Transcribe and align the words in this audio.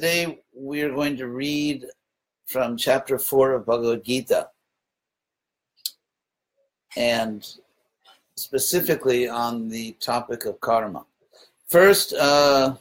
today 0.00 0.40
we 0.54 0.80
are 0.80 0.88
going 0.94 1.14
to 1.14 1.26
read 1.26 1.84
from 2.46 2.74
chapter 2.74 3.18
4 3.18 3.52
of 3.52 3.66
Bhagavad 3.66 4.02
Gita 4.02 4.48
and 6.96 7.46
specifically 8.34 9.28
on 9.28 9.68
the 9.68 9.92
topic 10.00 10.46
of 10.46 10.58
karma. 10.58 11.04
First, 11.68 12.14
uh, 12.14 12.76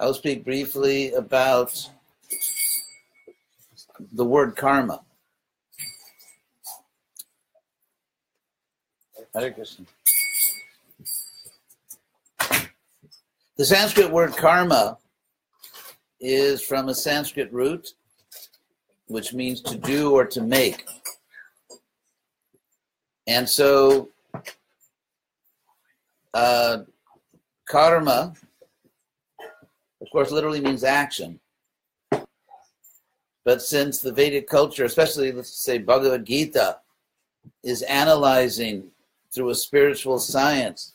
I'll 0.00 0.14
speak 0.14 0.42
briefly 0.42 1.12
about 1.12 1.90
the 4.14 4.24
word 4.24 4.56
karma. 4.56 5.02
Hare 9.34 9.52
Krishna. 9.52 9.84
The 13.58 13.66
Sanskrit 13.66 14.10
word 14.10 14.34
karma 14.34 14.96
is 16.20 16.62
from 16.62 16.88
a 16.88 16.94
Sanskrit 16.94 17.52
root, 17.52 17.90
which 19.08 19.34
means 19.34 19.60
to 19.60 19.76
do 19.76 20.12
or 20.12 20.24
to 20.24 20.40
make. 20.40 20.86
And 23.26 23.46
so, 23.46 24.08
uh, 26.32 26.78
karma, 27.68 28.32
of 30.00 30.10
course, 30.10 30.30
literally 30.30 30.62
means 30.62 30.82
action. 30.82 31.38
But 33.44 33.60
since 33.60 34.00
the 34.00 34.12
Vedic 34.12 34.48
culture, 34.48 34.86
especially 34.86 35.30
let's 35.30 35.50
say 35.50 35.76
Bhagavad 35.76 36.24
Gita, 36.24 36.78
is 37.62 37.82
analyzing 37.82 38.90
through 39.30 39.50
a 39.50 39.54
spiritual 39.54 40.18
science 40.18 40.94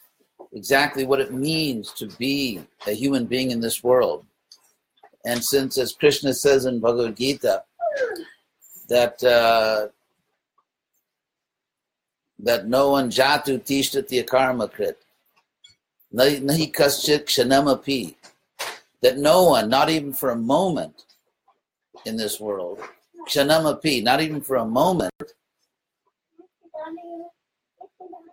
exactly 0.54 1.06
what 1.06 1.20
it 1.20 1.34
means 1.34 1.92
to 1.94 2.08
be 2.18 2.62
a 2.86 2.92
human 2.92 3.26
being 3.26 3.52
in 3.52 3.60
this 3.60 3.84
world. 3.84 4.26
And 5.26 5.44
since, 5.44 5.78
as 5.78 5.94
Krishna 5.94 6.34
says 6.34 6.66
in 6.66 6.80
Bhagavad 6.80 7.18
Gita, 7.18 7.64
that 8.88 9.22
uh, 9.24 9.88
that 12.40 12.68
no 12.68 12.92
one 12.92 13.10
jatu 13.10 13.60
tishtati 13.60 14.26
karma 14.26 14.68
krit, 14.68 14.96
nahi 16.14 16.72
kaschit 16.74 17.26
kshanamapi, 17.26 18.16
that 19.02 19.18
no 19.18 19.46
one, 19.46 19.70
not 19.70 19.90
even 19.90 20.14
for 20.14 20.30
a 20.30 20.36
moment 20.36 21.04
in 22.06 22.16
this 22.16 22.40
world, 22.40 22.80
kshanamapi, 23.28 24.04
not 24.04 24.22
even 24.22 24.40
for 24.40 24.58
a 24.58 24.66
moment, 24.66 25.12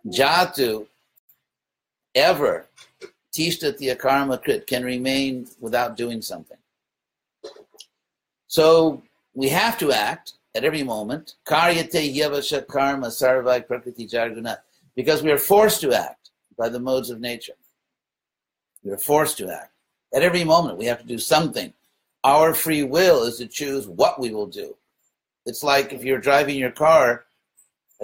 jatu 0.07 0.87
ever 2.15 2.67
tishtati 3.33 3.97
karma 3.99 4.39
krit 4.39 4.67
can 4.67 4.85
remain 4.85 5.47
without 5.61 5.97
doing 5.97 6.23
something. 6.23 6.57
So 8.47 9.03
we 9.35 9.49
have 9.49 9.79
to 9.79 9.93
act 9.93 10.35
at 10.55 10.65
every 10.65 10.85
moment. 10.85 11.35
Karyate 11.47 12.15
yavasha 12.15 12.67
karma 12.67 13.09
sarvai 13.09 13.67
prakriti 13.67 14.07
jarguna. 14.07 14.59
Because 14.95 15.23
we 15.23 15.33
are 15.33 15.39
forced 15.39 15.81
to 15.81 15.93
act 15.93 16.31
by 16.57 16.69
the 16.69 16.79
modes 16.79 17.11
of 17.11 17.21
nature. 17.21 17.55
We 18.85 18.93
are 18.93 18.99
forced 18.99 19.39
to 19.39 19.51
act. 19.51 19.73
At 20.15 20.23
every 20.23 20.45
moment, 20.45 20.79
we 20.79 20.85
have 20.85 21.01
to 21.01 21.07
do 21.07 21.19
something. 21.19 21.73
Our 22.23 22.55
free 22.55 22.85
will 22.85 23.25
is 23.25 23.39
to 23.39 23.49
choose 23.49 23.89
what 23.89 24.21
we 24.21 24.31
will 24.31 24.47
do. 24.47 24.77
It's 25.47 25.65
like 25.65 25.93
if 25.93 26.05
you're 26.05 26.19
driving 26.19 26.57
your 26.57 26.71
car 26.71 27.25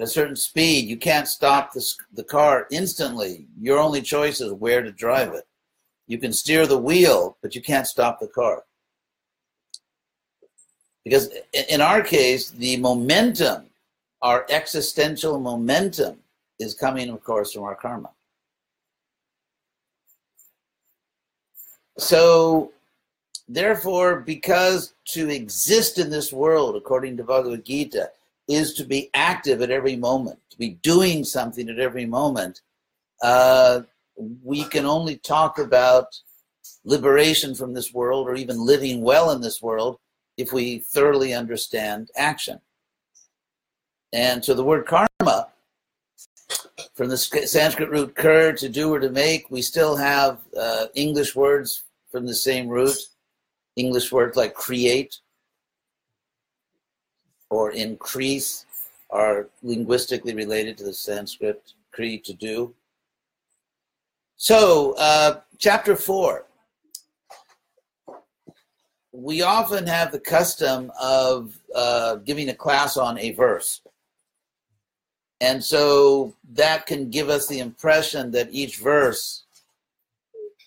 at 0.01 0.07
a 0.07 0.09
certain 0.09 0.35
speed, 0.35 0.89
you 0.89 0.97
can't 0.97 1.27
stop 1.27 1.73
the, 1.73 1.93
the 2.13 2.23
car 2.23 2.65
instantly. 2.71 3.45
Your 3.59 3.77
only 3.77 4.01
choice 4.01 4.41
is 4.41 4.51
where 4.51 4.81
to 4.81 4.91
drive 4.91 5.33
it. 5.33 5.45
You 6.07 6.17
can 6.17 6.33
steer 6.33 6.65
the 6.65 6.77
wheel, 6.77 7.37
but 7.43 7.53
you 7.53 7.61
can't 7.61 7.85
stop 7.85 8.19
the 8.19 8.27
car. 8.27 8.63
Because 11.03 11.29
in 11.69 11.81
our 11.81 12.01
case, 12.01 12.49
the 12.49 12.77
momentum, 12.77 13.67
our 14.23 14.47
existential 14.49 15.39
momentum, 15.39 16.17
is 16.57 16.73
coming, 16.73 17.09
of 17.09 17.23
course, 17.23 17.53
from 17.53 17.63
our 17.63 17.75
karma. 17.75 18.09
So, 21.99 22.71
therefore, 23.47 24.21
because 24.21 24.93
to 25.09 25.29
exist 25.29 25.99
in 25.99 26.09
this 26.09 26.33
world, 26.33 26.75
according 26.75 27.17
to 27.17 27.23
Bhagavad 27.23 27.63
Gita, 27.63 28.09
is 28.53 28.73
to 28.75 28.85
be 28.85 29.09
active 29.13 29.61
at 29.61 29.71
every 29.71 29.95
moment, 29.95 30.39
to 30.49 30.57
be 30.57 30.71
doing 30.81 31.23
something 31.23 31.69
at 31.69 31.79
every 31.79 32.05
moment, 32.05 32.61
uh, 33.21 33.81
we 34.43 34.63
can 34.65 34.85
only 34.85 35.17
talk 35.17 35.59
about 35.59 36.07
liberation 36.83 37.55
from 37.55 37.73
this 37.73 37.93
world 37.93 38.27
or 38.27 38.35
even 38.35 38.65
living 38.65 39.01
well 39.01 39.31
in 39.31 39.41
this 39.41 39.61
world 39.61 39.99
if 40.37 40.51
we 40.51 40.79
thoroughly 40.79 41.33
understand 41.33 42.09
action. 42.15 42.59
And 44.13 44.43
so 44.43 44.53
the 44.53 44.63
word 44.63 44.85
karma, 44.85 45.47
from 46.95 47.09
the 47.09 47.17
Sanskrit 47.17 47.89
root 47.89 48.15
kur, 48.15 48.51
to 48.53 48.69
do 48.69 48.93
or 48.93 48.99
to 48.99 49.09
make, 49.09 49.49
we 49.49 49.61
still 49.61 49.95
have 49.95 50.39
uh, 50.57 50.87
English 50.95 51.35
words 51.35 51.83
from 52.11 52.25
the 52.25 52.35
same 52.35 52.67
root, 52.67 52.97
English 53.75 54.11
words 54.11 54.35
like 54.35 54.53
create 54.53 55.17
or 57.51 57.71
increase 57.71 58.65
are 59.11 59.49
linguistically 59.61 60.33
related 60.33 60.77
to 60.77 60.83
the 60.83 60.93
Sanskrit 60.93 61.73
kri, 61.91 62.17
to 62.19 62.33
do. 62.33 62.73
So, 64.37 64.95
uh, 64.97 65.41
chapter 65.59 65.95
four 65.95 66.45
we 69.13 69.41
often 69.41 69.85
have 69.85 70.11
the 70.11 70.19
custom 70.19 70.91
of 70.99 71.57
uh, 71.75 72.15
giving 72.15 72.49
a 72.49 72.53
class 72.53 72.97
on 72.97 73.17
a 73.19 73.31
verse. 73.31 73.81
And 75.41 75.63
so 75.63 76.35
that 76.53 76.85
can 76.85 77.09
give 77.09 77.29
us 77.29 77.47
the 77.47 77.59
impression 77.59 78.31
that 78.31 78.49
each 78.51 78.77
verse 78.77 79.43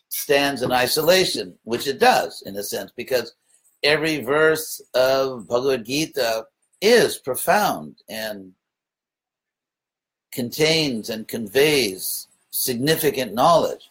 stands 0.08 0.62
in 0.62 0.72
isolation, 0.72 1.54
which 1.64 1.86
it 1.86 1.98
does 1.98 2.42
in 2.42 2.56
a 2.56 2.62
sense, 2.62 2.92
because 2.94 3.34
every 3.82 4.22
verse 4.22 4.82
of 4.94 5.48
Bhagavad 5.48 5.86
Gita 5.86 6.46
is 6.80 7.18
profound 7.18 7.96
and 8.08 8.52
contains 10.32 11.10
and 11.10 11.28
conveys 11.28 12.28
significant 12.50 13.34
knowledge. 13.34 13.90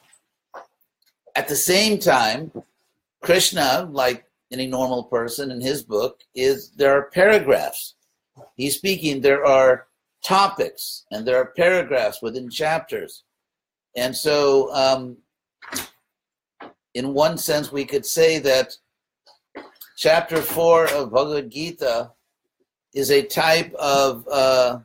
At 1.36 1.48
the 1.48 1.56
same 1.56 1.98
time, 2.00 2.52
Krishna, 3.22 3.90
like 3.92 4.26
any 4.52 4.68
normal 4.68 5.06
person 5.06 5.50
in 5.52 5.62
his 5.62 5.84
book 5.84 6.22
is 6.36 6.72
there 6.72 6.96
are 6.96 7.10
paragraphs. 7.12 7.96
He's 8.56 8.76
speaking, 8.76 9.22
there 9.22 9.46
are 9.46 9.88
topics 10.24 11.06
and 11.12 11.26
there 11.26 11.38
are 11.38 11.54
paragraphs 11.58 12.22
within 12.22 12.50
chapters. 12.50 13.24
And 13.96 14.16
so, 14.16 14.74
um, 14.74 15.18
in 16.94 17.14
one 17.14 17.38
sense, 17.38 17.72
we 17.72 17.86
could 17.86 18.06
say 18.06 18.40
that 18.40 18.78
chapter 19.98 20.42
four 20.42 20.88
of 20.90 21.12
Bhagavad 21.12 21.50
Gita 21.52 22.12
is 22.94 23.12
a 23.12 23.24
type 23.24 23.74
of, 23.76 24.28
uh, 24.28 24.80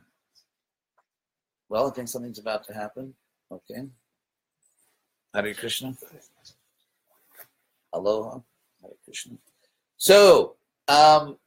well, 1.69 1.87
I 1.87 1.91
think 1.91 2.07
something's 2.07 2.39
about 2.39 2.63
to 2.65 2.73
happen. 2.73 3.13
Okay. 3.51 3.87
Hare 5.33 5.53
Krishna. 5.53 5.95
Aloha. 7.93 8.39
Hare 8.81 8.91
Krishna. 9.05 9.37
So, 9.97 10.55
um, 10.87 11.37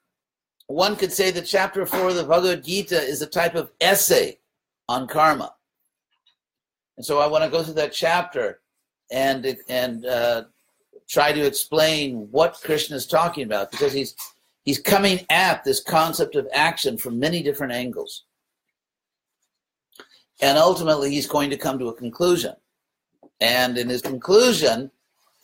one 0.66 0.96
could 0.96 1.12
say 1.12 1.30
that 1.32 1.46
chapter 1.46 1.84
four 1.84 2.08
of 2.08 2.14
the 2.14 2.24
Bhagavad 2.24 2.64
Gita 2.64 3.00
is 3.00 3.22
a 3.22 3.26
type 3.26 3.54
of 3.54 3.72
essay 3.80 4.38
on 4.88 5.06
karma. 5.06 5.54
And 6.96 7.04
so 7.04 7.18
I 7.18 7.26
want 7.26 7.44
to 7.44 7.50
go 7.50 7.62
through 7.62 7.74
that 7.74 7.92
chapter 7.92 8.60
and 9.10 9.56
and 9.68 10.06
uh, 10.06 10.44
try 11.08 11.32
to 11.32 11.44
explain 11.44 12.28
what 12.30 12.60
Krishna 12.62 12.96
is 12.96 13.06
talking 13.06 13.44
about 13.44 13.70
because 13.70 13.92
he's 13.92 14.14
he's 14.64 14.80
coming 14.80 15.24
at 15.30 15.64
this 15.64 15.80
concept 15.82 16.34
of 16.34 16.48
action 16.52 16.96
from 16.96 17.18
many 17.18 17.42
different 17.42 17.72
angles. 17.72 18.24
And 20.40 20.58
ultimately, 20.58 21.10
he's 21.10 21.26
going 21.26 21.50
to 21.50 21.56
come 21.56 21.78
to 21.78 21.88
a 21.88 21.94
conclusion. 21.94 22.54
And 23.40 23.78
in 23.78 23.88
his 23.88 24.02
conclusion, 24.02 24.90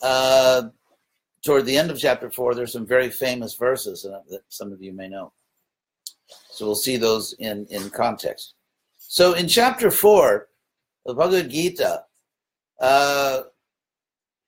uh, 0.01 0.63
toward 1.43 1.65
the 1.65 1.77
end 1.77 1.91
of 1.91 1.99
chapter 1.99 2.29
four, 2.29 2.53
there's 2.53 2.73
some 2.73 2.85
very 2.85 3.09
famous 3.09 3.55
verses 3.55 4.03
that 4.03 4.41
some 4.49 4.71
of 4.71 4.81
you 4.81 4.93
may 4.93 5.07
know. 5.07 5.31
So 6.51 6.65
we'll 6.65 6.75
see 6.75 6.97
those 6.97 7.33
in, 7.39 7.65
in 7.69 7.89
context. 7.89 8.55
So 8.97 9.33
in 9.33 9.47
chapter 9.47 9.89
four 9.89 10.49
of 11.05 11.17
Bhagavad 11.17 11.49
Gita, 11.49 12.03
uh, 12.81 13.41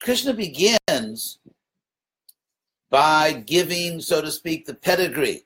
Krishna 0.01 0.33
begins 0.33 1.39
by 2.91 3.33
giving, 3.33 3.99
so 4.01 4.21
to 4.21 4.29
speak, 4.29 4.65
the 4.65 4.75
pedigree 4.75 5.45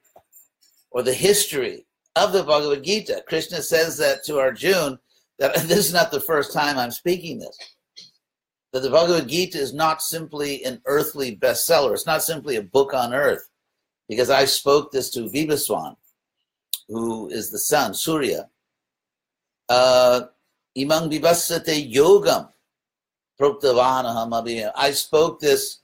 or 0.91 1.03
the 1.03 1.13
history 1.13 1.85
of 2.17 2.33
the 2.33 2.43
Bhagavad 2.43 2.83
Gita. 2.83 3.23
Krishna 3.27 3.61
says 3.61 3.97
that 3.97 4.25
to 4.25 4.39
Arjuna 4.39 4.99
that 5.39 5.55
this 5.67 5.87
is 5.87 5.93
not 5.93 6.11
the 6.11 6.19
first 6.19 6.51
time 6.51 6.77
I'm 6.77 6.91
speaking 6.91 7.39
this 7.39 7.57
that 8.75 8.81
the 8.81 8.89
Bhagavad 8.89 9.29
Gita 9.29 9.57
is 9.57 9.73
not 9.73 10.01
simply 10.01 10.61
an 10.65 10.81
earthly 10.85 11.37
bestseller. 11.37 11.93
It's 11.93 12.05
not 12.05 12.21
simply 12.21 12.57
a 12.57 12.61
book 12.61 12.93
on 12.93 13.13
earth, 13.13 13.47
because 14.09 14.29
I 14.29 14.43
spoke 14.43 14.91
this 14.91 15.09
to 15.11 15.29
Vivaswan, 15.29 15.95
who 16.89 17.29
is 17.29 17.51
the 17.51 17.57
sun, 17.57 17.93
Surya. 17.93 18.49
Uh, 19.69 20.23
Imang 20.77 21.09
vivasate 21.09 21.89
yogam 21.89 22.49
proktavanaham 23.39 24.71
I 24.75 24.91
spoke 24.91 25.39
this, 25.39 25.79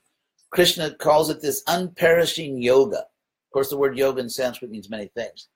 Krishna 0.52 0.94
calls 0.96 1.30
it 1.30 1.42
this 1.42 1.64
unperishing 1.68 2.62
yoga. 2.62 3.00
Of 3.00 3.54
course, 3.54 3.70
the 3.70 3.78
word 3.78 3.98
yoga 3.98 4.22
in 4.22 4.30
Sanskrit 4.30 4.70
means 4.70 4.90
many 4.90 5.08
things. 5.08 5.48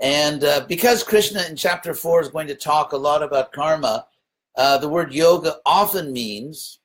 And 0.00 0.44
uh, 0.44 0.64
because 0.68 1.02
Krishna 1.02 1.42
in 1.48 1.56
chapter 1.56 1.92
4 1.92 2.22
is 2.22 2.28
going 2.28 2.46
to 2.48 2.54
talk 2.54 2.92
a 2.92 2.96
lot 2.96 3.22
about 3.22 3.52
karma, 3.52 4.06
uh, 4.56 4.78
the 4.78 4.88
word 4.88 5.12
yoga 5.12 5.56
often 5.66 6.12
means, 6.12 6.80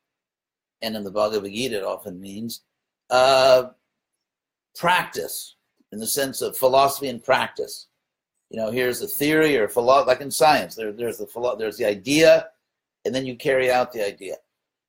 and 0.82 0.96
in 0.96 1.04
the 1.04 1.12
Bhagavad 1.12 1.52
Gita 1.52 1.78
it 1.78 1.84
often 1.84 2.20
means, 2.20 2.62
uh, 3.10 3.70
practice 4.76 5.56
in 5.92 6.00
the 6.00 6.08
sense 6.08 6.42
of 6.42 6.58
philosophy 6.58 7.08
and 7.08 7.24
practice. 7.24 7.88
You 8.50 8.58
know, 8.58 8.72
here's 8.72 9.02
a 9.02 9.08
theory 9.08 9.58
or 9.58 9.68
philosophy, 9.68 10.08
like 10.10 10.22
in 10.22 10.32
science, 10.32 10.76
there, 10.76 10.92
there's 10.92 11.20
the 11.20 11.28
philo- 11.28 11.56
there's 11.56 11.78
the 11.78 11.86
idea, 11.86 12.50
and 13.06 13.14
then 13.14 13.26
you 13.26 13.36
carry 13.36 13.72
out 13.72 13.92
the 13.92 14.06
idea. 14.06 14.36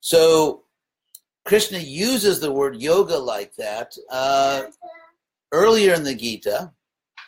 So 0.00 0.63
Krishna 1.44 1.78
uses 1.78 2.40
the 2.40 2.50
word 2.50 2.76
yoga 2.76 3.18
like 3.18 3.54
that 3.56 3.94
uh, 4.10 4.64
earlier 5.52 5.94
in 5.94 6.04
the 6.04 6.14
Gita, 6.14 6.72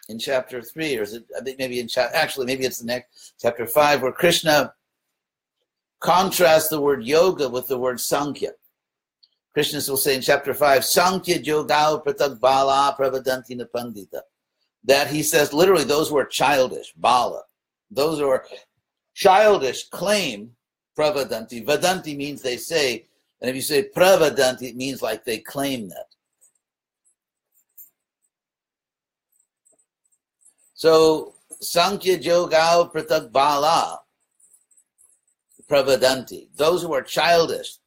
in 0.08 0.18
chapter 0.18 0.62
three, 0.62 0.96
or 0.96 1.02
is 1.02 1.14
it? 1.14 1.24
I 1.38 1.42
think 1.42 1.58
maybe 1.58 1.80
in 1.80 1.88
chapter. 1.88 2.16
Actually, 2.16 2.46
maybe 2.46 2.64
it's 2.64 2.78
the 2.78 2.86
next 2.86 3.34
chapter 3.40 3.66
five, 3.66 4.02
where 4.02 4.12
Krishna 4.12 4.72
contrasts 6.00 6.68
the 6.68 6.80
word 6.80 7.04
yoga 7.04 7.48
with 7.48 7.66
the 7.66 7.78
word 7.78 8.00
sankhya. 8.00 8.52
Krishna 9.56 9.80
will 9.88 9.96
say 9.96 10.14
in 10.14 10.20
chapter 10.20 10.52
5, 10.52 10.84
Sankhya 10.84 11.38
Yoga 11.38 12.02
Pratak 12.04 12.38
Bala 12.38 12.94
Pravadanti 13.00 13.58
Pandita. 13.74 14.20
That 14.84 15.06
he 15.06 15.22
says 15.22 15.54
literally 15.54 15.84
those 15.84 16.10
who 16.10 16.18
are 16.18 16.26
childish, 16.26 16.92
Bala, 16.94 17.40
those 17.90 18.18
who 18.18 18.28
are 18.28 18.44
childish 19.14 19.88
claim 19.88 20.50
Pravadanti. 20.94 21.64
Vadanti 21.64 22.14
means 22.14 22.42
they 22.42 22.58
say, 22.58 23.06
and 23.40 23.50
if 23.50 23.56
you 23.56 23.62
say 23.62 23.88
Pravadanti, 23.94 24.62
it 24.62 24.76
means 24.76 25.02
like 25.02 25.24
they 25.24 25.38
claim 25.38 25.88
that. 25.88 26.06
So 30.74 31.34
Sankhya 31.60 32.18
Yoga 32.18 32.90
Pratak 32.94 33.30
Pravadanti. 35.70 36.48
Those 36.56 36.82
who 36.82 36.94
are 36.94 37.02
childish 37.02 37.78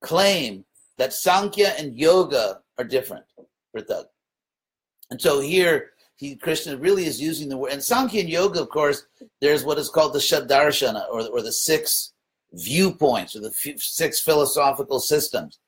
claim 0.00 0.64
that 0.96 1.12
Sankhya 1.12 1.74
and 1.78 1.96
Yoga 1.96 2.60
are 2.76 2.84
different, 2.84 3.24
Pratak. 3.74 4.04
And 5.10 5.20
so 5.20 5.40
here, 5.40 5.90
he, 6.16 6.36
Krishna 6.36 6.76
really 6.76 7.04
is 7.04 7.20
using 7.20 7.48
the 7.48 7.56
word. 7.56 7.72
And 7.72 7.82
Sankhya 7.82 8.20
and 8.20 8.28
Yoga, 8.28 8.60
of 8.60 8.68
course, 8.68 9.06
there's 9.40 9.64
what 9.64 9.78
is 9.78 9.88
called 9.88 10.12
the 10.12 10.18
Shadarshana, 10.18 11.08
or, 11.10 11.22
or 11.28 11.42
the 11.42 11.52
six 11.52 12.12
viewpoints, 12.52 13.36
or 13.36 13.40
the 13.40 13.52
six 13.78 14.20
philosophical 14.20 15.00
systems. 15.00 15.58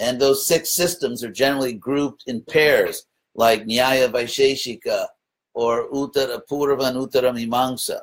And 0.00 0.20
those 0.20 0.46
six 0.46 0.70
systems 0.70 1.24
are 1.24 1.32
generally 1.32 1.72
grouped 1.72 2.24
in 2.26 2.42
pairs, 2.42 3.06
like 3.34 3.66
Nyaya 3.66 4.10
Vaisheshika, 4.10 5.06
or 5.54 5.90
Uttara 5.90 6.40
Purva 6.50 6.88
and 6.88 6.98
Uttara 6.98 7.32
Mimamsa, 7.32 8.00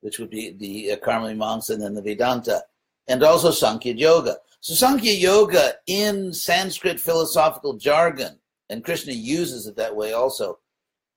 which 0.00 0.18
would 0.18 0.30
be 0.30 0.52
the 0.52 0.92
uh, 0.92 0.96
Karma 0.96 1.28
Mimamsa 1.28 1.70
and 1.70 1.82
then 1.82 1.94
the 1.94 2.02
Vedanta, 2.02 2.62
and 3.08 3.22
also 3.22 3.50
Sankhya 3.50 3.94
Yoga. 3.94 4.36
So 4.60 4.74
Sankhya 4.74 5.12
Yoga 5.12 5.74
in 5.86 6.32
Sanskrit 6.32 7.00
philosophical 7.00 7.74
jargon, 7.74 8.38
and 8.68 8.84
Krishna 8.84 9.12
uses 9.12 9.66
it 9.66 9.76
that 9.76 9.94
way 9.94 10.12
also 10.12 10.58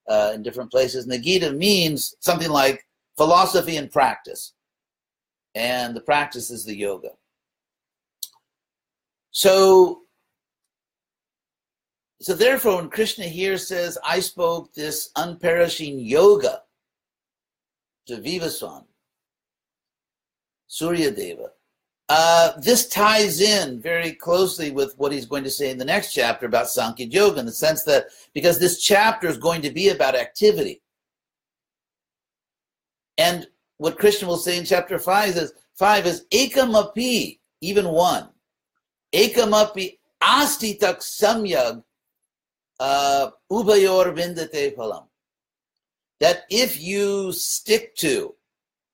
uh, 0.10 0.32
in 0.34 0.44
different 0.44 0.72
places. 0.72 1.08
Nagita 1.08 1.56
means 1.56 2.16
something 2.20 2.50
like 2.50 2.86
philosophy 3.16 3.78
and 3.78 3.92
practice, 3.92 4.54
and 5.56 5.96
the 5.96 6.02
practice 6.02 6.50
is 6.50 6.66
the 6.66 6.76
yoga. 6.76 7.12
So, 9.32 10.02
so 12.22 12.34
therefore, 12.34 12.78
when 12.78 12.90
Krishna 12.90 13.26
here 13.26 13.58
says, 13.58 13.98
"I 14.04 14.20
spoke 14.20 14.74
this 14.74 15.12
unperishing 15.16 16.08
yoga 16.08 16.64
to 18.08 18.18
Vivaswan, 18.18 18.86
Surya 20.68 21.12
Deva," 21.12 21.52
Uh, 22.10 22.60
this 22.60 22.90
ties 22.90 23.40
in 23.40 23.82
very 23.82 24.12
closely 24.12 24.72
with 24.72 24.94
what 24.98 25.12
he's 25.12 25.26
going 25.26 25.44
to 25.44 25.50
say 25.50 25.72
in 25.72 25.78
the 25.78 25.86
next 25.86 26.14
chapter 26.14 26.46
about 26.46 26.70
Sankhya 26.70 27.08
Yoga, 27.08 27.40
in 27.40 27.46
the 27.46 27.52
sense 27.52 27.84
that 27.86 28.08
because 28.34 28.60
this 28.60 28.82
chapter 28.82 29.28
is 29.28 29.38
going 29.38 29.62
to 29.62 29.72
be 29.72 29.90
about 29.90 30.14
activity. 30.14 30.82
And 33.18 33.48
what 33.78 33.98
Krishna 33.98 34.28
will 34.28 34.38
say 34.38 34.58
in 34.58 34.66
chapter 34.66 35.00
5 35.00 35.38
is, 35.38 35.54
five 35.74 36.06
is 36.06 36.25
ekamapi, 36.31 37.40
even 37.62 37.88
one. 37.90 38.30
Ekamapi 39.14 39.98
asti 40.22 40.75
tak 40.75 41.00
samyag 41.00 41.84
uh, 42.80 43.30
ubayor 43.52 44.16
vindate 44.16 44.75
phalam. 44.75 45.06
That 46.20 46.44
if 46.50 46.81
you 46.81 47.34
stick 47.34 47.96
to, 47.98 48.36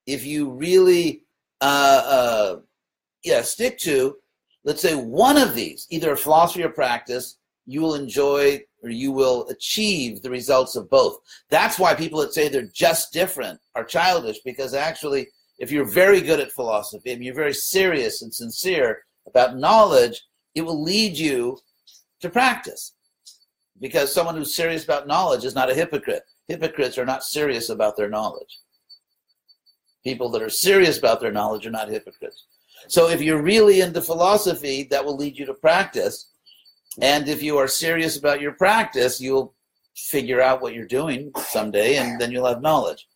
if 0.05 0.25
you 0.25 0.49
really 0.49 1.23
uh, 1.61 2.03
uh, 2.05 2.59
yeah, 3.23 3.41
stick 3.41 3.77
to, 3.79 4.17
let's 4.63 4.81
say 4.81 4.95
one 4.95 5.37
of 5.37 5.55
these, 5.55 5.87
either 5.89 6.13
a 6.13 6.17
philosophy 6.17 6.63
or 6.63 6.69
practice, 6.69 7.37
you 7.65 7.81
will 7.81 7.95
enjoy 7.95 8.61
or 8.81 8.89
you 8.89 9.11
will 9.11 9.47
achieve 9.49 10.21
the 10.21 10.29
results 10.29 10.75
of 10.75 10.89
both. 10.89 11.17
That's 11.49 11.79
why 11.79 11.93
people 11.93 12.19
that 12.21 12.33
say 12.33 12.47
they're 12.47 12.69
just 12.73 13.11
different 13.11 13.59
are 13.75 13.83
childish, 13.83 14.39
because 14.45 14.73
actually, 14.73 15.27
if 15.57 15.71
you're 15.71 15.85
very 15.85 16.21
good 16.21 16.39
at 16.39 16.51
philosophy 16.51 17.11
and 17.11 17.23
you're 17.23 17.33
very 17.33 17.53
serious 17.53 18.21
and 18.21 18.33
sincere 18.33 19.03
about 19.27 19.57
knowledge, 19.57 20.21
it 20.55 20.61
will 20.61 20.81
lead 20.81 21.17
you 21.17 21.57
to 22.21 22.29
practice. 22.29 22.93
Because 23.81 24.13
someone 24.13 24.35
who's 24.35 24.55
serious 24.55 24.83
about 24.83 25.07
knowledge 25.07 25.45
is 25.45 25.55
not 25.55 25.69
a 25.69 25.75
hypocrite. 25.75 26.23
Hypocrites 26.47 26.97
are 26.97 27.05
not 27.05 27.23
serious 27.23 27.69
about 27.69 27.95
their 27.95 28.09
knowledge. 28.09 28.59
People 30.03 30.29
that 30.29 30.41
are 30.41 30.49
serious 30.49 30.97
about 30.97 31.19
their 31.21 31.31
knowledge 31.31 31.65
are 31.65 31.71
not 31.71 31.89
hypocrites. 31.89 32.45
So 32.87 33.09
if 33.09 33.21
you're 33.21 33.41
really 33.41 33.81
into 33.81 34.01
philosophy, 34.01 34.83
that 34.91 35.03
will 35.03 35.17
lead 35.17 35.37
you 35.37 35.45
to 35.45 35.53
practice. 35.53 36.31
And 37.01 37.27
if 37.27 37.43
you 37.43 37.57
are 37.57 37.67
serious 37.67 38.17
about 38.17 38.41
your 38.41 38.53
practice, 38.53 39.21
you'll 39.21 39.53
figure 39.95 40.41
out 40.41 40.61
what 40.61 40.73
you're 40.73 40.85
doing 40.85 41.31
someday 41.37 41.97
and 41.97 42.19
then 42.19 42.31
you'll 42.31 42.47
have 42.47 42.61
knowledge. 42.61 43.07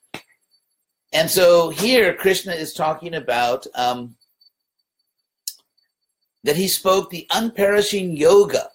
And 1.14 1.30
so 1.30 1.70
here, 1.70 2.14
Krishna 2.16 2.54
is 2.54 2.74
talking 2.74 3.14
about 3.14 3.68
um, 3.76 4.16
that 6.44 6.56
he 6.56 6.68
spoke 6.68 7.10
the 7.10 7.28
unperishing 7.32 8.18
yoga. 8.18 8.70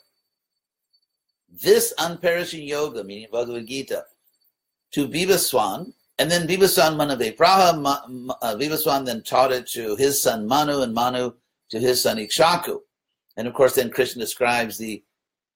This 1.51 1.93
unperishing 1.99 2.67
yoga, 2.67 3.03
meaning 3.03 3.27
Bhagavad 3.33 3.67
Gita, 3.67 4.05
to 4.93 5.09
Vivaswan, 5.09 5.93
and 6.19 6.31
then 6.31 6.47
Vivaswan 6.47 6.97
Manave 6.97 7.37
Praha, 7.37 7.85
uh, 8.41 8.55
Vivaswan 8.55 9.05
then 9.05 9.23
taught 9.23 9.53
it 9.53 9.67
to 9.69 9.97
his 9.97 10.23
son 10.23 10.47
Manu, 10.47 10.83
and 10.83 10.95
Manu 10.95 11.33
to 11.71 11.81
his 11.81 12.03
son 12.03 12.19
Ikshvaku. 12.19 12.79
And 13.39 13.49
of 13.49 13.55
course, 13.55 13.75
then 13.75 13.91
Krishna 13.91 14.21
describes 14.21 14.77
the 14.77 15.03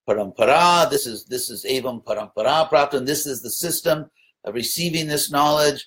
parampara. 0.08 0.88
This 0.88 1.06
is 1.06 1.26
this 1.26 1.50
is 1.50 1.66
evam 1.66 2.02
parampara 2.02 2.70
prapta, 2.70 2.94
and 2.94 3.06
this 3.06 3.26
is 3.26 3.42
the 3.42 3.50
system 3.50 4.10
of 4.44 4.54
receiving 4.54 5.06
this 5.06 5.30
knowledge. 5.30 5.86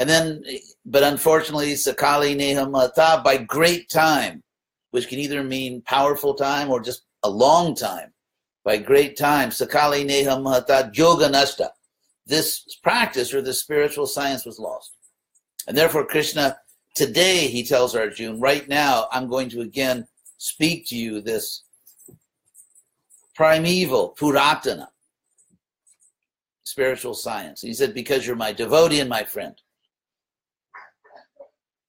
And 0.00 0.08
then, 0.08 0.42
but 0.84 1.04
unfortunately, 1.04 1.74
sakali 1.74 2.36
nehamata 2.36 3.22
by 3.22 3.36
great 3.36 3.88
time, 3.88 4.42
which 4.90 5.08
can 5.08 5.20
either 5.20 5.44
mean 5.44 5.82
powerful 5.82 6.34
time 6.34 6.70
or 6.70 6.80
just 6.80 7.02
a 7.22 7.30
long 7.30 7.76
time. 7.76 8.12
By 8.64 8.78
great 8.78 9.16
time, 9.16 9.50
sakali 9.50 10.04
nehamata 10.08 10.96
yoga 10.96 11.28
nasta 11.28 11.70
this 12.28 12.62
practice 12.82 13.32
or 13.34 13.42
this 13.42 13.60
spiritual 13.60 14.06
science 14.06 14.44
was 14.44 14.58
lost. 14.58 14.92
And 15.66 15.76
therefore, 15.76 16.06
Krishna, 16.06 16.58
today, 16.94 17.48
he 17.48 17.64
tells 17.64 17.96
Arjuna, 17.96 18.38
right 18.38 18.68
now, 18.68 19.08
I'm 19.10 19.28
going 19.28 19.48
to 19.50 19.62
again 19.62 20.06
speak 20.38 20.86
to 20.86 20.96
you 20.96 21.20
this 21.20 21.64
primeval, 23.34 24.16
Puratana, 24.18 24.88
spiritual 26.64 27.14
science. 27.14 27.60
He 27.60 27.74
said, 27.74 27.94
because 27.94 28.26
you're 28.26 28.36
my 28.36 28.52
devotee 28.52 29.00
and 29.00 29.10
my 29.10 29.24
friend. 29.24 29.54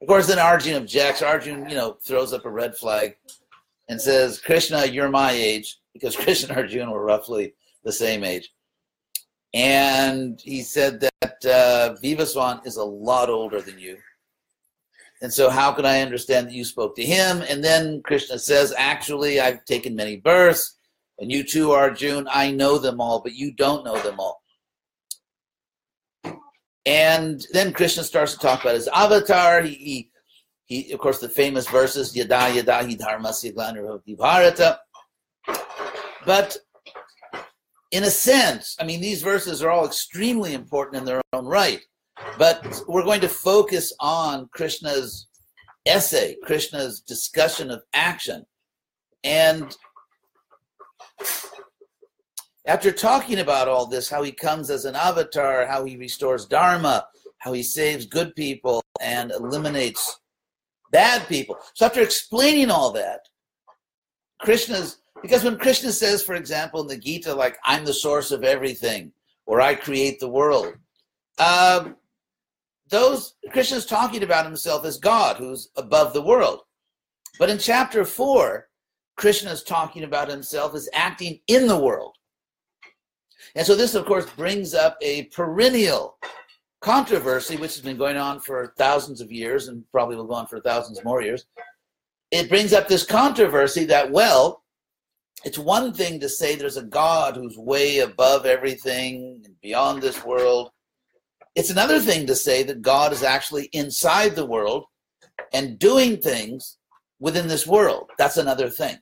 Of 0.01 0.07
course, 0.07 0.27
then 0.27 0.39
Arjuna 0.39 0.77
objects. 0.77 1.21
Arjuna, 1.21 1.69
you 1.69 1.75
know, 1.75 1.97
throws 2.01 2.33
up 2.33 2.45
a 2.45 2.49
red 2.49 2.75
flag 2.75 3.17
and 3.89 3.99
says, 3.99 4.39
Krishna, 4.39 4.85
you're 4.85 5.09
my 5.09 5.31
age, 5.31 5.79
because 5.93 6.15
Krishna 6.23 6.49
and 6.49 6.57
Arjuna 6.59 6.91
were 6.91 7.03
roughly 7.03 7.53
the 7.83 7.91
same 7.91 8.23
age. 8.23 8.53
And 9.53 10.39
he 10.41 10.61
said 10.61 10.99
that 10.99 11.45
uh, 11.45 11.95
Vivaswan 12.01 12.65
is 12.65 12.77
a 12.77 12.83
lot 12.83 13.29
older 13.29 13.61
than 13.61 13.79
you. 13.79 13.97
And 15.21 15.33
so, 15.33 15.49
how 15.49 15.71
can 15.73 15.85
I 15.85 16.01
understand 16.01 16.47
that 16.47 16.53
you 16.53 16.63
spoke 16.63 16.95
to 16.95 17.03
him? 17.03 17.41
And 17.49 17.63
then 17.63 18.01
Krishna 18.03 18.39
says, 18.39 18.73
Actually, 18.77 19.39
I've 19.39 19.65
taken 19.65 19.95
many 19.95 20.17
births, 20.17 20.77
and 21.19 21.31
you 21.31 21.43
too, 21.43 21.71
Arjun. 21.71 22.27
I 22.31 22.51
know 22.51 22.77
them 22.77 23.01
all, 23.01 23.21
but 23.21 23.33
you 23.33 23.51
don't 23.51 23.83
know 23.83 23.99
them 24.01 24.19
all. 24.19 24.41
And 26.85 27.45
then 27.51 27.73
Krishna 27.73 28.03
starts 28.03 28.33
to 28.33 28.39
talk 28.39 28.61
about 28.61 28.75
his 28.75 28.87
avatar. 28.87 29.61
He, 29.61 29.75
he, 29.75 30.11
he 30.65 30.91
of 30.93 30.99
course, 30.99 31.19
the 31.19 31.29
famous 31.29 31.67
verses, 31.67 32.15
Yada 32.15 32.55
Yada 32.55 32.73
Hi 32.73 32.93
Dharma 32.93 33.33
Bharata. 34.17 34.79
But 36.25 36.57
in 37.91 38.03
a 38.03 38.09
sense, 38.09 38.75
I 38.79 38.85
mean, 38.85 39.01
these 39.01 39.21
verses 39.21 39.61
are 39.61 39.69
all 39.69 39.85
extremely 39.85 40.53
important 40.53 40.97
in 40.97 41.05
their 41.05 41.21
own 41.33 41.45
right. 41.45 41.81
But 42.37 42.81
we're 42.87 43.03
going 43.03 43.21
to 43.21 43.29
focus 43.29 43.93
on 43.99 44.49
Krishna's 44.53 45.27
essay, 45.85 46.37
Krishna's 46.43 47.01
discussion 47.01 47.71
of 47.71 47.83
action. 47.93 48.45
And 49.23 49.75
after 52.65 52.91
talking 52.91 53.39
about 53.39 53.67
all 53.67 53.85
this, 53.85 54.09
how 54.09 54.23
he 54.23 54.31
comes 54.31 54.69
as 54.69 54.85
an 54.85 54.95
avatar, 54.95 55.65
how 55.65 55.85
he 55.85 55.97
restores 55.97 56.45
Dharma, 56.45 57.07
how 57.39 57.53
he 57.53 57.63
saves 57.63 58.05
good 58.05 58.35
people 58.35 58.83
and 59.01 59.31
eliminates 59.31 60.19
bad 60.91 61.27
people. 61.27 61.57
So 61.73 61.85
after 61.85 62.01
explaining 62.01 62.69
all 62.69 62.91
that, 62.91 63.21
Krishna's 64.39 64.97
because 65.21 65.43
when 65.43 65.57
Krishna 65.57 65.91
says, 65.91 66.23
for 66.23 66.35
example, 66.35 66.81
in 66.81 66.87
the 66.87 66.97
Gita, 66.97 67.33
like 67.33 67.57
I'm 67.65 67.83
the 67.83 67.93
source 67.93 68.31
of 68.31 68.43
everything, 68.43 69.11
or 69.45 69.59
I 69.59 69.75
create 69.75 70.19
the 70.19 70.29
world, 70.29 70.73
um, 71.39 71.97
those 72.89 73.35
Krishna's 73.51 73.85
talking 73.85 74.23
about 74.23 74.45
himself 74.45 74.85
as 74.85 74.97
God, 74.97 75.37
who's 75.37 75.69
above 75.75 76.13
the 76.13 76.21
world. 76.21 76.61
But 77.37 77.49
in 77.49 77.57
chapter 77.57 78.03
four, 78.05 78.67
Krishna 79.15 79.51
is 79.51 79.63
talking 79.63 80.03
about 80.03 80.29
himself 80.29 80.75
as 80.75 80.89
acting 80.93 81.39
in 81.47 81.67
the 81.67 81.79
world. 81.79 82.15
And 83.55 83.65
so 83.65 83.75
this, 83.75 83.95
of 83.95 84.05
course, 84.05 84.29
brings 84.31 84.73
up 84.73 84.97
a 85.01 85.23
perennial 85.25 86.17
controversy, 86.81 87.57
which 87.57 87.75
has 87.75 87.83
been 87.83 87.97
going 87.97 88.17
on 88.17 88.39
for 88.39 88.73
thousands 88.77 89.21
of 89.21 89.31
years 89.31 89.67
and 89.67 89.83
probably 89.91 90.15
will 90.15 90.27
go 90.27 90.33
on 90.35 90.47
for 90.47 90.59
thousands 90.59 91.03
more 91.03 91.21
years. 91.21 91.45
It 92.31 92.49
brings 92.49 92.73
up 92.73 92.87
this 92.87 93.05
controversy 93.05 93.85
that, 93.85 94.11
well, 94.11 94.63
it's 95.43 95.57
one 95.57 95.93
thing 95.93 96.19
to 96.19 96.29
say 96.29 96.55
there's 96.55 96.77
a 96.77 96.83
God 96.83 97.35
who's 97.35 97.57
way 97.57 97.99
above 97.99 98.45
everything 98.45 99.41
and 99.45 99.59
beyond 99.61 100.01
this 100.01 100.23
world. 100.23 100.71
It's 101.59 101.69
another 101.69 101.99
thing 101.99 102.25
to 102.27 102.35
say 102.37 102.63
that 102.63 102.81
God 102.81 103.11
is 103.11 103.21
actually 103.21 103.65
inside 103.73 104.33
the 104.33 104.45
world 104.45 104.85
and 105.51 105.77
doing 105.77 106.15
things 106.15 106.77
within 107.19 107.49
this 107.49 107.67
world. 107.67 108.09
That's 108.17 108.37
another 108.37 108.69
thing. 108.69 108.95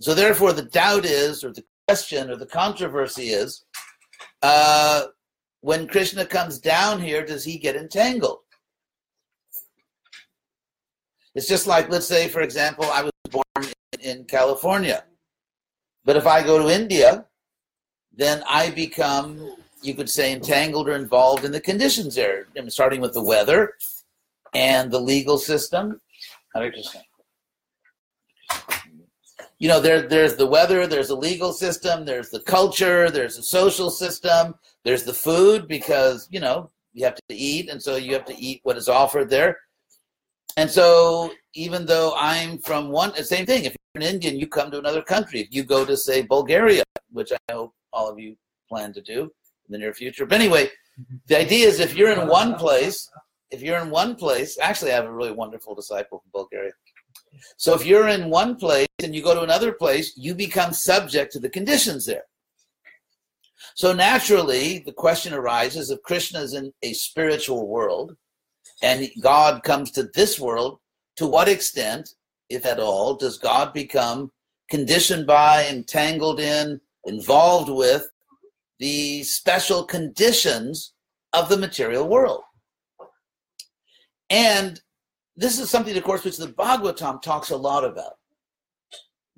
So, 0.00 0.14
therefore, 0.14 0.52
the 0.52 0.66
doubt 0.66 1.04
is, 1.04 1.42
or 1.42 1.52
the 1.52 1.64
question, 1.88 2.30
or 2.30 2.36
the 2.36 2.46
controversy 2.46 3.30
is 3.30 3.64
uh, 4.42 5.06
when 5.62 5.88
Krishna 5.88 6.24
comes 6.24 6.60
down 6.60 7.00
here, 7.00 7.26
does 7.26 7.44
he 7.44 7.58
get 7.58 7.74
entangled? 7.74 8.38
It's 11.34 11.48
just 11.48 11.66
like, 11.66 11.90
let's 11.90 12.06
say, 12.06 12.28
for 12.28 12.42
example, 12.42 12.84
I 12.84 13.02
was 13.02 13.12
born 13.32 13.72
in, 13.94 14.00
in 14.00 14.24
California. 14.26 15.02
But 16.04 16.14
if 16.14 16.24
I 16.24 16.44
go 16.44 16.62
to 16.62 16.72
India, 16.72 17.26
then 18.14 18.44
I 18.48 18.70
become, 18.70 19.56
you 19.82 19.94
could 19.94 20.10
say, 20.10 20.32
entangled 20.32 20.88
or 20.88 20.94
involved 20.94 21.44
in 21.44 21.52
the 21.52 21.60
conditions 21.60 22.14
there, 22.14 22.46
starting 22.68 23.00
with 23.00 23.14
the 23.14 23.22
weather 23.22 23.74
and 24.54 24.90
the 24.90 25.00
legal 25.00 25.38
system. 25.38 26.00
You 29.58 29.68
know, 29.68 29.80
there, 29.80 30.02
there's 30.02 30.36
the 30.36 30.46
weather, 30.46 30.86
there's 30.86 31.08
the 31.08 31.16
legal 31.16 31.52
system, 31.52 32.04
there's 32.04 32.30
the 32.30 32.40
culture, 32.40 33.10
there's 33.10 33.36
the 33.36 33.42
social 33.42 33.90
system, 33.90 34.54
there's 34.84 35.04
the 35.04 35.12
food 35.12 35.68
because, 35.68 36.26
you 36.30 36.40
know, 36.40 36.70
you 36.92 37.04
have 37.04 37.14
to 37.14 37.34
eat, 37.34 37.70
and 37.70 37.80
so 37.80 37.96
you 37.96 38.12
have 38.12 38.24
to 38.26 38.38
eat 38.38 38.60
what 38.64 38.76
is 38.76 38.88
offered 38.88 39.30
there. 39.30 39.58
And 40.56 40.68
so, 40.70 41.32
even 41.54 41.86
though 41.86 42.12
I'm 42.16 42.58
from 42.58 42.90
one, 42.90 43.14
same 43.24 43.46
thing. 43.46 43.64
If 43.64 43.76
you're 43.94 44.02
an 44.02 44.14
Indian, 44.14 44.38
you 44.38 44.46
come 44.46 44.70
to 44.70 44.78
another 44.78 45.00
country. 45.00 45.40
If 45.40 45.48
you 45.50 45.62
go 45.62 45.84
to, 45.86 45.96
say, 45.96 46.22
Bulgaria, 46.22 46.82
which 47.10 47.32
I 47.32 47.38
know 47.48 47.72
all 47.92 48.10
of 48.10 48.18
you 48.18 48.36
plan 48.68 48.92
to 48.94 49.00
do 49.00 49.30
the 49.72 49.78
near 49.78 49.94
future. 49.94 50.26
But 50.26 50.40
anyway, 50.40 50.70
the 51.26 51.38
idea 51.38 51.66
is 51.66 51.80
if 51.80 51.96
you're 51.96 52.12
in 52.12 52.28
one 52.28 52.54
place, 52.54 53.08
if 53.50 53.62
you're 53.62 53.78
in 53.78 53.90
one 53.90 54.14
place, 54.14 54.58
actually, 54.60 54.92
I 54.92 54.96
have 54.96 55.04
a 55.04 55.12
really 55.12 55.32
wonderful 55.32 55.74
disciple 55.74 56.20
from 56.20 56.30
Bulgaria. 56.32 56.72
So 57.56 57.74
if 57.74 57.84
you're 57.84 58.08
in 58.08 58.30
one 58.30 58.56
place 58.56 58.88
and 59.02 59.14
you 59.14 59.22
go 59.22 59.34
to 59.34 59.42
another 59.42 59.72
place, 59.72 60.16
you 60.16 60.34
become 60.34 60.72
subject 60.72 61.32
to 61.32 61.38
the 61.38 61.50
conditions 61.50 62.06
there. 62.06 62.24
So 63.74 63.92
naturally, 63.92 64.80
the 64.80 64.92
question 64.92 65.32
arises 65.32 65.90
if 65.90 66.02
Krishna 66.02 66.40
is 66.40 66.54
in 66.54 66.72
a 66.82 66.92
spiritual 66.92 67.68
world 67.68 68.16
and 68.82 69.08
God 69.20 69.62
comes 69.62 69.90
to 69.92 70.04
this 70.14 70.38
world, 70.38 70.78
to 71.16 71.26
what 71.26 71.48
extent, 71.48 72.10
if 72.48 72.66
at 72.66 72.80
all, 72.80 73.14
does 73.14 73.38
God 73.38 73.72
become 73.72 74.30
conditioned 74.68 75.26
by, 75.26 75.66
entangled 75.66 76.40
in, 76.40 76.80
involved 77.04 77.70
with 77.70 78.08
the 78.82 79.22
special 79.22 79.84
conditions 79.84 80.92
of 81.32 81.48
the 81.48 81.56
material 81.56 82.08
world? 82.08 82.42
And 84.28 84.80
this 85.36 85.60
is 85.60 85.70
something, 85.70 85.96
of 85.96 86.02
course, 86.02 86.24
which 86.24 86.36
the 86.36 86.48
Bhagavatam 86.48 87.22
talks 87.22 87.50
a 87.50 87.56
lot 87.56 87.84
about. 87.84 88.14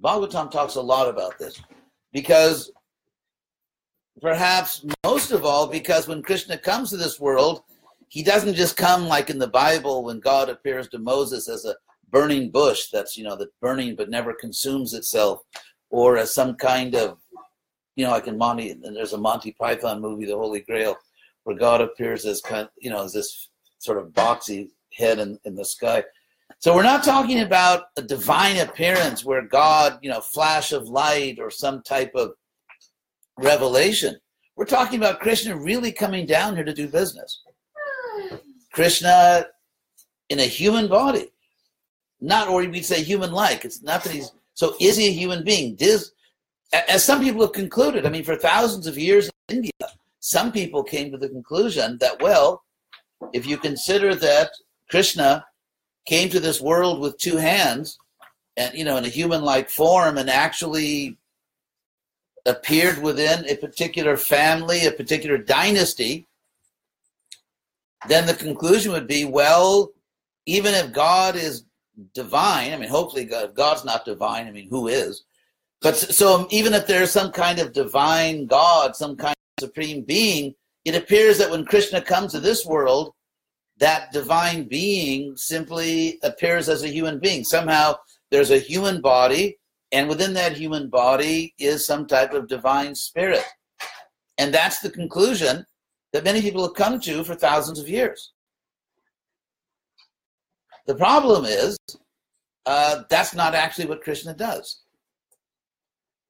Bhagavatam 0.03 0.51
talks 0.51 0.77
a 0.77 0.81
lot 0.81 1.11
about 1.11 1.39
this 1.39 1.61
because 2.11 2.73
perhaps 4.23 4.83
most 5.05 5.31
of 5.31 5.45
all, 5.45 5.67
because 5.67 6.09
when 6.09 6.23
Krishna 6.23 6.57
comes 6.57 6.89
to 6.89 6.97
this 6.97 7.21
world, 7.21 7.65
he 8.09 8.23
doesn't 8.23 8.55
just 8.55 8.79
come 8.79 9.07
like 9.09 9.29
in 9.29 9.39
the 9.39 9.47
Bible 9.49 10.05
when 10.05 10.21
God 10.21 10.49
appears 10.49 10.89
to 10.89 10.99
Moses 10.99 11.51
as 11.51 11.67
a 11.67 11.77
burning 12.09 12.51
bush 12.51 12.87
that's, 12.91 13.15
you 13.15 13.25
know, 13.25 13.37
that 13.37 13.61
burning 13.61 13.95
but 13.95 14.09
never 14.09 14.33
consumes 14.33 14.95
itself, 14.95 15.41
or 15.91 16.17
as 16.17 16.33
some 16.33 16.55
kind 16.55 16.95
of, 16.95 17.19
you 17.97 18.05
know, 18.05 18.11
like 18.11 18.27
in 18.27 18.39
Monty, 18.39 18.71
and 18.71 18.97
there's 18.97 19.13
a 19.13 19.19
Monty 19.19 19.53
Python 19.53 20.01
movie, 20.01 20.27
The 20.27 20.37
Holy 20.37 20.61
Grail, 20.61 20.97
where 21.45 21.57
God 21.57 21.81
appears 21.81 22.25
as 22.27 22.41
kind, 22.41 22.69
you 22.79 22.91
know, 22.91 23.05
as 23.05 23.13
this 23.13 23.49
sort 23.79 23.99
of 23.99 24.09
boxy 24.09 24.71
head 24.93 25.19
in, 25.19 25.39
in 25.45 25.55
the 25.55 25.65
sky. 25.65 26.05
So 26.59 26.75
we're 26.75 26.83
not 26.83 27.05
talking 27.05 27.41
about 27.41 27.85
a 27.97 28.03
divine 28.03 28.59
appearance 28.59 29.25
where 29.25 29.43
God, 29.43 29.99
you 30.03 30.11
know, 30.11 30.21
flash 30.21 30.73
of 30.73 30.89
light 30.89 31.39
or 31.39 31.51
some 31.51 31.83
type 31.83 32.13
of 32.15 32.33
revelation. 33.39 34.17
We're 34.57 34.65
talking 34.65 34.99
about 34.99 35.21
Krishna 35.21 35.57
really 35.57 35.93
coming 35.93 36.27
down 36.27 36.55
here 36.55 36.65
to 36.65 36.73
do 36.73 36.89
business. 36.89 37.43
Krishna 38.73 39.47
in 40.31 40.41
a 40.41 40.45
human 40.45 40.89
body, 40.89 41.29
not 42.21 42.49
or 42.49 42.65
we'd 42.67 42.85
say 42.85 43.03
human 43.03 43.33
like. 43.33 43.65
It's 43.65 43.83
not 43.83 44.03
that 44.05 44.13
he's 44.13 44.33
so. 44.55 44.75
Is 44.81 44.97
he 44.97 45.09
a 45.09 45.13
human 45.13 45.45
being? 45.45 45.75
Does, 45.77 46.13
as 46.88 47.04
some 47.04 47.21
people 47.21 47.43
have 47.43 47.52
concluded, 47.52 48.07
I 48.07 48.11
mean, 48.11 48.25
for 48.25 48.37
thousands 48.37 48.87
of 48.87 48.99
years 48.99 49.31
in 49.49 49.57
India, 49.57 49.73
some 50.21 50.50
people 50.50 50.83
came 50.83 51.11
to 51.11 51.19
the 51.19 51.28
conclusion 51.28 51.99
that 51.99 52.21
well, 52.23 52.62
if 53.33 53.47
you 53.47 53.59
consider 53.59 54.14
that 54.14 54.50
Krishna 54.90 55.45
came 56.07 56.28
to 56.31 56.40
this 56.40 56.61
world 56.61 57.00
with 57.00 57.19
two 57.19 57.37
hands, 57.37 57.99
and 58.57 58.76
you 58.76 58.85
know, 58.85 58.97
in 58.97 59.04
a 59.04 59.09
human-like 59.09 59.71
form, 59.71 60.19
and 60.19 60.31
actually 60.31 61.16
appeared 62.47 63.02
within 63.02 63.49
a 63.49 63.57
particular 63.57 64.16
family, 64.16 64.87
a 64.87 64.93
particular 64.93 65.38
dynasty, 65.38 66.26
then 68.09 68.26
the 68.26 68.35
conclusion 68.35 68.93
would 68.93 69.07
be 69.07 69.25
well, 69.25 69.93
even 70.47 70.75
if 70.75 70.93
God 70.93 71.37
is 71.37 71.64
divine, 72.14 72.73
I 72.73 72.76
mean, 72.76 72.90
hopefully, 72.90 73.25
God, 73.25 73.54
God's 73.54 73.85
not 73.85 74.04
divine, 74.04 74.47
I 74.47 74.50
mean, 74.50 74.69
who 74.69 74.88
is? 74.88 75.25
But 75.85 75.99
so 75.99 76.49
even 76.50 76.73
if 76.73 76.87
there's 76.87 77.11
some 77.11 77.31
kind 77.31 77.59
of 77.59 77.75
divine 77.75 78.47
God, 78.47 78.97
some 78.97 79.17
kind 79.17 79.35
of 79.59 79.67
supreme 79.67 80.03
being, 80.03 80.55
it 80.87 80.95
appears 80.95 81.37
that 81.37 81.50
when 81.50 81.67
Krishna 81.67 82.00
comes 82.00 82.33
to 82.33 82.41
this 82.41 82.64
world, 82.64 83.12
that 83.76 84.11
divine 84.11 84.64
being 84.64 85.37
simply 85.37 86.19
appears 86.23 86.71
as 86.71 86.85
a 86.85 86.88
human 86.88 87.19
being. 87.19 87.45
Somehow 87.45 87.97
there's 88.31 88.50
a 88.50 88.59
human 88.59 89.03
body, 89.03 89.59
and 89.93 90.09
within 90.09 90.33
that 90.33 90.57
human 90.57 90.88
body 90.88 91.55
is 91.59 91.85
some 91.85 92.07
type 92.07 92.33
of 92.33 92.49
divine 92.49 92.95
spirit. 92.95 93.45
And 94.38 94.55
that's 94.55 94.81
the 94.81 94.91
conclusion 94.91 95.67
that 96.14 96.25
many 96.25 96.41
people 96.41 96.62
have 96.62 96.75
come 96.75 96.99
to 97.00 97.25
for 97.25 97.35
thousands 97.35 97.79
of 97.79 97.91
years. 97.91 98.33
The 100.87 100.95
problem 100.95 101.45
is 101.45 101.76
uh, 102.64 103.03
that's 103.11 103.35
not 103.35 103.55
actually 103.55 103.85
what 103.85 104.03
Krishna 104.03 104.33
does. 104.33 104.84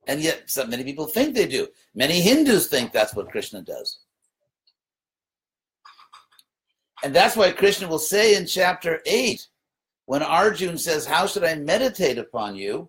And 0.06 0.20
yet, 0.20 0.44
so 0.46 0.66
many 0.66 0.84
people 0.84 1.06
think 1.06 1.34
they 1.34 1.46
do. 1.46 1.68
Many 1.94 2.20
Hindus 2.20 2.68
think 2.68 2.92
that's 2.92 3.14
what 3.14 3.30
Krishna 3.30 3.62
does. 3.62 4.00
And 7.02 7.14
that's 7.14 7.36
why 7.36 7.50
Krishna 7.52 7.88
will 7.88 7.98
say 7.98 8.36
in 8.36 8.46
chapter 8.46 9.00
8, 9.06 9.46
when 10.06 10.22
Arjun 10.22 10.78
says, 10.78 11.06
How 11.06 11.26
should 11.26 11.44
I 11.44 11.54
meditate 11.54 12.18
upon 12.18 12.56
you? 12.56 12.88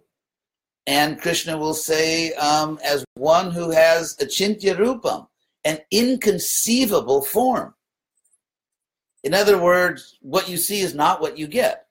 And 0.87 1.19
Krishna 1.19 1.57
will 1.57 1.73
say, 1.73 2.33
um, 2.33 2.79
as 2.83 3.03
one 3.15 3.51
who 3.51 3.71
has 3.71 4.15
a 4.21 4.25
Chintya 4.25 4.75
rupam, 4.75 5.27
an 5.63 5.79
inconceivable 5.91 7.23
form. 7.23 7.73
In 9.23 9.33
other 9.33 9.57
words, 9.57 10.17
what 10.21 10.47
you 10.47 10.57
see 10.57 10.81
is 10.81 10.93
not 10.93 11.19
what 11.19 11.37
you 11.37 11.47
get. 11.47 11.87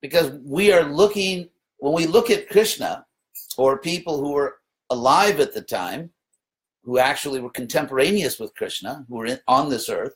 Because 0.00 0.30
we 0.44 0.72
are 0.72 0.84
looking, 0.84 1.48
when 1.78 1.92
we 1.92 2.06
look 2.06 2.30
at 2.30 2.48
Krishna, 2.48 3.04
or 3.58 3.78
people 3.78 4.18
who 4.18 4.32
were 4.32 4.56
alive 4.90 5.40
at 5.40 5.54
the 5.54 5.62
time, 5.62 6.10
who 6.84 6.98
actually 6.98 7.40
were 7.40 7.50
contemporaneous 7.50 8.38
with 8.38 8.54
Krishna, 8.54 9.04
who 9.08 9.16
were 9.16 9.26
in, 9.26 9.40
on 9.46 9.70
this 9.70 9.88
earth, 9.88 10.14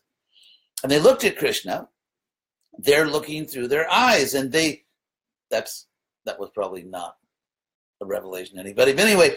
and 0.83 0.91
they 0.91 0.99
looked 0.99 1.25
at 1.25 1.39
Krishna, 1.39 1.89
they're 2.79 3.07
looking 3.07 3.47
through 3.47 3.69
their 3.69 3.91
eyes, 3.91 4.35
and 4.35 4.53
they, 4.53 4.85
that's, 5.51 5.87
that 6.25 6.39
was 6.39 6.51
probably 6.55 6.83
not 6.83 7.17
a 8.03 8.07
revelation 8.07 8.57
to 8.57 8.61
anybody. 8.61 8.93
But 8.93 9.07
anyway, 9.07 9.37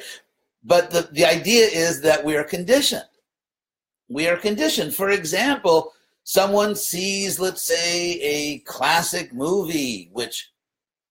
but 0.63 0.91
the, 0.91 1.07
the 1.11 1.25
idea 1.25 1.67
is 1.67 2.01
that 2.01 2.25
we 2.25 2.35
are 2.35 2.43
conditioned. 2.43 3.03
We 4.09 4.27
are 4.27 4.37
conditioned. 4.37 4.93
For 4.93 5.11
example, 5.11 5.93
someone 6.23 6.75
sees, 6.75 7.39
let's 7.39 7.61
say, 7.61 8.19
a 8.21 8.59
classic 8.59 9.33
movie, 9.33 10.09
which 10.11 10.51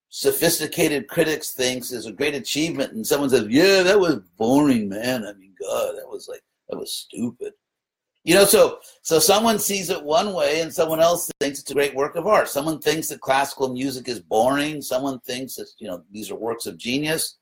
sophisticated 0.09 1.07
critics 1.07 1.51
thinks 1.51 1.91
is 1.91 2.05
a 2.05 2.11
great 2.11 2.35
achievement, 2.35 2.93
and 2.93 3.05
someone 3.05 3.29
says, 3.29 3.47
"Yeah, 3.47 3.83
that 3.83 3.99
was 3.99 4.17
boring, 4.37 4.89
man. 4.89 5.25
I 5.25 5.33
mean, 5.33 5.53
God, 5.59 5.95
that 5.95 6.09
was 6.09 6.27
like 6.27 6.43
that 6.69 6.77
was 6.77 6.91
stupid." 6.91 7.53
You 8.25 8.35
know, 8.35 8.45
so 8.45 8.79
so 9.01 9.19
someone 9.19 9.59
sees 9.59 9.89
it 9.89 10.03
one 10.03 10.33
way, 10.33 10.61
and 10.61 10.73
someone 10.73 10.99
else 10.99 11.31
thinks 11.39 11.59
it's 11.59 11.71
a 11.71 11.73
great 11.75 11.95
work 11.95 12.15
of 12.15 12.27
art. 12.27 12.49
Someone 12.49 12.79
thinks 12.79 13.07
that 13.07 13.21
classical 13.21 13.69
music 13.69 14.07
is 14.07 14.19
boring. 14.19 14.81
Someone 14.81 15.19
thinks 15.21 15.55
that 15.55 15.69
you 15.79 15.87
know 15.87 16.03
these 16.11 16.31
are 16.31 16.35
works 16.35 16.65
of 16.65 16.77
genius. 16.77 17.37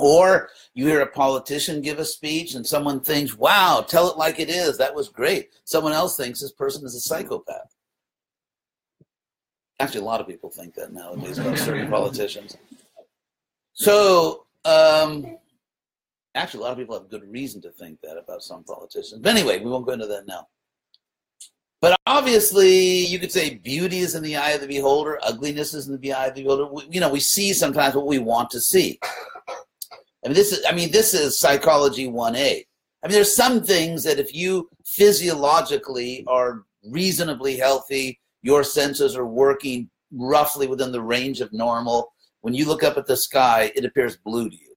Or 0.00 0.50
you 0.74 0.86
hear 0.86 1.00
a 1.00 1.10
politician 1.10 1.82
give 1.82 1.98
a 1.98 2.04
speech 2.04 2.54
and 2.54 2.64
someone 2.64 3.00
thinks, 3.00 3.36
wow, 3.36 3.84
tell 3.86 4.08
it 4.08 4.16
like 4.16 4.38
it 4.38 4.48
is. 4.48 4.78
That 4.78 4.94
was 4.94 5.08
great. 5.08 5.50
Someone 5.64 5.92
else 5.92 6.16
thinks 6.16 6.40
this 6.40 6.52
person 6.52 6.86
is 6.86 6.94
a 6.94 7.00
psychopath. 7.00 7.74
Actually, 9.80 10.00
a 10.00 10.04
lot 10.04 10.20
of 10.20 10.26
people 10.26 10.50
think 10.50 10.74
that 10.74 10.92
nowadays 10.92 11.38
about 11.38 11.58
certain 11.58 11.88
politicians. 11.88 12.56
So, 13.74 14.46
um, 14.64 15.38
actually, 16.34 16.60
a 16.60 16.62
lot 16.64 16.72
of 16.72 16.78
people 16.78 16.98
have 16.98 17.08
good 17.08 17.30
reason 17.30 17.60
to 17.62 17.70
think 17.70 18.00
that 18.00 18.18
about 18.18 18.42
some 18.42 18.64
politicians. 18.64 19.20
But 19.20 19.36
anyway, 19.36 19.60
we 19.60 19.70
won't 19.70 19.86
go 19.86 19.92
into 19.92 20.06
that 20.06 20.26
now. 20.26 20.48
But 21.80 21.96
obviously, 22.06 23.06
you 23.06 23.20
could 23.20 23.30
say 23.30 23.54
beauty 23.54 23.98
is 23.98 24.16
in 24.16 24.24
the 24.24 24.36
eye 24.36 24.50
of 24.50 24.62
the 24.62 24.66
beholder, 24.66 25.20
ugliness 25.22 25.74
is 25.74 25.86
in 25.86 26.00
the 26.00 26.12
eye 26.12 26.26
of 26.26 26.34
the 26.34 26.42
beholder. 26.42 26.66
We, 26.66 26.82
you 26.90 27.00
know, 27.00 27.08
we 27.08 27.20
see 27.20 27.52
sometimes 27.52 27.94
what 27.94 28.06
we 28.06 28.18
want 28.18 28.50
to 28.50 28.60
see. 28.60 28.98
I 29.04 30.28
mean, 30.28 30.34
this 30.34 30.52
is 30.52 30.64
I 30.68 30.72
mean, 30.72 30.90
this 30.90 31.14
is 31.14 31.38
psychology 31.38 32.08
1A. 32.08 32.64
I 33.04 33.06
mean, 33.06 33.12
there's 33.12 33.36
some 33.36 33.62
things 33.62 34.02
that 34.02 34.18
if 34.18 34.34
you 34.34 34.68
physiologically 34.84 36.24
are 36.26 36.64
reasonably 36.84 37.56
healthy, 37.56 38.18
your 38.50 38.64
senses 38.64 39.14
are 39.14 39.26
working 39.26 39.90
roughly 40.10 40.66
within 40.66 40.90
the 40.90 41.02
range 41.16 41.42
of 41.42 41.52
normal. 41.52 41.98
When 42.40 42.54
you 42.54 42.64
look 42.66 42.82
up 42.82 42.96
at 42.96 43.06
the 43.06 43.16
sky, 43.16 43.70
it 43.76 43.84
appears 43.84 44.16
blue 44.16 44.48
to 44.48 44.56
you. 44.56 44.74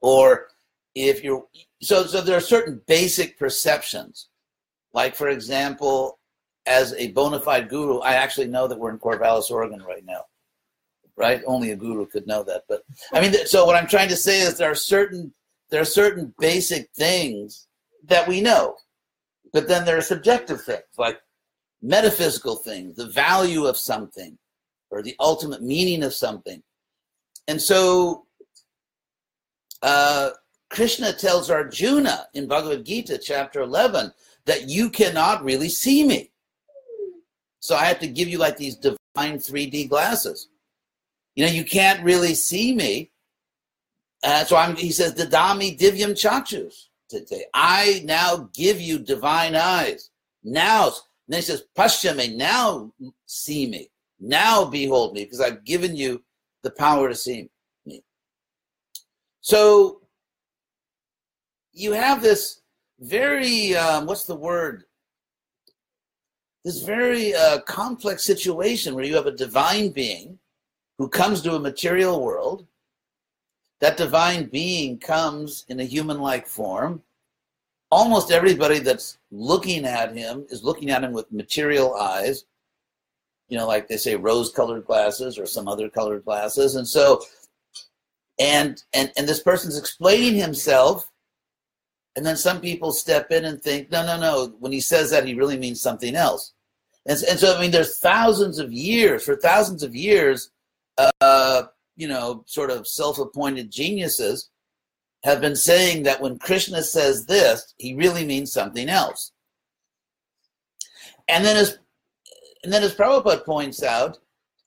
Or 0.00 0.48
if 0.96 1.22
you're 1.22 1.44
so 1.82 2.04
so 2.04 2.20
there 2.20 2.36
are 2.36 2.54
certain 2.56 2.82
basic 2.88 3.38
perceptions. 3.38 4.28
Like 4.92 5.14
for 5.14 5.28
example, 5.28 6.18
as 6.66 6.94
a 6.94 7.12
bona 7.12 7.40
fide 7.40 7.68
guru, 7.68 7.98
I 8.00 8.14
actually 8.14 8.48
know 8.48 8.66
that 8.66 8.78
we're 8.78 8.90
in 8.90 8.98
Corvallis, 8.98 9.50
Oregon 9.50 9.82
right 9.82 10.04
now 10.04 10.22
right? 11.16 11.42
Only 11.46 11.70
a 11.72 11.76
guru 11.76 12.06
could 12.06 12.26
know 12.26 12.42
that. 12.44 12.62
But 12.68 12.82
I 13.12 13.20
mean, 13.20 13.34
so 13.46 13.64
what 13.66 13.76
I'm 13.76 13.86
trying 13.86 14.08
to 14.08 14.16
say 14.16 14.40
is 14.40 14.56
there 14.56 14.70
are 14.70 14.74
certain 14.74 15.32
there 15.70 15.80
are 15.80 15.98
certain 16.02 16.34
basic 16.38 16.90
things 16.96 17.68
that 18.04 18.26
we 18.26 18.40
know, 18.40 18.76
but 19.52 19.68
then 19.68 19.84
there 19.84 19.98
are 19.98 20.02
subjective 20.14 20.62
things 20.62 20.94
like 20.98 21.20
metaphysical 21.82 22.56
things, 22.56 22.96
the 22.96 23.08
value 23.08 23.66
of 23.66 23.76
something, 23.76 24.38
or 24.90 25.02
the 25.02 25.16
ultimate 25.20 25.62
meaning 25.62 26.02
of 26.02 26.14
something. 26.14 26.62
And 27.48 27.60
so 27.60 28.26
uh, 29.82 30.30
Krishna 30.70 31.12
tells 31.12 31.50
Arjuna 31.50 32.26
in 32.34 32.46
Bhagavad 32.46 32.84
Gita, 32.84 33.18
chapter 33.18 33.60
11, 33.60 34.12
that 34.46 34.68
you 34.68 34.90
cannot 34.90 35.44
really 35.44 35.68
see 35.68 36.06
me. 36.06 36.30
So 37.60 37.76
I 37.76 37.84
have 37.84 38.00
to 38.00 38.08
give 38.08 38.28
you 38.28 38.38
like 38.38 38.56
these 38.56 38.76
divine 38.76 39.38
3D 39.38 39.88
glasses. 39.88 40.48
You 41.34 41.46
know, 41.46 41.52
you 41.52 41.64
can't 41.64 42.02
really 42.04 42.34
see 42.34 42.74
me. 42.74 43.10
Uh, 44.24 44.44
so 44.44 44.56
I'm, 44.56 44.76
he 44.76 44.92
says, 44.92 45.14
Dadami 45.14 45.78
divyam 45.78 46.18
chachus. 46.18 46.88
Today. 47.08 47.44
I 47.52 48.00
now 48.06 48.48
give 48.54 48.80
you 48.80 48.98
divine 48.98 49.54
eyes. 49.54 50.10
Now, 50.42 50.92
then 51.32 51.38
he 51.38 51.46
says, 51.46 51.64
Pashyame, 51.76 52.36
now 52.36 52.92
see 53.26 53.66
me. 53.66 53.88
Now 54.20 54.64
behold 54.64 55.14
me, 55.14 55.24
because 55.24 55.40
I've 55.40 55.64
given 55.64 55.96
you 55.96 56.22
the 56.62 56.70
power 56.70 57.08
to 57.08 57.14
see 57.14 57.48
me. 57.86 58.02
So 59.40 60.02
you 61.72 61.92
have 61.92 62.22
this 62.22 62.60
very, 63.00 63.74
um, 63.74 64.06
what's 64.06 64.24
the 64.24 64.36
word? 64.36 64.84
This 66.64 66.82
very 66.82 67.34
uh, 67.34 67.60
complex 67.62 68.22
situation 68.22 68.94
where 68.94 69.04
you 69.04 69.16
have 69.16 69.26
a 69.26 69.32
divine 69.32 69.90
being 69.90 70.38
who 70.98 71.08
comes 71.08 71.42
to 71.42 71.54
a 71.54 71.60
material 71.60 72.22
world. 72.22 72.66
That 73.80 73.96
divine 73.96 74.44
being 74.46 74.98
comes 74.98 75.64
in 75.68 75.80
a 75.80 75.84
human 75.84 76.20
like 76.20 76.46
form. 76.46 77.02
Almost 77.92 78.32
everybody 78.32 78.78
that's 78.78 79.18
looking 79.30 79.84
at 79.84 80.16
him 80.16 80.46
is 80.48 80.64
looking 80.64 80.90
at 80.90 81.04
him 81.04 81.12
with 81.12 81.30
material 81.30 81.94
eyes, 81.94 82.46
you 83.50 83.58
know, 83.58 83.66
like 83.66 83.86
they 83.86 83.98
say 83.98 84.16
rose 84.16 84.50
colored 84.50 84.86
glasses 84.86 85.38
or 85.38 85.44
some 85.44 85.68
other 85.68 85.90
colored 85.90 86.24
glasses. 86.24 86.74
And 86.76 86.88
so, 86.88 87.20
and, 88.40 88.82
and, 88.94 89.12
and 89.18 89.28
this 89.28 89.42
person's 89.42 89.78
explaining 89.78 90.36
himself. 90.40 91.10
And 92.16 92.24
then 92.24 92.38
some 92.38 92.62
people 92.62 92.92
step 92.92 93.30
in 93.30 93.44
and 93.44 93.60
think, 93.60 93.90
no, 93.90 94.06
no, 94.06 94.18
no. 94.18 94.54
When 94.58 94.72
he 94.72 94.80
says 94.80 95.10
that, 95.10 95.26
he 95.26 95.34
really 95.34 95.58
means 95.58 95.82
something 95.82 96.16
else. 96.16 96.54
And, 97.04 97.18
and 97.28 97.38
so, 97.38 97.54
I 97.54 97.60
mean, 97.60 97.72
there's 97.72 97.98
thousands 97.98 98.58
of 98.58 98.72
years, 98.72 99.22
for 99.22 99.36
thousands 99.36 99.82
of 99.82 99.94
years, 99.94 100.50
uh, 100.96 101.64
you 101.96 102.08
know, 102.08 102.42
sort 102.46 102.70
of 102.70 102.86
self-appointed 102.86 103.70
geniuses 103.70 104.48
have 105.24 105.40
been 105.40 105.56
saying 105.56 106.02
that 106.02 106.20
when 106.20 106.38
Krishna 106.38 106.82
says 106.82 107.26
this, 107.26 107.74
he 107.78 107.94
really 107.94 108.24
means 108.24 108.52
something 108.52 108.88
else. 108.88 109.32
And 111.28 111.44
then 111.44 111.56
as 111.56 111.78
and 112.64 112.72
then 112.72 112.82
as 112.82 112.94
Prabhupada 112.94 113.44
points 113.44 113.82
out, 113.82 114.18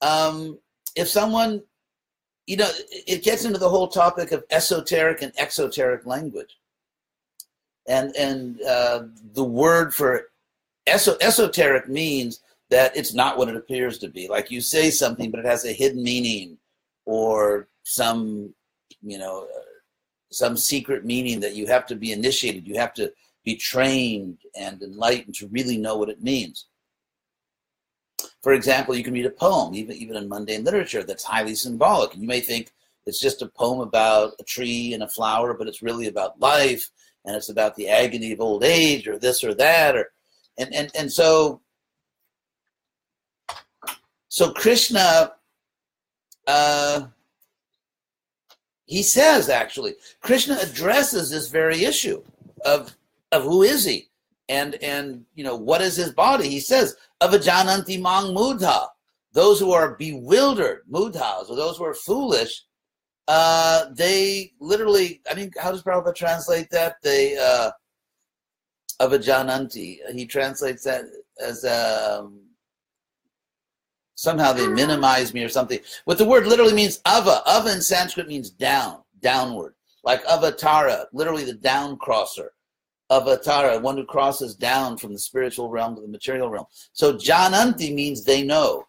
um, 0.02 0.58
if 0.96 1.08
someone, 1.08 1.62
you 2.46 2.56
know, 2.56 2.70
it 2.90 3.22
gets 3.22 3.44
into 3.44 3.58
the 3.58 3.68
whole 3.68 3.88
topic 3.88 4.32
of 4.32 4.44
esoteric 4.50 5.22
and 5.22 5.32
exoteric 5.38 6.06
language. 6.06 6.58
And 7.88 8.14
and 8.16 8.60
uh, 8.62 9.04
the 9.34 9.44
word 9.44 9.94
for 9.94 10.28
eso- 10.86 11.18
esoteric 11.20 11.88
means 11.88 12.40
that 12.70 12.96
it's 12.96 13.14
not 13.14 13.38
what 13.38 13.48
it 13.48 13.56
appears 13.56 13.98
to 13.98 14.08
be. 14.08 14.26
Like 14.28 14.50
you 14.50 14.60
say 14.60 14.90
something, 14.90 15.30
but 15.30 15.40
it 15.40 15.46
has 15.46 15.64
a 15.64 15.72
hidden 15.72 16.02
meaning 16.02 16.58
or 17.04 17.68
some, 17.84 18.52
you 19.02 19.18
know, 19.18 19.46
some 20.30 20.56
secret 20.56 21.04
meaning 21.04 21.40
that 21.40 21.54
you 21.54 21.66
have 21.66 21.86
to 21.86 21.96
be 21.96 22.12
initiated. 22.12 22.66
You 22.66 22.78
have 22.78 22.94
to 22.94 23.12
be 23.44 23.56
trained 23.56 24.38
and 24.58 24.82
enlightened 24.82 25.34
to 25.36 25.48
really 25.48 25.76
know 25.76 25.96
what 25.96 26.08
it 26.08 26.22
means. 26.22 26.66
For 28.42 28.52
example, 28.52 28.94
you 28.94 29.04
can 29.04 29.14
read 29.14 29.26
a 29.26 29.30
poem, 29.30 29.74
even, 29.74 29.96
even 29.96 30.16
in 30.16 30.28
mundane 30.28 30.64
literature, 30.64 31.02
that's 31.02 31.24
highly 31.24 31.54
symbolic. 31.54 32.12
And 32.12 32.22
you 32.22 32.28
may 32.28 32.40
think 32.40 32.72
it's 33.06 33.20
just 33.20 33.42
a 33.42 33.48
poem 33.48 33.80
about 33.80 34.32
a 34.40 34.44
tree 34.44 34.94
and 34.94 35.02
a 35.02 35.08
flower, 35.08 35.54
but 35.54 35.68
it's 35.68 35.82
really 35.82 36.08
about 36.08 36.40
life 36.40 36.88
and 37.24 37.36
it's 37.36 37.48
about 37.48 37.76
the 37.76 37.88
agony 37.88 38.32
of 38.32 38.40
old 38.40 38.64
age 38.64 39.06
or 39.06 39.18
this 39.18 39.44
or 39.44 39.54
that. 39.54 39.96
Or, 39.96 40.10
and, 40.58 40.74
and, 40.74 40.90
and 40.96 41.12
so 41.12 41.60
so 44.36 44.52
Krishna, 44.52 45.32
uh, 46.46 47.06
he 48.86 49.02
says 49.02 49.48
actually, 49.48 49.94
Krishna 50.20 50.58
addresses 50.62 51.30
this 51.30 51.48
very 51.48 51.84
issue 51.84 52.22
of 52.64 52.96
of 53.32 53.42
who 53.42 53.62
is 53.62 53.84
he, 53.84 54.08
and 54.48 54.76
and 54.76 55.24
you 55.34 55.44
know 55.44 55.56
what 55.56 55.82
is 55.82 55.96
his 55.96 56.12
body. 56.12 56.48
He 56.48 56.60
says, 56.60 56.96
"Avajananti 57.20 58.00
mang 58.00 58.34
mudha," 58.34 58.88
those 59.32 59.58
who 59.60 59.72
are 59.72 59.96
bewildered, 59.96 60.82
mudhas, 60.90 61.50
or 61.50 61.56
those 61.56 61.76
who 61.76 61.84
are 61.84 61.94
foolish. 61.94 62.64
Uh, 63.28 63.86
they 63.92 64.52
literally, 64.60 65.20
I 65.28 65.34
mean, 65.34 65.50
how 65.58 65.72
does 65.72 65.82
Prabhupada 65.82 66.14
translate 66.14 66.70
that? 66.70 66.96
They 67.02 67.36
uh, 67.36 67.72
avajananti. 69.00 69.98
He 70.14 70.26
translates 70.26 70.84
that 70.84 71.04
as 71.40 71.64
um, 71.64 72.45
somehow 74.16 74.52
they 74.52 74.66
minimize 74.66 75.32
me 75.32 75.44
or 75.44 75.48
something. 75.48 75.78
What 76.04 76.18
the 76.18 76.24
word 76.24 76.46
literally 76.46 76.74
means 76.74 77.00
ava. 77.06 77.42
Ava 77.46 77.72
in 77.72 77.80
Sanskrit 77.80 78.26
means 78.26 78.50
down, 78.50 79.02
downward. 79.20 79.74
Like 80.02 80.24
avatara, 80.24 81.06
literally 81.12 81.44
the 81.44 81.54
down 81.54 81.96
crosser. 81.98 82.52
Avatara, 83.10 83.80
one 83.80 83.96
who 83.96 84.04
crosses 84.04 84.56
down 84.56 84.96
from 84.96 85.12
the 85.12 85.18
spiritual 85.18 85.68
realm 85.68 85.94
to 85.94 86.02
the 86.02 86.08
material 86.08 86.50
realm. 86.50 86.66
So 86.92 87.14
jananti 87.14 87.94
means 87.94 88.24
they 88.24 88.42
know. 88.42 88.84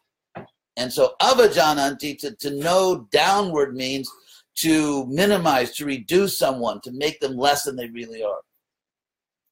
And 0.75 0.91
so 0.91 1.13
avajananti, 1.21 2.17
to, 2.19 2.35
to 2.35 2.51
know 2.51 3.07
downward 3.11 3.75
means 3.75 4.11
to 4.55 5.05
minimize, 5.07 5.75
to 5.75 5.85
reduce 5.85 6.37
someone, 6.37 6.81
to 6.81 6.91
make 6.91 7.19
them 7.19 7.37
less 7.37 7.63
than 7.63 7.75
they 7.75 7.89
really 7.89 8.23
are. 8.23 8.39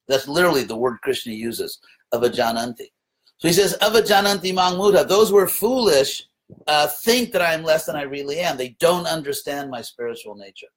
That's 0.08 0.28
literally 0.28 0.64
the 0.64 0.76
word 0.76 0.98
Krishna 1.02 1.34
uses, 1.34 1.80
avajananti. 2.14 2.88
So 3.38 3.48
he 3.48 3.54
says, 3.54 3.78
avajananti 3.82 4.54
mangmuta, 4.54 5.08
those 5.08 5.30
who 5.30 5.38
are 5.38 5.48
foolish 5.48 6.24
uh, 6.67 6.88
think 6.88 7.32
that 7.32 7.41
I 7.41 7.54
am 7.54 7.63
less 7.63 7.86
than 7.86 7.95
I 7.95 8.04
really 8.04 8.39
am. 8.39 8.58
They 8.58 8.76
don't 8.80 9.06
understand 9.06 9.69
my 9.69 9.82
spiritual 9.82 10.36
nature. 10.36 10.67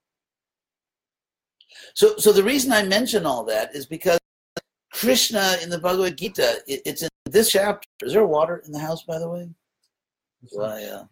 So, 1.95 2.17
so 2.17 2.33
the 2.33 2.43
reason 2.43 2.73
I 2.73 2.83
mention 2.83 3.27
all 3.27 3.45
that 3.45 3.75
is 3.75 3.87
because 3.87 4.19
Krishna 4.93 5.57
in 5.63 5.71
the 5.71 5.79
Bhagavad 5.79 6.17
Gita, 6.17 6.63
it, 6.67 6.83
it's 6.85 7.03
in 7.03 7.09
this 7.27 7.51
chapter. 7.51 7.87
Is 8.03 8.13
there 8.13 8.27
water 8.27 8.63
in 8.67 8.73
the 8.73 8.79
house, 8.79 9.05
by 9.05 9.19
the 9.19 9.29
way? 9.29 9.49
I, 10.61 10.85
uh, 10.85 11.05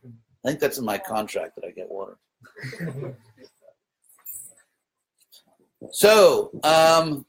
I 0.44 0.48
think 0.48 0.60
that's 0.60 0.78
in 0.78 0.84
my 0.84 0.98
contract 0.98 1.56
that 1.56 1.64
I 1.64 1.70
get 1.70 1.88
water. 1.88 2.18
so, 5.90 6.50
um, 6.62 7.26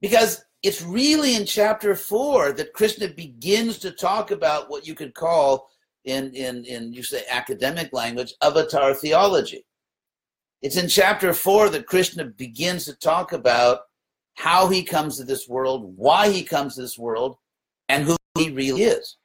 because 0.00 0.45
it's 0.66 0.82
really 0.82 1.36
in 1.36 1.46
chapter 1.46 1.94
four 1.94 2.50
that 2.52 2.72
Krishna 2.72 3.06
begins 3.06 3.78
to 3.78 3.92
talk 3.92 4.32
about 4.32 4.68
what 4.68 4.84
you 4.84 4.96
could 4.96 5.14
call, 5.14 5.70
in 6.04 6.34
in 6.34 6.64
in 6.64 6.92
you 6.92 7.04
say 7.04 7.22
academic 7.30 7.92
language, 7.92 8.34
avatar 8.42 8.92
theology. 8.92 9.64
It's 10.62 10.76
in 10.76 10.88
chapter 10.88 11.32
four 11.32 11.68
that 11.70 11.86
Krishna 11.86 12.24
begins 12.24 12.84
to 12.86 12.94
talk 12.94 13.32
about 13.32 13.82
how 14.34 14.68
he 14.68 14.82
comes 14.82 15.16
to 15.16 15.24
this 15.24 15.48
world, 15.48 15.96
why 15.96 16.30
he 16.30 16.42
comes 16.42 16.74
to 16.74 16.82
this 16.82 16.98
world, 16.98 17.36
and 17.88 18.04
who 18.04 18.16
he 18.36 18.50
really 18.50 18.82
is. 18.82 19.16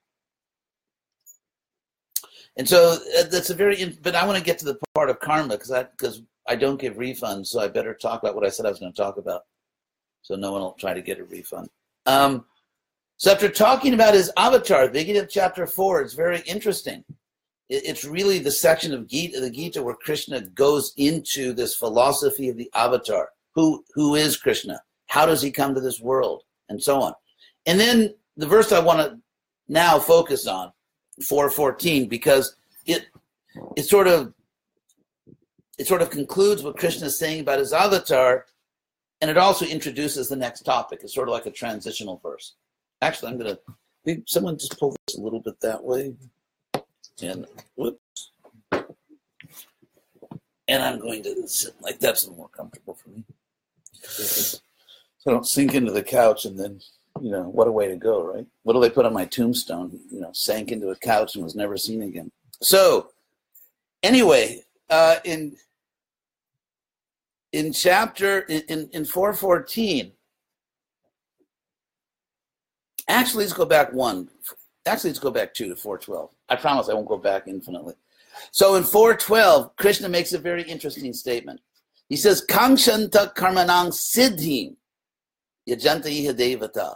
And 2.55 2.69
so 2.69 2.97
uh, 3.17 3.23
that's 3.31 3.49
a 3.49 3.55
very, 3.55 3.97
but 4.03 4.13
I 4.15 4.27
want 4.27 4.37
to 4.37 4.43
get 4.43 4.59
to 4.59 4.65
the 4.65 4.77
part 4.93 5.09
of 5.09 5.19
karma 5.19 5.55
because 5.55 5.71
I 5.71 5.83
because 5.83 6.21
I 6.47 6.55
don't 6.55 6.79
give 6.79 6.95
refunds, 6.97 7.47
so 7.47 7.61
I 7.61 7.67
better 7.67 7.95
talk 7.95 8.21
about 8.21 8.35
what 8.35 8.45
I 8.45 8.49
said 8.49 8.67
I 8.67 8.69
was 8.69 8.79
going 8.79 8.93
to 8.93 9.01
talk 9.01 9.17
about, 9.17 9.41
so 10.21 10.35
no 10.35 10.51
one 10.51 10.61
will 10.61 10.73
try 10.73 10.93
to 10.93 11.01
get 11.01 11.19
a 11.19 11.23
refund. 11.23 11.69
Um, 12.05 12.45
so 13.17 13.31
after 13.31 13.49
talking 13.49 13.93
about 13.93 14.13
his 14.13 14.31
avatar, 14.37 14.87
beginning 14.87 15.21
of 15.21 15.29
chapter 15.29 15.67
four, 15.67 16.01
it's 16.01 16.13
very 16.13 16.41
interesting. 16.41 17.03
It's 17.69 18.03
really 18.03 18.39
the 18.39 18.51
section 18.51 18.93
of 18.93 19.07
Gita, 19.07 19.39
the 19.39 19.49
Gita 19.49 19.81
where 19.81 19.95
Krishna 19.95 20.41
goes 20.41 20.93
into 20.97 21.53
this 21.53 21.75
philosophy 21.75 22.49
of 22.49 22.57
the 22.57 22.69
avatar. 22.73 23.29
Who 23.55 23.83
who 23.93 24.15
is 24.15 24.37
Krishna? 24.37 24.81
How 25.07 25.25
does 25.25 25.41
he 25.41 25.51
come 25.51 25.75
to 25.75 25.81
this 25.81 25.99
world? 25.99 26.43
And 26.69 26.81
so 26.81 27.01
on. 27.01 27.13
And 27.65 27.79
then 27.79 28.13
the 28.37 28.47
verse 28.47 28.71
I 28.71 28.79
want 28.79 28.99
to 28.99 29.19
now 29.67 29.99
focus 29.99 30.47
on 30.47 30.71
414 31.21 32.07
because 32.07 32.55
it 32.85 33.05
it 33.77 33.83
sort 33.83 34.07
of 34.07 34.33
it 35.77 35.87
sort 35.87 36.01
of 36.01 36.09
concludes 36.09 36.63
what 36.63 36.77
Krishna 36.77 37.07
is 37.07 37.17
saying 37.17 37.41
about 37.41 37.59
his 37.59 37.73
avatar, 37.73 38.45
and 39.21 39.29
it 39.29 39.37
also 39.37 39.65
introduces 39.65 40.29
the 40.29 40.35
next 40.35 40.61
topic. 40.61 41.01
It's 41.03 41.13
sort 41.13 41.27
of 41.27 41.33
like 41.33 41.45
a 41.45 41.51
transitional 41.51 42.19
verse. 42.23 42.55
Actually, 43.01 43.31
I'm 43.31 43.37
gonna 43.37 43.57
someone 44.25 44.57
just 44.57 44.79
pull 44.79 44.95
this 45.07 45.17
a 45.17 45.21
little 45.21 45.39
bit 45.39 45.59
that 45.61 45.83
way, 45.83 46.13
and 47.21 47.45
whoops, 47.75 48.31
and 50.67 50.83
I'm 50.83 50.99
going 50.99 51.23
to 51.23 51.47
sit 51.47 51.73
like 51.81 51.99
that's 51.99 52.23
a 52.23 52.27
little 52.27 52.37
more 52.37 52.49
comfortable 52.49 52.95
for 52.95 53.09
me, 53.09 53.23
so 54.01 54.59
I 55.27 55.31
don't 55.31 55.47
sink 55.47 55.75
into 55.75 55.91
the 55.91 56.03
couch 56.03 56.45
and 56.45 56.59
then 56.59 56.81
you 57.19 57.31
know, 57.31 57.43
what 57.43 57.67
a 57.67 57.71
way 57.71 57.87
to 57.87 57.95
go, 57.95 58.23
right? 58.23 58.45
What 58.63 58.73
do 58.73 58.79
they 58.79 58.89
put 58.89 59.05
on 59.05 59.13
my 59.13 59.25
tombstone? 59.25 59.99
You 60.09 60.21
know, 60.21 60.31
sank 60.33 60.71
into 60.71 60.89
a 60.89 60.95
couch 60.95 61.35
and 61.35 61.43
was 61.43 61.55
never 61.55 61.77
seen 61.77 62.03
again. 62.03 62.31
So, 62.61 63.09
anyway, 64.01 64.63
uh, 64.89 65.17
in 65.25 65.55
in 67.53 67.73
chapter 67.73 68.39
in 68.39 68.89
in 68.93 69.05
four 69.05 69.33
fourteen. 69.33 70.13
Actually, 73.07 73.43
let's 73.43 73.53
go 73.53 73.65
back 73.65 73.91
one. 73.93 74.29
Actually, 74.85 75.11
let's 75.11 75.19
go 75.19 75.31
back 75.31 75.53
two 75.53 75.67
to 75.69 75.75
four 75.75 75.97
twelve. 75.97 76.31
I 76.49 76.55
promise 76.55 76.89
I 76.89 76.93
won't 76.93 77.07
go 77.07 77.17
back 77.17 77.47
infinitely. 77.47 77.95
So 78.51 78.75
in 78.75 78.83
four 78.83 79.15
twelve, 79.15 79.75
Krishna 79.75 80.09
makes 80.09 80.33
a 80.33 80.39
very 80.39 80.63
interesting 80.63 81.13
statement. 81.13 81.59
He 82.09 82.15
says, 82.15 82.45
"Kangshanta 82.49 83.33
karmanang 83.35 83.91
siddhim 83.91 84.75
yajanta 85.67 86.09
devata." 86.35 86.95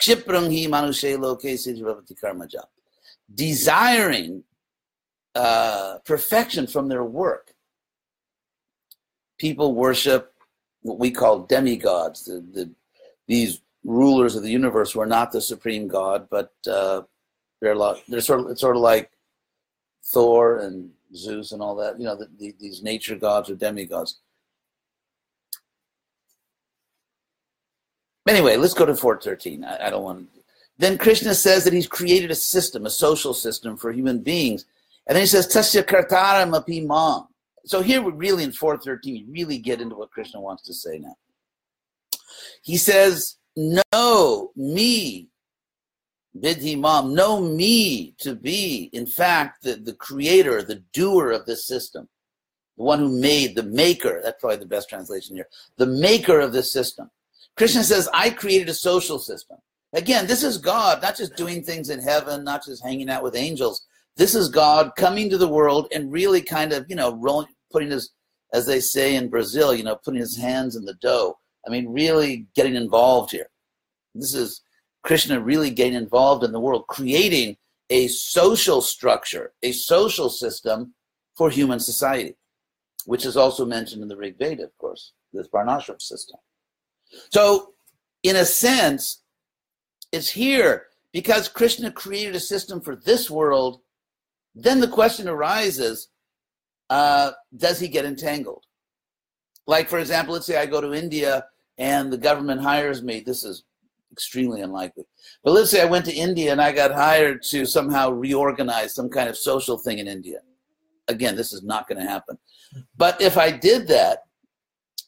Kshiprang 0.00 0.50
manushe 0.68 1.18
loke 1.18 1.42
karmaja. 1.42 2.64
Desiring 3.34 4.42
uh, 5.34 5.98
perfection 6.04 6.66
from 6.66 6.88
their 6.88 7.04
work. 7.04 7.53
People 9.38 9.74
worship 9.74 10.32
what 10.82 10.98
we 10.98 11.10
call 11.10 11.40
demigods, 11.40 12.26
the, 12.26 12.44
the, 12.52 12.70
these 13.26 13.60
rulers 13.84 14.36
of 14.36 14.42
the 14.42 14.50
universe 14.50 14.92
who 14.92 15.00
are 15.00 15.06
not 15.06 15.32
the 15.32 15.40
supreme 15.40 15.88
god, 15.88 16.28
but 16.30 16.52
uh, 16.70 17.02
they're, 17.60 17.72
a 17.72 17.78
lot, 17.78 18.00
they're 18.08 18.20
sort 18.20 18.40
of, 18.40 18.46
it's 18.48 18.60
sort 18.60 18.76
of 18.76 18.82
like 18.82 19.10
Thor 20.04 20.58
and 20.58 20.90
Zeus 21.14 21.52
and 21.52 21.62
all 21.62 21.74
that, 21.76 21.98
you 21.98 22.04
know, 22.04 22.16
the, 22.16 22.28
the, 22.38 22.54
these 22.60 22.82
nature 22.82 23.16
gods 23.16 23.48
or 23.48 23.54
demigods. 23.54 24.20
Anyway, 28.28 28.56
let's 28.56 28.74
go 28.74 28.86
to 28.86 28.94
413. 28.94 29.64
I, 29.64 29.86
I 29.86 29.90
don't 29.90 30.02
want 30.02 30.34
to. 30.34 30.40
Then 30.78 30.98
Krishna 30.98 31.34
says 31.34 31.64
that 31.64 31.72
he's 31.72 31.86
created 31.86 32.30
a 32.30 32.34
system, 32.34 32.84
a 32.84 32.90
social 32.90 33.32
system 33.32 33.76
for 33.76 33.92
human 33.92 34.18
beings. 34.18 34.64
And 35.06 35.14
then 35.14 35.22
he 35.22 35.26
says, 35.26 35.46
Tasya 35.46 35.84
kartara 35.84 36.48
mapi 36.48 36.84
mam. 36.84 37.28
So 37.66 37.80
here 37.80 38.02
we 38.02 38.12
really 38.12 38.44
in 38.44 38.52
413, 38.52 39.26
we 39.26 39.32
really 39.32 39.58
get 39.58 39.80
into 39.80 39.96
what 39.96 40.10
Krishna 40.10 40.40
wants 40.40 40.62
to 40.64 40.74
say 40.74 40.98
now. 40.98 41.16
He 42.62 42.76
says, 42.76 43.36
Know 43.56 44.50
me, 44.56 45.28
Vidhi 46.36 46.78
Mam, 46.78 47.14
know 47.14 47.40
me 47.40 48.14
to 48.18 48.34
be, 48.34 48.90
in 48.92 49.06
fact, 49.06 49.62
the, 49.62 49.74
the 49.76 49.94
creator, 49.94 50.62
the 50.62 50.82
doer 50.92 51.30
of 51.30 51.46
this 51.46 51.66
system, 51.66 52.08
the 52.76 52.82
one 52.82 52.98
who 52.98 53.20
made, 53.20 53.54
the 53.54 53.62
maker. 53.62 54.20
That's 54.22 54.40
probably 54.40 54.58
the 54.58 54.66
best 54.66 54.88
translation 54.88 55.36
here. 55.36 55.48
The 55.76 55.86
maker 55.86 56.40
of 56.40 56.52
this 56.52 56.72
system. 56.72 57.10
Krishna 57.56 57.84
says, 57.84 58.08
I 58.12 58.30
created 58.30 58.68
a 58.68 58.74
social 58.74 59.18
system. 59.18 59.58
Again, 59.92 60.26
this 60.26 60.42
is 60.42 60.58
God, 60.58 61.00
not 61.00 61.16
just 61.16 61.36
doing 61.36 61.62
things 61.62 61.88
in 61.88 62.00
heaven, 62.00 62.42
not 62.42 62.64
just 62.64 62.82
hanging 62.82 63.08
out 63.08 63.22
with 63.22 63.36
angels. 63.36 63.86
This 64.16 64.34
is 64.34 64.48
God 64.48 64.92
coming 64.96 65.28
to 65.30 65.38
the 65.38 65.48
world 65.48 65.88
and 65.92 66.12
really 66.12 66.40
kind 66.40 66.72
of, 66.72 66.86
you 66.88 66.96
know, 66.96 67.14
rolling, 67.16 67.48
putting 67.72 67.90
his, 67.90 68.12
as 68.52 68.66
they 68.66 68.80
say 68.80 69.16
in 69.16 69.28
Brazil, 69.28 69.74
you 69.74 69.82
know, 69.82 69.96
putting 70.04 70.20
his 70.20 70.36
hands 70.36 70.76
in 70.76 70.84
the 70.84 70.94
dough. 70.94 71.38
I 71.66 71.70
mean, 71.70 71.92
really 71.92 72.46
getting 72.54 72.76
involved 72.76 73.32
here. 73.32 73.48
This 74.14 74.34
is 74.34 74.62
Krishna 75.02 75.40
really 75.40 75.70
getting 75.70 75.94
involved 75.94 76.44
in 76.44 76.52
the 76.52 76.60
world, 76.60 76.86
creating 76.86 77.56
a 77.90 78.06
social 78.08 78.80
structure, 78.80 79.52
a 79.62 79.72
social 79.72 80.30
system 80.30 80.94
for 81.36 81.50
human 81.50 81.80
society, 81.80 82.36
which 83.06 83.26
is 83.26 83.36
also 83.36 83.66
mentioned 83.66 84.02
in 84.02 84.08
the 84.08 84.16
Rig 84.16 84.38
Veda, 84.38 84.64
of 84.64 84.76
course, 84.78 85.12
this 85.32 85.48
Varnashram 85.48 86.00
system. 86.00 86.38
So, 87.30 87.74
in 88.22 88.36
a 88.36 88.44
sense, 88.44 89.22
it's 90.12 90.30
here 90.30 90.86
because 91.12 91.48
Krishna 91.48 91.90
created 91.90 92.34
a 92.34 92.40
system 92.40 92.80
for 92.80 92.96
this 92.96 93.30
world. 93.30 93.80
Then 94.54 94.80
the 94.80 94.88
question 94.88 95.28
arises 95.28 96.08
uh, 96.90 97.32
does 97.56 97.80
he 97.80 97.88
get 97.88 98.04
entangled? 98.04 98.64
Like, 99.66 99.88
for 99.88 99.98
example, 99.98 100.34
let's 100.34 100.46
say 100.46 100.58
I 100.58 100.66
go 100.66 100.80
to 100.80 100.92
India 100.92 101.46
and 101.78 102.12
the 102.12 102.18
government 102.18 102.60
hires 102.60 103.02
me. 103.02 103.20
This 103.20 103.44
is 103.44 103.64
extremely 104.12 104.60
unlikely. 104.60 105.04
But 105.42 105.52
let's 105.52 105.70
say 105.70 105.80
I 105.80 105.86
went 105.86 106.04
to 106.04 106.14
India 106.14 106.52
and 106.52 106.60
I 106.60 106.72
got 106.72 106.92
hired 106.92 107.42
to 107.44 107.64
somehow 107.64 108.10
reorganize 108.10 108.94
some 108.94 109.08
kind 109.08 109.28
of 109.28 109.36
social 109.36 109.78
thing 109.78 109.98
in 109.98 110.06
India. 110.06 110.40
Again, 111.08 111.36
this 111.36 111.52
is 111.52 111.62
not 111.62 111.88
going 111.88 112.00
to 112.00 112.08
happen. 112.08 112.38
But 112.96 113.20
if 113.20 113.36
I 113.36 113.50
did 113.50 113.88
that, 113.88 114.24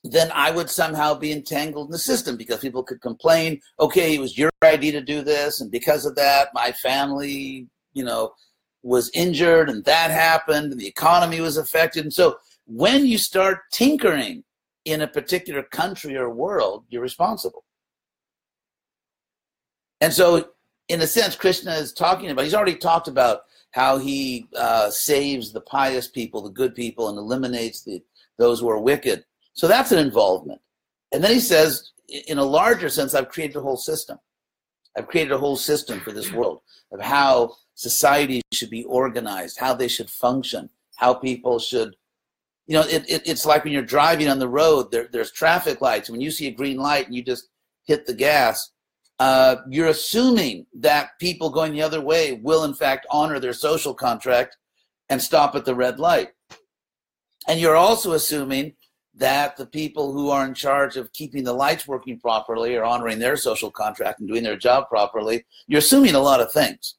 then 0.03 0.31
I 0.35 0.51
would 0.51 0.71
somehow 0.71 1.15
be 1.15 1.33
entangled 1.33 1.89
in 1.89 1.93
the 1.93 1.99
system 1.99 2.37
because 2.37 2.61
people 2.61 2.83
could 2.83 3.01
complain, 3.01 3.61
okay, 3.81 4.15
it 4.15 4.21
was 4.21 4.39
your 4.39 4.51
idea 4.63 4.93
to 4.93 5.01
do 5.01 5.23
this, 5.23 5.61
and 5.61 5.71
because 5.71 6.07
of 6.07 6.15
that, 6.17 6.51
my 6.55 6.71
family, 6.73 7.67
you 7.93 8.05
know, 8.05 8.33
was 8.87 9.11
injured, 9.15 9.69
and 9.69 9.85
that 9.85 10.13
happened, 10.13 10.71
and 10.71 10.81
the 10.81 10.87
economy 10.87 11.41
was 11.41 11.57
affected. 11.57 12.05
And 12.05 12.13
so 12.13 12.39
when 12.67 13.05
you 13.05 13.19
start 13.19 13.59
tinkering 13.73 14.45
in 14.85 15.01
a 15.01 15.09
particular 15.09 15.65
country 15.65 16.17
or 16.17 16.31
world, 16.31 16.85
you're 16.89 17.03
responsible. 17.03 17.65
And 20.01 20.13
so, 20.13 20.51
in 20.89 21.01
a 21.01 21.07
sense, 21.07 21.35
Krishna 21.35 21.73
is 21.73 21.93
talking 21.93 22.31
about, 22.31 22.45
he's 22.45 22.55
already 22.55 22.77
talked 22.77 23.09
about 23.09 23.41
how 23.73 23.99
he 23.99 24.47
uh, 24.57 24.89
saves 24.91 25.53
the 25.53 25.63
pious 25.63 26.07
people, 26.07 26.41
the 26.41 26.51
good 26.51 26.75
people, 26.75 27.09
and 27.09 27.19
eliminates 27.19 27.83
the, 27.83 28.01
those 28.39 28.61
who 28.61 28.69
are 28.69 28.79
wicked. 28.79 29.25
So 29.55 29.67
that's 29.67 29.91
an 29.91 29.99
involvement. 29.99 30.61
And 31.13 31.25
then 31.25 31.33
he 31.33 31.41
says, 31.41 31.91
in 32.29 32.39
a 32.39 32.45
larger 32.45 32.89
sense, 32.89 33.15
I've 33.15 33.31
created 33.31 33.57
a 33.57 33.63
whole 33.63 33.77
system. 33.77 34.19
I've 34.97 35.09
created 35.09 35.33
a 35.33 35.39
whole 35.39 35.57
system 35.57 35.99
for 36.01 36.13
this 36.13 36.33
world 36.33 36.61
of 36.93 37.01
how 37.01 37.57
society 37.77 38.43
should 38.53 38.71
be 38.71 38.85
organized, 38.85 39.59
how 39.59 39.75
they 39.75 39.87
should 39.87 40.11
function, 40.11 40.69
how 40.97 41.15
people 41.15 41.59
should, 41.61 41.95
you 42.67 42.75
know, 42.75 42.83
it, 42.83 43.09
it, 43.09 43.23
it's 43.25 43.47
like 43.47 43.63
when 43.63 43.73
you're 43.73 43.83
driving 43.83 44.29
on 44.29 44.41
the 44.41 44.49
road, 44.49 44.91
there, 44.91 45.09
there's 45.13 45.31
traffic 45.31 45.81
lights. 45.81 46.11
When 46.11 46.21
you 46.21 46.33
see 46.33 46.49
a 46.49 46.51
green 46.51 46.79
light 46.79 47.07
and 47.07 47.15
you 47.15 47.23
just 47.23 47.49
hit 47.85 48.07
the 48.07 48.15
gas, 48.15 48.73
uh, 49.21 49.57
you're 49.69 49.89
assuming 49.89 50.67
that 50.75 51.19
people 51.21 51.51
going 51.51 51.73
the 51.73 51.83
other 51.83 52.01
way 52.01 52.33
will, 52.33 52.65
in 52.65 52.75
fact, 52.75 53.07
honor 53.11 53.39
their 53.39 53.53
social 53.53 53.95
contract 53.95 54.57
and 55.09 55.23
stop 55.23 55.55
at 55.55 55.65
the 55.65 55.75
red 55.75 56.01
light. 56.01 56.31
And 57.47 57.61
you're 57.61 57.77
also 57.77 58.13
assuming 58.13 58.75
that 59.15 59.57
the 59.57 59.67
people 59.67 60.13
who 60.13 60.31
are 60.31 60.45
in 60.45 60.53
charge 60.53 60.97
of 60.97 61.13
keeping 61.13 61.45
the 61.45 61.53
lights 61.53 61.87
working 61.87 62.19
properly 62.19 62.75
or 62.75 62.85
honoring 62.85 63.19
their 63.19 63.37
social 63.37 63.71
contract 63.71 64.21
and 64.21 64.29
doing 64.29 64.43
their 64.43 64.57
job 64.57 64.89
properly. 64.89 65.45
You're 65.67 65.79
assuming 65.79 66.15
a 66.15 66.21
lot 66.21 66.41
of 66.41 66.53
things. 66.53 66.97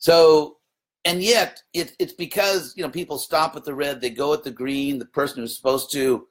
So, 0.00 0.56
and 1.04 1.22
yet 1.22 1.62
it, 1.72 1.94
it's 1.98 2.12
because 2.12 2.74
you 2.76 2.82
know 2.82 2.90
people 2.90 3.18
stop 3.18 3.54
at 3.54 3.64
the 3.64 3.74
red, 3.74 4.00
they 4.00 4.10
go 4.10 4.34
at 4.34 4.42
the 4.42 4.50
green. 4.50 4.98
The 4.98 5.06
person 5.06 5.40
who's 5.40 5.56
supposed 5.56 5.92
to 5.92 6.26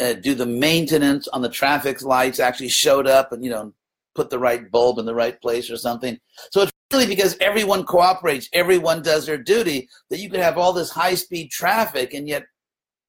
uh, 0.00 0.12
do 0.14 0.34
the 0.34 0.46
maintenance 0.46 1.28
on 1.28 1.42
the 1.42 1.48
traffic 1.48 2.02
lights 2.02 2.40
actually 2.40 2.68
showed 2.68 3.06
up 3.06 3.32
and 3.32 3.44
you 3.44 3.50
know 3.50 3.72
put 4.14 4.30
the 4.30 4.38
right 4.38 4.70
bulb 4.70 4.98
in 4.98 5.06
the 5.06 5.14
right 5.14 5.40
place 5.40 5.70
or 5.70 5.76
something. 5.76 6.18
So 6.50 6.62
it's 6.62 6.72
really 6.92 7.06
because 7.06 7.36
everyone 7.40 7.84
cooperates, 7.84 8.48
everyone 8.52 9.02
does 9.02 9.26
their 9.26 9.38
duty, 9.38 9.88
that 10.10 10.20
you 10.20 10.30
can 10.30 10.40
have 10.40 10.58
all 10.58 10.72
this 10.72 10.90
high 10.90 11.14
speed 11.14 11.50
traffic, 11.50 12.14
and 12.14 12.28
yet 12.28 12.44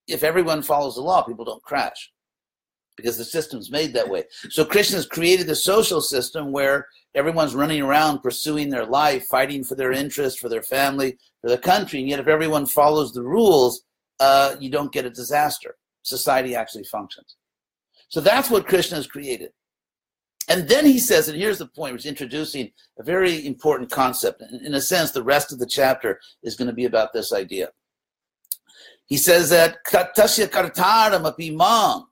if 0.07 0.23
everyone 0.23 0.61
follows 0.61 0.95
the 0.95 1.01
law, 1.01 1.23
people 1.23 1.45
don't 1.45 1.63
crash 1.63 2.11
because 2.97 3.17
the 3.17 3.23
system's 3.23 3.71
made 3.71 3.93
that 3.93 4.09
way. 4.09 4.23
So 4.49 4.65
Krishna's 4.65 5.05
created 5.05 5.47
the 5.47 5.55
social 5.55 6.01
system 6.01 6.51
where 6.51 6.87
everyone's 7.15 7.55
running 7.55 7.81
around 7.81 8.19
pursuing 8.19 8.69
their 8.69 8.85
life, 8.85 9.25
fighting 9.29 9.63
for 9.63 9.75
their 9.75 9.93
interests, 9.93 10.39
for 10.39 10.49
their 10.49 10.63
family, 10.63 11.17
for 11.41 11.49
the 11.49 11.57
country, 11.57 11.99
and 11.99 12.09
yet 12.09 12.19
if 12.19 12.27
everyone 12.27 12.65
follows 12.65 13.13
the 13.13 13.23
rules, 13.23 13.83
uh, 14.19 14.55
you 14.59 14.69
don't 14.69 14.91
get 14.91 15.05
a 15.05 15.09
disaster. 15.09 15.75
Society 16.01 16.55
actually 16.55 16.83
functions. 16.85 17.37
So 18.09 18.19
that's 18.19 18.49
what 18.49 18.67
Krishna 18.67 18.97
has 18.97 19.07
created. 19.07 19.51
And 20.49 20.67
then 20.67 20.85
he 20.85 20.97
says, 20.97 21.27
and 21.27 21.37
here's 21.37 21.57
the 21.57 21.67
point, 21.67 21.93
which 21.93 22.05
is 22.05 22.09
introducing 22.09 22.71
a 22.97 23.03
very 23.03 23.45
important 23.45 23.91
concept. 23.91 24.41
In, 24.63 24.73
a 24.73 24.81
sense, 24.81 25.11
the 25.11 25.23
rest 25.23 25.51
of 25.51 25.59
the 25.59 25.65
chapter 25.65 26.19
is 26.41 26.55
going 26.55 26.69
to 26.69 26.73
be 26.73 26.85
about 26.85 27.11
this 27.11 27.33
idea. 27.33 27.69
He 29.07 29.17
says 29.17 29.49
that 29.49 29.77
Tasya 29.85 30.47
Kartaram 30.47 31.29
apimam 31.29 32.05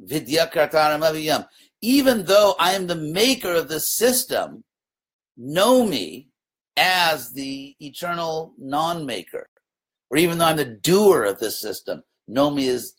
Vidya 0.00 0.50
Kartaram. 0.52 1.46
Even 1.80 2.24
though 2.24 2.54
I 2.58 2.72
am 2.72 2.86
the 2.86 2.96
maker 2.96 3.54
of 3.54 3.68
the 3.68 3.80
system, 3.80 4.64
know 5.36 5.86
me 5.86 6.28
as 6.76 7.32
the 7.32 7.74
eternal 7.80 8.54
non-maker. 8.58 9.48
Or 10.10 10.16
even 10.16 10.38
though 10.38 10.46
I'm 10.46 10.56
the 10.56 10.64
doer 10.64 11.24
of 11.24 11.38
this 11.38 11.60
system, 11.60 12.02
know 12.26 12.50
me 12.50 12.68
as 12.68 12.94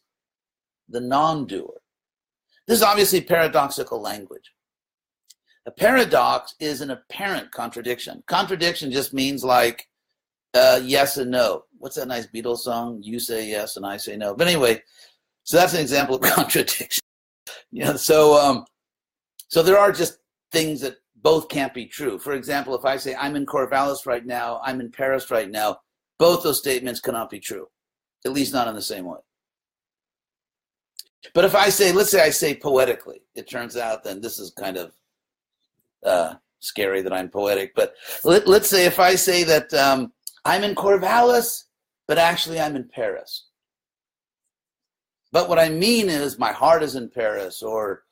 the 0.87 1.01
non-doer. 1.01 1.81
This 2.67 2.77
is 2.77 2.83
obviously 2.83 3.21
paradoxical 3.21 4.01
language. 4.01 4.53
A 5.65 5.71
paradox 5.71 6.55
is 6.59 6.81
an 6.81 6.91
apparent 6.91 7.51
contradiction. 7.51 8.23
Contradiction 8.27 8.91
just 8.91 9.13
means 9.13 9.43
like 9.43 9.87
uh, 10.53 10.79
yes 10.83 11.17
and 11.17 11.31
no. 11.31 11.65
What's 11.77 11.95
that 11.95 12.07
nice 12.07 12.27
Beatles 12.27 12.59
song? 12.59 12.99
You 13.01 13.19
say 13.19 13.47
yes 13.47 13.77
and 13.77 13.85
I 13.85 13.97
say 13.97 14.17
no. 14.17 14.35
But 14.35 14.47
anyway, 14.47 14.81
so 15.49 15.57
that's 15.57 15.73
an 15.73 15.81
example 15.81 16.13
of 16.13 16.21
contradiction. 16.35 17.01
you 17.71 17.83
know, 17.83 17.95
so 17.95 18.39
um, 18.39 18.65
so 19.47 19.63
there 19.63 19.79
are 19.79 19.91
just 19.91 20.19
things 20.51 20.79
that 20.81 20.97
both 21.23 21.49
can't 21.49 21.73
be 21.73 21.87
true. 21.87 22.19
For 22.19 22.33
example, 22.33 22.75
if 22.75 22.85
I 22.85 22.97
say 22.97 23.15
I'm 23.15 23.35
in 23.35 23.47
Corvallis 23.47 24.05
right 24.05 24.23
now, 24.23 24.61
I'm 24.63 24.79
in 24.79 24.91
Paris 24.91 25.31
right 25.31 25.49
now, 25.49 25.79
both 26.19 26.43
those 26.43 26.59
statements 26.59 26.99
cannot 26.99 27.31
be 27.31 27.39
true, 27.39 27.65
at 28.27 28.31
least 28.31 28.53
not 28.53 28.67
in 28.67 28.75
the 28.75 28.81
same 28.81 29.05
way. 29.05 29.17
But 31.33 31.45
if 31.45 31.55
I 31.55 31.69
say, 31.69 31.91
let's 31.91 32.11
say 32.11 32.21
I 32.21 32.29
say 32.29 32.53
poetically, 32.53 33.23
it 33.33 33.49
turns 33.49 33.75
out 33.75 34.03
then 34.03 34.21
this 34.21 34.37
is 34.37 34.51
kind 34.51 34.77
of 34.77 34.91
uh, 36.05 36.35
scary 36.59 37.01
that 37.01 37.11
I'm 37.11 37.27
poetic. 37.27 37.73
But 37.73 37.95
let, 38.23 38.47
us 38.47 38.69
say 38.69 38.85
if 38.85 38.99
I 38.99 39.15
say 39.15 39.43
that 39.45 39.73
um, 39.73 40.13
I'm 40.45 40.63
in 40.63 40.75
Corvallis, 40.75 41.63
but 42.07 42.19
actually 42.19 42.59
I'm 42.59 42.75
in 42.75 42.87
Paris. 42.87 43.48
But 45.31 45.49
what 45.49 45.59
I 45.59 45.69
mean 45.69 46.09
is 46.09 46.39
my 46.39 46.51
heart 46.51 46.83
is 46.83 46.95
in 46.95 47.09
Paris, 47.09 47.61
or 47.61 48.03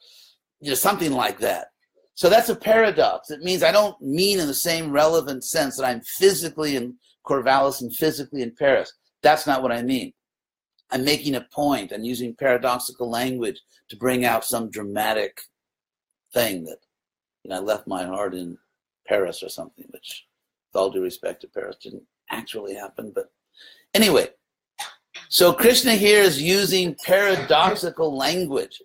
you 0.59 0.69
know 0.69 0.75
something 0.75 1.11
like 1.11 1.39
that. 1.39 1.67
So 2.13 2.29
that's 2.29 2.49
a 2.49 2.55
paradox. 2.55 3.29
It 3.29 3.41
means 3.41 3.63
I 3.63 3.71
don't 3.71 3.99
mean 4.01 4.39
in 4.39 4.47
the 4.47 4.53
same 4.53 4.91
relevant 4.91 5.43
sense 5.43 5.77
that 5.77 5.85
I'm 5.85 6.01
physically 6.01 6.75
in 6.75 6.95
Corvallis 7.25 7.81
and 7.81 7.95
physically 7.95 8.41
in 8.41 8.55
Paris. 8.55 8.91
That's 9.21 9.45
not 9.45 9.61
what 9.61 9.71
I 9.71 9.81
mean. 9.81 10.13
I'm 10.89 11.03
making 11.03 11.35
a 11.35 11.47
point. 11.53 11.91
I'm 11.91 12.03
using 12.03 12.33
paradoxical 12.35 13.09
language 13.09 13.61
to 13.89 13.97
bring 13.97 14.25
out 14.25 14.45
some 14.45 14.69
dramatic 14.69 15.37
thing 16.33 16.65
that 16.65 16.79
you 17.43 17.49
know 17.49 17.57
I 17.57 17.59
left 17.59 17.87
my 17.87 18.05
heart 18.05 18.33
in 18.33 18.57
Paris 19.07 19.43
or 19.43 19.49
something, 19.49 19.85
which 19.89 20.25
with 20.71 20.79
all 20.79 20.89
due 20.89 21.01
respect 21.01 21.41
to 21.41 21.47
Paris 21.47 21.77
didn't 21.81 22.03
actually 22.31 22.75
happen. 22.75 23.11
But 23.13 23.31
anyway, 23.93 24.29
so 25.29 25.53
Krishna 25.53 25.93
here 25.93 26.21
is 26.21 26.41
using 26.41 26.95
paradoxical 27.05 28.15
language. 28.15 28.81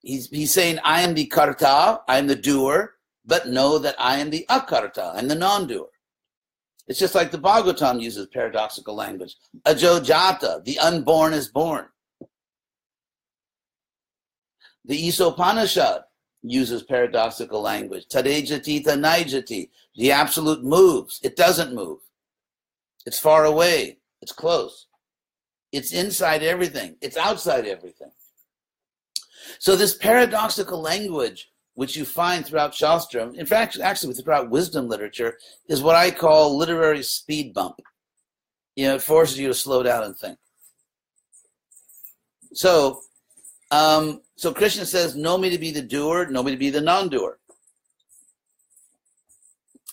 He's, 0.00 0.28
he's 0.28 0.52
saying, 0.52 0.78
I 0.84 1.02
am 1.02 1.14
the 1.14 1.26
karta, 1.26 2.00
I 2.08 2.18
am 2.18 2.26
the 2.26 2.36
doer, 2.36 2.94
but 3.24 3.48
know 3.48 3.78
that 3.78 3.96
I 3.98 4.18
am 4.18 4.30
the 4.30 4.46
akarta, 4.48 5.14
I'm 5.14 5.28
the 5.28 5.34
non-doer. 5.34 5.88
It's 6.86 6.98
just 6.98 7.14
like 7.14 7.30
the 7.30 7.38
Bhagavatam 7.38 8.00
uses 8.00 8.26
paradoxical 8.32 8.94
language. 8.94 9.36
Ajo 9.66 10.00
jata, 10.00 10.64
the 10.64 10.78
unborn 10.78 11.34
is 11.34 11.48
born. 11.48 11.86
The 14.86 15.08
Isopanishad 15.08 16.04
uses 16.42 16.82
paradoxical 16.82 17.60
language. 17.60 18.06
Tadejati 18.06 18.82
tanaijati, 18.82 19.68
the 19.96 20.12
absolute 20.12 20.64
moves. 20.64 21.20
It 21.22 21.36
doesn't 21.36 21.74
move. 21.74 21.98
It's 23.04 23.18
far 23.18 23.44
away. 23.44 23.98
It's 24.22 24.32
close. 24.32 24.86
It's 25.72 25.92
inside 25.92 26.42
everything. 26.42 26.96
It's 27.00 27.16
outside 27.16 27.66
everything. 27.66 28.10
So 29.58 29.76
this 29.76 29.96
paradoxical 29.96 30.80
language 30.80 31.50
which 31.78 31.96
you 31.96 32.04
find 32.04 32.44
throughout 32.44 32.74
Shastra, 32.74 33.30
in 33.34 33.46
fact, 33.46 33.78
actually 33.78 34.12
throughout 34.12 34.50
wisdom 34.50 34.88
literature, 34.88 35.38
is 35.68 35.80
what 35.80 35.94
I 35.94 36.10
call 36.10 36.56
literary 36.56 37.04
speed 37.04 37.54
bump. 37.54 37.80
You 38.74 38.88
know, 38.88 38.96
it 38.96 39.02
forces 39.02 39.38
you 39.38 39.46
to 39.46 39.54
slow 39.54 39.84
down 39.84 40.02
and 40.02 40.16
think. 40.16 40.40
So, 42.52 43.02
um, 43.70 44.22
so 44.34 44.52
Krishna 44.52 44.86
says, 44.86 45.14
know 45.14 45.38
me 45.38 45.50
to 45.50 45.58
be 45.58 45.70
the 45.70 45.80
doer, 45.80 46.26
know 46.26 46.42
me 46.42 46.50
to 46.50 46.58
be 46.58 46.70
the 46.70 46.80
non-doer. 46.80 47.37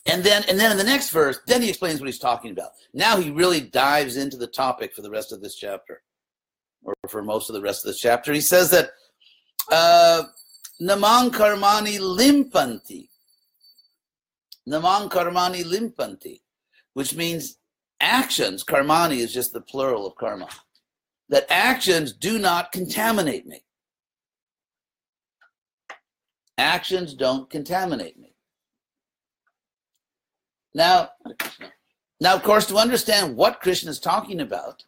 And 0.08 0.24
then, 0.24 0.44
and 0.48 0.60
then 0.60 0.72
in 0.72 0.78
the 0.78 0.84
next 0.84 1.10
verse, 1.10 1.40
then 1.48 1.62
he 1.62 1.70
explains 1.70 2.00
what 2.00 2.08
he's 2.08 2.20
talking 2.20 2.52
about. 2.52 2.72
Now 2.94 3.18
he 3.18 3.32
really 3.32 3.60
dives 3.60 4.18
into 4.18 4.38
the 4.38 4.48
topic 4.48 4.94
for 4.94 5.02
the 5.02 5.10
rest 5.10 5.32
of 5.32 5.42
this 5.42 5.56
chapter, 5.56 6.04
or 6.84 6.94
for 7.10 7.24
most 7.24 7.50
of 7.50 7.56
the 7.56 7.62
rest 7.62 7.84
of 7.84 7.90
this 7.90 8.00
chapter. 8.00 8.32
He 8.32 8.42
says 8.42 8.70
that 8.70 8.92
uh, 9.72 10.24
Naman 10.82 11.32
karmani 11.32 12.00
limpanti. 12.00 13.08
Naman 14.68 15.10
karmani 15.10 15.64
limpanti, 15.64 16.42
which 16.94 17.16
means 17.16 17.58
actions, 18.00 18.64
karmani 18.64 19.18
is 19.18 19.34
just 19.34 19.54
the 19.54 19.62
plural 19.62 20.06
of 20.06 20.16
karma, 20.16 20.50
that 21.30 21.46
actions 21.50 22.12
do 22.12 22.38
not 22.38 22.72
contaminate 22.72 23.46
me. 23.46 23.64
Actions 26.58 27.14
don't 27.14 27.50
contaminate 27.50 28.20
me. 28.20 28.35
Now, 30.76 31.12
now, 32.20 32.36
of 32.36 32.44
course, 32.44 32.66
to 32.68 32.76
understand 32.76 33.38
what 33.38 33.62
Krishna 33.62 33.92
is 33.92 34.00
talking 34.00 34.42
about, 34.42 34.84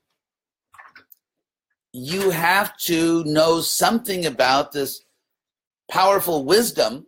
you 1.94 2.30
have 2.30 2.76
to 2.80 3.24
know 3.24 3.62
something 3.62 4.26
about 4.26 4.74
this 4.74 5.06
powerful 5.90 6.44
wisdom, 6.44 7.08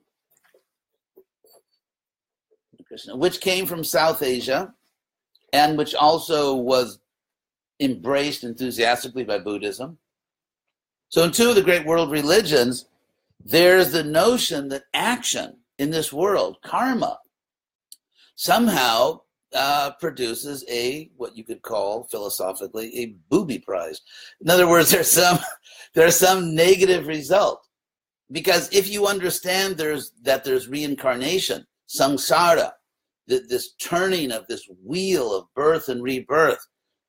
which 3.10 3.42
came 3.42 3.66
from 3.66 3.84
South 3.84 4.24
Asia 4.24 4.74
and 5.52 5.78
which 5.78 5.94
also 5.94 6.56
was 6.56 7.00
embraced 7.82 8.46
enthusiastically 8.46 9.26
by 9.26 9.40
Buddhism. 9.40 9.98
So, 11.10 11.24
in 11.24 11.32
two 11.32 11.50
of 11.50 11.56
the 11.56 11.62
great 11.62 11.86
world 11.86 12.12
religions, 12.12 12.86
there's 13.44 13.92
the 13.92 14.04
notion 14.04 14.70
that 14.70 14.84
action 14.94 15.58
in 15.78 15.92
this 15.92 16.14
world, 16.14 16.58
karma, 16.64 17.20
somehow 18.40 19.20
uh, 19.54 19.92
produces 20.00 20.64
a 20.70 21.12
what 21.18 21.36
you 21.36 21.44
could 21.44 21.62
call 21.62 22.08
philosophically 22.10 22.98
a 22.98 23.16
booby 23.30 23.60
prize. 23.60 24.00
In 24.40 24.50
other 24.50 24.68
words, 24.68 24.92
there's 24.92 25.12
some 25.12 25.40
there's 25.94 26.16
some 26.16 26.56
negative 26.56 27.08
result 27.08 27.68
because 28.32 28.74
if 28.74 28.88
you 28.88 29.08
understand 29.08 29.76
there's 29.76 30.14
that 30.22 30.46
there's 30.46 30.70
reincarnation, 30.70 31.66
samsara, 31.90 32.72
this 33.28 33.74
turning 33.74 34.32
of 34.32 34.48
this 34.48 34.66
wheel 34.86 35.36
of 35.36 35.46
birth 35.54 35.90
and 35.90 36.02
rebirth, 36.02 36.66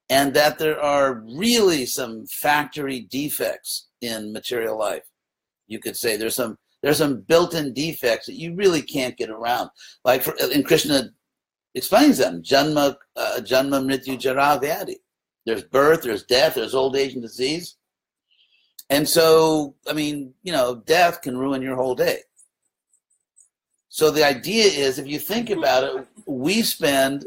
and 0.08 0.34
that 0.34 0.58
there 0.58 0.80
are 0.82 1.22
really 1.38 1.86
some 1.86 2.26
factory 2.26 3.02
defects 3.08 3.88
in 4.00 4.32
material 4.32 4.76
life. 4.76 5.04
You 5.68 5.78
could 5.78 5.96
say 5.96 6.16
there's 6.16 6.34
some 6.34 6.56
there's 6.82 6.98
some 6.98 7.20
built-in 7.20 7.72
defects 7.72 8.26
that 8.26 8.34
you 8.34 8.54
really 8.54 8.82
can't 8.82 9.16
get 9.16 9.30
around. 9.30 9.70
Like 10.04 10.22
for, 10.22 10.34
in 10.50 10.64
Krishna 10.64 11.10
explains 11.74 12.18
them. 12.18 12.42
Janma, 12.42 12.96
uh, 13.16 13.40
Janma 13.40 13.84
Mrityu 13.84 14.18
Jara 14.18 14.58
Vyadhi. 14.60 14.96
There's 15.46 15.64
birth, 15.64 16.02
there's 16.02 16.24
death, 16.24 16.54
there's 16.54 16.74
old 16.74 16.96
age 16.96 17.14
and 17.14 17.22
disease. 17.22 17.76
And 18.90 19.08
so, 19.08 19.74
I 19.88 19.92
mean, 19.92 20.34
you 20.42 20.52
know, 20.52 20.82
death 20.86 21.22
can 21.22 21.38
ruin 21.38 21.62
your 21.62 21.76
whole 21.76 21.94
day. 21.94 22.20
So 23.88 24.10
the 24.10 24.24
idea 24.24 24.64
is 24.64 24.98
if 24.98 25.06
you 25.06 25.18
think 25.18 25.50
about 25.50 25.84
it, 25.84 26.06
we 26.26 26.62
spend 26.62 27.26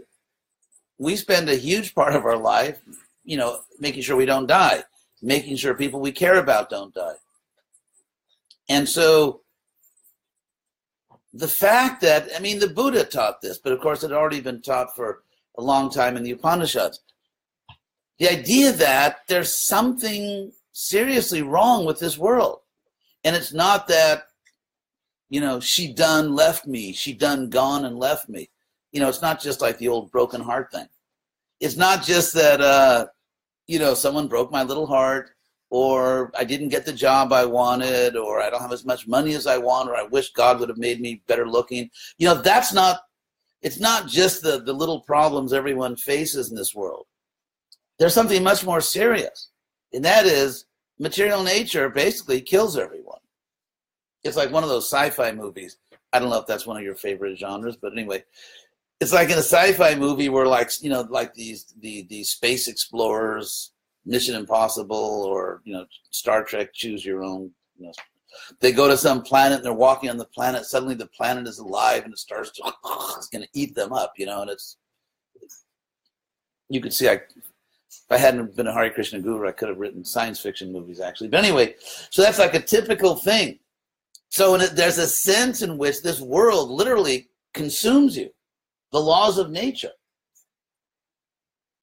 we 0.98 1.16
spend 1.16 1.50
a 1.50 1.56
huge 1.56 1.94
part 1.96 2.16
of 2.16 2.26
our 2.26 2.38
life, 2.38 2.80
you 3.26 3.36
know, 3.36 3.62
making 3.80 4.04
sure 4.04 4.16
we 4.16 4.26
don't 4.26 4.48
die, 4.48 4.84
making 5.22 5.58
sure 5.58 5.74
people 5.74 6.00
we 6.00 6.12
care 6.12 6.38
about 6.38 6.70
don't 6.70 6.94
die. 6.94 7.16
And 8.70 8.88
so 8.88 9.42
the 11.34 11.48
fact 11.48 12.02
that, 12.02 12.30
I 12.36 12.40
mean, 12.40 12.60
the 12.60 12.68
Buddha 12.68 13.04
taught 13.04 13.42
this, 13.42 13.58
but 13.58 13.74
of 13.74 13.80
course 13.80 14.04
it 14.04 14.12
had 14.12 14.18
already 14.18 14.40
been 14.42 14.62
taught 14.62 14.96
for 14.96 15.24
a 15.58 15.64
long 15.64 15.90
time 15.90 16.16
in 16.16 16.24
the 16.24 16.32
Upanishads. 16.32 17.00
The 18.20 18.30
idea 18.30 18.72
that 18.74 19.22
there's 19.28 19.54
something 19.54 20.52
seriously 20.72 21.42
wrong 21.42 21.86
with 21.86 22.00
this 22.00 22.18
world. 22.18 22.60
And 23.24 23.36
it's 23.36 23.54
not 23.54 23.88
that, 23.88 24.26
you 25.30 25.42
know, 25.42 25.60
she 25.60 25.92
done 25.92 26.36
left 26.36 26.68
me, 26.68 26.94
she 26.94 27.14
done 27.14 27.50
gone 27.50 27.86
and 27.86 27.98
left 27.98 28.30
me. 28.30 28.50
You 28.92 29.00
know, 29.00 29.10
it's 29.10 29.22
not 29.22 29.42
just 29.42 29.62
like 29.62 29.80
the 29.80 29.88
old 29.88 30.12
broken 30.12 30.42
heart 30.42 30.72
thing. 30.72 30.88
It's 31.60 31.78
not 31.78 32.04
just 32.04 32.34
that, 32.34 32.62
uh, 32.62 33.08
you 33.66 33.80
know, 33.80 33.96
someone 33.96 34.28
broke 34.28 34.52
my 34.52 34.64
little 34.64 34.86
heart 34.86 35.32
or 35.74 36.32
I 36.38 36.44
didn't 36.44 36.70
get 36.70 36.86
the 36.86 36.94
job 36.94 37.34
I 37.34 37.46
wanted, 37.46 38.16
or 38.16 38.40
I 38.40 38.52
don't 38.52 38.62
have 38.62 38.72
as 38.72 38.86
much 38.86 39.08
money 39.08 39.34
as 39.34 39.48
I 39.48 39.58
want, 39.58 39.90
or 39.90 39.96
I 39.96 40.04
wish 40.04 40.32
God 40.32 40.60
would 40.60 40.70
have 40.70 40.78
made 40.78 41.02
me 41.02 41.24
better 41.26 41.48
looking. 41.48 41.90
You 42.20 42.28
know, 42.28 42.36
that's 42.36 42.74
not, 42.74 43.00
it's 43.64 43.80
not 43.80 44.08
just 44.08 44.44
the, 44.44 44.62
the 44.62 44.72
little 44.72 45.00
problems 45.00 45.52
everyone 45.52 45.96
faces 45.96 46.52
in 46.52 46.56
this 46.56 46.76
world. 46.76 47.08
There's 47.98 48.14
something 48.14 48.44
much 48.44 48.64
more 48.64 48.82
serious, 48.82 49.50
and 49.92 50.06
that 50.06 50.28
is 50.28 50.66
material 51.00 51.42
nature 51.42 51.90
basically 51.90 52.42
kills 52.42 52.78
everyone. 52.78 53.22
It's 54.24 54.38
like 54.38 54.52
one 54.52 54.62
of 54.62 54.70
those 54.70 54.88
sci 54.88 55.10
fi 55.10 55.32
movies. 55.32 55.78
I 56.14 56.20
don't 56.20 56.30
know 56.30 56.40
if 56.40 56.46
that's 56.46 56.68
one 56.68 56.78
of 56.78 56.84
your 56.84 56.94
favorite 56.94 57.40
genres, 57.40 57.78
but 57.78 57.94
anyway, 57.94 58.24
it's 59.02 59.12
like 59.12 59.30
in 59.30 59.40
a 59.40 59.50
sci-fi 59.50 59.96
movie 59.96 60.30
where 60.30 60.46
like 60.46 60.70
you 60.84 60.92
know 60.92 61.02
like 61.10 61.34
these 61.34 61.74
the 61.80 62.04
these 62.04 62.30
space 62.30 62.68
explorers 62.68 63.73
Mission 64.06 64.36
Impossible 64.36 64.96
or 64.96 65.62
you 65.64 65.74
know 65.74 65.86
Star 66.12 66.44
Trek 66.44 66.74
Choose 66.74 67.06
Your 67.06 67.24
Own. 67.24 67.52
You 67.78 67.88
know, 67.88 67.94
they 68.60 68.72
go 68.72 68.88
to 68.88 68.98
some 68.98 69.22
planet 69.22 69.58
and 69.58 69.66
they're 69.66 69.74
walking 69.74 70.10
on 70.10 70.18
the 70.18 70.26
planet. 70.26 70.66
Suddenly 70.66 70.96
the 70.96 71.08
planet 71.08 71.48
is 71.48 71.60
alive 71.60 72.04
and 72.04 72.14
it 72.14 72.20
starts 72.20 72.52
to 72.52 72.64
it's 73.18 73.30
going 73.30 73.44
to 73.44 73.50
eat 73.54 73.76
them 73.76 73.94
up. 73.94 74.14
You 74.18 74.26
know, 74.26 74.42
and 74.42 74.52
it's 74.52 74.78
you 76.70 76.82
could 76.82 76.94
see 76.94 77.10
I 77.10 77.14
if 77.14 78.12
I 78.12 78.18
hadn't 78.18 78.56
been 78.56 78.68
a 78.68 78.74
Hare 78.74 78.90
Krishna 78.90 79.20
guru, 79.20 79.48
I 79.48 79.52
could 79.52 79.70
have 79.70 79.78
written 79.78 80.04
science 80.04 80.40
fiction 80.40 80.74
movies 80.74 81.00
actually. 81.00 81.30
But 81.30 81.44
anyway, 81.44 81.76
so 82.10 82.22
that's 82.22 82.40
like 82.40 82.56
a 82.56 82.60
typical 82.60 83.16
thing. 83.16 83.60
So 84.30 84.56
it, 84.56 84.76
there's 84.76 84.98
a 84.98 85.08
sense 85.08 85.62
in 85.62 85.78
which 85.78 86.02
this 86.02 86.20
world 86.20 86.72
literally 86.72 87.30
consumes 87.54 88.18
you, 88.18 88.32
the 88.92 89.00
laws 89.00 89.38
of 89.38 89.52
nature. 89.52 89.92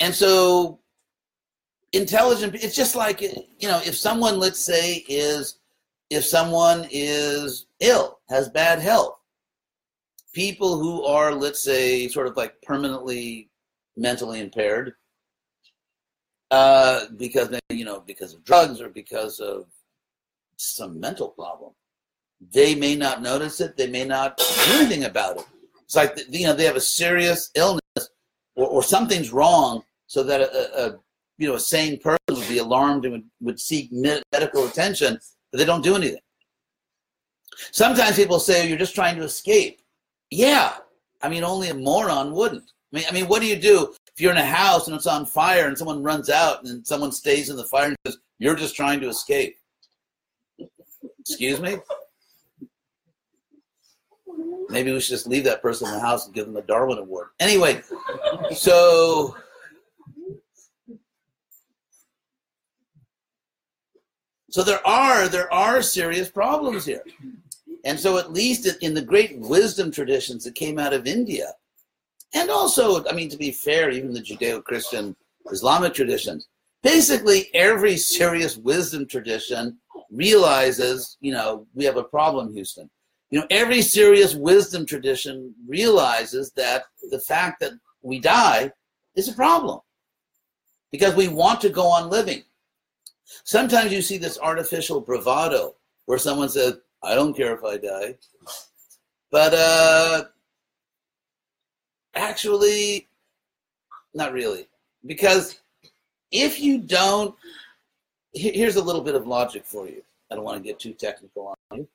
And 0.00 0.14
so 0.14 0.80
intelligent 1.92 2.54
it's 2.54 2.76
just 2.76 2.94
like 2.94 3.20
you 3.20 3.68
know 3.68 3.80
if 3.84 3.96
someone 3.96 4.38
let's 4.38 4.60
say 4.60 5.04
is 5.08 5.58
if 6.08 6.24
someone 6.24 6.86
is 6.90 7.66
ill 7.80 8.20
has 8.28 8.48
bad 8.48 8.78
health 8.78 9.18
people 10.32 10.78
who 10.78 11.04
are 11.04 11.34
let's 11.34 11.60
say 11.60 12.06
sort 12.06 12.28
of 12.28 12.36
like 12.36 12.60
permanently 12.62 13.48
mentally 13.96 14.40
impaired 14.40 14.94
uh, 16.52 17.06
because 17.16 17.48
they 17.48 17.60
you 17.70 17.84
know 17.84 18.00
because 18.06 18.34
of 18.34 18.44
drugs 18.44 18.80
or 18.80 18.88
because 18.88 19.40
of 19.40 19.66
some 20.56 21.00
mental 21.00 21.28
problem 21.28 21.72
they 22.52 22.74
may 22.74 22.94
not 22.94 23.22
notice 23.22 23.60
it 23.60 23.76
they 23.76 23.86
may 23.86 24.04
not 24.04 24.36
do 24.38 24.44
anything 24.72 25.04
about 25.04 25.36
it. 25.38 25.44
It's 25.84 25.96
like 25.96 26.18
you 26.30 26.46
know 26.46 26.54
they 26.54 26.64
have 26.64 26.76
a 26.76 26.80
serious 26.80 27.50
illness 27.54 27.80
or, 28.54 28.66
or 28.66 28.82
something's 28.82 29.32
wrong 29.32 29.82
so 30.06 30.22
that 30.22 30.40
a, 30.40 30.86
a 30.86 30.98
you 31.40 31.48
know 31.48 31.54
a 31.54 31.60
sane 31.60 31.98
person 31.98 32.18
would 32.28 32.48
be 32.48 32.58
alarmed 32.58 33.04
and 33.06 33.12
would, 33.12 33.24
would 33.40 33.60
seek 33.60 33.90
medical 33.90 34.66
attention, 34.66 35.18
but 35.50 35.58
they 35.58 35.64
don't 35.64 35.82
do 35.82 35.96
anything. 35.96 36.20
Sometimes 37.72 38.16
people 38.16 38.38
say 38.38 38.62
oh, 38.62 38.66
you're 38.66 38.78
just 38.78 38.94
trying 38.94 39.16
to 39.16 39.24
escape. 39.24 39.80
Yeah, 40.30 40.74
I 41.22 41.28
mean 41.28 41.42
only 41.42 41.70
a 41.70 41.74
moron 41.74 42.32
wouldn't. 42.32 42.70
I 42.92 42.96
mean, 42.96 43.04
I 43.08 43.12
mean, 43.12 43.26
what 43.26 43.40
do 43.40 43.46
you 43.46 43.56
do 43.56 43.94
if 44.14 44.20
you're 44.20 44.32
in 44.32 44.38
a 44.38 44.44
house 44.44 44.86
and 44.86 44.94
it's 44.94 45.06
on 45.06 45.24
fire 45.24 45.66
and 45.66 45.78
someone 45.78 46.02
runs 46.02 46.28
out 46.28 46.64
and 46.64 46.86
someone 46.86 47.10
stays 47.10 47.48
in 47.48 47.56
the 47.56 47.64
fire 47.64 47.86
and 47.86 47.96
says 48.04 48.18
you're 48.38 48.54
just 48.54 48.76
trying 48.76 49.00
to 49.00 49.08
escape? 49.08 49.56
Excuse 51.20 51.60
me. 51.60 51.78
Maybe 54.68 54.92
we 54.92 55.00
should 55.00 55.10
just 55.10 55.26
leave 55.26 55.44
that 55.44 55.62
person 55.62 55.88
in 55.88 55.94
the 55.94 56.00
house 56.00 56.26
and 56.26 56.34
give 56.34 56.46
them 56.46 56.56
a 56.56 56.62
Darwin 56.62 56.98
Award. 56.98 57.28
Anyway, 57.40 57.82
so 58.54 59.36
So 64.50 64.62
there 64.62 64.84
are 64.86 65.28
there 65.28 65.52
are 65.52 65.80
serious 65.80 66.28
problems 66.28 66.84
here. 66.84 67.04
And 67.84 67.98
so 67.98 68.18
at 68.18 68.32
least 68.32 68.68
in 68.82 68.94
the 68.94 69.02
great 69.02 69.38
wisdom 69.38 69.90
traditions 69.90 70.44
that 70.44 70.54
came 70.54 70.78
out 70.78 70.92
of 70.92 71.06
India, 71.06 71.54
and 72.34 72.50
also, 72.50 73.04
I 73.06 73.12
mean, 73.12 73.28
to 73.30 73.36
be 73.36 73.50
fair, 73.50 73.90
even 73.90 74.12
the 74.12 74.20
Judeo-Christian 74.20 75.16
Islamic 75.50 75.94
traditions, 75.94 76.48
basically 76.82 77.50
every 77.54 77.96
serious 77.96 78.56
wisdom 78.56 79.06
tradition 79.06 79.78
realizes, 80.10 81.16
you 81.20 81.32
know, 81.32 81.66
we 81.74 81.84
have 81.84 81.96
a 81.96 82.04
problem, 82.04 82.52
Houston. 82.54 82.88
You 83.30 83.40
know, 83.40 83.46
every 83.50 83.82
serious 83.82 84.34
wisdom 84.34 84.84
tradition 84.84 85.54
realizes 85.66 86.52
that 86.52 86.84
the 87.10 87.20
fact 87.20 87.60
that 87.60 87.72
we 88.02 88.18
die 88.18 88.72
is 89.14 89.28
a 89.28 89.34
problem 89.34 89.80
because 90.90 91.14
we 91.14 91.28
want 91.28 91.60
to 91.60 91.68
go 91.68 91.86
on 91.86 92.10
living. 92.10 92.42
Sometimes 93.44 93.92
you 93.92 94.02
see 94.02 94.18
this 94.18 94.38
artificial 94.38 95.00
bravado 95.00 95.74
where 96.06 96.18
someone 96.18 96.48
says, 96.48 96.78
I 97.02 97.14
don't 97.14 97.36
care 97.36 97.54
if 97.54 97.64
I 97.64 97.76
die. 97.76 98.16
But 99.30 99.54
uh, 99.54 100.24
actually, 102.14 103.08
not 104.14 104.32
really. 104.32 104.68
Because 105.06 105.60
if 106.30 106.60
you 106.60 106.78
don't, 106.78 107.34
here's 108.32 108.76
a 108.76 108.82
little 108.82 109.02
bit 109.02 109.14
of 109.14 109.26
logic 109.26 109.64
for 109.64 109.86
you. 109.86 110.02
I 110.30 110.34
don't 110.34 110.44
want 110.44 110.58
to 110.58 110.62
get 110.62 110.78
too 110.78 110.92
technical 110.92 111.54
on 111.70 111.78
you. 111.78 111.88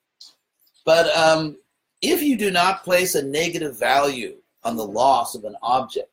But 0.86 1.16
um, 1.16 1.58
if 2.02 2.22
you 2.22 2.38
do 2.38 2.52
not 2.52 2.84
place 2.84 3.16
a 3.16 3.24
negative 3.24 3.78
value 3.78 4.36
on 4.64 4.76
the 4.76 4.86
loss 4.86 5.36
of 5.36 5.46
an 5.46 5.56
object, 5.62 6.10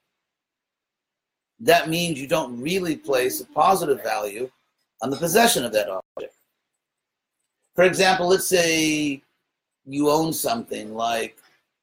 that 1.60 1.88
means 1.88 2.20
you 2.20 2.26
don't 2.26 2.60
really 2.60 2.96
place 2.96 3.40
a 3.40 3.46
positive 3.46 4.02
value 4.02 4.50
on 5.02 5.10
the 5.10 5.16
possession 5.16 5.64
of 5.64 5.72
that 5.72 5.88
object. 5.88 6.34
For 7.74 7.84
example, 7.84 8.28
let's 8.28 8.46
say 8.46 9.22
you 9.84 10.10
own 10.10 10.32
something 10.32 10.94
like 10.94 11.36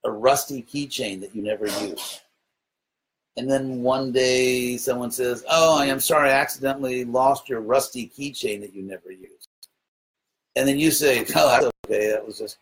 a 0.05 0.11
rusty 0.11 0.63
keychain 0.63 1.20
that 1.22 1.36
you 1.36 1.43
never 1.43 1.67
use. 1.67 2.22
And 3.38 3.49
then 3.49 3.84
one 3.84 4.11
day 4.11 4.78
someone 4.78 5.11
says, 5.11 5.43
Oh, 5.49 5.78
I 5.78 5.86
am 5.86 5.99
sorry, 5.99 6.30
I 6.30 6.34
accidentally 6.34 7.05
lost 7.05 7.49
your 7.49 7.61
rusty 7.61 8.11
keychain 8.17 8.61
that 8.61 8.74
you 8.74 8.84
never 8.84 9.11
used. 9.11 9.49
And 10.55 10.67
then 10.67 10.80
you 10.80 10.91
say, 10.91 11.26
Oh, 11.36 11.47
that's 11.47 11.72
okay, 11.86 12.11
that 12.11 12.26
was 12.26 12.39
just 12.39 12.57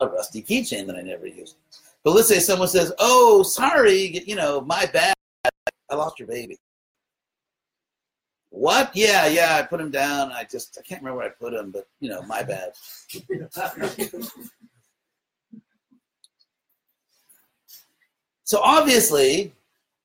a 0.00 0.06
rusty 0.08 0.42
keychain 0.42 0.86
that 0.86 0.96
I 0.96 1.02
never 1.02 1.26
used. 1.26 1.56
But 2.04 2.14
let's 2.14 2.28
say 2.28 2.38
someone 2.38 2.68
says, 2.68 2.92
Oh, 2.98 3.42
sorry, 3.42 4.22
you 4.26 4.36
know, 4.36 4.60
my 4.60 4.86
bad, 4.86 5.14
I 5.90 5.94
lost 5.94 6.18
your 6.18 6.28
baby. 6.28 6.56
What? 8.56 8.90
Yeah, 8.96 9.26
yeah, 9.26 9.56
I 9.56 9.62
put 9.62 9.82
him 9.82 9.90
down. 9.90 10.32
I 10.32 10.44
just 10.44 10.78
I 10.78 10.82
can't 10.82 11.02
remember 11.02 11.18
where 11.18 11.26
I 11.26 11.30
put 11.30 11.52
him, 11.52 11.70
but 11.70 11.86
you 12.00 12.08
know, 12.08 12.22
my 12.22 12.42
bad. 12.42 12.72
so 18.44 18.60
obviously, 18.62 19.52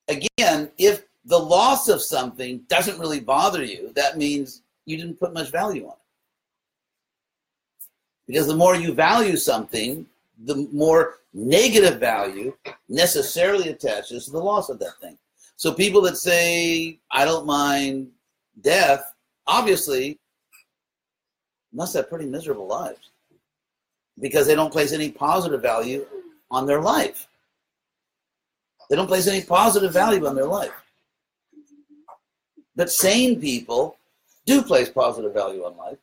again, 0.10 0.70
if 0.78 1.06
the 1.24 1.40
loss 1.40 1.88
of 1.88 2.02
something 2.02 2.66
doesn't 2.68 3.00
really 3.00 3.22
bother 3.22 3.64
you, 3.64 3.94
that 3.96 4.18
means 4.18 4.64
you 4.86 4.98
didn't 4.98 5.18
put 5.18 5.34
much 5.34 5.50
value 5.50 5.86
on 5.86 5.94
it. 5.94 5.98
Because 8.28 8.48
the 8.48 8.56
more 8.56 8.76
you 8.76 8.94
value 8.94 9.38
something, 9.38 10.06
the 10.44 10.68
more 10.74 11.20
negative 11.34 12.02
value 12.02 12.54
necessarily 12.90 13.70
attaches 13.70 14.26
to 14.26 14.32
the 14.32 14.40
loss 14.40 14.68
of 14.68 14.78
that 14.80 15.00
thing. 15.00 15.18
So 15.56 15.74
people 15.74 16.02
that 16.02 16.18
say, 16.18 17.00
I 17.12 17.24
don't 17.24 17.46
mind 17.46 18.12
death, 18.60 19.14
obviously 19.48 20.20
must 21.74 21.94
have 21.94 22.10
pretty 22.10 22.26
miserable 22.26 22.68
lives 22.68 23.10
because 24.20 24.46
they 24.46 24.56
don't 24.56 24.72
place 24.72 24.92
any 24.92 25.10
positive 25.10 25.62
value 25.62 26.06
on 26.50 26.66
their 26.66 26.82
life. 26.82 27.28
They 28.90 28.96
don't 28.98 29.08
place 29.08 29.28
any 29.28 29.42
positive 29.42 29.94
value 29.94 30.28
on 30.28 30.36
their 30.36 30.46
life. 30.46 30.74
But 32.76 32.92
sane 32.92 33.40
people 33.40 33.98
do 34.46 34.62
place 34.62 34.90
positive 34.90 35.34
value 35.34 35.64
on 35.64 35.78
life. 35.78 35.98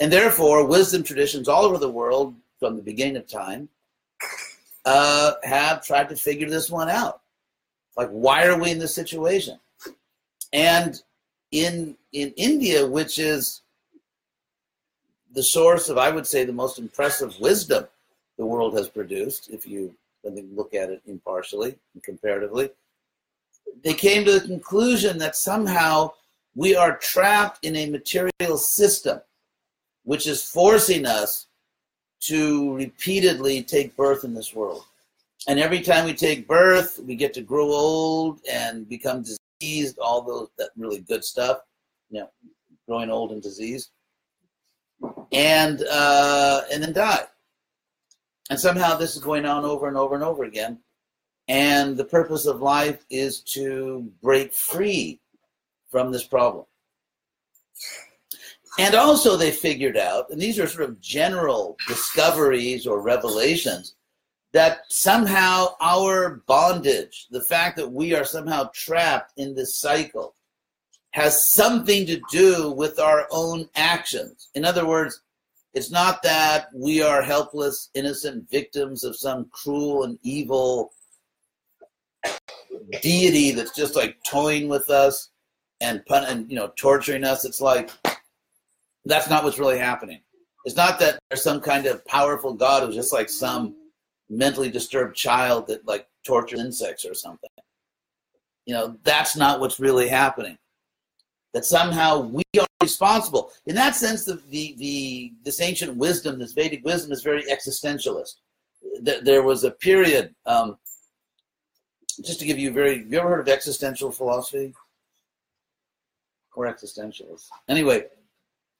And 0.00 0.12
therefore, 0.12 0.66
wisdom 0.66 1.02
traditions 1.02 1.48
all 1.48 1.64
over 1.64 1.78
the 1.78 1.88
world 1.88 2.34
from 2.58 2.76
the 2.76 2.82
beginning 2.82 3.16
of 3.16 3.26
time 3.26 3.68
uh, 4.84 5.34
have 5.42 5.84
tried 5.84 6.08
to 6.08 6.16
figure 6.16 6.48
this 6.48 6.70
one 6.70 6.90
out. 6.90 7.20
Like, 7.96 8.08
why 8.10 8.46
are 8.46 8.58
we 8.58 8.70
in 8.70 8.78
this 8.78 8.94
situation? 8.94 9.58
And 10.52 11.00
in 11.52 11.96
in 12.12 12.32
India, 12.36 12.86
which 12.86 13.18
is 13.18 13.62
the 15.32 15.42
source 15.42 15.88
of, 15.88 15.96
I 15.96 16.10
would 16.10 16.26
say, 16.26 16.44
the 16.44 16.52
most 16.52 16.78
impressive 16.78 17.34
wisdom 17.40 17.86
the 18.36 18.44
world 18.44 18.74
has 18.76 18.88
produced, 18.88 19.50
if 19.50 19.66
you 19.66 19.94
look 20.24 20.74
at 20.74 20.90
it 20.90 21.02
impartially 21.06 21.76
and 21.94 22.02
comparatively, 22.02 22.70
they 23.82 23.94
came 23.94 24.24
to 24.24 24.32
the 24.32 24.46
conclusion 24.46 25.18
that 25.18 25.36
somehow 25.36 26.10
we 26.54 26.76
are 26.76 26.98
trapped 26.98 27.64
in 27.64 27.76
a 27.76 27.88
material 27.90 28.58
system 28.58 29.20
which 30.04 30.26
is 30.26 30.42
forcing 30.42 31.06
us 31.06 31.46
to 32.20 32.74
repeatedly 32.76 33.62
take 33.62 33.96
birth 33.96 34.24
in 34.24 34.34
this 34.34 34.54
world. 34.54 34.84
And 35.48 35.58
every 35.58 35.80
time 35.80 36.04
we 36.04 36.14
take 36.14 36.46
birth, 36.46 37.00
we 37.04 37.16
get 37.16 37.34
to 37.34 37.40
grow 37.40 37.66
old 37.66 38.40
and 38.50 38.88
become 38.88 39.24
diseased, 39.62 39.98
all 39.98 40.22
those 40.22 40.48
that 40.58 40.70
really 40.76 41.00
good 41.00 41.24
stuff, 41.24 41.58
you 42.10 42.20
know, 42.20 42.28
growing 42.88 43.10
old 43.10 43.32
and 43.32 43.42
diseased. 43.42 43.90
And 45.32 45.82
uh, 45.90 46.62
and 46.72 46.82
then 46.82 46.92
die. 46.92 47.24
And 48.50 48.58
somehow 48.58 48.96
this 48.96 49.16
is 49.16 49.22
going 49.22 49.46
on 49.46 49.64
over 49.64 49.88
and 49.88 49.96
over 49.96 50.14
and 50.14 50.22
over 50.22 50.44
again. 50.44 50.78
And 51.48 51.96
the 51.96 52.04
purpose 52.04 52.46
of 52.46 52.60
life 52.60 53.04
is 53.10 53.40
to 53.54 54.08
break 54.22 54.52
free 54.52 55.20
from 55.90 56.12
this 56.12 56.24
problem. 56.24 56.66
And 58.78 58.94
also, 58.94 59.36
they 59.36 59.50
figured 59.50 59.98
out, 59.98 60.30
and 60.30 60.40
these 60.40 60.58
are 60.58 60.66
sort 60.66 60.88
of 60.88 61.00
general 61.00 61.76
discoveries 61.88 62.86
or 62.86 63.02
revelations, 63.02 63.96
that 64.52 64.80
somehow 64.88 65.68
our 65.80 66.42
bondage, 66.46 67.26
the 67.30 67.40
fact 67.40 67.76
that 67.76 67.90
we 67.90 68.14
are 68.14 68.24
somehow 68.24 68.70
trapped 68.74 69.32
in 69.38 69.54
this 69.54 69.76
cycle, 69.76 70.34
has 71.12 71.46
something 71.46 72.06
to 72.06 72.20
do 72.30 72.70
with 72.70 72.98
our 72.98 73.26
own 73.30 73.68
actions. 73.74 74.48
In 74.54 74.64
other 74.64 74.86
words, 74.86 75.22
it's 75.74 75.90
not 75.90 76.22
that 76.22 76.68
we 76.74 77.02
are 77.02 77.22
helpless, 77.22 77.90
innocent 77.94 78.48
victims 78.50 79.04
of 79.04 79.16
some 79.16 79.46
cruel 79.52 80.04
and 80.04 80.18
evil 80.22 80.92
deity 83.00 83.52
that's 83.52 83.74
just 83.74 83.96
like 83.96 84.16
toying 84.28 84.68
with 84.68 84.90
us 84.90 85.30
and 85.80 86.04
pun- 86.06 86.24
and 86.24 86.48
you 86.50 86.56
know 86.56 86.72
torturing 86.76 87.24
us. 87.24 87.44
It's 87.44 87.60
like 87.60 87.90
that's 89.06 89.30
not 89.30 89.44
what's 89.44 89.58
really 89.58 89.78
happening. 89.78 90.20
It's 90.64 90.76
not 90.76 90.98
that 91.00 91.18
there's 91.28 91.42
some 91.42 91.60
kind 91.60 91.86
of 91.86 92.04
powerful 92.06 92.52
God 92.52 92.84
who's 92.84 92.94
just 92.94 93.12
like 93.12 93.30
some 93.30 93.74
mentally 94.32 94.70
disturbed 94.70 95.14
child 95.14 95.66
that 95.66 95.86
like 95.86 96.08
tortures 96.24 96.60
insects 96.60 97.04
or 97.04 97.14
something. 97.14 97.50
You 98.64 98.74
know, 98.74 98.96
that's 99.04 99.36
not 99.36 99.60
what's 99.60 99.78
really 99.78 100.08
happening. 100.08 100.56
That 101.52 101.64
somehow 101.64 102.20
we 102.20 102.42
are 102.58 102.66
responsible. 102.80 103.52
In 103.66 103.74
that 103.74 103.94
sense, 103.94 104.24
the 104.24 104.40
the, 104.48 104.74
the 104.78 105.32
this 105.44 105.60
ancient 105.60 105.96
wisdom, 105.96 106.38
this 106.38 106.54
Vedic 106.54 106.84
wisdom, 106.84 107.12
is 107.12 107.22
very 107.22 107.44
existentialist. 107.44 108.34
There 109.02 109.42
was 109.42 109.64
a 109.64 109.70
period. 109.70 110.34
Um, 110.46 110.78
just 112.24 112.40
to 112.40 112.46
give 112.46 112.58
you 112.58 112.70
very, 112.72 112.98
have 112.98 113.12
you 113.12 113.18
ever 113.18 113.28
heard 113.28 113.40
of 113.40 113.48
existential 113.48 114.10
philosophy 114.10 114.74
or 116.54 116.66
existentialists? 116.66 117.48
Anyway, 117.68 118.04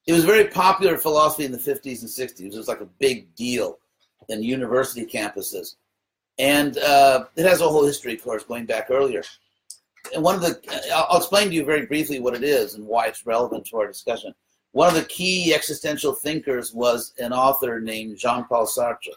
it 0.05 0.13
was 0.13 0.23
very 0.23 0.47
popular 0.47 0.97
philosophy 0.97 1.45
in 1.45 1.51
the 1.51 1.57
50s 1.57 2.01
and 2.01 2.09
60s. 2.09 2.41
It 2.41 2.55
was 2.55 2.67
like 2.67 2.81
a 2.81 2.89
big 2.99 3.33
deal 3.35 3.79
in 4.29 4.43
university 4.43 5.05
campuses. 5.05 5.75
And 6.39 6.77
uh, 6.79 7.25
it 7.35 7.45
has 7.45 7.61
a 7.61 7.67
whole 7.67 7.85
history, 7.85 8.15
of 8.15 8.23
course, 8.23 8.43
going 8.43 8.65
back 8.65 8.87
earlier. 8.89 9.23
And 10.13 10.23
one 10.23 10.35
of 10.35 10.41
the, 10.41 10.59
I'll 10.93 11.17
explain 11.17 11.49
to 11.49 11.53
you 11.53 11.63
very 11.63 11.85
briefly 11.85 12.19
what 12.19 12.35
it 12.35 12.43
is 12.43 12.75
and 12.75 12.85
why 12.85 13.07
it's 13.07 13.25
relevant 13.25 13.65
to 13.67 13.77
our 13.77 13.87
discussion. 13.87 14.33
One 14.71 14.87
of 14.87 14.95
the 14.95 15.05
key 15.05 15.53
existential 15.53 16.13
thinkers 16.13 16.73
was 16.73 17.13
an 17.19 17.31
author 17.31 17.79
named 17.79 18.17
Jean 18.17 18.45
Paul 18.45 18.65
Sartre. 18.65 19.13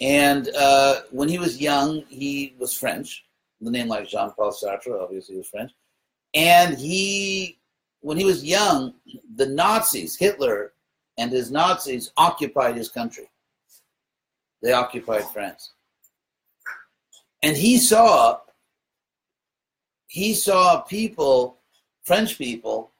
And 0.00 0.48
uh, 0.56 1.02
when 1.10 1.28
he 1.28 1.38
was 1.38 1.60
young, 1.60 2.02
he 2.08 2.54
was 2.58 2.74
French. 2.74 3.24
The 3.60 3.70
name 3.70 3.88
like 3.88 4.08
Jean 4.08 4.30
Paul 4.30 4.52
Sartre, 4.52 5.00
obviously, 5.00 5.36
was 5.36 5.48
French. 5.48 5.70
And 6.34 6.76
he 6.76 7.58
when 8.00 8.16
he 8.16 8.24
was 8.24 8.44
young, 8.44 8.94
the 9.36 9.46
Nazis, 9.46 10.16
Hitler 10.16 10.72
and 11.18 11.30
his 11.30 11.50
Nazis 11.50 12.12
occupied 12.16 12.76
his 12.76 12.88
country. 12.88 13.28
They 14.62 14.72
occupied 14.72 15.24
France. 15.32 15.72
And 17.42 17.56
he 17.56 17.78
saw 17.78 18.40
he 20.10 20.34
saw 20.34 20.80
people, 20.80 21.58
French 22.02 22.36
people, 22.36 22.90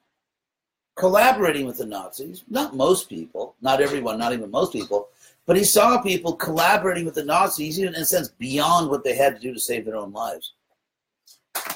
collaborating 0.95 1.67
with 1.67 1.79
the 1.79 1.87
Nazis. 1.87 2.45
Not 2.49 2.77
most 2.77 3.09
people, 3.09 3.57
not 3.61 3.81
everyone, 3.81 4.17
not 4.17 4.33
even 4.33 4.49
most 4.49 4.73
people, 4.73 5.09
but 5.45 5.57
he 5.57 5.65
saw 5.65 6.01
people 6.01 6.35
collaborating 6.35 7.05
with 7.05 7.15
the 7.15 7.25
Nazis, 7.25 7.81
even 7.81 7.97
in 7.97 8.03
a 8.03 8.05
sense 8.05 8.29
beyond 8.29 8.89
what 8.89 9.03
they 9.03 9.17
had 9.17 9.35
to 9.35 9.43
do 9.43 9.53
to 9.53 9.59
save 9.59 9.85
their 9.85 9.97
own 9.97 10.13
lives. 10.13 10.53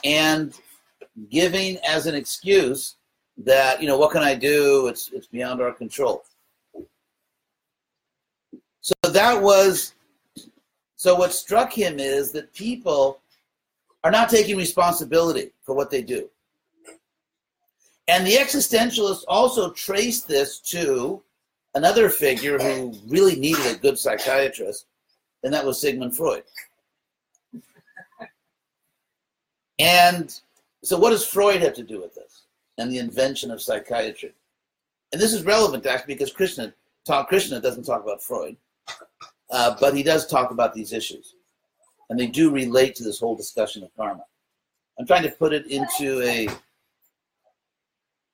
And 0.05 0.55
giving 1.31 1.79
as 1.79 2.07
an 2.07 2.15
excuse 2.15 2.95
that 3.39 3.81
you 3.83 3.89
know 3.89 3.99
what 3.99 4.13
can 4.13 4.23
I 4.23 4.35
do? 4.37 4.87
It's 4.87 5.11
it's 5.13 5.27
beyond 5.27 5.61
our 5.61 5.73
control. 5.73 6.25
That 9.15 9.41
was 9.41 9.95
so 10.97 11.15
what 11.15 11.33
struck 11.33 11.73
him 11.73 11.99
is 11.99 12.33
that 12.33 12.53
people 12.55 13.21
are 14.03 14.11
not 14.11 14.29
taking 14.29 14.57
responsibility 14.57 15.53
for 15.63 15.75
what 15.75 15.91
they 15.91 16.03
do. 16.03 16.29
And 18.09 18.27
the 18.27 18.35
existentialists 18.35 19.25
also 19.29 19.71
traced 19.71 20.29
this 20.29 20.59
to 20.61 21.23
another 21.75 22.11
figure 22.11 22.59
who 22.59 22.95
really 23.07 23.37
needed 23.37 23.67
a 23.67 23.79
good 23.79 23.99
psychiatrist, 23.99 24.87
and 25.43 25.53
that 25.55 25.65
was 25.65 25.81
Sigmund 25.81 26.17
Freud. 26.17 26.45
And 29.79 30.39
so, 30.83 30.99
what 30.99 31.11
does 31.11 31.27
Freud 31.27 31.63
have 31.63 31.75
to 31.75 31.83
do 31.83 32.01
with 32.01 32.15
this? 32.15 32.45
and 32.79 32.91
the 32.91 32.99
invention 32.99 33.51
of 33.51 33.63
psychiatry. 33.63 34.33
And 35.13 35.21
this 35.21 35.33
is 35.33 35.45
relevant 35.45 35.87
actually 35.87 36.15
because 36.15 36.33
Krishna 36.33 36.75
Krishna 37.29 37.61
doesn't 37.61 37.85
talk 37.85 38.03
about 38.03 38.23
Freud, 38.23 38.57
uh, 39.51 39.77
but 39.81 39.95
he 39.95 40.03
does 40.03 40.27
talk 40.27 40.51
about 40.51 40.75
these 40.75 40.93
issues, 40.93 41.35
and 42.11 42.19
they 42.19 42.27
do 42.27 42.51
relate 42.51 42.95
to 42.97 43.05
this 43.05 43.21
whole 43.21 43.37
discussion 43.37 43.83
of 43.83 43.95
karma. 43.97 44.25
I'm 44.99 45.07
trying 45.07 45.25
to 45.25 45.31
put 45.31 45.53
it 45.53 45.67
into 45.67 46.23
a 46.23 46.49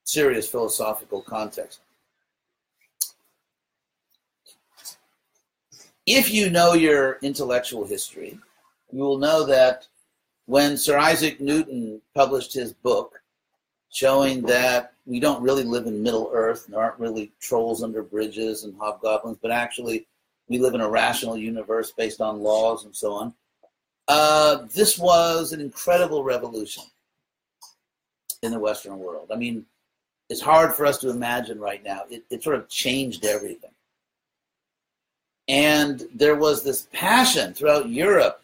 serious 0.04 0.48
philosophical 0.48 1.22
context. 1.22 1.80
If 6.06 6.32
you 6.32 6.50
know 6.50 6.74
your 6.74 7.18
intellectual 7.22 7.86
history, 7.86 8.38
you 8.90 9.02
will 9.02 9.18
know 9.18 9.46
that 9.46 9.86
when 10.46 10.76
Sir 10.76 10.98
Isaac 10.98 11.40
Newton 11.40 12.00
published 12.14 12.52
his 12.52 12.72
book, 12.72 13.20
showing 13.90 14.42
that 14.42 14.92
we 15.04 15.20
don't 15.20 15.42
really 15.42 15.64
live 15.64 15.86
in 15.86 16.02
Middle 16.02 16.30
Earth. 16.32 16.66
There 16.68 16.80
aren't 16.80 16.98
really 16.98 17.32
trolls 17.40 17.82
under 17.82 18.02
bridges 18.02 18.64
and 18.64 18.74
hobgoblins, 18.76 19.38
but 19.42 19.50
actually 19.50 20.06
we 20.50 20.58
live 20.58 20.74
in 20.74 20.82
a 20.82 20.90
rational 20.90 21.38
universe 21.38 21.92
based 21.92 22.20
on 22.20 22.42
laws 22.42 22.84
and 22.84 22.94
so 22.94 23.12
on. 23.12 23.32
Uh, 24.08 24.66
this 24.74 24.98
was 24.98 25.52
an 25.52 25.60
incredible 25.60 26.24
revolution. 26.24 26.82
in 28.42 28.50
the 28.52 28.58
Western 28.58 28.98
world. 28.98 29.30
I 29.32 29.36
mean, 29.36 29.64
it's 30.30 30.40
hard 30.40 30.74
for 30.74 30.86
us 30.86 30.98
to 30.98 31.10
imagine 31.10 31.58
right 31.60 31.84
now. 31.84 32.02
It, 32.10 32.24
it 32.30 32.42
sort 32.42 32.56
of 32.56 32.68
changed 32.68 33.24
everything. 33.24 33.70
And 35.48 36.06
there 36.14 36.36
was 36.36 36.62
this 36.62 36.88
passion 36.92 37.52
throughout 37.52 37.90
Europe 37.90 38.42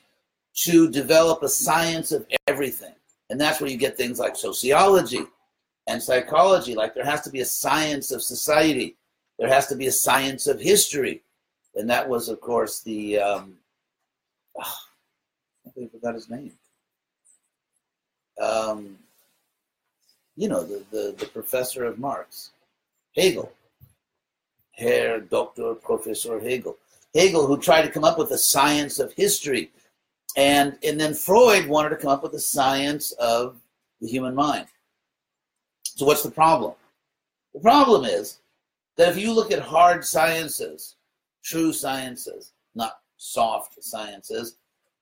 to 0.65 0.91
develop 0.91 1.43
a 1.43 1.49
science 1.49 2.13
of 2.13 2.27
everything. 2.47 2.95
And 3.31 3.41
that's 3.41 3.61
where 3.61 3.71
you 3.71 3.77
get 3.77 3.97
things 3.97 4.19
like 4.19 4.37
sociology 4.37 5.23
and 5.87 6.03
psychology. 6.03 6.75
Like 6.75 6.95
there 6.95 7.05
has 7.05 7.23
to 7.23 7.31
be 7.31 7.41
a 7.41 7.45
science 7.45 8.11
of 8.11 8.23
society, 8.23 8.97
there 9.39 9.49
has 9.49 9.67
to 9.69 9.77
be 9.77 9.87
a 9.87 9.93
science 9.93 10.47
of 10.47 10.61
history. 10.61 11.23
And 11.77 11.89
that 11.91 12.09
was, 12.09 12.29
of 12.29 12.41
course, 12.41 12.81
the. 12.81 13.21
Um, 13.21 13.55
oh, 14.59 14.77
I 15.67 15.89
forgot 15.89 16.15
his 16.15 16.31
name. 16.31 16.53
Um, 18.41 18.99
you 20.37 20.49
know, 20.49 20.63
the, 20.63 20.85
the, 20.91 21.15
the 21.19 21.27
professor 21.27 21.85
of 21.85 21.99
Marx, 21.99 22.51
Hegel, 23.15 23.53
Herr 24.73 25.21
Dr. 25.21 25.75
Professor 25.75 26.39
Hegel. 26.39 26.77
Hegel, 27.15 27.47
who 27.47 27.59
tried 27.59 27.83
to 27.83 27.91
come 27.91 28.05
up 28.05 28.19
with 28.19 28.29
the 28.29 28.39
science 28.39 28.99
of 28.99 29.13
history. 29.15 29.71
And, 30.37 30.77
and 30.83 31.01
then 31.01 31.15
Freud 31.15 31.67
wanted 31.67 31.91
to 31.91 31.97
come 31.97 32.11
up 32.11 32.23
with 32.23 32.33
the 32.33 32.39
science 32.39 33.13
of 33.13 33.57
the 34.03 34.09
human 34.09 34.35
mind. 34.35 34.67
So, 35.85 36.05
what's 36.05 36.23
the 36.23 36.31
problem? 36.31 36.75
The 37.55 37.61
problem 37.61 38.05
is 38.05 38.39
that 38.99 39.09
if 39.09 39.17
you 39.17 39.33
look 39.33 39.51
at 39.51 39.61
hard 39.61 40.05
sciences, 40.05 40.96
true 41.47 41.73
sciences, 41.73 42.53
not 42.75 42.99
soft 43.17 43.83
sciences, 43.83 44.57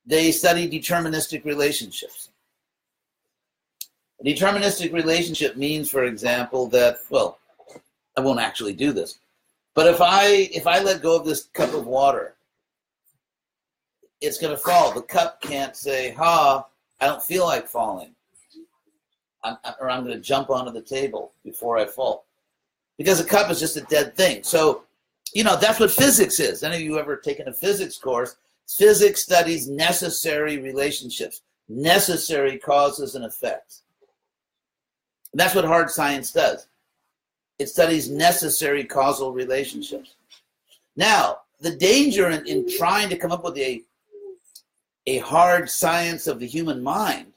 they 0.04 0.30
study 0.30 0.68
deterministic 0.68 1.44
relationships. 1.44 2.28
A 4.20 4.24
deterministic 4.24 4.92
relationship 4.92 5.56
means, 5.56 5.90
for 5.90 6.04
example, 6.04 6.66
that, 6.68 6.98
well, 7.08 7.38
I 8.16 8.20
won't 8.20 8.40
actually 8.40 8.74
do 8.74 8.92
this, 8.92 9.18
but 9.74 9.86
if 9.88 10.00
I 10.00 10.26
if 10.52 10.68
I 10.68 10.78
let 10.80 11.02
go 11.02 11.16
of 11.16 11.24
this 11.24 11.48
cup 11.52 11.74
of 11.74 11.86
water, 11.86 12.36
it's 14.20 14.38
going 14.38 14.54
to 14.54 14.62
fall. 14.62 14.92
The 14.92 15.02
cup 15.02 15.40
can't 15.40 15.74
say, 15.74 16.12
"Ha, 16.12 16.64
I 17.00 17.06
don't 17.06 17.22
feel 17.22 17.44
like 17.44 17.66
falling," 17.66 18.14
I'm, 19.42 19.56
or 19.80 19.90
I'm 19.90 20.04
going 20.04 20.14
to 20.14 20.22
jump 20.22 20.48
onto 20.48 20.70
the 20.70 20.80
table 20.80 21.32
before 21.44 21.76
I 21.76 21.86
fall, 21.86 22.24
because 22.98 23.18
a 23.18 23.24
cup 23.24 23.50
is 23.50 23.58
just 23.58 23.76
a 23.76 23.80
dead 23.80 24.14
thing. 24.14 24.44
So, 24.44 24.84
you 25.34 25.42
know, 25.42 25.56
that's 25.56 25.80
what 25.80 25.90
physics 25.90 26.38
is. 26.38 26.62
Any 26.62 26.76
of 26.76 26.82
you 26.82 26.98
ever 26.98 27.16
taken 27.16 27.48
a 27.48 27.52
physics 27.52 27.98
course? 27.98 28.36
Physics 28.68 29.22
studies 29.22 29.68
necessary 29.68 30.58
relationships, 30.58 31.42
necessary 31.68 32.56
causes 32.56 33.16
and 33.16 33.24
effects. 33.24 33.82
That's 35.34 35.54
what 35.54 35.64
hard 35.64 35.90
science 35.90 36.32
does. 36.32 36.68
It 37.58 37.68
studies 37.68 38.08
necessary 38.08 38.84
causal 38.84 39.32
relationships. 39.32 40.14
Now, 40.96 41.38
the 41.60 41.74
danger 41.76 42.30
in, 42.30 42.46
in 42.46 42.68
trying 42.78 43.08
to 43.08 43.16
come 43.16 43.32
up 43.32 43.44
with 43.44 43.58
a, 43.58 43.82
a 45.06 45.18
hard 45.18 45.68
science 45.68 46.28
of 46.28 46.38
the 46.38 46.46
human 46.46 46.82
mind 46.82 47.32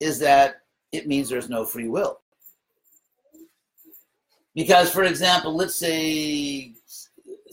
is 0.00 0.18
that 0.18 0.62
it 0.90 1.06
means 1.06 1.28
there's 1.28 1.48
no 1.48 1.64
free 1.64 1.88
will. 1.88 2.20
Because, 4.54 4.90
for 4.90 5.04
example, 5.04 5.54
let's 5.54 5.74
say 5.74 6.72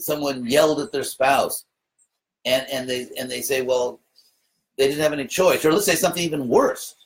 someone 0.02 0.46
yelled 0.46 0.80
at 0.80 0.92
their 0.92 1.04
spouse 1.04 1.64
and, 2.44 2.66
and 2.70 2.88
they 2.88 3.08
and 3.18 3.30
they 3.30 3.40
say, 3.40 3.62
well, 3.62 4.00
they 4.76 4.88
didn't 4.88 5.02
have 5.02 5.12
any 5.12 5.26
choice. 5.26 5.64
Or 5.64 5.72
let's 5.72 5.86
say 5.86 5.94
something 5.94 6.22
even 6.22 6.48
worse. 6.48 6.96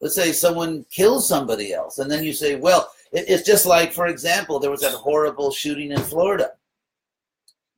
Let's 0.00 0.14
say 0.14 0.32
someone 0.32 0.86
kills 0.90 1.28
somebody 1.28 1.72
else, 1.72 1.98
and 1.98 2.10
then 2.10 2.22
you 2.22 2.32
say, 2.32 2.54
well, 2.54 2.90
it's 3.10 3.42
just 3.42 3.66
like, 3.66 3.92
for 3.92 4.06
example, 4.06 4.58
there 4.58 4.70
was 4.70 4.82
that 4.82 4.92
horrible 4.92 5.50
shooting 5.50 5.90
in 5.90 6.00
Florida, 6.00 6.52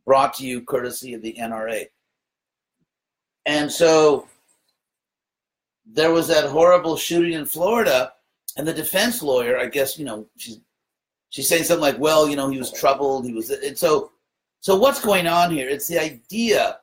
brought 0.04 0.34
to 0.34 0.46
you 0.46 0.60
courtesy 0.60 1.14
of 1.14 1.22
the 1.22 1.34
NRA. 1.40 1.86
And 3.46 3.72
so 3.72 4.26
there 5.86 6.12
was 6.12 6.28
that 6.28 6.44
horrible 6.44 6.96
shooting 6.96 7.32
in 7.32 7.46
Florida, 7.46 8.12
and 8.56 8.66
the 8.66 8.74
defense 8.74 9.22
lawyer, 9.22 9.58
I 9.58 9.66
guess, 9.66 9.98
you 9.98 10.04
know, 10.04 10.26
she's 10.36 10.60
she's 11.30 11.48
saying 11.48 11.64
something 11.64 11.80
like, 11.80 11.98
"Well, 11.98 12.28
you 12.28 12.36
know, 12.36 12.50
he 12.50 12.58
was 12.58 12.72
troubled. 12.72 13.24
He 13.24 13.32
was," 13.32 13.50
and 13.50 13.78
so, 13.78 14.10
so 14.60 14.76
what's 14.76 15.04
going 15.04 15.26
on 15.26 15.50
here? 15.50 15.68
It's 15.68 15.88
the 15.88 15.98
idea. 15.98 16.78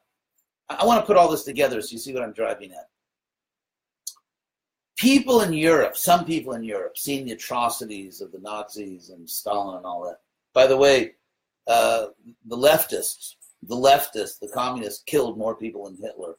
I 0.69 0.85
want 0.85 1.01
to 1.01 1.05
put 1.05 1.17
all 1.17 1.31
this 1.31 1.43
together 1.43 1.81
so 1.81 1.93
you 1.93 1.97
see 1.97 2.13
what 2.13 2.23
I'm 2.23 2.33
driving 2.33 2.71
at 2.71 2.89
people 4.97 5.41
in 5.41 5.53
Europe, 5.53 5.95
some 5.95 6.25
people 6.25 6.53
in 6.53 6.63
Europe, 6.63 6.97
seeing 6.97 7.25
the 7.25 7.33
atrocities 7.33 8.19
of 8.19 8.31
the 8.31 8.39
Nazis 8.39 9.09
and 9.09 9.29
Stalin 9.29 9.77
and 9.77 9.85
all 9.85 10.03
that. 10.03 10.19
By 10.53 10.67
the 10.67 10.75
way, 10.75 11.13
uh, 11.67 12.07
the 12.47 12.57
leftists, 12.57 13.35
the 13.63 13.75
leftists, 13.75 14.39
the 14.39 14.49
communists 14.53 15.03
killed 15.05 15.37
more 15.37 15.55
people 15.55 15.85
than 15.85 15.97
Hitler, 16.01 16.35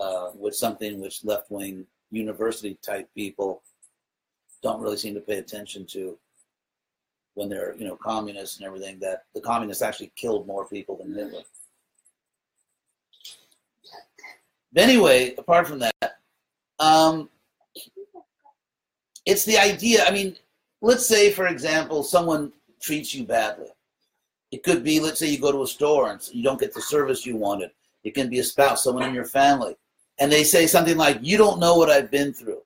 uh, 0.00 0.30
something 0.52 1.00
which 1.00 1.24
left 1.24 1.50
wing 1.50 1.86
university 2.10 2.78
type 2.84 3.08
people 3.14 3.62
don't 4.62 4.80
really 4.80 4.96
seem 4.96 5.14
to 5.14 5.20
pay 5.20 5.38
attention 5.38 5.84
to 5.84 6.16
when 7.34 7.48
they're 7.48 7.74
you 7.76 7.86
know 7.86 7.96
communists 7.96 8.56
and 8.56 8.66
everything. 8.66 8.98
That 9.00 9.24
the 9.34 9.40
communists 9.40 9.82
actually 9.82 10.12
killed 10.16 10.46
more 10.46 10.66
people 10.66 10.96
than 10.96 11.12
Hitler. 11.14 11.42
But 14.72 14.82
anyway, 14.82 15.34
apart 15.36 15.68
from 15.68 15.78
that, 15.80 16.18
um, 16.80 17.28
it's 19.24 19.44
the 19.44 19.58
idea. 19.58 20.04
I 20.04 20.10
mean, 20.10 20.36
let's 20.80 21.06
say, 21.06 21.30
for 21.30 21.46
example, 21.46 22.02
someone 22.02 22.52
treats 22.80 23.14
you 23.14 23.24
badly. 23.24 23.68
It 24.50 24.62
could 24.62 24.84
be, 24.84 25.00
let's 25.00 25.18
say, 25.18 25.28
you 25.28 25.40
go 25.40 25.52
to 25.52 25.62
a 25.62 25.66
store 25.66 26.10
and 26.10 26.20
you 26.32 26.42
don't 26.42 26.60
get 26.60 26.74
the 26.74 26.80
service 26.80 27.24
you 27.26 27.36
wanted. 27.36 27.70
It 28.04 28.14
can 28.14 28.28
be 28.28 28.38
a 28.40 28.44
spouse, 28.44 28.84
someone 28.84 29.04
in 29.08 29.14
your 29.14 29.24
family, 29.24 29.76
and 30.18 30.30
they 30.30 30.44
say 30.44 30.66
something 30.66 30.96
like, 30.96 31.18
"You 31.22 31.38
don't 31.38 31.58
know 31.58 31.76
what 31.76 31.90
I've 31.90 32.10
been 32.10 32.32
through." 32.32 32.62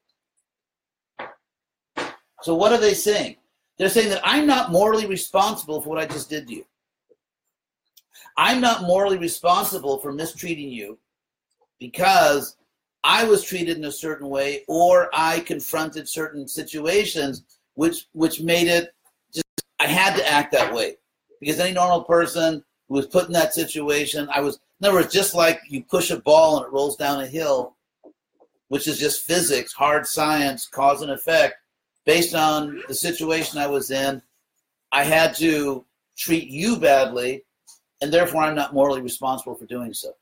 So 2.42 2.54
what 2.54 2.72
are 2.72 2.78
they 2.78 2.94
saying? 2.94 3.37
They're 3.78 3.88
saying 3.88 4.10
that 4.10 4.20
I'm 4.24 4.46
not 4.46 4.72
morally 4.72 5.06
responsible 5.06 5.80
for 5.80 5.90
what 5.90 5.98
I 5.98 6.06
just 6.06 6.28
did 6.28 6.48
to 6.48 6.54
you. 6.54 6.64
I'm 8.36 8.60
not 8.60 8.82
morally 8.82 9.18
responsible 9.18 9.98
for 9.98 10.12
mistreating 10.12 10.70
you 10.70 10.98
because 11.78 12.56
I 13.04 13.24
was 13.24 13.42
treated 13.42 13.76
in 13.76 13.84
a 13.84 13.92
certain 13.92 14.28
way, 14.28 14.64
or 14.68 15.08
I 15.12 15.40
confronted 15.40 16.08
certain 16.08 16.48
situations, 16.48 17.44
which 17.74 18.06
which 18.12 18.40
made 18.40 18.66
it 18.68 18.94
just 19.32 19.46
I 19.78 19.86
had 19.86 20.16
to 20.16 20.28
act 20.28 20.52
that 20.52 20.74
way 20.74 20.96
because 21.40 21.60
any 21.60 21.72
normal 21.72 22.02
person 22.02 22.64
who 22.88 22.94
was 22.94 23.06
put 23.06 23.26
in 23.26 23.32
that 23.32 23.54
situation, 23.54 24.28
I 24.34 24.40
was. 24.40 24.58
In 24.80 24.86
other 24.86 24.98
words, 24.98 25.12
just 25.12 25.34
like 25.34 25.60
you 25.68 25.82
push 25.82 26.12
a 26.12 26.20
ball 26.20 26.58
and 26.58 26.66
it 26.66 26.72
rolls 26.72 26.96
down 26.96 27.20
a 27.20 27.26
hill, 27.26 27.76
which 28.68 28.86
is 28.86 28.98
just 28.98 29.24
physics, 29.24 29.72
hard 29.72 30.06
science, 30.06 30.68
cause 30.68 31.02
and 31.02 31.10
effect, 31.10 31.56
based 32.08 32.34
on 32.34 32.82
the 32.88 32.94
situation 32.94 33.58
I 33.58 33.66
was 33.66 33.90
in, 33.90 34.22
I 34.92 35.04
had 35.04 35.34
to 35.36 35.84
treat 36.16 36.48
you 36.48 36.78
badly, 36.78 37.44
and 38.00 38.10
therefore 38.10 38.44
I'm 38.44 38.54
not 38.54 38.72
morally 38.72 39.02
responsible 39.02 39.54
for 39.54 39.66
doing 39.66 39.92
so. 39.92 40.12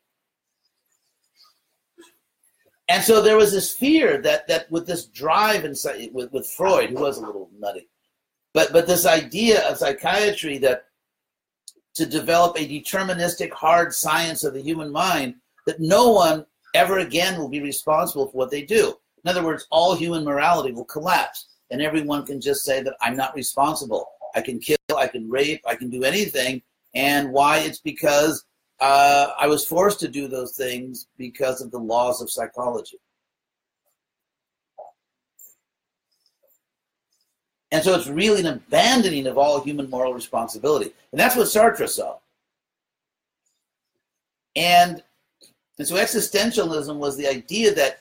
And 2.88 3.04
so 3.04 3.22
there 3.22 3.36
was 3.36 3.52
this 3.52 3.72
fear 3.72 4.20
that 4.22 4.48
that 4.48 4.68
with 4.68 4.84
this 4.88 5.06
drive 5.06 5.64
inside 5.64 6.10
with, 6.12 6.32
with 6.32 6.50
Freud, 6.50 6.90
who 6.90 7.02
was 7.02 7.18
a 7.18 7.26
little 7.26 7.50
nutty, 7.56 7.88
but 8.52 8.72
but 8.72 8.88
this 8.88 9.06
idea 9.06 9.64
of 9.68 9.78
psychiatry 9.78 10.58
that 10.58 10.86
to 11.94 12.04
develop 12.04 12.56
a 12.56 12.68
deterministic 12.68 13.52
hard 13.52 13.94
science 13.94 14.42
of 14.42 14.54
the 14.54 14.60
human 14.60 14.90
mind 14.90 15.36
that 15.66 15.78
no 15.78 16.10
one 16.10 16.46
ever 16.74 16.98
again 16.98 17.38
will 17.38 17.48
be 17.48 17.60
responsible 17.60 18.26
for 18.26 18.36
what 18.38 18.50
they 18.50 18.62
do. 18.62 18.96
In 19.24 19.30
other 19.30 19.44
words, 19.44 19.68
all 19.70 19.94
human 19.94 20.24
morality 20.24 20.72
will 20.72 20.84
collapse, 20.84 21.46
and 21.70 21.82
everyone 21.82 22.24
can 22.24 22.40
just 22.40 22.64
say 22.64 22.82
that 22.82 22.96
I'm 23.00 23.16
not 23.16 23.34
responsible. 23.34 24.08
I 24.34 24.40
can 24.40 24.58
kill, 24.58 24.76
I 24.96 25.06
can 25.06 25.28
rape, 25.28 25.62
I 25.66 25.74
can 25.74 25.90
do 25.90 26.04
anything, 26.04 26.62
and 26.94 27.32
why? 27.32 27.58
It's 27.58 27.80
because 27.80 28.44
uh, 28.80 29.28
I 29.38 29.46
was 29.46 29.66
forced 29.66 30.00
to 30.00 30.08
do 30.08 30.28
those 30.28 30.56
things 30.56 31.08
because 31.16 31.60
of 31.60 31.70
the 31.70 31.78
laws 31.78 32.20
of 32.20 32.30
psychology. 32.30 32.98
And 37.72 37.82
so 37.82 37.94
it's 37.94 38.06
really 38.06 38.40
an 38.40 38.46
abandoning 38.46 39.26
of 39.26 39.36
all 39.36 39.60
human 39.60 39.90
moral 39.90 40.14
responsibility. 40.14 40.92
And 41.10 41.20
that's 41.20 41.36
what 41.36 41.46
Sartre 41.46 41.88
saw. 41.88 42.16
And, 44.54 45.02
and 45.78 45.86
so 45.86 45.96
existentialism 45.96 46.96
was 46.96 47.16
the 47.16 47.26
idea 47.26 47.74
that 47.74 48.00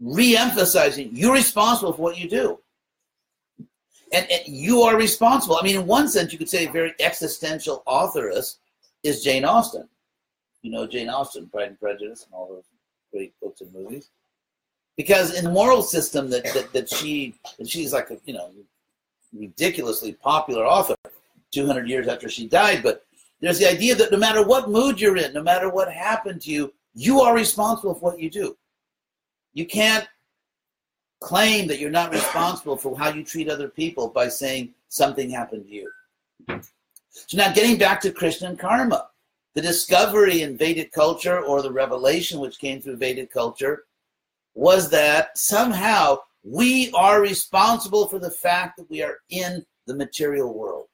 re-emphasizing 0.00 1.10
you're 1.12 1.34
responsible 1.34 1.92
for 1.92 2.02
what 2.02 2.18
you 2.18 2.28
do. 2.28 2.58
And, 4.12 4.30
and, 4.30 4.42
you 4.46 4.82
are 4.82 4.96
responsible. 4.96 5.56
I 5.56 5.62
mean, 5.62 5.80
in 5.80 5.86
one 5.86 6.08
sense, 6.08 6.32
you 6.32 6.38
could 6.38 6.50
say 6.50 6.66
a 6.66 6.70
very 6.70 6.94
existential 7.00 7.82
authoress 7.86 8.58
is 9.02 9.22
Jane 9.22 9.44
Austen 9.44 9.88
you 10.62 10.70
know 10.70 10.86
Jane 10.86 11.08
Austen, 11.08 11.48
Pride 11.48 11.68
and 11.68 11.80
Prejudice, 11.80 12.24
and 12.24 12.34
all 12.34 12.48
those 12.48 12.64
great 13.12 13.34
books 13.40 13.60
and 13.60 13.72
movies. 13.72 14.10
Because 14.96 15.36
in 15.36 15.44
the 15.44 15.50
moral 15.50 15.82
system 15.82 16.30
that, 16.30 16.44
that, 16.54 16.72
that 16.72 16.88
she 16.88 17.34
that 17.58 17.68
she's 17.68 17.92
like 17.92 18.10
a 18.10 18.18
you 18.24 18.34
know 18.34 18.50
ridiculously 19.32 20.12
popular 20.12 20.64
author 20.64 20.94
200 21.52 21.88
years 21.88 22.08
after 22.08 22.28
she 22.28 22.48
died, 22.48 22.82
but 22.82 23.04
there's 23.40 23.58
the 23.58 23.68
idea 23.68 23.94
that 23.94 24.12
no 24.12 24.18
matter 24.18 24.46
what 24.46 24.70
mood 24.70 25.00
you're 25.00 25.16
in, 25.16 25.32
no 25.32 25.42
matter 25.42 25.68
what 25.68 25.92
happened 25.92 26.40
to 26.42 26.50
you, 26.50 26.72
you 26.94 27.20
are 27.20 27.34
responsible 27.34 27.94
for 27.94 28.12
what 28.12 28.20
you 28.20 28.30
do. 28.30 28.56
You 29.52 29.66
can't 29.66 30.06
claim 31.22 31.66
that 31.68 31.78
you're 31.78 31.90
not 31.90 32.12
responsible 32.12 32.76
for 32.76 32.96
how 32.98 33.10
you 33.10 33.24
treat 33.24 33.48
other 33.48 33.68
people 33.68 34.08
by 34.08 34.28
saying 34.28 34.74
something 34.88 35.30
happened 35.30 35.64
to 35.66 35.72
you. 35.72 35.90
So 37.10 37.36
now 37.36 37.52
getting 37.52 37.78
back 37.78 38.00
to 38.02 38.10
Krishna 38.10 38.48
and 38.48 38.58
karma, 38.58 39.08
the 39.54 39.60
discovery 39.60 40.42
in 40.42 40.56
Vedic 40.56 40.92
culture 40.92 41.40
or 41.40 41.62
the 41.62 41.72
revelation 41.72 42.40
which 42.40 42.58
came 42.58 42.80
through 42.80 42.96
Vedic 42.96 43.32
culture 43.32 43.84
was 44.54 44.90
that 44.90 45.36
somehow 45.36 46.16
we 46.42 46.90
are 46.92 47.20
responsible 47.20 48.06
for 48.06 48.18
the 48.18 48.30
fact 48.30 48.76
that 48.76 48.90
we 48.90 49.02
are 49.02 49.18
in 49.30 49.64
the 49.86 49.94
material 49.94 50.52
world. 50.52 50.86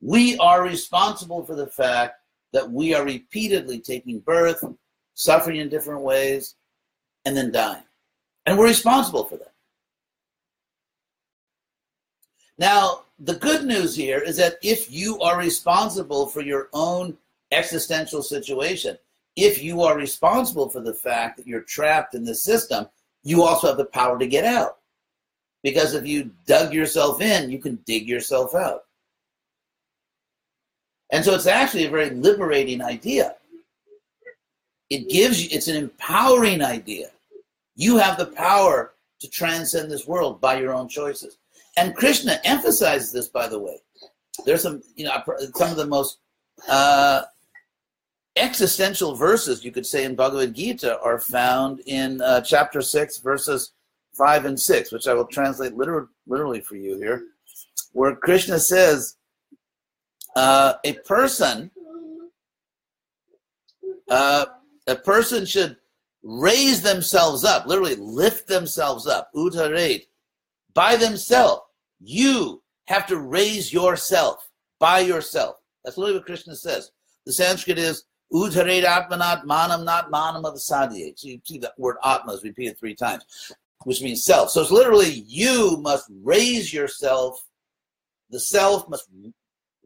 We 0.00 0.36
are 0.38 0.62
responsible 0.62 1.44
for 1.44 1.54
the 1.54 1.66
fact 1.66 2.16
that 2.52 2.70
we 2.70 2.94
are 2.94 3.04
repeatedly 3.04 3.80
taking 3.80 4.20
birth, 4.20 4.62
suffering 5.14 5.60
in 5.60 5.68
different 5.68 6.02
ways, 6.02 6.56
and 7.24 7.36
then 7.36 7.50
dying. 7.50 7.82
And 8.46 8.56
we're 8.56 8.68
responsible 8.68 9.24
for 9.24 9.36
that. 9.36 9.52
Now, 12.58 13.02
the 13.18 13.34
good 13.34 13.64
news 13.64 13.94
here 13.94 14.18
is 14.18 14.36
that 14.36 14.56
if 14.62 14.90
you 14.90 15.20
are 15.20 15.38
responsible 15.38 16.26
for 16.26 16.40
your 16.40 16.68
own 16.72 17.16
existential 17.50 18.22
situation, 18.22 18.96
if 19.34 19.62
you 19.62 19.82
are 19.82 19.96
responsible 19.96 20.70
for 20.70 20.80
the 20.80 20.94
fact 20.94 21.36
that 21.36 21.46
you're 21.46 21.62
trapped 21.62 22.14
in 22.14 22.24
the 22.24 22.34
system, 22.34 22.86
you 23.22 23.42
also 23.42 23.66
have 23.66 23.76
the 23.76 23.84
power 23.84 24.18
to 24.18 24.26
get 24.26 24.44
out. 24.44 24.78
Because 25.62 25.94
if 25.94 26.06
you 26.06 26.30
dug 26.46 26.72
yourself 26.72 27.20
in, 27.20 27.50
you 27.50 27.58
can 27.58 27.76
dig 27.84 28.08
yourself 28.08 28.54
out. 28.54 28.84
And 31.10 31.24
so 31.24 31.34
it's 31.34 31.46
actually 31.46 31.84
a 31.84 31.90
very 31.90 32.10
liberating 32.10 32.80
idea. 32.80 33.34
It 34.88 35.08
gives 35.08 35.42
you, 35.42 35.48
it's 35.52 35.68
an 35.68 35.76
empowering 35.76 36.62
idea. 36.62 37.10
You 37.76 37.98
have 37.98 38.18
the 38.18 38.26
power 38.26 38.94
to 39.20 39.28
transcend 39.28 39.90
this 39.90 40.06
world 40.06 40.40
by 40.40 40.58
your 40.58 40.74
own 40.74 40.88
choices. 40.88 41.38
And 41.76 41.94
Krishna 41.94 42.40
emphasizes 42.44 43.12
this, 43.12 43.28
by 43.28 43.48
the 43.48 43.58
way. 43.58 43.78
There's 44.44 44.62
some, 44.62 44.82
you 44.96 45.04
know, 45.04 45.22
some 45.54 45.70
of 45.70 45.76
the 45.76 45.86
most 45.86 46.18
uh, 46.68 47.22
existential 48.36 49.14
verses 49.14 49.64
you 49.64 49.72
could 49.72 49.86
say 49.86 50.04
in 50.04 50.14
Bhagavad 50.14 50.54
Gita 50.54 50.98
are 51.00 51.18
found 51.18 51.80
in 51.86 52.20
uh, 52.22 52.40
chapter 52.40 52.80
6, 52.80 53.18
verses 53.18 53.72
5 54.14 54.46
and 54.46 54.60
6, 54.60 54.92
which 54.92 55.06
I 55.06 55.14
will 55.14 55.26
translate 55.26 55.76
liter- 55.76 56.08
literally 56.26 56.60
for 56.60 56.76
you 56.76 56.96
here, 56.96 57.24
where 57.92 58.16
Krishna 58.16 58.58
says, 58.58 59.16
uh, 60.34 60.74
a 60.84 60.92
person 60.92 61.70
uh, 64.08 64.46
a 64.86 64.96
person 64.96 65.44
should 65.44 65.76
raise 66.26 66.82
themselves 66.82 67.44
up, 67.44 67.66
literally 67.66 67.94
lift 67.96 68.48
themselves 68.48 69.06
up, 69.06 69.30
uddharet, 69.34 70.02
by 70.74 70.96
themselves. 70.96 71.62
You 72.00 72.62
have 72.86 73.06
to 73.06 73.18
raise 73.18 73.72
yourself 73.72 74.50
by 74.80 75.00
yourself. 75.00 75.56
That's 75.84 75.96
literally 75.96 76.18
what 76.18 76.26
Krishna 76.26 76.56
says. 76.56 76.90
The 77.24 77.32
Sanskrit 77.32 77.78
is 77.78 78.04
uddharet 78.32 78.84
atmanat 78.84 79.44
manam 79.44 79.84
not 79.84 80.10
manam 80.10 80.44
of 80.44 80.54
sadhyate. 80.54 81.18
So 81.18 81.28
you 81.28 81.40
see 81.44 81.58
that 81.58 81.78
word 81.78 81.96
atma 82.04 82.32
is 82.32 82.42
repeated 82.42 82.76
three 82.76 82.94
times, 82.94 83.24
which 83.84 84.02
means 84.02 84.24
self. 84.24 84.50
So 84.50 84.62
it's 84.62 84.70
literally 84.72 85.24
you 85.26 85.76
must 85.78 86.10
raise 86.22 86.72
yourself. 86.72 87.40
The 88.30 88.40
self 88.40 88.88
must 88.88 89.08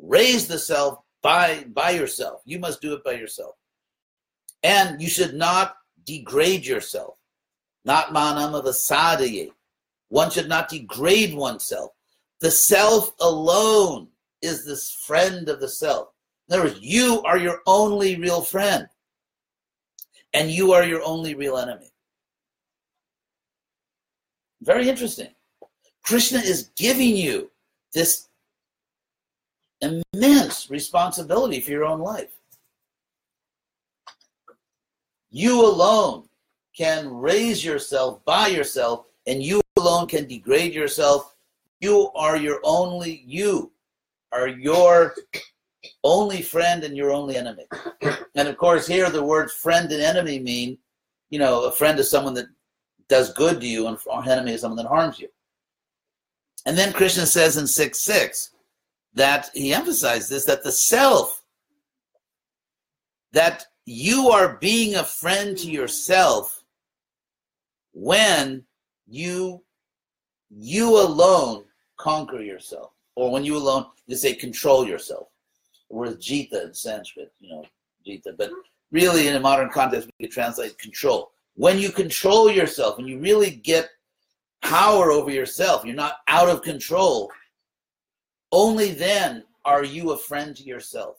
Raise 0.02 0.46
the 0.46 0.58
self 0.58 0.98
by 1.22 1.64
by 1.74 1.90
yourself. 1.90 2.40
You 2.44 2.58
must 2.58 2.80
do 2.80 2.94
it 2.94 3.04
by 3.04 3.12
yourself. 3.12 3.54
And 4.62 5.00
you 5.00 5.08
should 5.08 5.34
not 5.34 5.74
degrade 6.04 6.66
yourself. 6.66 7.14
Not 7.84 8.08
manam 8.08 8.52
vasadaye. 8.62 9.50
One 10.08 10.30
should 10.30 10.48
not 10.48 10.68
degrade 10.68 11.34
oneself. 11.34 11.92
The 12.40 12.50
self 12.50 13.12
alone 13.20 14.08
is 14.42 14.64
this 14.64 14.90
friend 14.90 15.48
of 15.48 15.60
the 15.60 15.68
self. 15.68 16.08
In 16.48 16.54
other 16.54 16.64
words, 16.64 16.80
you 16.80 17.22
are 17.24 17.38
your 17.38 17.60
only 17.66 18.16
real 18.16 18.42
friend. 18.42 18.88
And 20.32 20.50
you 20.50 20.72
are 20.72 20.84
your 20.84 21.02
only 21.02 21.34
real 21.34 21.56
enemy. 21.56 21.90
Very 24.62 24.88
interesting. 24.88 25.28
Krishna 26.04 26.38
is 26.38 26.70
giving 26.76 27.16
you 27.16 27.50
this 27.92 28.28
immense 29.80 30.70
responsibility 30.70 31.60
for 31.60 31.70
your 31.70 31.84
own 31.84 32.00
life. 32.00 32.30
You 35.30 35.64
alone 35.64 36.28
can 36.76 37.12
raise 37.12 37.64
yourself 37.64 38.24
by 38.24 38.48
yourself, 38.48 39.06
and 39.26 39.42
you 39.42 39.60
alone 39.76 40.06
can 40.06 40.26
degrade 40.26 40.74
yourself. 40.74 41.34
You 41.80 42.10
are 42.14 42.36
your 42.36 42.60
only, 42.64 43.22
you 43.26 43.72
are 44.32 44.48
your 44.48 45.14
only 46.04 46.42
friend 46.42 46.84
and 46.84 46.96
your 46.96 47.10
only 47.12 47.36
enemy. 47.36 47.64
And 48.34 48.48
of 48.48 48.56
course, 48.56 48.86
here 48.86 49.10
the 49.10 49.22
words 49.22 49.52
friend 49.52 49.90
and 49.90 50.02
enemy 50.02 50.38
mean, 50.38 50.78
you 51.30 51.38
know, 51.38 51.64
a 51.64 51.72
friend 51.72 51.98
is 51.98 52.10
someone 52.10 52.34
that 52.34 52.46
does 53.08 53.32
good 53.32 53.60
to 53.60 53.66
you, 53.66 53.86
and 53.86 53.98
an 54.10 54.28
enemy 54.28 54.52
is 54.52 54.60
someone 54.60 54.76
that 54.76 54.86
harms 54.86 55.18
you. 55.18 55.28
And 56.66 56.76
then 56.76 56.92
Krishna 56.92 57.26
says 57.26 57.56
in 57.56 57.66
6 57.66 57.98
6, 57.98 58.50
that 59.14 59.50
he 59.54 59.72
emphasized 59.72 60.30
this 60.30 60.44
that 60.44 60.62
the 60.62 60.72
self, 60.72 61.42
that 63.32 63.66
you 63.90 64.28
are 64.28 64.56
being 64.60 64.94
a 64.94 65.04
friend 65.04 65.56
to 65.58 65.70
yourself 65.70 66.62
when 67.92 68.64
you 69.08 69.62
you 70.48 71.00
alone 71.00 71.64
conquer 71.96 72.40
yourself 72.40 72.92
or 73.16 73.32
when 73.32 73.44
you 73.44 73.56
alone 73.56 73.84
you 74.06 74.16
say 74.16 74.32
control 74.32 74.86
yourself 74.86 75.26
the 75.88 75.96
word 75.96 76.20
jita 76.20 76.66
in 76.66 76.72
sanskrit 76.72 77.32
you 77.40 77.50
know 77.50 77.64
jita 78.06 78.36
but 78.38 78.50
really 78.92 79.26
in 79.26 79.34
a 79.34 79.40
modern 79.40 79.68
context 79.70 80.08
we 80.18 80.26
could 80.26 80.32
translate 80.32 80.78
control 80.78 81.32
when 81.54 81.78
you 81.78 81.90
control 81.90 82.50
yourself 82.50 82.98
and 82.98 83.08
you 83.08 83.18
really 83.18 83.50
get 83.50 83.90
power 84.62 85.10
over 85.10 85.32
yourself 85.32 85.84
you're 85.84 85.94
not 85.94 86.18
out 86.28 86.48
of 86.48 86.62
control 86.62 87.28
only 88.52 88.92
then 88.92 89.44
are 89.64 89.84
you 89.84 90.12
a 90.12 90.16
friend 90.16 90.56
to 90.56 90.62
yourself. 90.64 91.18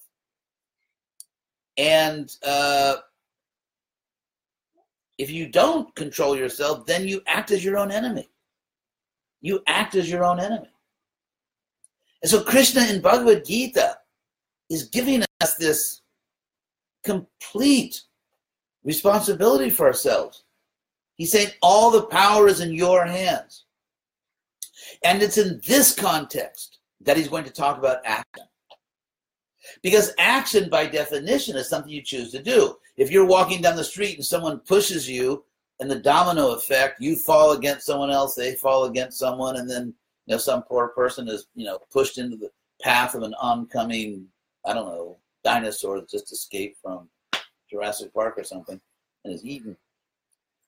And 1.81 2.31
uh, 2.45 2.97
if 5.17 5.31
you 5.31 5.47
don't 5.47 5.93
control 5.95 6.37
yourself, 6.37 6.85
then 6.85 7.07
you 7.07 7.23
act 7.25 7.49
as 7.49 7.65
your 7.65 7.79
own 7.79 7.89
enemy. 7.89 8.29
You 9.41 9.63
act 9.65 9.95
as 9.95 10.07
your 10.07 10.23
own 10.23 10.39
enemy. 10.39 10.69
And 12.21 12.29
so 12.29 12.43
Krishna 12.43 12.83
in 12.83 13.01
Bhagavad 13.01 13.45
Gita 13.45 13.97
is 14.69 14.89
giving 14.89 15.23
us 15.41 15.55
this 15.55 16.01
complete 17.03 17.99
responsibility 18.83 19.71
for 19.71 19.87
ourselves. 19.87 20.43
He's 21.15 21.31
saying 21.31 21.49
all 21.63 21.89
the 21.89 22.03
power 22.03 22.47
is 22.47 22.59
in 22.61 22.75
your 22.75 23.07
hands. 23.07 23.65
And 25.03 25.23
it's 25.23 25.39
in 25.39 25.59
this 25.65 25.95
context 25.95 26.77
that 27.01 27.17
he's 27.17 27.27
going 27.27 27.45
to 27.45 27.51
talk 27.51 27.79
about 27.79 28.05
action. 28.05 28.45
Because 29.81 30.13
action, 30.17 30.69
by 30.69 30.85
definition, 30.85 31.55
is 31.55 31.69
something 31.69 31.91
you 31.91 32.01
choose 32.01 32.31
to 32.31 32.41
do. 32.41 32.77
If 32.97 33.11
you're 33.11 33.25
walking 33.25 33.61
down 33.61 33.75
the 33.75 33.83
street 33.83 34.15
and 34.15 34.25
someone 34.25 34.59
pushes 34.59 35.09
you, 35.09 35.43
and 35.81 35.89
the 35.89 35.99
domino 35.99 36.51
effect, 36.51 37.01
you 37.01 37.15
fall 37.15 37.53
against 37.53 37.87
someone 37.87 38.11
else, 38.11 38.35
they 38.35 38.53
fall 38.53 38.85
against 38.85 39.17
someone, 39.17 39.57
and 39.57 39.69
then 39.69 39.93
you 40.27 40.33
know 40.33 40.37
some 40.37 40.61
poor 40.61 40.89
person 40.89 41.27
is 41.27 41.47
you 41.55 41.65
know 41.65 41.79
pushed 41.91 42.19
into 42.19 42.37
the 42.37 42.51
path 42.81 43.15
of 43.15 43.23
an 43.23 43.33
oncoming, 43.41 44.27
I 44.65 44.73
don't 44.73 44.85
know, 44.85 45.17
dinosaur 45.43 45.99
that 45.99 46.09
just 46.09 46.31
escaped 46.31 46.77
from 46.81 47.09
Jurassic 47.69 48.13
Park 48.13 48.37
or 48.37 48.43
something 48.43 48.79
and 49.25 49.33
is 49.33 49.43
eaten. 49.43 49.75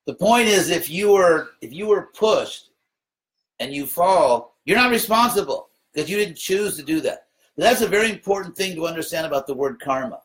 The 0.05 0.15
point 0.15 0.47
is, 0.47 0.69
if 0.69 0.89
you 0.89 1.11
were 1.11 1.51
if 1.61 1.71
you 1.71 1.87
were 1.87 2.09
pushed 2.17 2.71
and 3.59 3.71
you 3.71 3.85
fall, 3.85 4.55
you're 4.65 4.77
not 4.77 4.91
responsible 4.91 5.69
because 5.93 6.09
you 6.09 6.17
didn't 6.17 6.37
choose 6.37 6.75
to 6.77 6.83
do 6.83 6.99
that. 7.01 7.22
That's 7.55 7.81
a 7.81 7.87
very 7.87 8.09
important 8.09 8.55
thing 8.55 8.75
to 8.75 8.87
understand 8.87 9.27
about 9.27 9.47
the 9.47 9.53
word 9.53 9.79
karma. 9.79 10.21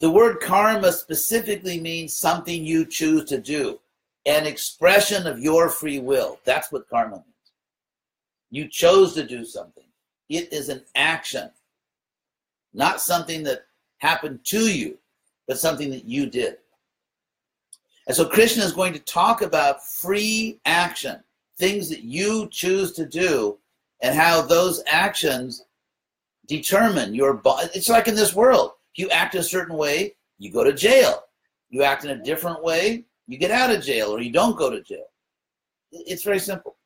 The 0.00 0.10
word 0.10 0.40
karma 0.40 0.92
specifically 0.92 1.80
means 1.80 2.16
something 2.16 2.64
you 2.64 2.86
choose 2.86 3.24
to 3.30 3.40
do, 3.40 3.80
an 4.26 4.46
expression 4.46 5.26
of 5.26 5.40
your 5.40 5.68
free 5.68 5.98
will. 5.98 6.38
That's 6.44 6.70
what 6.70 6.88
karma 6.88 7.16
means. 7.16 7.24
You 8.50 8.68
chose 8.68 9.12
to 9.14 9.26
do 9.26 9.44
something, 9.44 9.84
it 10.28 10.52
is 10.52 10.68
an 10.68 10.82
action, 10.94 11.50
not 12.72 13.00
something 13.00 13.42
that 13.42 13.66
happened 13.98 14.44
to 14.44 14.72
you, 14.72 14.98
but 15.48 15.58
something 15.58 15.90
that 15.90 16.04
you 16.04 16.26
did. 16.26 16.58
And 18.06 18.16
so 18.16 18.24
Krishna 18.24 18.62
is 18.62 18.72
going 18.72 18.92
to 18.92 19.00
talk 19.00 19.42
about 19.42 19.84
free 19.84 20.60
action, 20.64 21.22
things 21.58 21.88
that 21.90 22.04
you 22.04 22.48
choose 22.50 22.92
to 22.92 23.04
do, 23.04 23.58
and 24.00 24.14
how 24.14 24.40
those 24.40 24.82
actions 24.86 25.64
determine 26.48 27.14
your 27.14 27.34
body. 27.34 27.68
It's 27.74 27.88
like 27.88 28.08
in 28.08 28.14
this 28.14 28.34
world. 28.34 28.72
If 28.94 28.98
you 29.04 29.10
act 29.10 29.34
a 29.34 29.42
certain 29.42 29.76
way, 29.76 30.16
you 30.38 30.50
go 30.50 30.64
to 30.64 30.72
jail. 30.72 31.22
You 31.70 31.82
act 31.82 32.04
in 32.04 32.10
a 32.10 32.24
different 32.24 32.62
way, 32.62 33.04
you 33.26 33.36
get 33.36 33.50
out 33.50 33.70
of 33.70 33.82
jail 33.82 34.10
or 34.10 34.20
you 34.20 34.32
don't 34.32 34.56
go 34.56 34.70
to 34.70 34.82
jail. 34.82 35.04
It's 35.92 36.24
very 36.24 36.38
simple. 36.38 36.76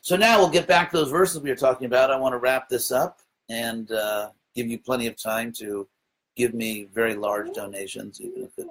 So 0.00 0.16
now 0.16 0.38
we'll 0.38 0.48
get 0.48 0.66
back 0.66 0.90
to 0.90 0.96
those 0.96 1.10
verses 1.10 1.40
we 1.40 1.50
were 1.50 1.56
talking 1.56 1.86
about. 1.86 2.10
I 2.10 2.16
want 2.16 2.32
to 2.32 2.38
wrap 2.38 2.68
this 2.68 2.90
up 2.90 3.20
and 3.48 3.92
uh, 3.92 4.30
give 4.54 4.66
you 4.66 4.78
plenty 4.78 5.06
of 5.06 5.20
time 5.22 5.52
to 5.58 5.86
give 6.34 6.54
me 6.54 6.88
very 6.92 7.14
large 7.14 7.52
donations, 7.52 8.20
even 8.20 8.42
if 8.44 8.58
it 8.58 8.66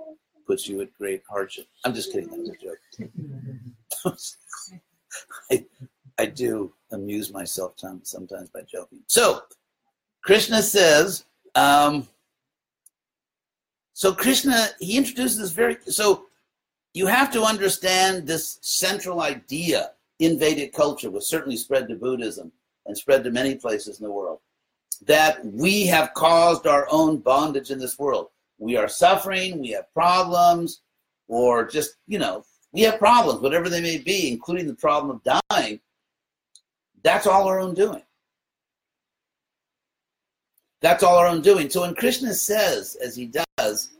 puts 0.47 0.67
you 0.67 0.81
at 0.81 0.93
great 0.97 1.21
hardship. 1.29 1.67
I'm 1.85 1.93
just 1.93 2.11
kidding. 2.11 2.29
That's 2.29 2.49
a 2.49 4.15
joke. 4.15 4.17
I, 5.51 5.65
I 6.17 6.25
do 6.25 6.73
amuse 6.91 7.31
myself 7.31 7.73
sometimes 8.03 8.49
by 8.49 8.61
joking. 8.71 8.99
So, 9.07 9.43
Krishna 10.23 10.61
says, 10.61 11.25
um, 11.55 12.07
so 13.93 14.13
Krishna, 14.13 14.69
he 14.79 14.97
introduces 14.97 15.37
this 15.37 15.51
very, 15.51 15.77
so 15.87 16.25
you 16.93 17.07
have 17.07 17.31
to 17.31 17.43
understand 17.43 18.27
this 18.27 18.59
central 18.61 19.21
idea 19.21 19.91
in 20.19 20.37
Vedic 20.37 20.73
culture, 20.73 21.09
was 21.09 21.27
certainly 21.27 21.57
spread 21.57 21.87
to 21.87 21.95
Buddhism 21.95 22.51
and 22.85 22.97
spread 22.97 23.23
to 23.23 23.31
many 23.31 23.55
places 23.55 23.99
in 23.99 24.05
the 24.05 24.11
world, 24.11 24.39
that 25.05 25.43
we 25.45 25.85
have 25.87 26.13
caused 26.13 26.67
our 26.67 26.87
own 26.91 27.17
bondage 27.17 27.71
in 27.71 27.79
this 27.79 27.97
world. 27.97 28.27
We 28.59 28.77
are 28.77 28.87
suffering, 28.87 29.59
we 29.59 29.69
have 29.71 29.91
problems, 29.93 30.81
or 31.27 31.65
just, 31.67 31.95
you 32.07 32.19
know, 32.19 32.45
we 32.71 32.81
have 32.81 32.99
problems, 32.99 33.41
whatever 33.41 33.69
they 33.69 33.81
may 33.81 33.97
be, 33.97 34.31
including 34.31 34.67
the 34.67 34.75
problem 34.75 35.15
of 35.15 35.41
dying. 35.49 35.79
That's 37.03 37.27
all 37.27 37.47
our 37.47 37.59
own 37.59 37.73
doing. 37.73 38.03
That's 40.81 41.03
all 41.03 41.17
our 41.17 41.27
own 41.27 41.41
doing. 41.41 41.69
So 41.69 41.81
when 41.81 41.95
Krishna 41.95 42.33
says, 42.33 42.95
as 42.95 43.15
he 43.15 43.31
does, 43.57 43.91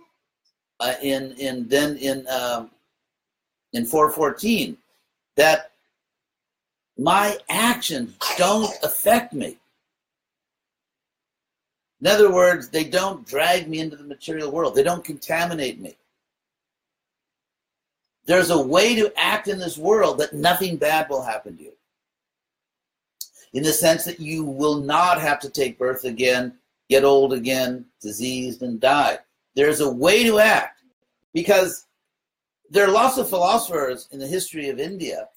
uh, 0.80 0.96
in 1.02 1.34
in 1.34 1.68
then 1.68 1.98
in 1.98 2.26
uh, 2.28 2.68
in 3.74 3.86
414, 3.86 4.78
that 5.36 5.72
my 6.98 7.38
actions 7.50 8.16
don't 8.38 8.74
affect 8.84 9.34
me. 9.34 9.58
In 12.02 12.08
other 12.08 12.32
words, 12.32 12.70
they 12.70 12.84
don't 12.84 13.28
drag 13.28 13.70
me 13.70 13.80
into 13.80 13.96
the 13.96 14.04
material 14.04 14.52
world. 14.52 14.74
They 14.74 14.84
don't 14.84 15.04
contaminate 15.04 15.80
me. 15.80 15.96
There's 18.26 18.50
a 18.50 18.62
way 18.62 18.96
to 18.96 19.14
act 19.16 19.48
in 19.48 19.60
this 19.60 19.78
world 19.78 20.18
that 20.18 20.34
nothing 20.34 20.78
bad 20.78 21.10
will 21.10 21.22
happen 21.22 21.58
to 21.58 21.64
you. 21.64 21.74
In 23.54 23.64
the 23.64 23.74
sense 23.74 24.06
that 24.06 24.20
you 24.20 24.46
will 24.46 24.80
not 24.80 25.20
have 25.20 25.40
to 25.42 25.50
take 25.50 25.78
birth 25.78 26.06
again, 26.06 26.58
get 26.90 27.04
old 27.04 27.34
again, 27.34 27.86
diseased, 28.02 28.62
and 28.62 28.80
die. 28.80 29.18
There's 29.56 29.82
a 29.82 29.92
way 29.92 30.24
to 30.24 30.40
act 30.40 30.84
because 31.34 31.88
there 32.70 32.86
are 32.86 32.92
lots 32.92 33.18
of 33.18 33.30
philosophers 33.30 34.08
in 34.12 34.20
the 34.20 34.28
history 34.28 34.70
of 34.70 34.80
India 34.80 35.28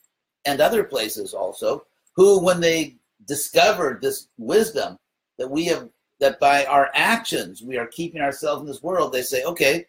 and 0.44 0.60
other 0.60 0.84
places 0.84 1.34
also 1.34 1.84
who, 2.14 2.44
when 2.44 2.60
they 2.60 2.96
discovered 3.26 4.00
this 4.00 4.28
wisdom 4.38 4.96
that 5.38 5.50
we 5.50 5.64
have, 5.64 5.88
that 6.20 6.38
by 6.38 6.64
our 6.66 6.90
actions 6.94 7.62
we 7.62 7.76
are 7.76 7.86
keeping 7.88 8.20
ourselves 8.20 8.60
in 8.60 8.66
this 8.66 8.82
world, 8.82 9.12
they 9.12 9.22
say, 9.22 9.42
okay, 9.44 9.86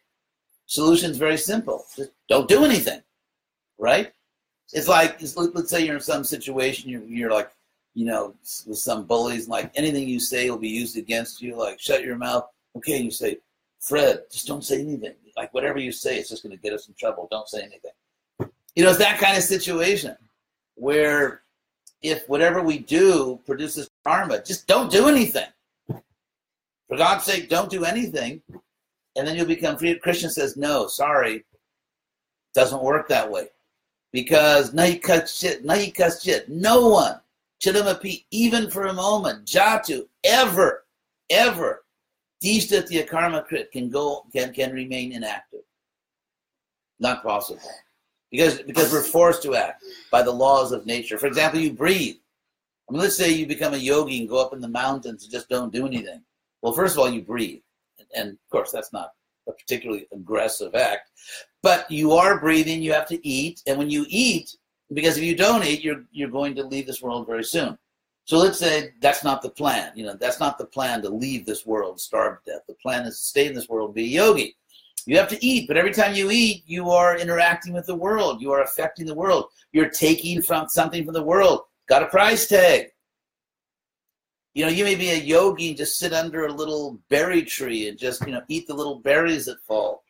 solution's 0.66 1.18
very 1.18 1.38
simple. 1.38 1.86
Just 1.96 2.12
don't 2.28 2.50
do 2.50 2.66
anything, 2.66 3.02
right? 3.78 4.12
It's 4.74 4.88
like, 4.88 5.22
let's 5.22 5.70
say 5.70 5.86
you're 5.86 5.96
in 5.96 6.02
some 6.02 6.24
situation, 6.24 6.90
you're, 6.90 7.04
you're 7.04 7.32
like, 7.32 7.52
you 7.96 8.06
know, 8.06 8.36
with 8.68 8.78
some 8.78 9.06
bullies, 9.06 9.48
like 9.48 9.72
anything 9.76 10.08
you 10.08 10.20
say 10.20 10.50
will 10.50 10.58
be 10.58 10.70
used 10.70 10.98
against 10.98 11.42
you, 11.42 11.56
like 11.56 11.80
shut 11.80 12.04
your 12.04 12.18
mouth. 12.18 12.46
Okay, 12.76 13.00
you 13.02 13.10
say, 13.10 13.38
Fred, 13.80 14.24
just 14.32 14.48
don't 14.48 14.64
say 14.64 14.82
anything. 14.82 15.16
Like 15.38 15.54
whatever 15.54 15.80
you 15.80 15.92
say, 15.92 16.18
it's 16.18 16.30
just 16.30 16.44
going 16.44 16.56
to 16.56 16.62
get 16.62 16.74
us 16.74 16.88
in 16.88 16.94
trouble. 16.96 17.28
Don't 17.32 17.48
say 17.48 17.62
anything. 17.62 17.92
You 18.76 18.84
know, 18.84 18.90
it's 18.90 19.00
that 19.00 19.20
kind 19.20 19.38
of 19.38 19.44
situation 19.44 20.16
where 20.76 21.42
if 22.02 22.28
whatever 22.28 22.62
we 22.62 22.80
do 22.80 23.40
produces 23.46 23.90
karma, 24.06 24.44
just 24.44 24.68
don't 24.68 24.92
do 24.92 25.08
anything. 25.08 25.48
For 26.88 26.98
God's 26.98 27.24
sake, 27.24 27.50
don't 27.50 27.70
do 27.70 27.86
anything, 27.86 28.42
and 29.16 29.28
then 29.28 29.36
you'll 29.36 29.48
become 29.48 29.78
free. 29.78 29.98
Krishna 29.98 30.30
says, 30.30 30.56
no, 30.56 30.88
sorry, 30.88 31.46
doesn't 32.54 32.84
work 32.84 33.08
that 33.08 33.32
way. 33.32 33.48
Because 34.12 34.72
cut 35.02 35.28
shit, 35.28 35.66
cut 35.96 36.14
shit. 36.22 36.48
No 36.48 36.90
one, 36.90 37.20
chidamapi, 37.64 38.26
even 38.32 38.70
for 38.70 38.86
a 38.86 38.94
moment, 38.94 39.46
jatu, 39.46 40.08
ever, 40.24 40.86
ever 41.30 41.86
Dishtatya 42.44 43.08
karma 43.08 43.44
krit 43.50 43.72
can 43.72 43.90
go 43.90 44.26
can 44.32 44.54
can 44.54 44.72
remain 44.72 45.12
inactive. 45.14 45.62
Not 47.00 47.24
possible. 47.24 47.62
Because 48.32 48.62
because 48.62 48.92
we're 48.92 49.02
forced 49.02 49.42
to 49.44 49.56
act 49.56 49.84
by 50.12 50.22
the 50.22 50.32
laws 50.32 50.72
of 50.72 50.86
nature. 50.86 51.18
For 51.18 51.28
example, 51.28 51.60
you 51.60 51.74
breathe. 51.74 52.18
I 52.88 52.94
mean, 52.94 53.02
let's 53.02 53.18
say 53.18 53.32
you 53.32 53.48
become 53.48 53.74
a 53.74 53.78
yogi 53.78 54.20
and 54.20 54.30
go 54.30 54.40
up 54.40 54.54
in 54.54 54.62
the 54.62 54.68
mountains 54.68 55.24
and 55.24 55.32
just 55.32 55.50
don't 55.50 55.74
do 55.74 55.88
anything. 55.88 56.22
Well, 56.62 56.74
first 56.74 56.96
of 56.96 57.00
all, 57.00 57.10
you 57.10 57.22
breathe. 57.22 57.62
And 58.16 58.32
of 58.32 58.50
course, 58.52 58.72
that's 58.72 58.94
not 58.94 59.10
a 59.48 59.52
particularly 59.52 60.08
aggressive 60.14 60.76
act. 60.76 61.10
But 61.64 61.90
you 61.90 62.12
are 62.12 62.40
breathing, 62.40 62.84
you 62.84 62.94
have 62.94 63.08
to 63.08 63.28
eat. 63.28 63.64
And 63.66 63.80
when 63.80 63.90
you 63.90 64.06
eat, 64.08 64.56
because 64.94 65.18
if 65.18 65.24
you 65.24 65.36
don't 65.36 65.64
eat, 65.64 65.84
you're, 65.84 66.04
you're 66.12 66.30
going 66.30 66.56
to 66.56 66.64
leave 66.64 66.88
this 66.88 67.02
world 67.02 67.28
very 67.28 67.44
soon. 67.44 67.78
So 68.26 68.38
let's 68.38 68.58
say 68.58 68.94
that's 69.02 69.24
not 69.24 69.42
the 69.42 69.50
plan. 69.50 69.92
You 69.96 70.06
know, 70.06 70.16
that's 70.20 70.40
not 70.40 70.58
the 70.58 70.66
plan 70.66 71.02
to 71.04 71.10
leave 71.10 71.46
this 71.46 71.66
world, 71.66 72.00
starve 72.00 72.44
to 72.44 72.52
death. 72.52 72.62
The 72.68 72.74
plan 72.76 73.06
is 73.06 73.18
to 73.20 73.24
stay 73.24 73.48
in 73.48 73.54
this 73.54 73.70
world, 73.70 73.94
be 73.94 74.04
a 74.04 74.08
yogi. 74.08 74.56
You 75.06 75.18
have 75.18 75.30
to 75.30 75.46
eat, 75.46 75.68
but 75.68 75.78
every 75.78 75.94
time 75.94 76.16
you 76.16 76.32
eat, 76.32 76.64
you 76.66 76.90
are 76.90 77.18
interacting 77.18 77.74
with 77.74 77.86
the 77.86 77.96
world. 77.96 78.42
You 78.42 78.52
are 78.52 78.64
affecting 78.64 79.06
the 79.06 79.14
world. 79.14 79.50
You're 79.72 79.90
taking 79.90 80.42
from 80.42 80.68
something 80.68 81.06
from 81.06 81.14
the 81.14 81.22
world. 81.22 81.62
Got 81.88 82.02
a 82.02 82.08
price 82.08 82.48
tag. 82.48 82.88
You 84.56 84.66
know, 84.66 84.72
you 84.72 84.84
may 84.84 84.96
be 84.96 85.12
a 85.12 85.18
yogi 85.18 85.70
and 85.70 85.78
just 85.78 86.00
sit 86.00 86.14
under 86.14 86.46
a 86.46 86.54
little 86.54 87.00
berry 87.10 87.44
tree 87.44 87.90
and 87.90 87.98
just, 87.98 88.26
you 88.26 88.32
know, 88.32 88.42
eat 88.48 88.68
the 88.68 88.74
little 88.74 89.00
berries 89.00 89.46
that 89.46 89.62
fall. 89.62 90.04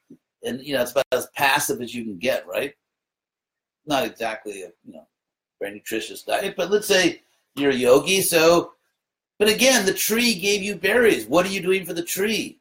And, 0.43 0.61
you 0.61 0.73
know, 0.73 0.84
it's 0.84 0.91
about 0.91 1.05
as 1.11 1.28
passive 1.36 1.82
as 1.82 1.93
you 1.93 2.03
can 2.03 2.17
get, 2.17 2.47
right? 2.47 2.73
Not 3.86 4.05
exactly 4.05 4.63
a, 4.63 4.71
you 4.86 4.93
know, 4.93 5.07
very 5.59 5.73
nutritious 5.73 6.23
diet, 6.23 6.55
but 6.55 6.71
let's 6.71 6.88
say 6.88 7.21
you're 7.55 7.71
a 7.71 7.75
yogi, 7.75 8.21
so. 8.21 8.73
But 9.38 9.49
again, 9.49 9.86
the 9.86 9.93
tree 9.93 10.36
gave 10.36 10.63
you 10.63 10.75
berries. 10.75 11.27
What 11.27 11.45
are 11.45 11.49
you 11.49 11.61
doing 11.61 11.86
for 11.86 11.93
the 11.93 12.03
tree, 12.03 12.59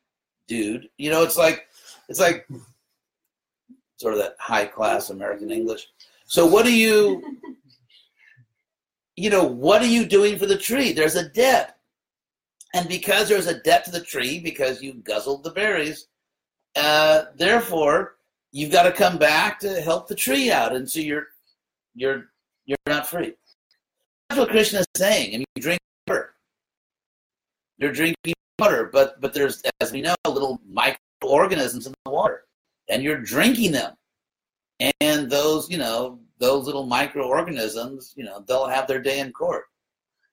dude? 0.49 0.89
You 0.99 1.11
know, 1.11 1.23
it's 1.23 1.37
like, 1.37 1.69
it's 2.09 2.21
like 2.21 2.49
sort 3.97 4.15
of 4.15 4.21
that 4.21 4.37
high 4.39 4.67
class 4.67 5.11
American 5.11 5.51
English. 5.51 5.87
So 6.27 6.47
what 6.47 6.67
are 6.67 6.71
you, 6.71 7.39
you 9.17 9.31
know, 9.31 9.45
what 9.45 9.83
are 9.83 9.87
you 9.87 10.05
doing 10.05 10.39
for 10.39 10.47
the 10.47 10.59
tree? 10.59 10.93
There's 10.93 11.17
a 11.17 11.29
debt. 11.29 11.79
And 12.75 12.89
because 12.89 13.29
there's 13.29 13.47
a 13.47 13.61
debt 13.61 13.85
to 13.85 13.93
the 13.93 14.01
tree, 14.01 14.41
because 14.41 14.83
you 14.83 14.95
guzzled 14.95 15.45
the 15.45 15.53
berries, 15.53 16.09
uh, 16.75 17.27
therefore 17.37 18.17
you've 18.55 18.71
got 18.71 18.85
to 18.85 18.93
come 18.93 19.19
back 19.19 19.59
to 19.59 19.81
help 19.81 20.07
the 20.07 20.15
tree 20.15 20.51
out. 20.53 20.75
And 20.75 20.89
so 20.89 21.01
you're, 21.01 21.27
you're, 21.95 22.27
you're 22.67 22.79
not 22.87 23.07
free. 23.07 23.35
That's 24.29 24.39
what 24.39 24.49
Krishna 24.49 24.79
is 24.79 24.87
saying. 24.97 25.35
And 25.35 25.45
you 25.55 25.63
drink 25.63 25.81
water. 26.07 26.35
You're 27.79 27.93
drinking 27.93 28.35
water, 28.61 28.89
but 28.93 29.21
but 29.21 29.35
there's, 29.35 29.61
as 29.81 29.91
we 29.91 30.01
know, 30.01 30.15
little 30.25 30.61
microorganisms 30.71 31.87
in 31.87 31.95
the 32.05 32.11
water, 32.13 32.45
and 32.89 33.03
you're 33.03 33.21
drinking 33.21 33.73
them. 33.73 33.95
And 35.01 35.29
those, 35.29 35.69
you 35.69 35.77
know, 35.77 36.21
those 36.39 36.65
little 36.65 36.87
microorganisms, 36.87 38.15
you 38.17 38.25
know, 38.25 38.45
they'll 38.47 38.69
have 38.69 38.87
their 38.87 39.03
day 39.03 39.19
in 39.19 39.33
court. 39.33 39.65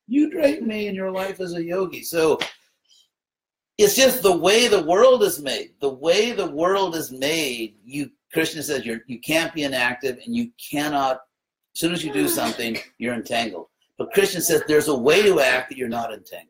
You 0.08 0.30
drank 0.30 0.62
me 0.62 0.88
in 0.88 0.94
your 0.94 1.12
life 1.12 1.40
as 1.40 1.54
a 1.54 1.64
yogi. 1.64 2.04
So 2.04 2.38
it's 3.78 3.96
just 3.96 4.22
the 4.22 4.36
way 4.36 4.68
the 4.68 4.84
world 4.84 5.24
is 5.24 5.42
made. 5.42 5.74
The 5.80 5.90
way 5.90 6.32
the 6.32 6.52
world 6.52 6.96
is 6.96 7.12
made, 7.12 7.76
you 7.84 8.12
Krishna 8.34 8.64
says 8.64 8.86
you're 8.86 9.02
you 9.08 9.20
can't 9.20 9.54
be 9.54 9.64
inactive 9.64 10.20
and 10.26 10.36
you 10.36 10.52
cannot 10.72 11.22
as 11.74 11.80
soon 11.80 11.94
as 11.94 12.04
you 12.04 12.12
do 12.12 12.28
something, 12.28 12.78
you're 12.98 13.14
entangled. 13.14 13.68
But 13.98 14.12
Krishna 14.12 14.42
says 14.42 14.64
there's 14.68 14.88
a 14.88 14.98
way 14.98 15.22
to 15.22 15.40
act 15.40 15.70
that 15.70 15.78
you're 15.78 15.88
not 15.88 16.12
entangled. 16.12 16.48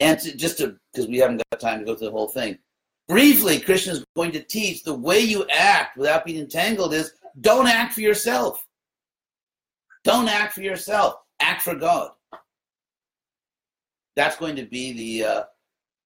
And 0.00 0.18
to, 0.20 0.34
just 0.34 0.58
to, 0.58 0.76
because 0.92 1.08
we 1.08 1.18
haven't 1.18 1.42
got 1.50 1.60
time 1.60 1.80
to 1.80 1.84
go 1.84 1.94
through 1.94 2.08
the 2.08 2.12
whole 2.12 2.28
thing, 2.28 2.58
briefly, 3.06 3.60
Krishna 3.60 3.94
is 3.94 4.04
going 4.16 4.32
to 4.32 4.42
teach 4.42 4.82
the 4.82 4.94
way 4.94 5.20
you 5.20 5.46
act 5.50 5.98
without 5.98 6.24
being 6.24 6.40
entangled 6.40 6.94
is 6.94 7.12
don't 7.40 7.66
act 7.66 7.92
for 7.92 8.00
yourself. 8.00 8.66
Don't 10.04 10.28
act 10.28 10.54
for 10.54 10.62
yourself. 10.62 11.16
Act 11.40 11.62
for 11.62 11.74
God. 11.74 12.12
That's 14.20 14.36
going 14.36 14.56
to 14.56 14.66
be 14.66 14.92
the 14.92 15.26
uh, 15.26 15.42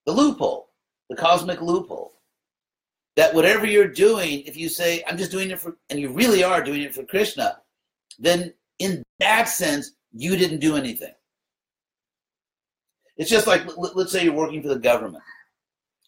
the 0.06 0.12
loophole, 0.12 0.68
the 1.10 1.16
cosmic 1.16 1.60
loophole. 1.60 2.12
that 3.16 3.34
whatever 3.34 3.66
you're 3.66 3.88
doing, 3.88 4.42
if 4.42 4.56
you 4.56 4.68
say, 4.68 5.02
I'm 5.08 5.18
just 5.18 5.32
doing 5.32 5.50
it 5.50 5.58
for, 5.58 5.76
and 5.90 5.98
you 5.98 6.10
really 6.10 6.44
are 6.44 6.62
doing 6.62 6.82
it 6.82 6.94
for 6.94 7.02
Krishna, 7.02 7.58
then 8.20 8.54
in 8.78 9.02
that 9.18 9.48
sense, 9.48 9.96
you 10.12 10.36
didn't 10.36 10.60
do 10.60 10.76
anything. 10.76 11.12
It's 13.16 13.28
just 13.28 13.48
like, 13.48 13.62
let's 13.76 14.12
say 14.12 14.22
you're 14.22 14.32
working 14.32 14.62
for 14.62 14.68
the 14.68 14.78
government 14.78 15.24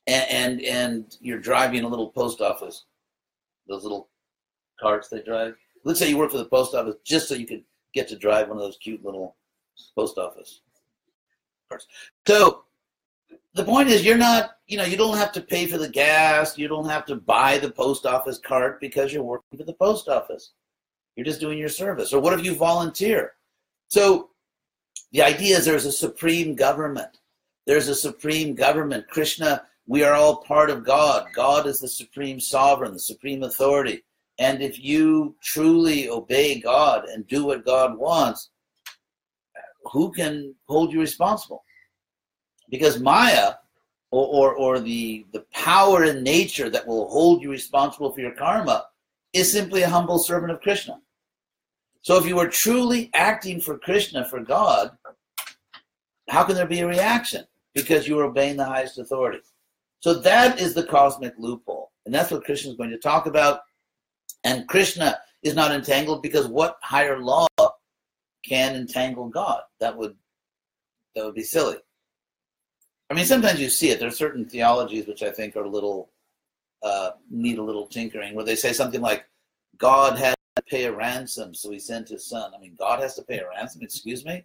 and, 0.07 0.31
and, 0.31 0.63
and 0.63 1.17
you're 1.21 1.41
driving 1.41 1.83
a 1.83 1.89
little 1.89 2.11
post 2.11 2.41
office, 2.41 2.85
those 3.67 3.83
little 3.83 4.11
carts 4.79 5.09
they 5.09 5.23
drive. 5.23 5.57
Let's 5.83 5.99
say 5.99 6.09
you 6.09 6.19
work 6.19 6.31
for 6.31 6.39
the 6.39 6.45
post 6.45 6.73
office 6.73 6.95
just 7.05 7.29
so 7.29 7.35
you 7.35 7.49
could 7.49 7.65
get 7.95 8.07
to 8.09 8.17
drive 8.17 8.47
one 8.47 8.59
of 8.59 8.63
those 8.63 8.79
cute 8.79 9.05
little 9.05 9.35
post 9.97 10.19
office 10.19 10.61
So 12.27 12.65
the 13.55 13.65
point 13.65 13.89
is 13.89 14.05
you're 14.05 14.17
not 14.17 14.51
you 14.67 14.77
know 14.77 14.85
you 14.85 14.97
don't 14.97 15.17
have 15.17 15.33
to 15.33 15.41
pay 15.41 15.67
for 15.67 15.79
the 15.79 15.89
gas. 15.89 16.59
You 16.59 16.69
don't 16.69 16.89
have 16.89 17.07
to 17.07 17.17
buy 17.17 17.59
the 17.59 17.71
post 17.71 18.07
office 18.07 18.39
cart 18.39 18.81
because 18.81 19.13
you're 19.13 19.23
working 19.23 19.59
for 19.59 19.65
the 19.65 19.73
post 19.73 20.09
office. 20.09 20.53
You're 21.17 21.25
just 21.25 21.41
doing 21.41 21.59
your 21.59 21.71
service. 21.71 22.13
Or 22.13 22.21
what 22.21 22.39
if 22.39 22.45
you 22.45 22.55
volunteer? 22.55 23.33
So 23.89 24.31
the 25.13 25.23
idea 25.23 25.57
is 25.57 25.65
there's 25.65 25.87
a 25.87 25.93
supreme 25.93 26.55
government. 26.55 27.21
There's 27.67 27.89
a 27.89 27.95
supreme 27.95 28.55
government. 28.55 29.09
Krishna 29.09 29.63
we 29.89 30.03
are 30.03 30.15
all 30.15 30.39
part 30.39 30.69
of 30.69 30.85
god. 30.85 31.29
God 31.33 31.67
is 31.67 31.81
the 31.81 31.89
supreme 31.89 32.41
sovereign 32.41 32.93
the 32.93 32.99
supreme 32.99 33.43
authority. 33.45 34.03
And 34.39 34.61
if 34.61 34.79
you 34.79 35.37
truly 35.43 36.09
obey 36.11 36.61
god 36.61 37.07
and 37.07 37.27
do 37.27 37.47
what 37.47 37.65
god 37.65 37.97
wants 37.97 38.51
who 39.93 40.13
can 40.13 40.55
hold 40.67 40.93
you 40.93 41.01
responsible 41.01 41.65
because 42.71 43.01
Maya 43.01 43.55
or, 44.11 44.27
or, 44.27 44.55
or 44.55 44.81
the, 44.81 45.27
the 45.33 45.45
power 45.53 46.05
in 46.05 46.23
nature 46.23 46.71
that 46.71 46.87
will 46.87 47.09
hold 47.09 47.43
you 47.43 47.51
responsible 47.51 48.13
for 48.13 48.21
your 48.21 48.33
karma 48.33 48.87
is 49.33 49.51
simply 49.51 49.83
a 49.83 49.89
humble 49.89 50.19
servant 50.19 50.53
of 50.53 50.61
Krishna. 50.61 51.01
So 52.03 52.17
if 52.17 52.27
you 52.27 52.39
are 52.39 52.49
truly 52.49 53.11
acting 53.15 53.61
for 53.61 53.79
Krishna, 53.79 54.25
for 54.25 54.41
God, 54.41 54.97
how 56.29 56.45
can 56.45 56.55
there 56.55 56.67
be 56.67 56.81
a 56.81 56.87
reaction? 56.87 57.45
Because 57.75 58.07
you 58.07 58.19
are 58.19 58.25
obeying 58.25 58.57
the 58.57 58.65
highest 58.65 58.99
authority. 58.99 59.41
So 60.01 60.15
that 60.15 60.61
is 60.61 60.73
the 60.73 60.85
cosmic 60.85 61.35
loophole. 61.37 61.91
And 62.05 62.15
that's 62.15 62.31
what 62.31 62.45
Krishna 62.45 62.71
is 62.71 62.77
going 62.77 62.91
to 62.91 62.99
talk 62.99 63.27
about. 63.27 63.61
And 64.45 64.69
Krishna 64.69 65.19
is 65.43 65.55
not 65.55 65.73
entangled 65.73 66.23
because 66.23 66.47
what 66.47 66.79
higher 66.81 67.19
law 67.19 67.47
can 68.47 68.77
entangle 68.77 69.29
God? 69.29 69.63
That 69.81 69.97
would 69.97 70.17
that 71.15 71.25
would 71.25 71.35
be 71.35 71.43
silly. 71.43 71.77
I 73.11 73.15
mean, 73.15 73.25
sometimes 73.25 73.61
you 73.61 73.71
see 73.71 73.91
it. 73.91 73.99
There 73.99 74.09
are 74.09 74.13
certain 74.13 74.45
theologies 74.45 75.07
which 75.07 75.23
I 75.23 75.31
think 75.31 75.57
are 75.57 75.65
a 75.65 75.69
little 75.69 76.11
uh, 76.83 77.11
need 77.31 77.59
a 77.59 77.63
little 77.63 77.87
tinkering, 77.87 78.35
where 78.35 78.45
they 78.45 78.57
say 78.57 78.73
something 78.73 79.01
like, 79.01 79.25
"God 79.79 80.19
had 80.19 80.35
to 80.57 80.63
pay 80.63 80.85
a 80.85 80.93
ransom, 80.93 81.55
so 81.55 81.71
He 81.71 81.79
sent 81.79 82.09
His 82.09 82.27
Son." 82.27 82.53
I 82.55 82.59
mean, 82.59 82.77
God 82.79 83.01
has 83.01 83.15
to 83.17 83.23
pay 83.23 83.39
a 83.39 83.49
ransom. 83.49 83.83
Excuse 83.83 84.25
me. 84.25 84.45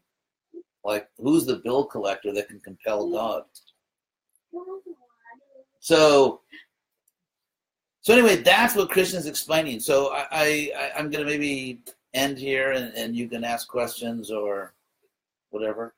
Like, 0.83 1.09
who's 1.17 1.45
the 1.45 1.57
bill 1.57 1.85
collector 1.85 2.33
that 2.33 2.47
can 2.47 2.59
compel 2.59 3.09
God? 3.09 3.43
So, 5.79 6.41
so 8.01 8.13
anyway, 8.13 8.37
that's 8.37 8.75
what 8.75 8.89
Krishna's 8.89 9.27
explaining. 9.27 9.79
So 9.79 10.11
I, 10.13 10.25
I 10.31 10.91
I'm 10.97 11.09
going 11.09 11.25
to 11.25 11.29
maybe 11.29 11.81
end 12.13 12.37
here, 12.37 12.71
and, 12.71 12.93
and 12.95 13.15
you 13.15 13.27
can 13.27 13.43
ask 13.43 13.67
questions 13.67 14.31
or 14.31 14.73
whatever. 15.49 15.93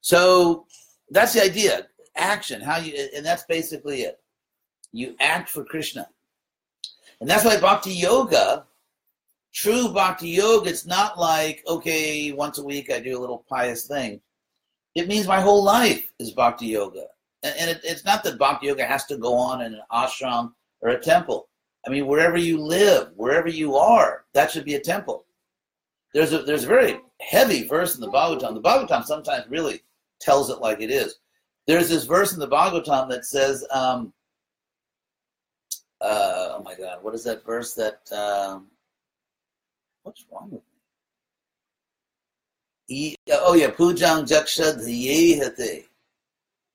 So 0.00 0.66
that's 1.10 1.32
the 1.32 1.42
idea. 1.42 1.86
Action, 2.16 2.60
how 2.60 2.78
you, 2.78 3.08
and 3.14 3.24
that's 3.24 3.44
basically 3.44 4.02
it. 4.02 4.20
You 4.92 5.16
act 5.20 5.48
for 5.48 5.64
Krishna. 5.64 6.08
And 7.20 7.30
that's 7.30 7.44
why 7.44 7.58
bhakti 7.58 7.92
yoga, 7.92 8.66
true 9.54 9.88
bhakti 9.92 10.28
yoga, 10.28 10.68
it's 10.68 10.86
not 10.86 11.18
like, 11.18 11.62
okay, 11.66 12.32
once 12.32 12.58
a 12.58 12.64
week 12.64 12.92
I 12.92 13.00
do 13.00 13.16
a 13.16 13.20
little 13.20 13.44
pious 13.48 13.86
thing. 13.86 14.20
It 14.94 15.08
means 15.08 15.26
my 15.26 15.40
whole 15.40 15.62
life 15.62 16.12
is 16.18 16.32
bhakti 16.32 16.66
yoga. 16.66 17.06
And, 17.42 17.70
it, 17.70 17.80
it's 17.82 18.04
not 18.04 18.22
that 18.24 18.38
bhakti 18.38 18.66
yoga 18.66 18.84
has 18.84 19.06
to 19.06 19.16
go 19.16 19.34
on 19.34 19.62
in 19.62 19.74
an 19.74 19.82
ashram 19.90 20.52
or 20.80 20.90
a 20.90 21.00
temple. 21.00 21.48
I 21.86 21.90
mean, 21.90 22.06
wherever 22.06 22.36
you 22.36 22.60
live, 22.60 23.12
wherever 23.16 23.48
you 23.48 23.76
are, 23.76 24.24
that 24.34 24.50
should 24.50 24.64
be 24.64 24.74
a 24.74 24.80
temple. 24.80 25.24
There's 26.14 26.32
a 26.32 26.42
there's 26.42 26.64
a 26.64 26.68
very 26.68 27.00
heavy 27.20 27.66
verse 27.66 27.94
in 27.94 28.00
the 28.00 28.10
Bhagavatam. 28.10 28.54
The 28.54 28.60
Bhagavatam 28.60 29.04
sometimes 29.04 29.48
really 29.48 29.82
tells 30.20 30.50
it 30.50 30.60
like 30.60 30.80
it 30.80 30.90
is. 30.90 31.16
There's 31.66 31.88
this 31.88 32.04
verse 32.04 32.32
in 32.32 32.40
the 32.40 32.48
Bhagavatam 32.48 33.08
that 33.10 33.24
says, 33.24 33.64
um, 33.70 34.12
uh, 36.00 36.56
oh 36.56 36.62
my 36.64 36.74
God, 36.74 37.02
what 37.02 37.14
is 37.14 37.24
that 37.24 37.44
verse 37.46 37.74
that, 37.74 38.00
um, 38.12 38.66
what's 40.02 40.24
wrong 40.30 40.50
with 40.50 40.62
me? 42.90 43.16
oh 43.30 43.54
yeah, 43.54 43.70
Pujang 43.70 44.26
Jakshad 44.26 44.84
Yehate. 44.84 45.84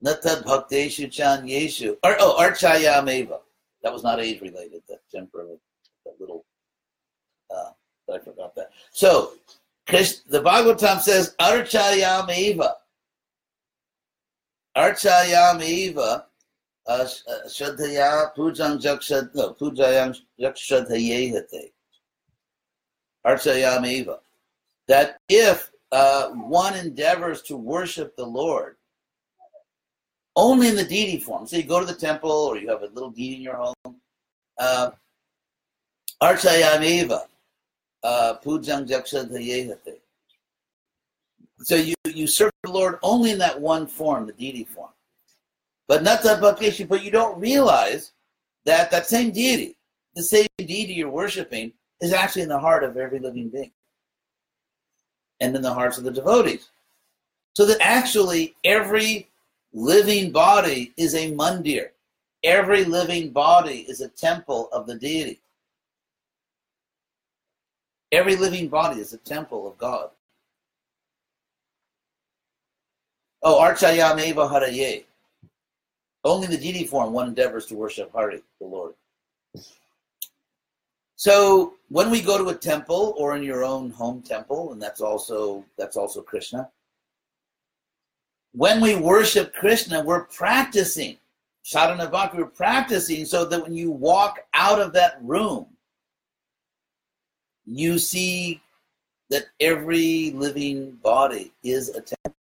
Natad 0.04 0.44
Bhakteshu 0.44 1.12
Chan 1.12 1.46
Yeshu. 1.46 1.98
Oh, 2.04 2.36
Archayameva. 2.40 3.40
That 3.84 3.94
was 3.94 4.04
not 4.04 4.20
age 4.20 4.42
related, 4.42 4.82
that 4.90 5.00
temporary, 5.12 5.58
that 6.06 6.20
little, 6.20 6.46
I 8.14 8.20
forgot 8.20 8.55
that. 8.55 8.72
So, 8.91 9.34
the 9.88 10.41
Bhagavatam 10.43 11.01
says, 11.01 11.36
Archayameva. 11.39 12.74
Archayam 14.76 15.64
eva 15.64 16.26
uh, 16.86 17.08
uh. 17.28 17.49
Archayam 23.26 23.88
eva. 23.88 24.20
That 24.88 25.20
if 25.28 25.72
uh, 25.91 26.30
one 26.30 26.76
endeavors 26.76 27.41
to 27.43 27.58
worship 27.58 28.16
the 28.16 28.26
Lord 28.26 28.76
only 30.36 30.68
in 30.70 30.76
the 30.76 30.86
deity 30.86 31.20
form, 31.20 31.47
so 31.47 31.58
you 31.58 31.64
go 31.64 31.80
to 31.80 31.86
the 31.86 31.95
temple 31.95 32.30
or 32.30 32.58
you 32.58 32.70
have 32.70 32.84
a 32.84 32.88
little 32.88 33.10
deity 33.10 33.38
in 33.38 33.41
your 33.41 33.55
home, 33.55 33.95
uh, 34.60 34.91
Archayam 36.22 36.84
eva 36.84 37.24
uh, 38.08 38.38
Pujang 38.43 38.88
Jakshadhayehate. 38.88 39.99
So 41.60 41.76
you, 41.76 41.93
you 42.05 42.26
serve 42.26 42.51
the 42.64 42.72
Lord 42.72 42.99
only 43.03 43.32
in 43.32 43.38
that 43.39 43.60
one 43.60 43.86
form, 43.86 44.28
the 44.28 44.32
deity 44.32 44.64
form. 44.64 44.91
But 45.89 46.03
not 46.03 46.24
that 46.24 46.39
bhakti, 46.39 46.86
but 46.86 47.03
you 47.03 47.12
don't 47.12 47.38
realize 47.39 48.14
that 48.66 48.91
that 48.91 49.08
same 49.08 49.32
deity, 49.32 49.76
the 50.16 50.24
same 50.24 50.47
deity 50.58 50.93
you're 50.93 51.10
worshiping, 51.10 51.74
is 51.99 52.14
actually 52.14 52.43
in 52.43 52.49
the 52.49 52.60
heart 52.60 52.84
of 52.84 52.95
every 52.95 53.20
living 53.20 53.49
being. 53.49 53.72
And 55.41 55.55
in 55.55 55.62
the 55.62 55.74
hearts 55.74 55.97
of 55.97 56.05
the 56.05 56.12
devotees. 56.12 56.70
So 57.55 57.66
that 57.66 57.78
actually 57.82 58.55
every 58.64 59.28
living 59.74 60.32
body 60.32 60.93
is 60.95 61.14
a 61.14 61.32
mandir. 61.34 61.89
Every 62.43 62.86
living 62.86 63.32
body 63.32 63.86
is 63.89 63.99
a 63.99 64.08
temple 64.08 64.70
of 64.72 64.88
the 64.88 64.95
deity. 64.95 65.41
Every 68.12 68.36
living 68.36 68.70
body 68.70 69.01
is 69.01 69.14
a 69.14 69.18
temple 69.18 69.68
of 69.68 69.78
God. 69.78 70.10
Oh, 73.43 73.60
Archayam 73.62 74.20
Eva 74.20 74.47
Haraye. 74.47 75.03
Only 76.24 76.45
in 76.45 76.51
the 76.51 76.58
deity 76.58 76.86
form 76.86 77.14
one 77.14 77.28
endeavors 77.28 77.66
to 77.68 77.76
worship 77.76 78.12
Hari, 78.14 78.41
the 78.60 78.66
Lord. 78.66 78.93
So 81.16 81.74
when 81.89 82.10
we 82.10 82.22
go 82.22 82.38
to 82.38 82.49
a 82.49 82.55
temple 82.55 83.14
or 83.18 83.36
in 83.36 83.43
your 83.43 83.64
own 83.64 83.89
home 83.91 84.22
temple, 84.22 84.72
and 84.72 84.82
that's 84.82 85.01
also 85.01 85.66
that's 85.78 85.97
also 85.97 86.22
Krishna. 86.22 86.70
When 88.53 88.82
we 88.82 88.95
worship 88.95 89.53
Krishna, 89.53 90.03
we're 90.03 90.26
practicing. 90.26 91.18
Sadhana 91.64 92.10
Bhakti, 92.10 92.38
we're 92.38 92.45
practicing 92.45 93.26
so 93.26 93.45
that 93.45 93.62
when 93.62 93.74
you 93.74 93.91
walk 93.91 94.39
out 94.53 94.80
of 94.80 94.93
that 94.93 95.18
room, 95.22 95.66
you 97.68 97.99
see 97.99 98.61
that 99.30 99.47
every 99.59 100.32
living 100.32 100.91
body 101.03 101.51
is 101.63 101.89
a 101.89 102.01
temple. 102.01 102.36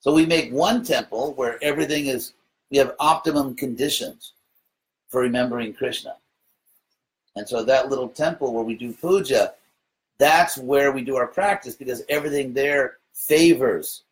So 0.00 0.12
we 0.12 0.26
make 0.26 0.52
one 0.52 0.84
temple 0.84 1.32
where 1.34 1.62
everything 1.62 2.06
is, 2.06 2.32
we 2.70 2.78
have 2.78 2.94
optimum 2.98 3.54
conditions 3.54 4.32
for 5.08 5.20
remembering 5.20 5.72
Krishna. 5.72 6.16
And 7.36 7.48
so 7.48 7.62
that 7.62 7.88
little 7.88 8.08
temple 8.08 8.52
where 8.52 8.64
we 8.64 8.74
do 8.74 8.92
puja, 8.92 9.54
that's 10.18 10.58
where 10.58 10.90
we 10.90 11.02
do 11.02 11.16
our 11.16 11.26
practice 11.26 11.76
because 11.76 12.02
everything 12.08 12.52
there 12.52 12.98
favors 13.14 14.02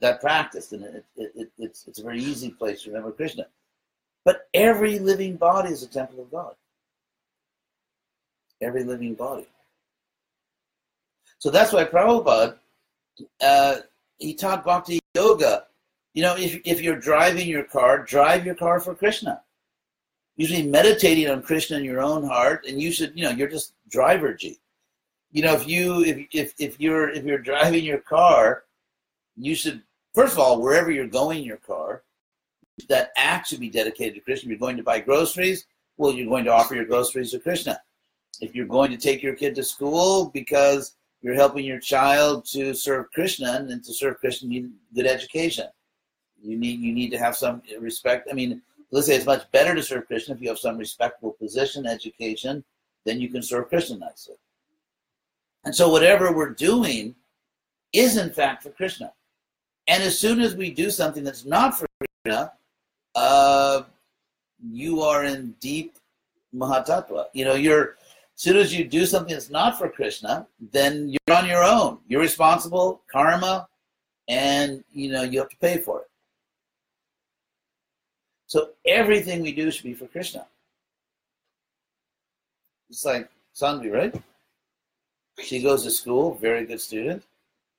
that 0.00 0.20
practice. 0.20 0.72
And 0.72 0.84
it, 0.84 1.04
it, 1.16 1.32
it, 1.36 1.52
it's, 1.58 1.86
it's 1.86 2.00
a 2.00 2.02
very 2.02 2.20
easy 2.20 2.50
place 2.50 2.82
to 2.82 2.90
remember 2.90 3.12
Krishna. 3.12 3.46
But 4.24 4.48
every 4.54 4.98
living 4.98 5.36
body 5.36 5.70
is 5.70 5.82
a 5.82 5.88
temple 5.88 6.22
of 6.22 6.30
God. 6.30 6.54
Every 8.60 8.84
living 8.84 9.14
body. 9.14 9.46
So 11.38 11.50
that's 11.50 11.72
why 11.72 11.84
Prabhupada 11.84 12.56
uh, 13.40 13.76
he 14.18 14.34
taught 14.34 14.64
bhakti 14.64 15.00
yoga. 15.14 15.64
You 16.14 16.22
know, 16.22 16.36
if, 16.36 16.60
if 16.64 16.80
you're 16.80 16.98
driving 16.98 17.48
your 17.48 17.64
car, 17.64 18.04
drive 18.04 18.44
your 18.44 18.54
car 18.54 18.80
for 18.80 18.94
Krishna. 18.94 19.42
Usually 20.36 20.62
meditating 20.62 21.28
on 21.28 21.42
Krishna 21.42 21.78
in 21.78 21.84
your 21.84 22.00
own 22.00 22.24
heart, 22.26 22.64
and 22.66 22.80
you 22.80 22.90
should, 22.92 23.12
you 23.14 23.24
know, 23.24 23.30
you're 23.30 23.48
just 23.48 23.74
driver 23.90 24.34
G. 24.34 24.58
You 25.32 25.42
know, 25.42 25.54
if 25.54 25.68
you 25.68 26.02
if 26.04 26.26
if 26.32 26.54
if 26.58 26.80
you're 26.80 27.10
if 27.10 27.24
you're 27.24 27.38
driving 27.38 27.84
your 27.84 27.98
car, 27.98 28.64
you 29.36 29.54
should 29.54 29.82
first 30.14 30.32
of 30.32 30.38
all 30.38 30.60
wherever 30.60 30.90
you're 30.90 31.06
going 31.06 31.40
in 31.40 31.44
your 31.44 31.58
car, 31.58 32.02
that 32.88 33.12
act 33.16 33.48
should 33.48 33.60
be 33.60 33.70
dedicated 33.70 34.14
to 34.14 34.20
Krishna. 34.20 34.46
If 34.46 34.50
you're 34.50 34.66
going 34.66 34.76
to 34.78 34.82
buy 34.82 35.00
groceries, 35.00 35.66
well, 35.96 36.12
you're 36.12 36.28
going 36.28 36.44
to 36.44 36.52
offer 36.52 36.74
your 36.74 36.86
groceries 36.86 37.32
to 37.32 37.38
Krishna. 37.38 37.80
If 38.40 38.54
you're 38.54 38.66
going 38.66 38.90
to 38.90 38.96
take 38.96 39.22
your 39.22 39.34
kid 39.34 39.54
to 39.56 39.62
school 39.62 40.30
because 40.32 40.94
you're 41.22 41.34
helping 41.34 41.64
your 41.64 41.80
child 41.80 42.46
to 42.46 42.74
serve 42.74 43.12
Krishna, 43.12 43.66
and 43.68 43.84
to 43.84 43.92
serve 43.92 44.18
Krishna, 44.18 44.48
you 44.48 44.62
need 44.62 44.72
good 44.94 45.06
education. 45.06 45.66
You 46.42 46.56
need 46.56 46.80
you 46.80 46.94
need 46.94 47.10
to 47.10 47.18
have 47.18 47.36
some 47.36 47.62
respect. 47.78 48.28
I 48.30 48.34
mean, 48.34 48.62
let's 48.90 49.06
say 49.06 49.16
it's 49.16 49.26
much 49.26 49.50
better 49.52 49.74
to 49.74 49.82
serve 49.82 50.06
Krishna 50.06 50.34
if 50.34 50.40
you 50.40 50.48
have 50.48 50.58
some 50.58 50.78
respectable 50.78 51.32
position, 51.32 51.86
education, 51.86 52.64
then 53.04 53.20
you 53.20 53.28
can 53.28 53.42
serve 53.42 53.68
Krishna 53.68 53.98
nicely. 53.98 54.36
And 55.64 55.74
so 55.74 55.90
whatever 55.90 56.32
we're 56.32 56.50
doing 56.54 57.14
is 57.92 58.16
in 58.16 58.30
fact 58.30 58.62
for 58.62 58.70
Krishna. 58.70 59.12
And 59.88 60.02
as 60.02 60.18
soon 60.18 60.40
as 60.40 60.54
we 60.54 60.70
do 60.70 60.90
something 60.90 61.24
that's 61.24 61.44
not 61.44 61.78
for 61.78 61.86
Krishna, 62.24 62.52
uh, 63.14 63.82
you 64.70 65.02
are 65.02 65.24
in 65.24 65.54
deep 65.60 65.96
mahatattva. 66.54 67.26
You 67.32 67.44
know, 67.44 67.54
you're 67.54 67.96
soon 68.40 68.56
as 68.56 68.74
you 68.74 68.84
do 68.84 69.04
something 69.04 69.34
that's 69.34 69.50
not 69.50 69.76
for 69.76 69.86
Krishna, 69.90 70.46
then 70.72 71.10
you're 71.10 71.36
on 71.36 71.46
your 71.46 71.62
own. 71.62 71.98
You're 72.08 72.22
responsible, 72.22 73.02
karma, 73.12 73.68
and 74.28 74.82
you 74.94 75.12
know 75.12 75.24
you 75.24 75.40
have 75.40 75.50
to 75.50 75.58
pay 75.58 75.76
for 75.76 76.00
it. 76.00 76.10
So 78.46 78.70
everything 78.86 79.42
we 79.42 79.52
do 79.52 79.70
should 79.70 79.84
be 79.84 79.92
for 79.92 80.06
Krishna. 80.06 80.46
It's 82.88 83.04
like 83.04 83.28
Sandvi, 83.54 83.92
right? 83.92 84.14
She 85.40 85.60
goes 85.62 85.82
to 85.84 85.90
school, 85.90 86.32
very 86.36 86.64
good 86.64 86.80
student, 86.80 87.22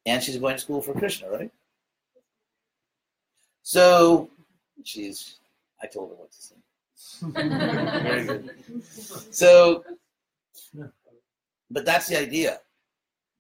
and 0.06 0.22
she's 0.22 0.38
going 0.38 0.58
to 0.58 0.62
school 0.62 0.84
for 0.84 0.94
Krishna, 0.94 1.28
right? 1.32 1.52
So 3.64 4.30
she's, 4.84 5.38
I 5.82 5.88
told 5.88 6.12
her 6.12 6.16
what 6.18 6.32
to 6.32 6.42
say. 6.42 6.56
very 8.04 8.26
good. 8.26 8.52
So, 9.32 9.84
but 11.70 11.86
that's 11.86 12.08
the 12.08 12.20
idea. 12.20 12.60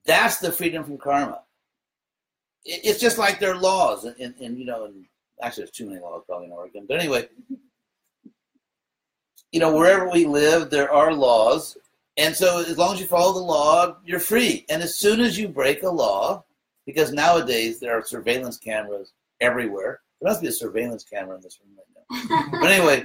That's 0.05 0.37
the 0.37 0.51
freedom 0.51 0.83
from 0.83 0.97
karma. 0.97 1.41
It's 2.63 2.99
just 2.99 3.17
like 3.17 3.39
their 3.39 3.55
laws, 3.55 4.05
and, 4.05 4.35
and 4.39 4.57
you 4.57 4.65
know, 4.65 4.85
and 4.85 5.05
actually, 5.41 5.63
there's 5.63 5.71
too 5.71 5.87
many 5.87 5.99
laws 5.99 6.23
probably 6.27 6.47
in 6.47 6.51
Oregon. 6.51 6.85
But 6.87 6.99
anyway, 6.99 7.27
you 9.51 9.59
know, 9.59 9.75
wherever 9.75 10.09
we 10.09 10.25
live, 10.25 10.69
there 10.69 10.91
are 10.91 11.13
laws, 11.13 11.77
and 12.17 12.35
so 12.35 12.59
as 12.59 12.77
long 12.77 12.93
as 12.93 13.01
you 13.01 13.07
follow 13.07 13.33
the 13.33 13.39
law, 13.39 13.97
you're 14.05 14.19
free. 14.19 14.65
And 14.69 14.83
as 14.83 14.95
soon 14.95 15.21
as 15.21 15.39
you 15.39 15.47
break 15.47 15.83
a 15.83 15.89
law, 15.89 16.43
because 16.85 17.11
nowadays 17.11 17.79
there 17.79 17.97
are 17.97 18.03
surveillance 18.03 18.57
cameras 18.57 19.13
everywhere. 19.39 20.01
There 20.21 20.29
must 20.29 20.41
be 20.41 20.47
a 20.47 20.51
surveillance 20.51 21.03
camera 21.03 21.35
in 21.35 21.41
this 21.41 21.59
room 21.63 21.77
right 21.77 22.49
now. 22.51 22.59
but 22.59 22.69
anyway, 22.69 23.03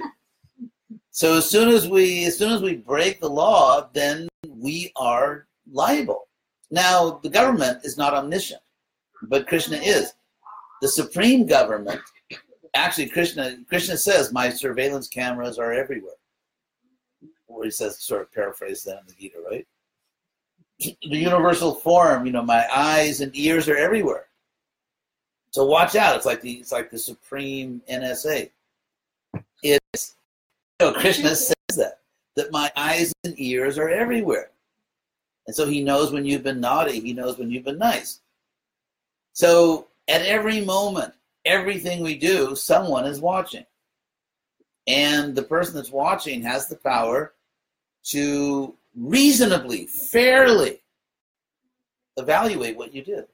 so 1.17 1.35
as 1.35 1.49
soon 1.49 1.69
as 1.69 1.87
we 1.89 2.25
as 2.25 2.37
soon 2.37 2.51
as 2.51 2.61
we 2.61 2.75
break 2.75 3.19
the 3.19 3.27
law, 3.27 3.89
then 3.91 4.27
we 4.47 4.91
are 4.95 5.47
liable. 5.71 6.27
Now 6.69 7.19
the 7.23 7.29
government 7.29 7.79
is 7.83 7.97
not 7.97 8.13
omniscient, 8.13 8.61
but 9.23 9.47
Krishna 9.47 9.77
is. 9.77 10.13
The 10.83 10.87
supreme 10.87 11.47
government, 11.47 12.01
actually 12.75 13.09
Krishna 13.09 13.57
Krishna 13.67 13.97
says, 13.97 14.31
My 14.31 14.51
surveillance 14.51 15.07
cameras 15.07 15.57
are 15.57 15.73
everywhere 15.73 16.13
where 17.47 17.65
he 17.65 17.71
says, 17.71 17.97
sort 17.97 18.21
of 18.21 18.31
paraphrase 18.31 18.83
that 18.83 18.99
in 18.99 19.07
the 19.07 19.13
Gita, 19.13 19.37
right? 19.49 19.67
The 21.09 21.17
universal 21.17 21.73
form, 21.73 22.27
you 22.27 22.31
know, 22.31 22.43
my 22.43 22.63
eyes 22.71 23.21
and 23.21 23.35
ears 23.35 23.67
are 23.67 23.75
everywhere. 23.75 24.27
So 25.49 25.65
watch 25.65 25.95
out. 25.95 26.15
It's 26.15 26.27
like 26.27 26.41
the 26.41 26.53
it's 26.53 26.71
like 26.71 26.91
the 26.91 26.99
supreme 26.99 27.81
NSA. 27.91 28.51
It's 29.63 30.16
know, 30.79 30.93
Krishna 30.93 31.35
says 31.35 31.55
that 31.75 31.99
that 32.35 32.51
my 32.51 32.71
eyes 32.75 33.11
and 33.23 33.33
ears 33.39 33.77
are 33.77 33.89
everywhere. 33.89 34.51
And 35.47 35.55
so 35.55 35.65
he 35.65 35.83
knows 35.83 36.11
when 36.11 36.25
you've 36.25 36.43
been 36.43 36.59
naughty, 36.59 36.99
he 36.99 37.13
knows 37.13 37.37
when 37.37 37.49
you've 37.49 37.65
been 37.65 37.79
nice. 37.79 38.19
So 39.33 39.87
at 40.07 40.21
every 40.21 40.61
moment, 40.61 41.13
everything 41.45 42.03
we 42.03 42.15
do, 42.15 42.55
someone 42.55 43.05
is 43.05 43.19
watching. 43.19 43.65
And 44.85 45.35
the 45.35 45.43
person 45.43 45.75
that's 45.75 45.91
watching 45.91 46.43
has 46.43 46.67
the 46.67 46.75
power 46.75 47.33
to 48.09 48.73
reasonably, 48.95 49.87
fairly 49.87 50.81
evaluate 52.17 52.77
what 52.77 52.93
you 52.93 53.03
did. 53.03 53.25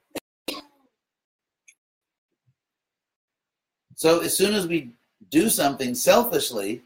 So 3.96 4.22
as 4.22 4.36
soon 4.36 4.54
as 4.54 4.66
we 4.66 4.92
do 5.30 5.50
something 5.50 5.94
selfishly, 5.94 6.84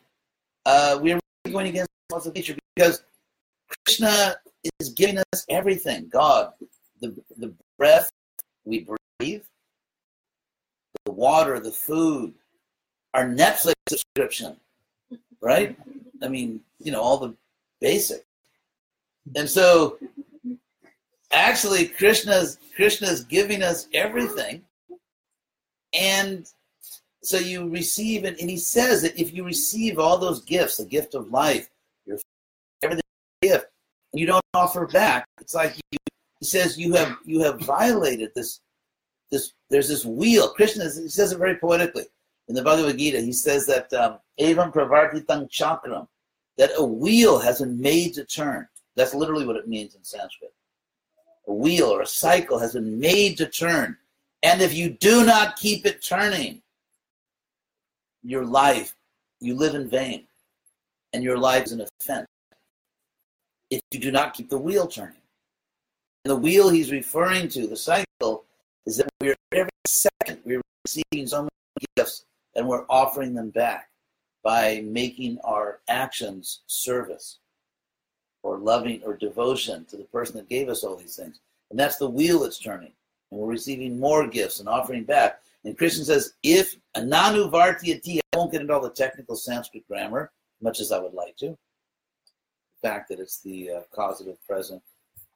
uh, 0.67 0.99
we're 1.01 1.19
going 1.49 1.67
against 1.67 1.89
the 2.09 2.31
nature 2.35 2.57
because 2.75 3.01
Krishna 3.85 4.35
is 4.79 4.89
giving 4.89 5.17
us 5.33 5.45
everything. 5.47 6.09
God, 6.09 6.51
the, 6.99 7.15
the 7.37 7.53
breath 7.77 8.11
we 8.65 8.85
breathe, 9.19 9.43
the 11.05 11.11
water, 11.11 11.57
the 11.61 11.71
food, 11.71 12.33
our 13.13 13.25
Netflix 13.25 13.75
subscription, 13.87 14.57
right? 15.39 15.77
I 16.21 16.27
mean, 16.27 16.59
you 16.79 16.91
know, 16.91 17.01
all 17.01 17.17
the 17.17 17.33
basic. 17.79 18.25
And 19.37 19.49
so 19.49 19.97
actually 21.31 21.87
Krishna's 21.87 22.59
Krishna's 22.75 23.23
giving 23.23 23.63
us 23.63 23.87
everything. 23.93 24.63
And 25.93 26.45
so 27.23 27.37
you 27.37 27.69
receive 27.69 28.25
it, 28.25 28.39
and 28.39 28.49
he 28.49 28.57
says 28.57 29.01
that 29.01 29.19
if 29.19 29.33
you 29.33 29.43
receive 29.43 29.99
all 29.99 30.17
those 30.17 30.43
gifts, 30.43 30.77
the 30.77 30.85
gift 30.85 31.15
of 31.15 31.31
life, 31.31 31.69
your 32.05 32.17
everything 32.83 33.03
gift, 33.41 33.67
and 34.13 34.19
you 34.19 34.27
don't 34.27 34.43
offer 34.53 34.85
back, 34.87 35.25
it's 35.41 35.55
like 35.55 35.75
you, 35.91 35.97
he 36.39 36.45
says 36.45 36.77
you 36.77 36.93
have 36.93 37.17
you 37.25 37.41
have 37.41 37.59
violated 37.61 38.31
this 38.35 38.61
this 39.31 39.53
there's 39.69 39.89
this 39.89 40.05
wheel. 40.05 40.49
Krishna 40.49 40.83
he 40.85 41.09
says 41.09 41.31
it 41.31 41.37
very 41.37 41.55
poetically 41.55 42.05
in 42.47 42.55
the 42.55 42.63
Bhagavad 42.63 42.97
Gita. 42.97 43.19
He 43.19 43.33
says 43.33 43.65
that 43.65 43.91
um, 43.93 44.19
evam 44.39 44.71
pravartitang 44.71 45.49
chakram 45.49 46.07
that 46.57 46.71
a 46.77 46.83
wheel 46.83 47.39
has 47.39 47.59
been 47.59 47.79
made 47.79 48.13
to 48.15 48.25
turn. 48.25 48.67
That's 48.95 49.13
literally 49.13 49.45
what 49.45 49.57
it 49.57 49.67
means 49.67 49.95
in 49.95 50.03
Sanskrit. 50.03 50.53
A 51.47 51.53
wheel 51.53 51.85
or 51.85 52.01
a 52.01 52.07
cycle 52.07 52.59
has 52.59 52.73
been 52.73 52.99
made 52.99 53.37
to 53.37 53.47
turn. 53.47 53.97
And 54.43 54.61
if 54.61 54.73
you 54.73 54.89
do 54.89 55.25
not 55.25 55.55
keep 55.55 55.85
it 55.85 56.03
turning, 56.03 56.61
your 58.27 58.45
life, 58.45 58.93
you 59.39 59.55
live 59.55 59.75
in 59.75 59.89
vain. 59.89 60.23
And 61.13 61.23
your 61.23 61.37
life 61.37 61.65
is 61.65 61.71
an 61.71 61.85
offense. 62.01 62.27
If 63.71 63.81
you 63.91 63.99
do 63.99 64.11
not 64.11 64.33
keep 64.33 64.49
the 64.49 64.57
wheel 64.57 64.87
turning. 64.87 65.21
And 66.25 66.31
the 66.31 66.35
wheel 66.35 66.69
he's 66.69 66.91
referring 66.91 67.47
to, 67.49 67.67
the 67.67 67.77
cycle, 67.77 68.43
is 68.85 68.97
that 68.97 69.07
we're 69.21 69.35
every 69.53 69.69
second 69.85 70.39
we're 70.43 70.61
receiving 70.85 71.27
so 71.27 71.41
many 71.41 71.85
gifts 71.95 72.25
and 72.55 72.67
we're 72.67 72.85
offering 72.89 73.33
them 73.33 73.49
back 73.49 73.89
by 74.43 74.81
making 74.85 75.39
our 75.43 75.79
actions 75.87 76.61
service 76.67 77.39
or 78.43 78.57
loving 78.57 79.01
or 79.05 79.15
devotion 79.15 79.85
to 79.85 79.97
the 79.97 80.03
person 80.05 80.37
that 80.37 80.49
gave 80.49 80.69
us 80.69 80.83
all 80.83 80.95
these 80.95 81.15
things. 81.15 81.39
And 81.69 81.79
that's 81.79 81.97
the 81.97 82.09
wheel 82.09 82.39
that's 82.39 82.59
turning. 82.59 82.91
And 83.31 83.39
we're 83.39 83.47
receiving 83.47 83.99
more 83.99 84.27
gifts 84.27 84.59
and 84.59 84.69
offering 84.69 85.03
back. 85.03 85.41
And 85.63 85.77
Krishna 85.77 86.05
says, 86.05 86.33
if 86.43 86.75
ananu 86.95 87.51
vartiyati, 87.51 88.19
I 88.33 88.37
won't 88.37 88.51
get 88.51 88.61
into 88.61 88.73
all 88.73 88.81
the 88.81 88.89
technical 88.89 89.35
Sanskrit 89.35 89.87
grammar, 89.87 90.31
much 90.61 90.79
as 90.79 90.91
I 90.91 90.99
would 90.99 91.13
like 91.13 91.35
to. 91.37 91.47
The 91.47 92.87
fact 92.89 93.09
that 93.09 93.19
it's 93.19 93.41
the 93.41 93.71
uh, 93.71 93.81
causative 93.93 94.37
present, 94.45 94.81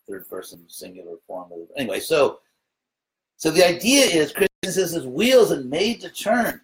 third 0.08 0.30
person 0.30 0.64
singular 0.68 1.16
form. 1.28 1.52
Of, 1.52 1.60
anyway, 1.76 2.00
so 2.00 2.40
so 3.42 3.50
the 3.50 3.68
idea 3.68 4.06
is 4.06 4.32
Krishna 4.32 4.48
says 4.66 4.92
his 4.92 5.08
wheels 5.08 5.52
are 5.52 5.64
made 5.64 6.00
to 6.02 6.10
turn. 6.10 6.62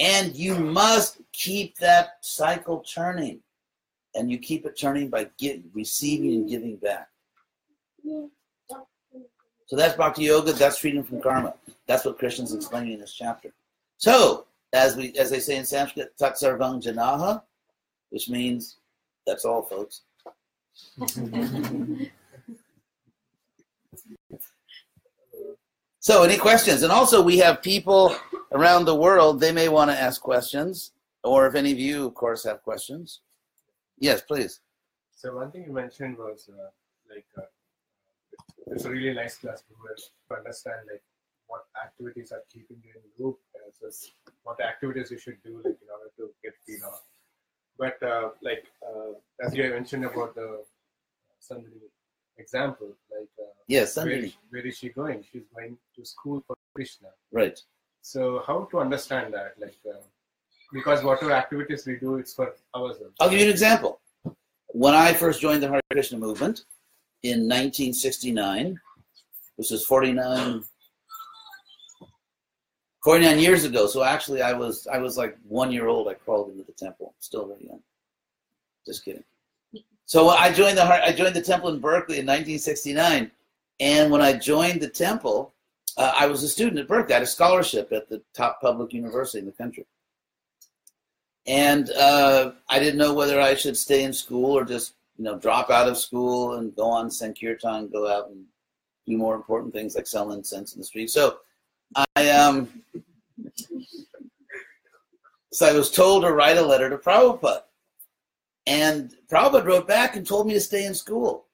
And 0.00 0.34
you 0.34 0.54
must 0.54 1.20
keep 1.32 1.76
that 1.76 2.18
cycle 2.22 2.80
turning. 2.80 3.40
And 4.14 4.30
you 4.30 4.38
keep 4.38 4.64
it 4.64 4.78
turning 4.78 5.10
by 5.10 5.28
get, 5.38 5.60
receiving 5.74 6.32
and 6.32 6.48
giving 6.48 6.76
back. 6.76 7.08
So 9.66 9.76
that's 9.76 9.94
Bhakti 9.96 10.24
Yoga, 10.24 10.54
that's 10.54 10.78
freedom 10.78 11.04
from 11.04 11.20
karma. 11.20 11.52
That's 11.86 12.04
what 12.04 12.18
Krishna's 12.18 12.54
explaining 12.54 12.94
in 12.94 13.00
this 13.00 13.14
chapter. 13.14 13.52
So, 13.98 14.46
as 14.72 14.96
we 14.96 15.12
as 15.14 15.30
they 15.30 15.40
say 15.40 15.56
in 15.56 15.64
Sanskrit, 15.64 16.16
Tatsarvang 16.18 16.82
Janaha, 16.82 17.42
which 18.10 18.28
means 18.28 18.78
that's 19.26 19.44
all 19.44 19.62
folks. 19.62 20.02
so 26.00 26.22
any 26.22 26.36
questions? 26.36 26.82
And 26.82 26.92
also 26.92 27.22
we 27.22 27.38
have 27.38 27.62
people 27.62 28.14
around 28.52 28.84
the 28.84 28.94
world, 28.94 29.40
they 29.40 29.52
may 29.52 29.68
want 29.68 29.90
to 29.90 29.98
ask 29.98 30.20
questions, 30.20 30.92
or 31.24 31.46
if 31.46 31.54
any 31.54 31.72
of 31.72 31.78
you, 31.78 32.06
of 32.06 32.14
course, 32.14 32.44
have 32.44 32.62
questions. 32.62 33.20
Yes, 33.98 34.20
please. 34.20 34.60
So 35.14 35.34
one 35.34 35.50
thing 35.50 35.64
you 35.64 35.72
mentioned 35.72 36.18
was 36.18 36.50
uh, 36.52 36.68
like 37.08 37.26
uh, 37.38 37.42
it's 38.68 38.84
a 38.84 38.90
really 38.90 39.14
nice 39.14 39.38
class 39.38 39.62
to 39.62 40.36
understand 40.36 40.80
like 40.90 41.02
what 41.48 41.64
activities 41.82 42.32
are 42.32 42.42
keeping 42.52 42.78
you 42.84 42.92
in 42.96 43.24
loop 43.24 43.38
well 43.80 43.90
what 44.42 44.60
activities 44.60 45.10
you 45.10 45.18
should 45.18 45.38
do 45.44 45.56
like 45.56 45.78
in 45.84 45.88
order 45.94 46.10
to 46.16 46.30
get 46.42 46.54
feed 46.66 46.82
on. 46.82 46.98
But 47.78 48.02
uh, 48.02 48.30
like 48.42 48.64
uh, 48.86 49.12
as 49.44 49.54
you 49.54 49.68
mentioned 49.70 50.04
about 50.04 50.34
the 50.34 50.64
Sandhini 51.42 51.90
example, 52.38 52.88
like 53.10 53.28
uh, 53.38 53.52
Yes, 53.68 53.96
where, 53.96 54.24
where 54.50 54.66
is 54.66 54.78
she 54.78 54.90
going? 54.90 55.24
She's 55.30 55.42
going 55.54 55.76
to 55.96 56.04
school 56.04 56.42
for 56.46 56.56
Krishna. 56.74 57.08
Right. 57.32 57.58
So 58.02 58.42
how 58.46 58.68
to 58.70 58.78
understand 58.78 59.34
that? 59.34 59.54
Like 59.58 59.76
uh, 59.88 59.98
because 60.72 61.02
whatever 61.02 61.32
activities 61.32 61.84
we 61.86 61.96
do, 61.96 62.16
it's 62.16 62.34
for 62.34 62.54
ourselves. 62.74 63.14
I'll 63.20 63.28
give 63.28 63.40
you 63.40 63.46
an 63.46 63.50
example. 63.50 64.00
When 64.68 64.94
I 64.94 65.12
first 65.12 65.40
joined 65.40 65.62
the 65.62 65.68
Hare 65.68 65.80
Krishna 65.90 66.18
movement 66.18 66.64
in 67.22 67.48
1969, 67.48 68.78
which 69.56 69.72
is 69.72 69.84
49, 69.84 70.62
49 73.06 73.38
years 73.38 73.64
ago. 73.64 73.86
So 73.86 74.02
actually, 74.02 74.42
I 74.42 74.52
was 74.52 74.88
I 74.88 74.98
was 74.98 75.16
like 75.16 75.38
one 75.46 75.70
year 75.70 75.86
old. 75.86 76.08
I 76.08 76.14
crawled 76.14 76.50
into 76.50 76.64
the 76.64 76.72
temple, 76.72 77.14
still 77.20 77.46
very 77.46 77.64
young. 77.64 77.80
Just 78.84 79.04
kidding. 79.04 79.22
So 80.06 80.30
I 80.30 80.52
joined 80.52 80.76
the 80.76 80.84
I 80.84 81.12
joined 81.12 81.36
the 81.36 81.40
temple 81.40 81.68
in 81.70 81.78
Berkeley 81.78 82.18
in 82.18 82.26
1969, 82.26 83.30
and 83.78 84.10
when 84.10 84.22
I 84.22 84.32
joined 84.32 84.80
the 84.80 84.88
temple, 84.88 85.54
uh, 85.96 86.14
I 86.18 86.26
was 86.26 86.42
a 86.42 86.48
student 86.48 86.80
at 86.80 86.88
Berkeley. 86.88 87.14
I 87.14 87.18
had 87.18 87.22
a 87.22 87.26
scholarship 87.28 87.92
at 87.92 88.08
the 88.08 88.20
top 88.34 88.60
public 88.60 88.92
university 88.92 89.38
in 89.38 89.46
the 89.46 89.52
country 89.52 89.86
and 91.46 91.90
uh, 91.92 92.52
I 92.68 92.78
didn't 92.78 92.98
know 92.98 93.14
whether 93.14 93.40
I 93.40 93.54
should 93.54 93.76
stay 93.76 94.02
in 94.02 94.12
school 94.12 94.58
or 94.58 94.64
just 94.64 94.94
you 95.16 95.24
know 95.24 95.38
drop 95.38 95.70
out 95.70 95.88
of 95.88 95.96
school 95.96 96.54
and 96.54 96.74
go 96.74 96.90
on 96.90 97.10
Sankirtan, 97.10 97.88
go 97.88 98.08
out 98.10 98.30
and 98.30 98.44
do 99.06 99.16
more 99.16 99.36
important 99.36 99.72
things 99.72 99.94
like 99.94 100.06
sell 100.06 100.32
incense 100.32 100.74
in 100.74 100.80
the 100.80 100.84
street. 100.84 101.10
So 101.10 101.38
I 101.94 102.30
um 102.30 102.82
so 105.52 105.66
I 105.66 105.72
was 105.72 105.90
told 105.90 106.22
to 106.22 106.32
write 106.32 106.56
a 106.56 106.62
letter 106.62 106.90
to 106.90 106.98
Prabhupada, 106.98 107.62
and 108.66 109.14
Prabhupada 109.30 109.64
wrote 109.64 109.88
back 109.88 110.16
and 110.16 110.26
told 110.26 110.46
me 110.46 110.54
to 110.54 110.60
stay 110.60 110.86
in 110.86 110.94
school. 110.94 111.46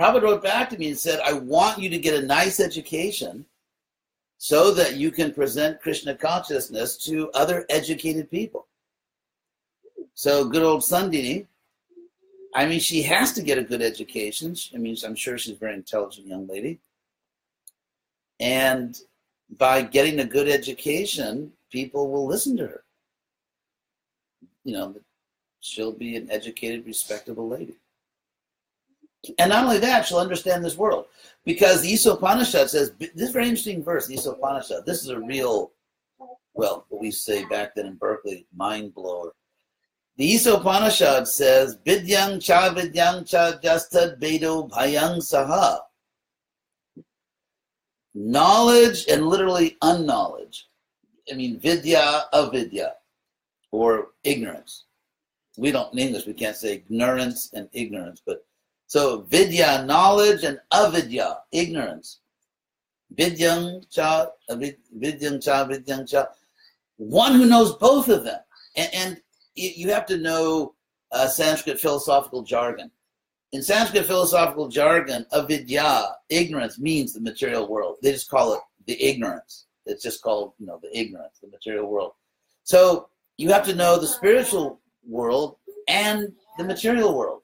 Prabhupada 0.00 0.22
wrote 0.22 0.42
back 0.42 0.70
to 0.70 0.78
me 0.78 0.88
and 0.88 0.98
said, 0.98 1.20
"I 1.20 1.32
want 1.32 1.78
you 1.78 1.90
to 1.90 1.98
get 1.98 2.22
a 2.22 2.26
nice 2.26 2.60
education." 2.60 3.46
so 4.38 4.72
that 4.72 4.96
you 4.96 5.10
can 5.10 5.34
present 5.34 5.82
Krishna 5.82 6.14
consciousness 6.14 6.96
to 6.98 7.28
other 7.32 7.66
educated 7.68 8.30
people. 8.30 8.68
So 10.14 10.44
good 10.44 10.62
old 10.62 10.82
Sandini, 10.82 11.46
I 12.54 12.66
mean, 12.66 12.80
she 12.80 13.02
has 13.02 13.32
to 13.32 13.42
get 13.42 13.58
a 13.58 13.64
good 13.64 13.82
education. 13.82 14.54
I 14.74 14.78
mean, 14.78 14.96
I'm 15.04 15.16
sure 15.16 15.36
she's 15.36 15.54
a 15.54 15.58
very 15.58 15.74
intelligent 15.74 16.26
young 16.28 16.46
lady. 16.46 16.78
And 18.40 18.98
by 19.56 19.82
getting 19.82 20.20
a 20.20 20.24
good 20.24 20.48
education, 20.48 21.52
people 21.70 22.10
will 22.10 22.26
listen 22.26 22.56
to 22.56 22.66
her. 22.66 22.84
You 24.64 24.72
know, 24.74 24.94
she'll 25.60 25.92
be 25.92 26.16
an 26.16 26.30
educated, 26.30 26.86
respectable 26.86 27.48
lady. 27.48 27.76
And 29.38 29.50
not 29.50 29.64
only 29.64 29.78
that, 29.78 30.06
she'll 30.06 30.18
understand 30.18 30.64
this 30.64 30.76
world. 30.76 31.06
Because 31.44 31.82
the 31.82 31.92
Isopanishad 31.92 32.68
says, 32.68 32.92
this 32.98 33.10
is 33.14 33.30
very 33.30 33.46
interesting 33.46 33.82
verse, 33.82 34.06
the 34.06 34.16
Isopanishad. 34.16 34.84
This 34.84 35.02
is 35.02 35.08
a 35.08 35.18
real, 35.18 35.72
well, 36.54 36.84
what 36.88 37.00
we 37.00 37.10
say 37.10 37.44
back 37.46 37.74
then 37.74 37.86
in 37.86 37.94
Berkeley, 37.94 38.46
mind 38.54 38.94
blower. 38.94 39.32
The 40.16 40.34
Isopanishad 40.34 41.26
says, 41.26 41.78
Vidyang 41.86 42.42
cha 42.42 42.74
vidyang 42.74 43.26
cha 43.26 43.58
justad 43.62 44.20
bedo 44.20 44.70
bhayang 44.70 45.18
saha. 45.18 45.78
Knowledge 48.20 49.06
and 49.08 49.28
literally 49.28 49.76
unknowledge. 49.80 50.66
I 51.30 51.34
mean, 51.34 51.60
vidya, 51.60 52.24
avidya, 52.32 52.94
or 53.70 54.08
ignorance. 54.24 54.86
We 55.56 55.70
don't, 55.70 55.92
in 55.92 56.00
English, 56.00 56.26
we 56.26 56.32
can't 56.32 56.56
say 56.56 56.72
ignorance 56.72 57.52
and 57.52 57.68
ignorance, 57.72 58.20
but 58.26 58.44
so 58.88 59.20
vidya, 59.20 59.84
knowledge, 59.86 60.42
and 60.42 60.58
avidya, 60.72 61.38
ignorance. 61.52 62.18
Vidyang 63.14 63.88
cha, 63.88 64.26
vidyang 64.50 65.40
cha, 65.40 65.68
vidyang 65.68 66.10
cha. 66.10 66.26
One 66.96 67.34
who 67.34 67.46
knows 67.46 67.76
both 67.76 68.08
of 68.08 68.24
them. 68.24 68.40
And, 68.74 68.90
and 68.94 69.20
you 69.54 69.92
have 69.92 70.06
to 70.06 70.16
know 70.18 70.74
uh, 71.12 71.28
Sanskrit 71.28 71.78
philosophical 71.78 72.42
jargon. 72.42 72.90
In 73.52 73.62
Sanskrit 73.62 74.04
philosophical 74.04 74.68
jargon, 74.68 75.24
avidya, 75.32 76.16
ignorance, 76.28 76.78
means 76.78 77.14
the 77.14 77.20
material 77.20 77.66
world. 77.66 77.96
They 78.02 78.12
just 78.12 78.28
call 78.28 78.54
it 78.54 78.60
the 78.86 79.02
ignorance. 79.02 79.66
It's 79.86 80.02
just 80.02 80.22
called, 80.22 80.52
you 80.58 80.66
know, 80.66 80.78
the 80.82 80.96
ignorance, 80.96 81.38
the 81.40 81.48
material 81.48 81.88
world. 81.88 82.12
So 82.64 83.08
you 83.38 83.50
have 83.50 83.64
to 83.64 83.74
know 83.74 83.98
the 83.98 84.06
spiritual 84.06 84.80
world 85.08 85.56
and 85.88 86.32
the 86.58 86.64
material 86.64 87.16
world. 87.16 87.42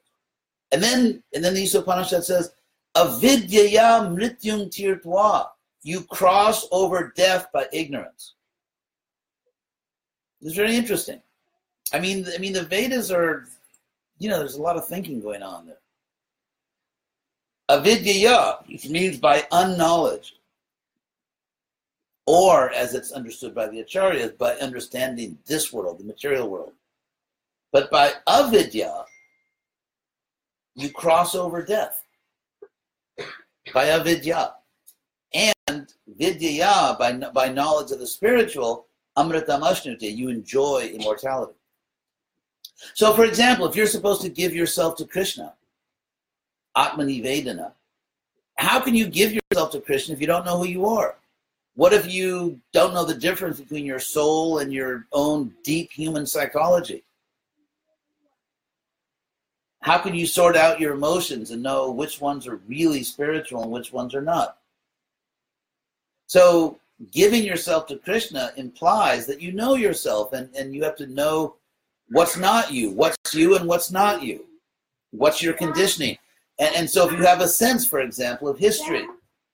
And 0.71 0.83
then, 0.83 1.23
and 1.33 1.43
then 1.43 1.55
the 1.55 1.63
Isopanishad 1.63 2.23
says, 2.23 2.53
avidyaya 2.95 4.07
mrityung 4.13 4.69
tirtva. 4.69 5.47
You 5.81 6.01
cross 6.01 6.67
over 6.71 7.13
death 7.15 7.47
by 7.53 7.67
ignorance. 7.71 8.35
It's 10.41 10.55
very 10.55 10.75
interesting. 10.75 11.21
I 11.93 11.99
mean, 11.99 12.25
I 12.33 12.37
mean, 12.39 12.53
the 12.53 12.63
Vedas 12.63 13.11
are, 13.11 13.47
you 14.19 14.29
know, 14.29 14.39
there's 14.39 14.55
a 14.55 14.61
lot 14.61 14.77
of 14.77 14.87
thinking 14.87 15.21
going 15.21 15.43
on 15.43 15.65
there. 15.65 15.77
Avidyaya 17.69 18.89
means 18.89 19.17
by 19.17 19.47
unknowledge, 19.51 20.35
or 22.27 22.71
as 22.71 22.93
it's 22.93 23.11
understood 23.11 23.55
by 23.55 23.67
the 23.67 23.83
acharyas, 23.83 24.37
by 24.37 24.55
understanding 24.55 25.37
this 25.45 25.73
world, 25.73 25.99
the 25.99 26.03
material 26.03 26.49
world. 26.49 26.73
But 27.71 27.89
by 27.91 28.13
avidya, 28.27 29.05
you 30.75 30.91
cross 30.91 31.35
over 31.35 31.63
death 31.63 32.03
by 33.73 33.85
avidya. 33.89 34.53
And 35.67 35.93
vidya, 36.07 36.95
by, 36.97 37.11
by 37.33 37.49
knowledge 37.49 37.91
of 37.91 37.99
the 37.99 38.07
spiritual, 38.07 38.85
amritamashnute, 39.17 40.15
you 40.15 40.29
enjoy 40.29 40.91
immortality. 40.93 41.53
So, 42.93 43.13
for 43.13 43.25
example, 43.25 43.65
if 43.67 43.75
you're 43.75 43.87
supposed 43.87 44.21
to 44.21 44.29
give 44.29 44.53
yourself 44.53 44.95
to 44.97 45.05
Krishna, 45.05 45.53
Atma-nivedana, 46.75 47.71
how 48.57 48.79
can 48.79 48.95
you 48.95 49.07
give 49.07 49.33
yourself 49.33 49.71
to 49.71 49.81
Krishna 49.81 50.13
if 50.13 50.21
you 50.21 50.27
don't 50.27 50.45
know 50.45 50.57
who 50.57 50.67
you 50.67 50.85
are? 50.85 51.15
What 51.75 51.93
if 51.93 52.11
you 52.11 52.59
don't 52.71 52.93
know 52.93 53.03
the 53.03 53.13
difference 53.13 53.59
between 53.59 53.85
your 53.85 53.99
soul 53.99 54.59
and 54.59 54.71
your 54.73 55.05
own 55.11 55.53
deep 55.63 55.91
human 55.91 56.25
psychology? 56.25 57.03
How 59.81 59.97
can 59.99 60.15
you 60.15 60.25
sort 60.25 60.55
out 60.55 60.79
your 60.79 60.93
emotions 60.93 61.51
and 61.51 61.61
know 61.61 61.91
which 61.91 62.19
ones 62.19 62.47
are 62.47 62.55
really 62.67 63.03
spiritual 63.03 63.61
and 63.61 63.71
which 63.71 63.93
ones 63.93 64.15
are 64.15 64.21
not? 64.21 64.57
So, 66.27 66.79
giving 67.11 67.43
yourself 67.43 67.85
to 67.87 67.97
Krishna 67.97 68.51
implies 68.57 69.25
that 69.27 69.41
you 69.41 69.51
know 69.51 69.75
yourself 69.75 70.33
and, 70.33 70.49
and 70.55 70.73
you 70.73 70.83
have 70.83 70.95
to 70.95 71.07
know 71.07 71.55
what's 72.09 72.37
not 72.37 72.71
you, 72.71 72.91
what's 72.91 73.17
you 73.33 73.57
and 73.57 73.67
what's 73.67 73.91
not 73.91 74.23
you, 74.23 74.45
what's 75.11 75.43
your 75.43 75.53
conditioning. 75.53 76.17
And, 76.59 76.75
and 76.75 76.89
so, 76.89 77.07
if 77.07 77.11
you 77.11 77.25
have 77.25 77.41
a 77.41 77.47
sense, 77.47 77.85
for 77.87 77.99
example, 77.99 78.47
of 78.47 78.57
history, 78.57 79.05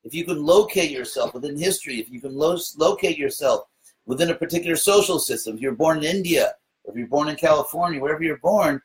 if 0.03 0.13
you 0.13 0.25
can 0.25 0.43
locate 0.43 0.91
yourself 0.91 1.33
within 1.33 1.57
history, 1.57 1.99
if 1.99 2.09
you 2.09 2.21
can 2.21 2.35
lo- 2.35 2.57
locate 2.77 3.17
yourself 3.17 3.65
within 4.05 4.29
a 4.29 4.35
particular 4.35 4.75
social 4.75 5.19
system, 5.19 5.55
if 5.55 5.61
you're 5.61 5.73
born 5.73 5.99
in 5.99 6.03
India, 6.03 6.53
if 6.85 6.95
you're 6.95 7.07
born 7.07 7.29
in 7.29 7.35
California, 7.35 7.99
wherever 7.99 8.23
you're 8.23 8.37
born, 8.37 8.81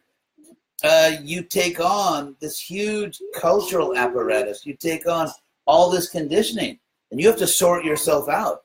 uh, 0.85 1.13
you 1.23 1.43
take 1.43 1.81
on 1.81 2.37
this 2.41 2.61
huge 2.61 3.21
cultural 3.35 3.97
apparatus. 3.97 4.67
You 4.67 4.75
take 4.75 5.09
on 5.09 5.29
all 5.67 5.91
this 5.91 6.11
conditioning, 6.11 6.79
and 7.11 7.21
you 7.21 7.27
have 7.29 7.39
to 7.39 7.47
sort 7.47 7.85
yourself 7.85 8.29
out. 8.29 8.63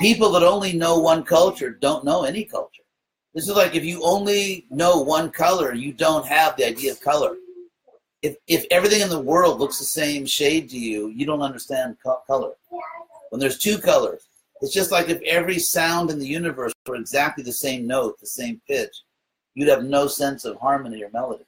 People 0.00 0.30
that 0.32 0.42
only 0.42 0.72
know 0.72 0.98
one 0.98 1.22
culture 1.22 1.70
don't 1.70 2.04
know 2.04 2.24
any 2.24 2.44
culture. 2.44 2.82
This 3.34 3.48
is 3.48 3.54
like 3.54 3.74
if 3.74 3.84
you 3.84 4.02
only 4.02 4.66
know 4.70 5.00
one 5.00 5.30
color, 5.30 5.74
you 5.74 5.92
don't 5.92 6.26
have 6.26 6.56
the 6.56 6.66
idea 6.66 6.92
of 6.92 7.00
color. 7.00 7.36
If, 8.22 8.36
if 8.46 8.66
everything 8.70 9.00
in 9.00 9.08
the 9.08 9.20
world 9.20 9.58
looks 9.58 9.78
the 9.78 9.84
same 9.84 10.26
shade 10.26 10.68
to 10.70 10.78
you, 10.78 11.08
you 11.08 11.24
don't 11.24 11.40
understand 11.40 11.96
co- 12.04 12.22
color. 12.26 12.52
When 13.30 13.40
there's 13.40 13.58
two 13.58 13.78
colors, 13.78 14.26
it's 14.60 14.74
just 14.74 14.90
like 14.90 15.08
if 15.08 15.22
every 15.22 15.58
sound 15.58 16.10
in 16.10 16.18
the 16.18 16.26
universe 16.26 16.72
were 16.86 16.96
exactly 16.96 17.42
the 17.42 17.52
same 17.52 17.86
note, 17.86 18.20
the 18.20 18.26
same 18.26 18.60
pitch, 18.66 18.94
you'd 19.54 19.68
have 19.68 19.84
no 19.84 20.06
sense 20.06 20.44
of 20.44 20.58
harmony 20.58 21.02
or 21.02 21.10
melody. 21.10 21.44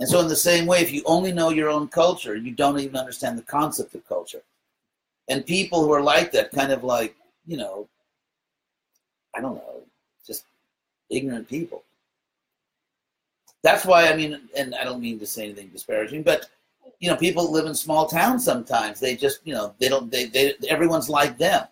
And 0.00 0.08
so, 0.08 0.18
in 0.20 0.28
the 0.28 0.36
same 0.36 0.66
way, 0.66 0.80
if 0.80 0.92
you 0.92 1.02
only 1.04 1.30
know 1.30 1.50
your 1.50 1.68
own 1.68 1.86
culture, 1.86 2.34
you 2.34 2.52
don't 2.52 2.80
even 2.80 2.96
understand 2.96 3.38
the 3.38 3.42
concept 3.42 3.94
of 3.94 4.08
culture. 4.08 4.42
And 5.28 5.46
people 5.46 5.84
who 5.84 5.92
are 5.92 6.02
like 6.02 6.32
that, 6.32 6.50
kind 6.52 6.72
of 6.72 6.82
like, 6.82 7.14
you 7.46 7.58
know, 7.58 7.86
I 9.36 9.40
don't 9.40 9.56
know, 9.56 9.82
just 10.26 10.44
ignorant 11.10 11.48
people. 11.48 11.84
That's 13.62 13.84
why 13.84 14.08
I 14.08 14.16
mean, 14.16 14.40
and 14.56 14.74
I 14.74 14.84
don't 14.84 15.00
mean 15.00 15.18
to 15.18 15.26
say 15.26 15.44
anything 15.44 15.68
disparaging, 15.68 16.22
but 16.22 16.48
you 16.98 17.10
know, 17.10 17.16
people 17.16 17.50
live 17.50 17.66
in 17.66 17.74
small 17.74 18.06
towns 18.06 18.44
sometimes. 18.44 19.00
They 19.00 19.16
just, 19.16 19.40
you 19.44 19.54
know, 19.54 19.74
they 19.78 19.88
don't. 19.88 20.10
They, 20.10 20.26
they 20.26 20.54
everyone's 20.68 21.08
like 21.08 21.38
them. 21.38 21.66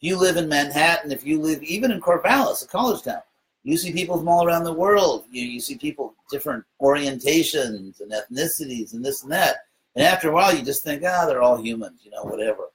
If 0.00 0.08
you 0.08 0.18
live 0.18 0.36
in 0.36 0.48
Manhattan, 0.48 1.12
if 1.12 1.24
you 1.24 1.40
live 1.40 1.62
even 1.62 1.90
in 1.92 2.00
Corvallis, 2.00 2.64
a 2.64 2.68
college 2.68 3.02
town, 3.02 3.22
you 3.62 3.76
see 3.76 3.92
people 3.92 4.18
from 4.18 4.28
all 4.28 4.46
around 4.46 4.64
the 4.64 4.72
world. 4.72 5.24
You 5.30 5.44
you 5.44 5.60
see 5.60 5.76
people 5.76 6.14
different 6.30 6.64
orientations 6.82 8.00
and 8.00 8.12
ethnicities 8.12 8.92
and 8.92 9.04
this 9.04 9.22
and 9.22 9.32
that. 9.32 9.58
And 9.94 10.04
after 10.04 10.28
a 10.28 10.32
while, 10.32 10.54
you 10.54 10.64
just 10.64 10.82
think, 10.82 11.04
ah, 11.06 11.24
they're 11.26 11.42
all 11.42 11.62
humans, 11.62 12.00
you 12.04 12.10
know, 12.10 12.24
whatever. 12.24 12.70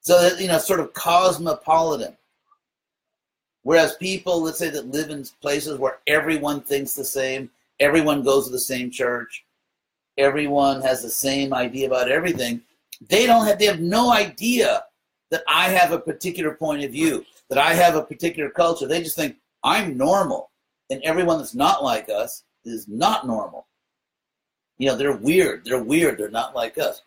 So 0.00 0.20
that 0.20 0.40
you 0.40 0.48
know, 0.48 0.58
sort 0.58 0.80
of 0.80 0.92
cosmopolitan. 0.92 2.16
Whereas 3.62 3.96
people, 3.96 4.42
let's 4.42 4.58
say, 4.58 4.68
that 4.68 4.88
live 4.88 5.08
in 5.08 5.24
places 5.40 5.78
where 5.78 6.00
everyone 6.06 6.60
thinks 6.60 6.92
the 6.92 7.04
same, 7.04 7.50
everyone 7.80 8.22
goes 8.22 8.46
to 8.46 8.52
the 8.52 8.58
same 8.58 8.90
church, 8.90 9.44
everyone 10.18 10.80
has 10.82 11.02
the 11.02 11.10
same 11.10 11.52
idea 11.52 11.86
about 11.86 12.10
everything, 12.10 12.60
they 13.08 13.26
don't 13.26 13.46
have 13.46 13.58
they 13.58 13.66
have 13.66 13.80
no 13.80 14.12
idea 14.12 14.84
that 15.30 15.42
I 15.48 15.68
have 15.68 15.92
a 15.92 15.98
particular 15.98 16.54
point 16.54 16.84
of 16.84 16.92
view, 16.92 17.24
that 17.48 17.58
I 17.58 17.74
have 17.74 17.96
a 17.96 18.02
particular 18.02 18.50
culture. 18.50 18.86
They 18.86 19.02
just 19.02 19.16
think 19.16 19.36
I'm 19.62 19.96
normal, 19.96 20.50
and 20.90 21.02
everyone 21.02 21.38
that's 21.38 21.54
not 21.54 21.82
like 21.82 22.08
us 22.08 22.44
is 22.64 22.86
not 22.88 23.26
normal. 23.26 23.66
You 24.78 24.88
know, 24.88 24.96
they're 24.96 25.16
weird. 25.16 25.64
They're 25.64 25.82
weird. 25.82 26.18
They're 26.18 26.30
not 26.30 26.54
like 26.54 26.78
us. 26.78 27.02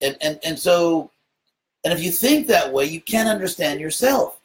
And 0.00 0.16
and 0.20 0.38
and 0.44 0.58
so 0.58 1.10
and 1.84 1.92
if 1.92 2.02
you 2.02 2.10
think 2.10 2.46
that 2.46 2.72
way, 2.72 2.84
you 2.84 3.00
can't 3.00 3.28
understand 3.28 3.80
yourself. 3.80 4.38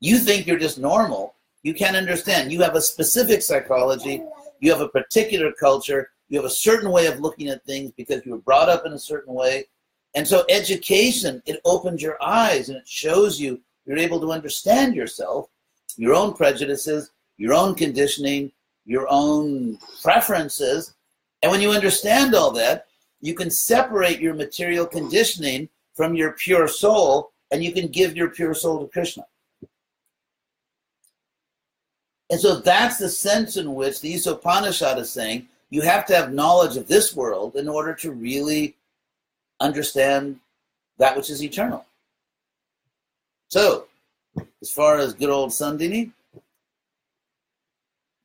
You 0.00 0.18
think 0.18 0.46
you're 0.46 0.58
just 0.58 0.78
normal. 0.78 1.34
You 1.62 1.72
can't 1.72 1.96
understand. 1.96 2.52
You 2.52 2.62
have 2.62 2.74
a 2.74 2.80
specific 2.80 3.42
psychology. 3.42 4.22
You 4.60 4.72
have 4.72 4.80
a 4.80 4.88
particular 4.88 5.52
culture. 5.52 6.10
You 6.28 6.38
have 6.38 6.46
a 6.46 6.50
certain 6.50 6.90
way 6.90 7.06
of 7.06 7.20
looking 7.20 7.48
at 7.48 7.64
things 7.64 7.92
because 7.96 8.24
you 8.24 8.32
were 8.32 8.38
brought 8.38 8.68
up 8.68 8.86
in 8.86 8.92
a 8.92 8.98
certain 8.98 9.34
way. 9.34 9.66
And 10.14 10.26
so 10.26 10.44
education, 10.48 11.42
it 11.44 11.60
opens 11.64 12.00
your 12.00 12.22
eyes 12.22 12.68
and 12.68 12.78
it 12.78 12.88
shows 12.88 13.40
you 13.40 13.60
you're 13.84 13.98
able 13.98 14.20
to 14.20 14.32
understand 14.32 14.94
yourself, 14.94 15.48
your 15.96 16.14
own 16.14 16.34
prejudices, 16.34 17.10
your 17.36 17.52
own 17.52 17.74
conditioning, 17.74 18.52
your 18.84 19.06
own 19.10 19.78
preferences. 20.02 20.94
And 21.42 21.50
when 21.50 21.60
you 21.60 21.72
understand 21.72 22.34
all 22.34 22.50
that, 22.52 22.86
you 23.20 23.34
can 23.34 23.50
separate 23.50 24.20
your 24.20 24.34
material 24.34 24.86
conditioning 24.86 25.68
from 25.94 26.14
your 26.14 26.32
pure 26.32 26.68
soul 26.68 27.32
and 27.50 27.62
you 27.62 27.72
can 27.72 27.88
give 27.88 28.16
your 28.16 28.30
pure 28.30 28.54
soul 28.54 28.80
to 28.80 28.92
Krishna. 28.92 29.24
And 32.30 32.40
so 32.40 32.60
that's 32.60 32.98
the 32.98 33.08
sense 33.08 33.56
in 33.56 33.74
which 33.74 34.00
the 34.00 34.18
Upanishad 34.26 34.98
is 34.98 35.10
saying 35.10 35.48
you 35.70 35.82
have 35.82 36.06
to 36.06 36.14
have 36.14 36.32
knowledge 36.32 36.76
of 36.76 36.86
this 36.86 37.14
world 37.16 37.56
in 37.56 37.68
order 37.68 37.94
to 37.94 38.12
really 38.12 38.76
understand 39.60 40.38
that 40.98 41.16
which 41.16 41.30
is 41.30 41.42
eternal. 41.42 41.84
So, 43.48 43.86
as 44.62 44.70
far 44.70 44.98
as 44.98 45.14
good 45.14 45.30
old 45.30 45.50
Sandini, 45.50 46.12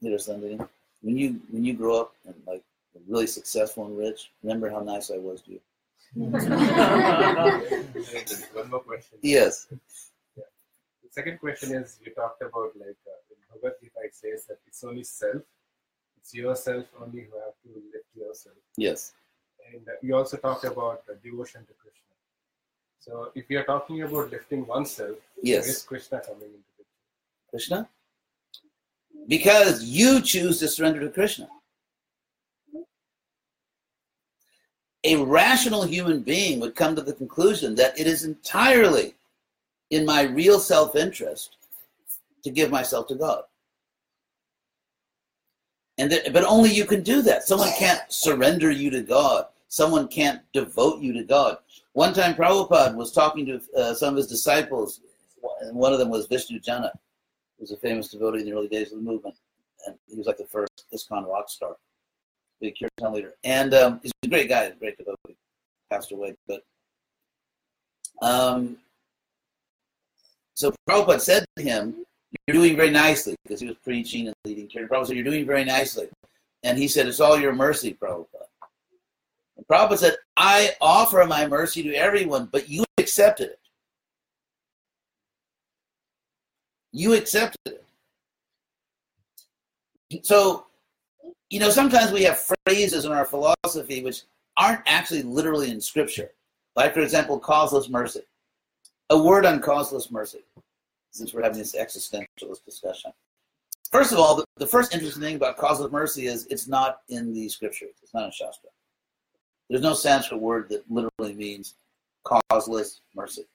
you 0.01 0.09
know 0.09 0.15
Sandini, 0.15 0.67
when 1.01 1.17
you 1.17 1.41
when 1.51 1.65
you 1.65 1.73
grow 1.73 2.01
up 2.01 2.15
and 2.25 2.35
like 2.47 2.63
really 3.07 3.27
successful 3.27 3.85
and 3.85 3.97
rich, 3.97 4.31
remember 4.43 4.69
how 4.69 4.79
nice 4.79 5.11
I 5.11 5.17
was 5.17 5.41
to 5.41 5.51
you. 5.51 5.61
One 6.13 6.31
more 8.69 8.79
question. 8.79 9.17
Yes. 9.21 9.67
Yeah. 10.35 10.43
The 11.03 11.09
second 11.11 11.39
question 11.39 11.75
is 11.75 11.99
you 12.03 12.11
talked 12.13 12.41
about 12.41 12.71
like 12.75 12.97
uh, 13.07 13.28
Bhagavad 13.61 13.79
Gita 13.81 13.99
it 14.03 14.15
says 14.15 14.45
that 14.45 14.57
it's 14.67 14.83
only 14.83 15.03
self, 15.03 15.41
it's 16.17 16.33
yourself 16.33 16.85
only 17.01 17.21
who 17.21 17.37
have 17.39 17.53
to 17.63 17.81
lift 17.93 18.05
yourself. 18.15 18.55
Yes. 18.77 19.13
And 19.71 19.81
you 20.01 20.15
also 20.15 20.37
talked 20.37 20.63
about 20.63 21.03
devotion 21.23 21.61
to 21.61 21.73
Krishna. 21.73 21.99
So 22.99 23.31
if 23.35 23.49
you 23.49 23.59
are 23.59 23.63
talking 23.63 24.01
about 24.01 24.31
lifting 24.31 24.65
oneself, 24.65 25.17
Yes. 25.41 25.63
where 25.65 25.71
is 25.71 25.83
Krishna 25.83 26.19
coming 26.19 26.49
into 26.49 26.71
picture? 26.77 27.49
Krishna? 27.49 27.89
Because 29.27 29.83
you 29.83 30.21
choose 30.21 30.59
to 30.59 30.67
surrender 30.67 30.99
to 31.01 31.09
Krishna. 31.09 31.49
A 35.05 35.15
rational 35.15 35.83
human 35.83 36.21
being 36.21 36.59
would 36.59 36.75
come 36.75 36.95
to 36.95 37.01
the 37.01 37.13
conclusion 37.13 37.75
that 37.75 37.97
it 37.97 38.05
is 38.05 38.25
entirely 38.25 39.15
in 39.91 40.05
my 40.05 40.23
real 40.23 40.59
self 40.59 40.95
interest 40.95 41.55
to 42.43 42.49
give 42.49 42.69
myself 42.69 43.07
to 43.07 43.15
God. 43.15 43.43
And 45.99 46.09
that, 46.13 46.31
but 46.31 46.45
only 46.45 46.71
you 46.71 46.85
can 46.85 47.03
do 47.03 47.21
that. 47.23 47.43
Someone 47.43 47.71
can't 47.77 48.01
surrender 48.07 48.71
you 48.71 48.89
to 48.89 49.01
God. 49.01 49.47
Someone 49.67 50.07
can't 50.07 50.41
devote 50.53 51.01
you 51.01 51.11
to 51.11 51.23
God. 51.23 51.57
One 51.91 52.13
time, 52.13 52.35
Prabhupada 52.35 52.95
was 52.95 53.11
talking 53.11 53.45
to 53.47 53.61
uh, 53.77 53.93
some 53.93 54.13
of 54.13 54.15
his 54.15 54.27
disciples, 54.27 55.01
and 55.61 55.75
one 55.75 55.91
of 55.91 55.99
them 55.99 56.09
was 56.09 56.25
Vishnu 56.27 56.61
Jana, 56.61 56.91
who 57.57 57.63
was 57.63 57.71
a 57.71 57.77
famous 57.77 58.07
devotee 58.07 58.39
in 58.39 58.45
the 58.45 58.53
early 58.53 58.69
days 58.69 58.93
of 58.93 58.99
the 58.99 59.03
movement. 59.03 59.35
And 59.85 59.95
he 60.07 60.15
was 60.15 60.25
like 60.25 60.37
the 60.37 60.45
first 60.45 60.85
ISKCON 60.93 61.27
rock 61.27 61.49
star, 61.49 61.75
big 62.61 62.75
kirtan 62.79 63.13
leader. 63.13 63.33
And 63.43 63.73
um, 63.73 63.99
he's 64.01 64.13
a 64.23 64.27
great 64.29 64.47
guy, 64.47 64.63
a 64.63 64.75
great 64.75 64.97
devotee, 64.97 65.35
passed 65.91 66.13
away. 66.13 66.33
But 66.47 66.63
um, 68.21 68.77
so 70.53 70.73
Prabhupada 70.87 71.19
said 71.19 71.43
to 71.57 71.63
him, 71.63 72.05
You're 72.47 72.55
doing 72.55 72.75
very 72.75 72.91
nicely, 72.91 73.35
because 73.43 73.59
he 73.59 73.67
was 73.67 73.77
preaching 73.83 74.27
and 74.27 74.35
leading 74.45 74.67
kirtan. 74.67 74.87
Prabhupada 74.87 75.07
said, 75.07 75.15
You're 75.15 75.25
doing 75.25 75.45
very 75.45 75.63
nicely. 75.65 76.07
And 76.63 76.77
he 76.77 76.87
said, 76.87 77.07
It's 77.07 77.19
all 77.19 77.39
your 77.39 77.53
mercy, 77.53 77.97
Prabhupada. 77.99 78.45
And 79.57 79.67
Prabhupada 79.67 79.97
said, 79.97 80.15
I 80.37 80.71
offer 80.79 81.25
my 81.25 81.47
mercy 81.47 81.83
to 81.83 81.93
everyone, 81.93 82.49
but 82.51 82.69
you 82.69 82.83
accepted 82.97 83.49
it. 83.49 83.59
You 86.91 87.13
accepted 87.13 87.59
it. 90.11 90.25
So, 90.25 90.65
you 91.49 91.59
know, 91.59 91.69
sometimes 91.69 92.11
we 92.11 92.23
have 92.23 92.39
phrases 92.65 93.05
in 93.05 93.11
our 93.11 93.25
philosophy 93.25 94.03
which 94.03 94.23
aren't 94.57 94.81
actually 94.85 95.23
literally 95.23 95.71
in 95.71 95.79
scripture. 95.81 96.31
Like, 96.75 96.93
for 96.93 97.01
example, 97.01 97.39
causeless 97.39 97.89
mercy. 97.89 98.21
A 99.09 99.17
word 99.17 99.45
on 99.45 99.59
causeless 99.59 100.11
mercy, 100.11 100.39
since 101.11 101.33
we're 101.33 101.43
having 101.43 101.57
this 101.57 101.75
existentialist 101.75 102.65
discussion. 102.65 103.11
First 103.91 104.11
of 104.11 104.19
all, 104.19 104.35
the, 104.35 104.45
the 104.57 104.67
first 104.67 104.93
interesting 104.93 105.21
thing 105.21 105.35
about 105.35 105.57
causeless 105.57 105.91
mercy 105.91 106.27
is 106.27 106.45
it's 106.47 106.67
not 106.67 107.01
in 107.09 107.33
the 107.33 107.49
scriptures, 107.49 107.95
it's 108.03 108.13
not 108.13 108.25
in 108.25 108.31
Shastra. 108.31 108.69
There's 109.69 109.81
no 109.81 109.93
Sanskrit 109.93 110.39
word 110.39 110.69
that 110.69 110.83
literally 110.89 111.33
means 111.33 111.75
causeless 112.23 113.01
mercy. 113.15 113.45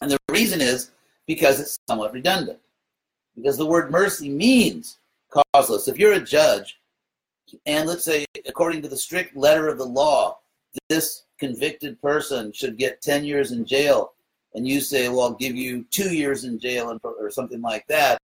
And 0.00 0.10
the 0.10 0.18
reason 0.28 0.60
is 0.60 0.90
because 1.26 1.60
it's 1.60 1.78
somewhat 1.88 2.12
redundant. 2.12 2.58
Because 3.36 3.56
the 3.56 3.66
word 3.66 3.90
mercy 3.90 4.28
means 4.28 4.98
causeless. 5.30 5.88
If 5.88 5.98
you're 5.98 6.14
a 6.14 6.20
judge, 6.20 6.80
and 7.66 7.88
let's 7.88 8.04
say, 8.04 8.24
according 8.46 8.82
to 8.82 8.88
the 8.88 8.96
strict 8.96 9.36
letter 9.36 9.68
of 9.68 9.78
the 9.78 9.84
law, 9.84 10.38
this 10.88 11.24
convicted 11.38 12.00
person 12.00 12.52
should 12.52 12.78
get 12.78 13.02
10 13.02 13.24
years 13.24 13.52
in 13.52 13.64
jail, 13.64 14.12
and 14.54 14.66
you 14.66 14.80
say, 14.80 15.08
well, 15.08 15.22
I'll 15.22 15.34
give 15.34 15.56
you 15.56 15.84
two 15.90 16.14
years 16.14 16.44
in 16.44 16.58
jail 16.58 16.98
or 17.02 17.30
something 17.30 17.60
like 17.60 17.86
that, 17.88 18.20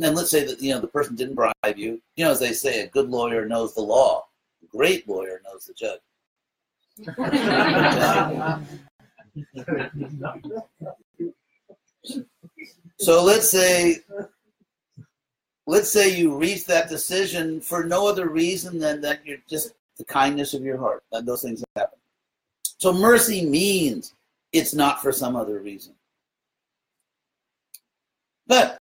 and 0.00 0.14
let's 0.16 0.30
say 0.30 0.44
that 0.44 0.60
you 0.60 0.72
know 0.72 0.80
the 0.80 0.86
person 0.86 1.14
didn't 1.16 1.34
bribe 1.34 1.54
you. 1.76 2.00
You 2.16 2.24
know, 2.24 2.30
as 2.30 2.40
they 2.40 2.52
say, 2.52 2.80
a 2.80 2.88
good 2.88 3.10
lawyer 3.10 3.46
knows 3.46 3.74
the 3.74 3.82
law. 3.82 4.26
A 4.62 4.66
great 4.66 5.08
lawyer 5.08 5.40
knows 5.44 5.66
the 5.66 5.74
judge. 5.74 6.00
So 12.98 13.24
let's 13.24 13.48
say 13.48 13.98
let's 15.66 15.90
say 15.90 16.16
you 16.16 16.36
reach 16.36 16.66
that 16.66 16.88
decision 16.88 17.60
for 17.60 17.84
no 17.84 18.06
other 18.06 18.28
reason 18.28 18.78
than 18.78 19.00
that 19.00 19.26
you're 19.26 19.38
just 19.48 19.74
the 19.98 20.04
kindness 20.04 20.54
of 20.54 20.62
your 20.62 20.78
heart. 20.78 21.02
that 21.10 21.26
those 21.26 21.42
things 21.42 21.64
happen. 21.74 21.98
So 22.78 22.92
mercy 22.92 23.44
means 23.44 24.14
it's 24.52 24.74
not 24.74 25.02
for 25.02 25.12
some 25.12 25.36
other 25.36 25.58
reason. 25.58 25.94
But 28.46 28.78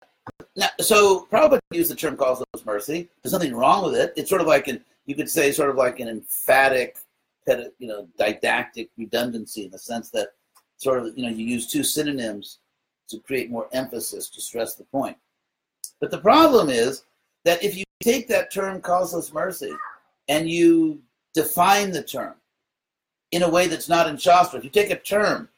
now, 0.55 0.69
so 0.79 1.27
Prabhupada 1.31 1.59
used 1.71 1.91
the 1.91 1.95
term 1.95 2.17
causeless 2.17 2.65
mercy. 2.65 3.09
There's 3.21 3.33
nothing 3.33 3.55
wrong 3.55 3.83
with 3.83 3.95
it. 3.95 4.13
It's 4.15 4.29
sort 4.29 4.41
of 4.41 4.47
like 4.47 4.67
an 4.67 4.83
you 5.05 5.15
could 5.15 5.29
say 5.29 5.51
sort 5.51 5.69
of 5.69 5.75
like 5.75 5.99
an 5.99 6.07
emphatic, 6.07 6.97
you 7.47 7.87
know, 7.87 8.07
didactic 8.17 8.89
redundancy 8.97 9.65
in 9.65 9.71
the 9.71 9.77
sense 9.77 10.09
that 10.11 10.29
sort 10.77 10.99
of 10.99 11.17
you 11.17 11.23
know 11.23 11.29
you 11.29 11.45
use 11.45 11.67
two 11.67 11.83
synonyms 11.83 12.59
to 13.09 13.19
create 13.19 13.51
more 13.51 13.67
emphasis 13.71 14.29
to 14.29 14.41
stress 14.41 14.75
the 14.75 14.83
point. 14.85 15.17
But 15.99 16.11
the 16.11 16.17
problem 16.17 16.69
is 16.69 17.03
that 17.43 17.63
if 17.63 17.75
you 17.75 17.83
take 18.01 18.27
that 18.27 18.51
term 18.51 18.81
causeless 18.81 19.33
mercy 19.33 19.73
and 20.27 20.49
you 20.49 21.01
define 21.33 21.91
the 21.91 22.03
term 22.03 22.35
in 23.31 23.43
a 23.43 23.49
way 23.49 23.67
that's 23.67 23.89
not 23.89 24.07
in 24.07 24.17
Shastra, 24.17 24.59
if 24.59 24.65
you 24.65 24.71
take 24.71 24.89
a 24.89 24.99
term 24.99 25.49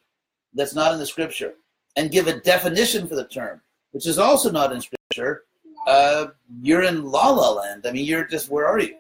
that's 0.58 0.76
not 0.76 0.92
in 0.92 1.00
the 1.00 1.06
scripture 1.06 1.54
and 1.96 2.12
give 2.12 2.28
a 2.28 2.40
definition 2.42 3.08
for 3.08 3.16
the 3.16 3.28
term, 3.28 3.62
which 3.92 4.08
is 4.08 4.20
also 4.20 4.52
not 4.52 4.72
in 4.72 4.82
scripture, 4.82 5.44
uh, 5.88 6.28
you're 6.62 6.84
in 6.84 7.06
la 7.06 7.30
la 7.30 7.52
land. 7.52 7.86
I 7.88 7.92
mean, 7.92 8.06
you're 8.06 8.26
just 8.26 8.50
where 8.50 8.68
are 8.68 8.80
you? 8.80 8.98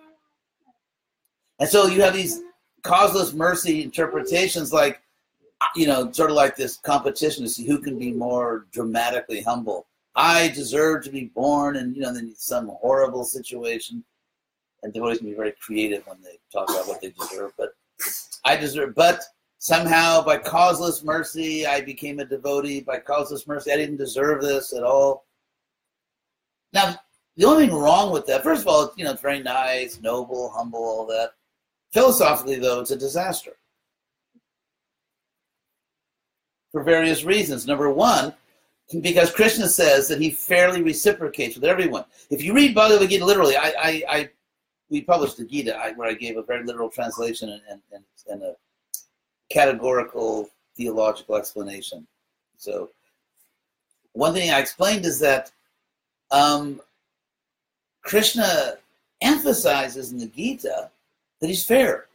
And 1.59 1.67
so 1.67 1.87
you 1.87 2.01
have 2.01 2.13
these 2.13 2.41
causeless 2.83 3.33
mercy 3.33 3.83
interpretations, 3.83 4.71
like 4.71 5.01
you 5.75 5.87
know, 5.87 6.11
sort 6.11 6.29
of 6.29 6.35
like 6.35 6.55
this 6.55 6.77
competition 6.77 7.43
to 7.43 7.49
see 7.49 7.65
who 7.65 7.79
can 7.79 7.97
be 7.97 8.11
more 8.11 8.67
dramatically 8.71 9.41
humble. 9.41 9.87
I 10.15 10.49
deserve 10.49 11.03
to 11.03 11.11
be 11.11 11.25
born, 11.25 11.77
and 11.77 11.95
you 11.95 12.01
know, 12.01 12.13
then 12.13 12.33
some 12.35 12.67
horrible 12.67 13.23
situation. 13.23 14.03
And 14.83 14.93
devotees 14.93 15.17
can 15.17 15.27
be 15.27 15.33
very 15.33 15.53
creative 15.59 16.05
when 16.05 16.21
they 16.21 16.37
talk 16.53 16.69
about 16.69 16.87
what 16.87 17.01
they 17.01 17.09
deserve. 17.09 17.51
But 17.57 17.75
I 18.45 18.55
deserve, 18.55 18.93
but 18.95 19.21
somehow 19.59 20.23
by 20.23 20.37
causeless 20.37 21.03
mercy, 21.03 21.65
I 21.65 21.81
became 21.81 22.19
a 22.19 22.25
devotee. 22.25 22.81
By 22.81 22.99
causeless 22.99 23.47
mercy, 23.47 23.71
I 23.71 23.77
didn't 23.77 23.97
deserve 23.97 24.41
this 24.41 24.73
at 24.73 24.83
all. 24.83 25.25
Now, 26.73 26.95
the 27.35 27.45
only 27.45 27.67
thing 27.67 27.75
wrong 27.75 28.11
with 28.11 28.25
that, 28.27 28.43
first 28.43 28.61
of 28.61 28.67
all, 28.67 28.91
you 28.97 29.03
know, 29.03 29.11
it's 29.11 29.21
very 29.21 29.41
nice, 29.41 30.01
noble, 30.01 30.49
humble, 30.49 30.83
all 30.83 31.05
that. 31.07 31.31
Philosophically, 31.93 32.59
though, 32.59 32.81
it's 32.81 32.91
a 32.91 32.97
disaster 32.97 33.53
for 36.71 36.83
various 36.83 37.23
reasons. 37.23 37.65
Number 37.65 37.91
one, 37.91 38.33
because 39.01 39.31
Krishna 39.31 39.67
says 39.67 40.07
that 40.07 40.21
he 40.21 40.29
fairly 40.29 40.81
reciprocates 40.81 41.55
with 41.55 41.65
everyone. 41.65 42.05
If 42.29 42.43
you 42.43 42.53
read 42.53 42.75
Bhagavad 42.75 43.09
Gita 43.09 43.25
literally, 43.25 43.57
I, 43.57 43.73
I, 43.79 44.03
I 44.09 44.29
we 44.89 45.01
published 45.01 45.37
the 45.37 45.45
Gita 45.45 45.75
I, 45.75 45.91
where 45.93 46.09
I 46.09 46.13
gave 46.13 46.37
a 46.37 46.43
very 46.43 46.65
literal 46.65 46.89
translation 46.89 47.49
and, 47.49 47.81
and, 47.91 48.03
and, 48.29 48.43
a 48.43 48.55
categorical 49.49 50.49
theological 50.75 51.35
explanation. 51.35 52.07
So, 52.57 52.89
one 54.13 54.33
thing 54.33 54.49
I 54.49 54.59
explained 54.59 55.05
is 55.05 55.19
that 55.19 55.51
um, 56.31 56.81
Krishna 58.01 58.75
emphasizes 59.21 60.11
in 60.11 60.17
the 60.17 60.27
Gita 60.27 60.89
that 61.39 61.47
he's 61.47 61.65
fair. 61.65 62.05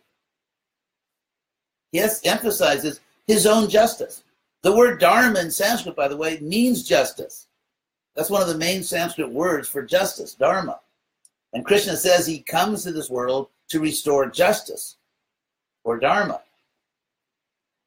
He 1.92 2.00
emphasizes 2.24 3.00
his 3.26 3.46
own 3.46 3.68
justice. 3.68 4.24
The 4.62 4.74
word 4.74 5.00
dharma 5.00 5.40
in 5.40 5.50
Sanskrit, 5.50 5.96
by 5.96 6.08
the 6.08 6.16
way, 6.16 6.38
means 6.40 6.82
justice. 6.82 7.48
That's 8.14 8.30
one 8.30 8.42
of 8.42 8.48
the 8.48 8.58
main 8.58 8.82
Sanskrit 8.82 9.30
words 9.30 9.68
for 9.68 9.82
justice, 9.82 10.34
dharma. 10.34 10.80
And 11.52 11.64
Krishna 11.64 11.96
says 11.96 12.26
he 12.26 12.40
comes 12.40 12.84
to 12.84 12.92
this 12.92 13.10
world 13.10 13.48
to 13.68 13.80
restore 13.80 14.26
justice 14.26 14.96
or 15.84 15.98
dharma. 15.98 16.40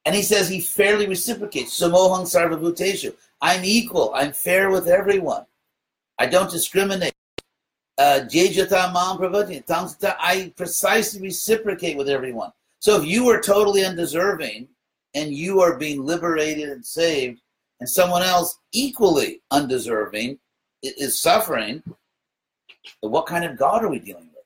And 0.06 0.16
he 0.16 0.22
says 0.22 0.48
he 0.48 0.62
fairly 0.62 1.08
reciprocates. 1.08 1.80
Samohang 1.80 2.26
sarvabhuteshu. 2.26 3.16
I'm 3.42 3.66
equal. 3.66 4.12
I'm 4.14 4.32
fair 4.32 4.70
with 4.70 4.88
everyone. 4.88 5.46
I 6.20 6.28
don't 6.28 6.50
discriminate. 6.50 7.14
Uh, 7.98 8.22
I 10.20 10.54
precisely 10.56 11.22
reciprocate 11.22 11.98
with 11.98 12.10
everyone. 12.10 12.52
So 12.80 13.02
if 13.02 13.06
you 13.08 13.30
are 13.30 13.42
totally 13.42 13.86
undeserving 13.86 14.68
and 15.14 15.34
you 15.34 15.62
are 15.62 15.78
being 15.78 16.06
liberated 16.06 16.70
and 16.70 16.86
saved, 16.86 17.42
and 17.80 17.90
someone 17.90 18.22
else 18.22 18.60
equally 18.72 19.42
undeserving 19.52 20.40
is 20.82 21.20
suffering, 21.20 21.82
what 23.02 23.26
kind 23.26 23.44
of 23.44 23.58
God 23.58 23.84
are 23.84 23.90
we 23.90 24.00
dealing 24.00 24.30
with? 24.34 24.44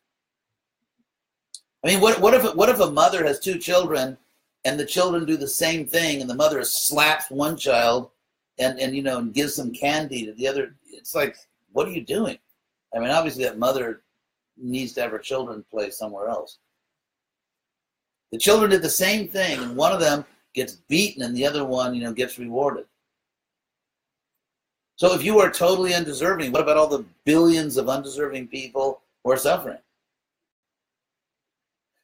I 1.83 1.87
mean, 1.87 2.01
what, 2.01 2.19
what 2.19 2.33
if 2.33 2.55
what 2.55 2.69
if 2.69 2.79
a 2.79 2.91
mother 2.91 3.25
has 3.25 3.39
two 3.39 3.57
children 3.57 4.17
and 4.65 4.79
the 4.79 4.85
children 4.85 5.25
do 5.25 5.37
the 5.37 5.47
same 5.47 5.85
thing, 5.85 6.21
and 6.21 6.29
the 6.29 6.35
mother 6.35 6.63
slaps 6.63 7.29
one 7.29 7.57
child 7.57 8.11
and 8.57 8.79
and 8.79 8.95
you 8.95 9.01
know 9.01 9.19
and 9.19 9.33
gives 9.33 9.55
some 9.55 9.71
candy 9.71 10.25
to 10.25 10.33
the 10.33 10.47
other? 10.47 10.75
It's 10.87 11.15
like, 11.15 11.35
what 11.71 11.87
are 11.87 11.91
you 11.91 12.05
doing? 12.05 12.37
I 12.93 12.99
mean, 12.99 13.09
obviously 13.09 13.43
that 13.43 13.59
mother 13.59 14.01
needs 14.57 14.93
to 14.93 15.01
have 15.01 15.11
her 15.11 15.19
children 15.19 15.63
play 15.71 15.89
somewhere 15.89 16.27
else. 16.27 16.57
The 18.31 18.37
children 18.37 18.69
did 18.71 18.81
the 18.81 18.89
same 18.89 19.27
thing, 19.27 19.59
and 19.59 19.75
one 19.75 19.91
of 19.91 19.99
them 19.99 20.25
gets 20.53 20.73
beaten, 20.73 21.23
and 21.23 21.35
the 21.35 21.45
other 21.45 21.65
one, 21.65 21.95
you 21.95 22.03
know, 22.03 22.13
gets 22.13 22.37
rewarded. 22.37 22.85
So 24.97 25.13
if 25.13 25.23
you 25.23 25.39
are 25.39 25.49
totally 25.49 25.93
undeserving, 25.93 26.51
what 26.51 26.61
about 26.61 26.77
all 26.77 26.87
the 26.87 27.05
billions 27.23 27.77
of 27.77 27.87
undeserving 27.87 28.49
people 28.49 29.01
who 29.23 29.31
are 29.31 29.37
suffering? 29.37 29.77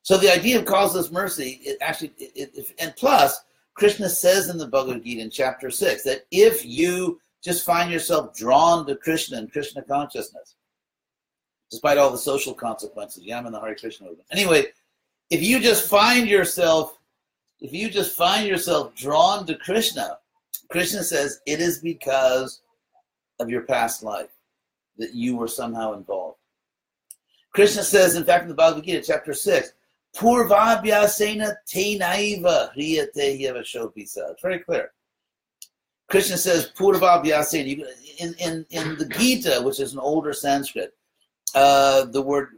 So 0.06 0.18
the 0.18 0.32
idea 0.32 0.60
of 0.60 0.66
causeless 0.66 1.10
mercy, 1.10 1.60
it 1.64 1.80
actually, 1.82 2.14
it, 2.20 2.52
it, 2.54 2.76
and 2.78 2.96
plus, 2.96 3.42
Krishna 3.74 4.08
says 4.08 4.50
in 4.50 4.60
the 4.60 4.68
Bhagavad 4.68 5.04
Gita 5.04 5.20
in 5.20 5.32
chapter 5.32 5.72
six 5.72 6.04
that 6.04 6.28
if 6.30 6.64
you 6.64 7.20
just 7.44 7.66
find 7.66 7.92
yourself 7.92 8.38
drawn 8.38 8.86
to 8.86 8.96
Krishna 8.96 9.40
and 9.40 9.52
Krishna 9.52 9.82
consciousness, 9.82 10.58
despite 11.72 11.98
all 11.98 12.12
the 12.12 12.20
social 12.20 12.54
consequences, 12.54 13.24
yeah, 13.24 13.40
I'm 13.40 13.48
in 13.48 13.52
the 13.52 13.60
Hare 13.60 13.74
Krishna 13.74 14.06
movement. 14.06 14.28
Anyway, 14.32 14.68
if 15.32 15.42
you 15.42 15.60
just 15.60 15.90
find 15.90 16.30
yourself, 16.30 17.00
if 17.60 17.74
you 17.74 17.90
just 17.90 18.16
find 18.16 18.48
yourself 18.48 18.94
drawn 18.94 19.44
to 19.48 19.56
Krishna, 19.56 20.20
Krishna 20.70 21.02
says 21.02 21.40
it 21.48 21.60
is 21.60 21.80
because 21.80 22.62
of 23.40 23.50
your 23.50 23.62
past 23.62 24.04
life 24.04 24.30
that 25.00 25.16
you 25.16 25.36
were 25.36 25.48
somehow 25.48 25.94
involved. 25.94 26.38
Krishna 27.54 27.82
says, 27.82 28.16
in 28.16 28.24
fact, 28.24 28.44
in 28.44 28.50
the 28.50 28.54
Bhagavad 28.54 28.84
Gita, 28.84 29.02
chapter 29.02 29.34
6, 29.34 29.72
Purvabhyasena 30.16 31.56
te 31.68 32.00
naiva 32.00 32.74
hriyate 32.76 33.42
yavashopisa. 33.42 34.32
It's 34.32 34.42
very 34.42 34.60
clear. 34.60 34.92
Krishna 36.10 36.38
says 36.38 36.72
Purvabhyasena. 36.78 37.86
In, 38.20 38.34
in, 38.40 38.66
in 38.70 38.98
the 38.98 39.06
Gita, 39.06 39.62
which 39.62 39.80
is 39.80 39.94
an 39.94 40.00
older 40.00 40.32
Sanskrit, 40.32 40.94
uh, 41.54 42.06
the 42.06 42.22
word, 42.22 42.50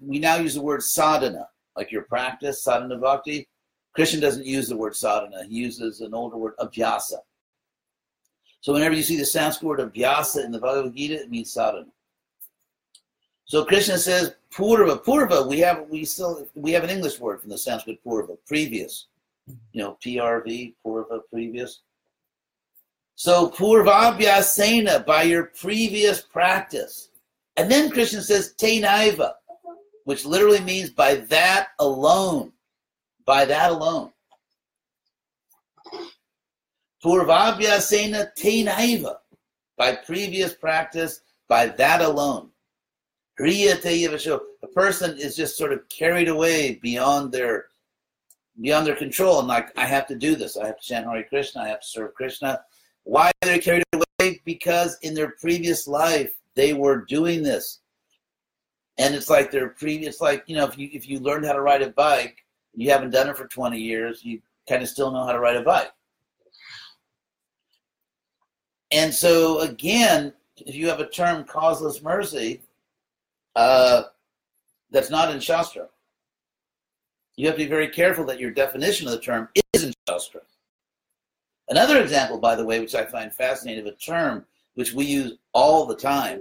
we 0.00 0.18
now 0.18 0.36
use 0.36 0.54
the 0.54 0.62
word 0.62 0.82
sadhana, 0.82 1.48
like 1.76 1.90
your 1.90 2.02
practice, 2.02 2.62
sadhana 2.62 2.98
bhakti. 2.98 3.48
Krishna 3.94 4.20
doesn't 4.20 4.46
use 4.46 4.68
the 4.68 4.76
word 4.76 4.96
sadhana. 4.96 5.44
He 5.44 5.56
uses 5.56 6.00
an 6.00 6.14
older 6.14 6.36
word, 6.36 6.54
abhyasa. 6.58 7.18
So 8.60 8.72
whenever 8.72 8.94
you 8.94 9.02
see 9.02 9.16
the 9.16 9.26
Sanskrit 9.26 9.68
word 9.68 9.80
abhyasa 9.80 10.44
in 10.44 10.52
the 10.52 10.60
Bhagavad 10.60 10.94
Gita, 10.94 11.22
it 11.22 11.30
means 11.30 11.52
sadhana. 11.52 11.86
So 13.44 13.64
Krishna 13.64 13.98
says 13.98 14.34
purva. 14.54 15.02
Purva, 15.02 15.46
we 15.46 15.58
have 15.60 15.86
we 15.88 16.04
still 16.04 16.46
we 16.54 16.72
have 16.72 16.84
an 16.84 16.90
English 16.90 17.18
word 17.20 17.40
from 17.40 17.50
the 17.50 17.58
Sanskrit 17.58 18.02
purva, 18.04 18.36
previous. 18.46 19.06
You 19.72 19.82
know, 19.82 19.98
PRV, 20.04 20.74
purva, 20.84 21.20
previous. 21.30 21.80
So 23.14 23.50
purvabhyasena, 23.50 25.04
by 25.04 25.24
your 25.24 25.44
previous 25.44 26.20
practice. 26.20 27.10
And 27.56 27.70
then 27.70 27.90
Krishna 27.90 28.22
says 28.22 28.54
tenaiva, 28.56 29.34
which 30.04 30.24
literally 30.24 30.60
means 30.60 30.90
by 30.90 31.16
that 31.16 31.68
alone. 31.78 32.52
By 33.26 33.44
that 33.44 33.70
alone. 33.70 34.12
Purvabhyasena 37.04 38.30
tenaiva, 38.38 39.16
by 39.76 39.96
previous 39.96 40.54
practice, 40.54 41.20
by 41.48 41.66
that 41.66 42.00
alone. 42.00 42.51
A 43.42 44.66
person 44.74 45.18
is 45.18 45.36
just 45.36 45.56
sort 45.56 45.72
of 45.72 45.88
carried 45.88 46.28
away 46.28 46.76
beyond 46.82 47.32
their 47.32 47.66
beyond 48.60 48.86
their 48.86 48.96
control 48.96 49.38
and 49.38 49.48
like 49.48 49.76
I 49.76 49.86
have 49.86 50.06
to 50.08 50.14
do 50.14 50.36
this. 50.36 50.56
I 50.56 50.66
have 50.66 50.78
to 50.78 50.86
chant 50.86 51.06
Hare 51.06 51.24
Krishna. 51.24 51.62
I 51.62 51.68
have 51.68 51.80
to 51.80 51.86
serve 51.86 52.14
Krishna. 52.14 52.60
Why 53.04 53.28
are 53.28 53.48
they 53.48 53.58
carried 53.58 53.84
away? 53.92 54.40
Because 54.44 54.98
in 55.02 55.14
their 55.14 55.30
previous 55.40 55.88
life 55.88 56.34
they 56.54 56.74
were 56.74 57.04
doing 57.06 57.42
this, 57.42 57.80
and 58.98 59.14
it's 59.14 59.30
like 59.30 59.50
their 59.50 59.70
previous 59.70 60.20
like 60.20 60.44
you 60.46 60.56
know 60.56 60.66
if 60.66 60.78
you 60.78 60.90
if 60.92 61.08
you 61.08 61.18
learned 61.18 61.46
how 61.46 61.54
to 61.54 61.62
ride 61.62 61.82
a 61.82 61.90
bike 61.90 62.42
you 62.74 62.90
haven't 62.90 63.10
done 63.10 63.28
it 63.28 63.36
for 63.36 63.46
twenty 63.46 63.78
years, 63.78 64.24
you 64.24 64.40
kind 64.68 64.82
of 64.82 64.88
still 64.88 65.10
know 65.10 65.24
how 65.24 65.32
to 65.32 65.40
ride 65.40 65.56
a 65.56 65.62
bike. 65.62 65.92
And 68.90 69.12
so 69.12 69.60
again, 69.60 70.32
if 70.56 70.74
you 70.74 70.88
have 70.88 71.00
a 71.00 71.08
term 71.08 71.44
causeless 71.44 72.02
mercy, 72.02 72.62
uh, 73.56 74.04
that's 74.90 75.10
not 75.10 75.32
in 75.32 75.40
Shastra. 75.40 75.88
You 77.36 77.46
have 77.46 77.56
to 77.56 77.64
be 77.64 77.68
very 77.68 77.88
careful 77.88 78.24
that 78.26 78.40
your 78.40 78.50
definition 78.50 79.06
of 79.06 79.12
the 79.12 79.20
term 79.20 79.48
is 79.72 79.84
in 79.84 79.92
Shastra. 80.08 80.42
Another 81.68 82.00
example, 82.00 82.38
by 82.38 82.54
the 82.54 82.64
way, 82.64 82.80
which 82.80 82.94
I 82.94 83.04
find 83.04 83.32
fascinating, 83.32 83.86
of 83.86 83.94
a 83.94 83.96
term 83.96 84.44
which 84.74 84.92
we 84.92 85.04
use 85.04 85.34
all 85.52 85.86
the 85.86 85.96
time, 85.96 86.40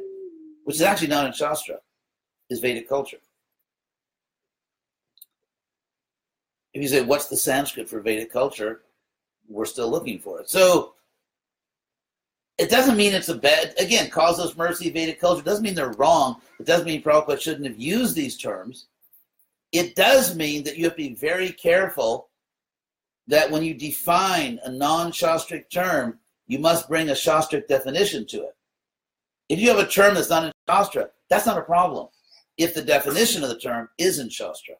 which 0.65 0.75
is 0.75 0.81
actually 0.81 1.07
not 1.07 1.25
in 1.25 1.33
Shastra, 1.33 1.77
is 2.49 2.59
Vedic 2.59 2.89
culture. 2.89 3.17
If 6.73 6.81
you 6.81 6.88
say, 6.88 7.01
what's 7.01 7.27
the 7.27 7.38
Sanskrit 7.38 7.89
for 7.89 7.99
Vedic 7.99 8.31
culture? 8.31 8.81
We're 9.47 9.65
still 9.65 9.89
looking 9.89 10.19
for 10.19 10.39
it. 10.39 10.49
So 10.49 10.93
it 12.57 12.69
doesn't 12.69 12.98
mean 12.98 13.14
it's 13.14 13.30
a 13.30 13.36
bad, 13.36 13.73
again, 13.80 14.10
causeless 14.10 14.56
mercy, 14.56 14.90
Vedic 14.90 15.19
culture, 15.19 15.41
doesn't 15.41 15.64
mean 15.64 15.76
they're 15.76 15.94
wrong. 15.94 16.41
It 16.60 16.65
doesn't 16.65 16.86
mean 16.86 17.02
Prabhupada 17.02 17.40
shouldn't 17.40 17.65
have 17.65 17.80
used 17.80 18.15
these 18.15 18.38
terms. 18.38 18.88
It 19.72 19.95
does 19.95 20.36
mean 20.36 20.64
that 20.64 20.78
you 20.78 20.84
have 20.84 20.94
to 20.94 20.98
be 20.98 21.15
very 21.15 21.52
careful 21.52 22.30
that 23.28 23.49
when 23.49 23.64
you 23.64 23.73
define 23.73 24.60
a 24.64 24.72
non 24.72 25.11
shastric 25.11 25.69
term, 25.69 26.19
you 26.48 26.60
must 26.60 26.90
bring 26.90 27.10
a 27.10 27.14
shastric 27.14 27.68
definition 27.68 28.28
to 28.28 28.44
it. 28.44 28.56
If 29.48 29.60
you 29.60 29.69
have 29.69 29.80
a 29.80 29.88
term 29.88 30.15
that's 30.15 30.30
not 30.30 30.45
in 30.45 30.52
Shastra, 30.69 31.10
that's 31.30 31.45
not 31.45 31.57
a 31.57 31.61
problem 31.61 32.07
if 32.57 32.73
the 32.73 32.82
definition 32.82 33.44
of 33.44 33.49
the 33.49 33.57
term 33.57 33.90
isn't 33.98 34.32
Shastra. 34.32 34.76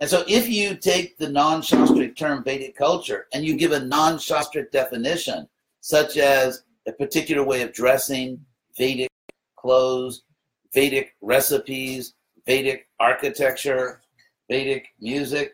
And 0.00 0.08
so 0.08 0.24
if 0.26 0.48
you 0.48 0.74
take 0.76 1.18
the 1.18 1.28
non-Shastric 1.28 2.16
term 2.16 2.42
Vedic 2.42 2.74
culture 2.74 3.26
and 3.32 3.44
you 3.44 3.54
give 3.54 3.72
a 3.72 3.80
non-Shastric 3.80 4.70
definition, 4.70 5.46
such 5.80 6.16
as 6.16 6.62
a 6.86 6.92
particular 6.92 7.42
way 7.42 7.62
of 7.62 7.72
dressing, 7.72 8.44
Vedic 8.76 9.10
clothes, 9.56 10.22
Vedic 10.72 11.14
recipes, 11.20 12.14
Vedic 12.46 12.88
architecture, 12.98 14.00
Vedic 14.48 14.86
music, 15.00 15.52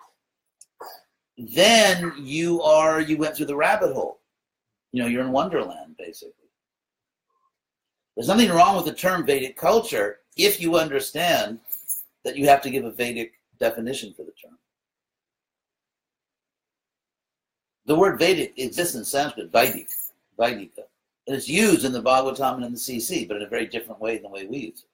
then 1.38 2.12
you 2.18 2.62
are 2.62 3.00
you 3.00 3.16
went 3.16 3.36
through 3.36 3.46
the 3.46 3.56
rabbit 3.56 3.92
hole. 3.92 4.20
You 4.92 5.02
know, 5.02 5.08
you're 5.08 5.24
in 5.24 5.32
Wonderland, 5.32 5.96
basically. 5.98 6.32
There's 8.14 8.28
nothing 8.28 8.50
wrong 8.50 8.76
with 8.76 8.86
the 8.86 8.94
term 8.94 9.26
Vedic 9.26 9.56
culture 9.56 10.20
if 10.36 10.60
you 10.60 10.76
understand 10.76 11.60
that 12.24 12.36
you 12.36 12.48
have 12.48 12.62
to 12.62 12.70
give 12.70 12.84
a 12.84 12.90
Vedic 12.90 13.34
definition 13.58 14.14
for 14.14 14.22
the 14.22 14.32
term. 14.32 14.58
The 17.84 17.94
word 17.94 18.18
Vedic 18.18 18.54
exists 18.56 18.94
in 18.94 19.04
Sanskrit, 19.04 19.52
Vedic, 19.52 19.88
Vedika. 20.38 20.84
And 21.26 21.36
it's 21.36 21.48
used 21.48 21.84
in 21.84 21.92
the 21.92 22.02
Bhagavatam 22.02 22.56
and 22.56 22.64
in 22.66 22.72
the 22.72 22.78
CC, 22.78 23.26
but 23.26 23.38
in 23.38 23.42
a 23.42 23.48
very 23.48 23.66
different 23.66 24.00
way 24.00 24.14
than 24.14 24.24
the 24.24 24.28
way 24.28 24.46
we 24.46 24.58
use 24.58 24.84
it. 24.84 24.88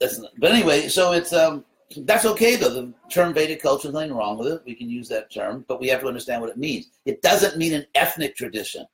That's 0.00 0.18
not, 0.18 0.30
but 0.38 0.52
anyway, 0.52 0.88
so 0.88 1.12
it's 1.12 1.32
um, 1.32 1.64
that's 1.98 2.24
okay 2.24 2.56
though. 2.56 2.70
The 2.70 2.92
term 3.10 3.34
Vedic 3.34 3.62
culture, 3.62 3.88
is 3.88 3.94
nothing 3.94 4.12
wrong 4.12 4.38
with 4.38 4.48
it. 4.48 4.62
We 4.64 4.74
can 4.74 4.88
use 4.88 5.08
that 5.08 5.32
term, 5.32 5.64
but 5.68 5.80
we 5.80 5.88
have 5.88 6.00
to 6.00 6.08
understand 6.08 6.40
what 6.40 6.50
it 6.50 6.56
means. 6.56 6.88
It 7.04 7.22
doesn't 7.22 7.56
mean 7.56 7.72
an 7.72 7.86
ethnic 7.94 8.36
tradition. 8.36 8.86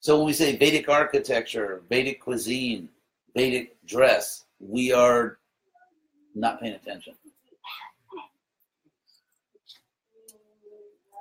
So 0.00 0.16
when 0.16 0.26
we 0.26 0.32
say 0.32 0.56
Vedic 0.56 0.88
architecture, 0.88 1.82
Vedic 1.88 2.20
cuisine, 2.20 2.88
Vedic 3.36 3.76
dress, 3.84 4.44
we 4.60 4.92
are 4.92 5.38
not 6.34 6.60
paying 6.60 6.74
attention. 6.74 7.14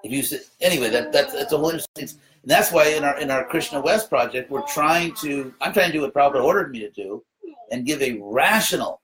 If 0.10 0.32
you 0.32 0.40
anyway, 0.62 0.90
that, 0.90 1.12
that 1.12 1.32
that's 1.32 1.54
a 1.54 1.58
whole 1.58 1.70
interesting. 1.70 2.20
And 2.44 2.52
that's 2.52 2.72
why 2.72 2.88
in 2.90 3.04
our 3.04 3.20
in 3.20 3.30
our 3.32 3.46
Krishna 3.46 3.82
West 3.82 4.10
project, 4.10 4.50
we're 4.50 4.68
trying 4.68 5.14
to. 5.16 5.54
I'm 5.62 5.74
trying 5.74 5.88
to 5.88 5.94
do 5.94 6.02
what 6.02 6.14
Prabhupada 6.14 6.44
ordered 6.44 6.72
me 6.72 6.80
to 6.80 6.90
do, 6.92 7.24
and 7.72 7.86
give 7.86 8.02
a 8.02 8.20
rational, 8.22 9.02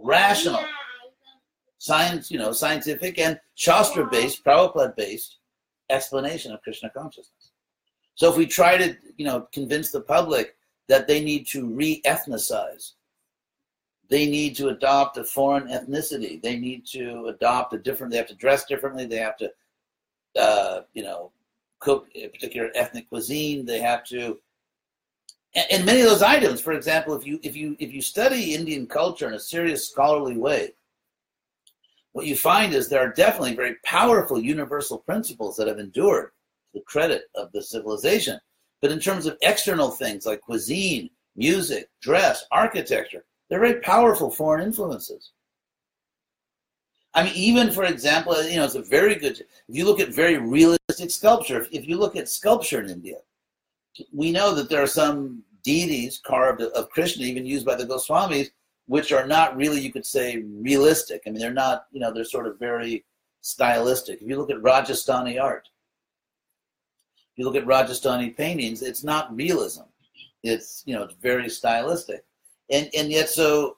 rational, 0.00 0.64
science, 1.78 2.30
you 2.30 2.38
know, 2.38 2.52
scientific 2.52 3.18
and 3.18 3.38
Shastra-based, 3.54 4.44
Prabhupada-based 4.44 5.38
explanation 5.90 6.52
of 6.52 6.62
Krishna 6.62 6.90
consciousness. 6.90 7.52
So 8.14 8.30
if 8.30 8.36
we 8.36 8.46
try 8.46 8.76
to, 8.76 8.96
you 9.16 9.24
know, 9.24 9.48
convince 9.52 9.90
the 9.90 10.00
public 10.00 10.56
that 10.88 11.08
they 11.08 11.22
need 11.22 11.46
to 11.48 11.66
re-ethnicize, 11.66 12.92
they 14.08 14.26
need 14.26 14.54
to 14.56 14.68
adopt 14.68 15.16
a 15.16 15.24
foreign 15.24 15.68
ethnicity, 15.68 16.40
they 16.42 16.58
need 16.58 16.86
to 16.86 17.26
adopt 17.26 17.72
a 17.72 17.78
different, 17.78 18.10
they 18.10 18.18
have 18.18 18.28
to 18.28 18.34
dress 18.34 18.64
differently, 18.64 19.06
they 19.06 19.16
have 19.16 19.36
to, 19.38 19.50
uh, 20.38 20.80
you 20.92 21.02
know, 21.02 21.32
cook 21.80 22.08
a 22.14 22.28
particular 22.28 22.70
ethnic 22.74 23.08
cuisine, 23.08 23.66
they 23.66 23.80
have 23.80 24.04
to, 24.06 24.38
and 25.54 25.84
many 25.84 26.00
of 26.00 26.08
those 26.08 26.22
items, 26.22 26.60
for 26.60 26.72
example, 26.72 27.14
if 27.14 27.26
you 27.26 27.38
if 27.42 27.54
you 27.54 27.76
if 27.78 27.92
you 27.92 28.00
study 28.00 28.54
Indian 28.54 28.86
culture 28.86 29.28
in 29.28 29.34
a 29.34 29.40
serious 29.40 29.86
scholarly 29.86 30.38
way, 30.38 30.72
what 32.12 32.26
you 32.26 32.36
find 32.36 32.74
is 32.74 32.88
there 32.88 33.00
are 33.02 33.12
definitely 33.12 33.54
very 33.54 33.76
powerful 33.84 34.40
universal 34.40 34.98
principles 34.98 35.56
that 35.56 35.68
have 35.68 35.78
endured 35.78 36.30
to 36.72 36.78
the 36.78 36.84
credit 36.84 37.24
of 37.34 37.52
the 37.52 37.62
civilization. 37.62 38.38
But 38.80 38.92
in 38.92 38.98
terms 38.98 39.26
of 39.26 39.36
external 39.42 39.90
things 39.90 40.24
like 40.24 40.40
cuisine, 40.40 41.10
music, 41.36 41.88
dress, 42.00 42.44
architecture, 42.50 43.24
they're 43.48 43.60
very 43.60 43.80
powerful 43.80 44.30
foreign 44.30 44.64
influences. 44.64 45.32
I 47.14 47.24
mean, 47.24 47.34
even 47.34 47.70
for 47.70 47.84
example, 47.84 48.42
you 48.44 48.56
know, 48.56 48.64
it's 48.64 48.74
a 48.74 48.82
very 48.82 49.16
good. 49.16 49.40
If 49.40 49.46
you 49.68 49.84
look 49.84 50.00
at 50.00 50.14
very 50.14 50.38
realistic 50.38 51.10
sculpture, 51.10 51.66
if 51.70 51.86
you 51.86 51.98
look 51.98 52.16
at 52.16 52.28
sculpture 52.28 52.80
in 52.80 52.88
India, 52.88 53.18
we 54.12 54.32
know 54.32 54.54
that 54.54 54.70
there 54.70 54.82
are 54.82 54.86
some 54.86 55.42
deities 55.62 56.20
carved 56.24 56.62
of 56.62 56.90
Krishna, 56.90 57.24
even 57.24 57.44
used 57.44 57.66
by 57.66 57.74
the 57.74 57.86
Goswamis, 57.86 58.48
which 58.86 59.12
are 59.12 59.26
not 59.26 59.56
really, 59.56 59.80
you 59.80 59.92
could 59.92 60.06
say, 60.06 60.38
realistic. 60.38 61.22
I 61.26 61.30
mean, 61.30 61.40
they're 61.40 61.52
not, 61.52 61.86
you 61.92 62.00
know, 62.00 62.12
they're 62.12 62.24
sort 62.24 62.46
of 62.46 62.58
very 62.58 63.04
stylistic. 63.42 64.22
If 64.22 64.28
you 64.28 64.38
look 64.38 64.50
at 64.50 64.56
Rajasthani 64.56 65.40
art, 65.40 65.68
if 67.32 67.38
you 67.38 67.44
look 67.44 67.56
at 67.56 67.66
Rajasthani 67.66 68.36
paintings, 68.36 68.82
it's 68.82 69.04
not 69.04 69.34
realism. 69.34 69.82
It's 70.42 70.82
you 70.86 70.94
know 70.94 71.04
it's 71.04 71.14
very 71.14 71.48
stylistic, 71.48 72.24
and 72.68 72.90
and 72.94 73.10
yet 73.10 73.28
so 73.28 73.76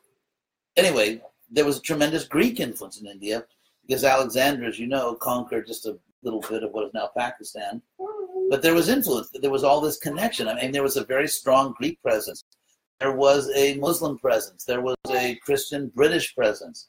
anyway, 0.77 1.21
there 1.55 1.65
was 1.65 1.79
a 1.79 1.83
tremendous 1.83 2.25
Greek 2.25 2.61
influence 2.61 3.01
in 3.01 3.07
India 3.07 3.45
because 3.87 4.05
Alexander, 4.05 4.67
as 4.67 4.79
you 4.79 4.87
know, 4.87 5.15
conquered 5.15 5.67
just 5.67 5.87
a 5.87 5.97
little 6.23 6.41
bit 6.41 6.65
of 6.65 6.73
what 6.73 6.87
is 6.87 6.95
now 6.95 7.11
Pakistan. 7.17 7.81
But 8.51 8.63
there 8.63 8.75
was 8.75 8.89
influence. 8.89 9.31
There 9.41 9.51
was 9.51 9.65
all 9.65 9.81
this 9.81 9.99
connection. 9.99 10.49
I 10.49 10.55
mean, 10.55 10.73
there 10.73 10.83
was 10.83 10.97
a 10.97 11.05
very 11.05 11.29
strong 11.29 11.75
Greek 11.79 12.01
presence. 12.03 12.45
There 13.01 13.13
was 13.13 13.51
a 13.55 13.77
Muslim 13.77 14.19
presence. 14.19 14.65
There 14.65 14.81
was 14.81 14.97
a 15.11 15.37
Christian 15.37 15.91
British 15.95 16.35
presence. 16.35 16.89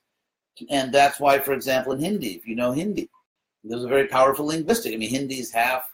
And 0.69 0.93
that's 0.93 1.19
why, 1.19 1.39
for 1.39 1.53
example, 1.53 1.93
in 1.93 1.99
Hindi, 1.99 2.35
if 2.35 2.47
you 2.47 2.55
know 2.55 2.71
Hindi, 2.71 3.09
there's 3.63 3.83
a 3.83 3.89
very 3.89 4.07
powerful 4.07 4.45
linguistic. 4.45 4.93
I 4.93 4.97
mean, 4.97 5.09
Hindi 5.09 5.39
is 5.39 5.51
half 5.51 5.89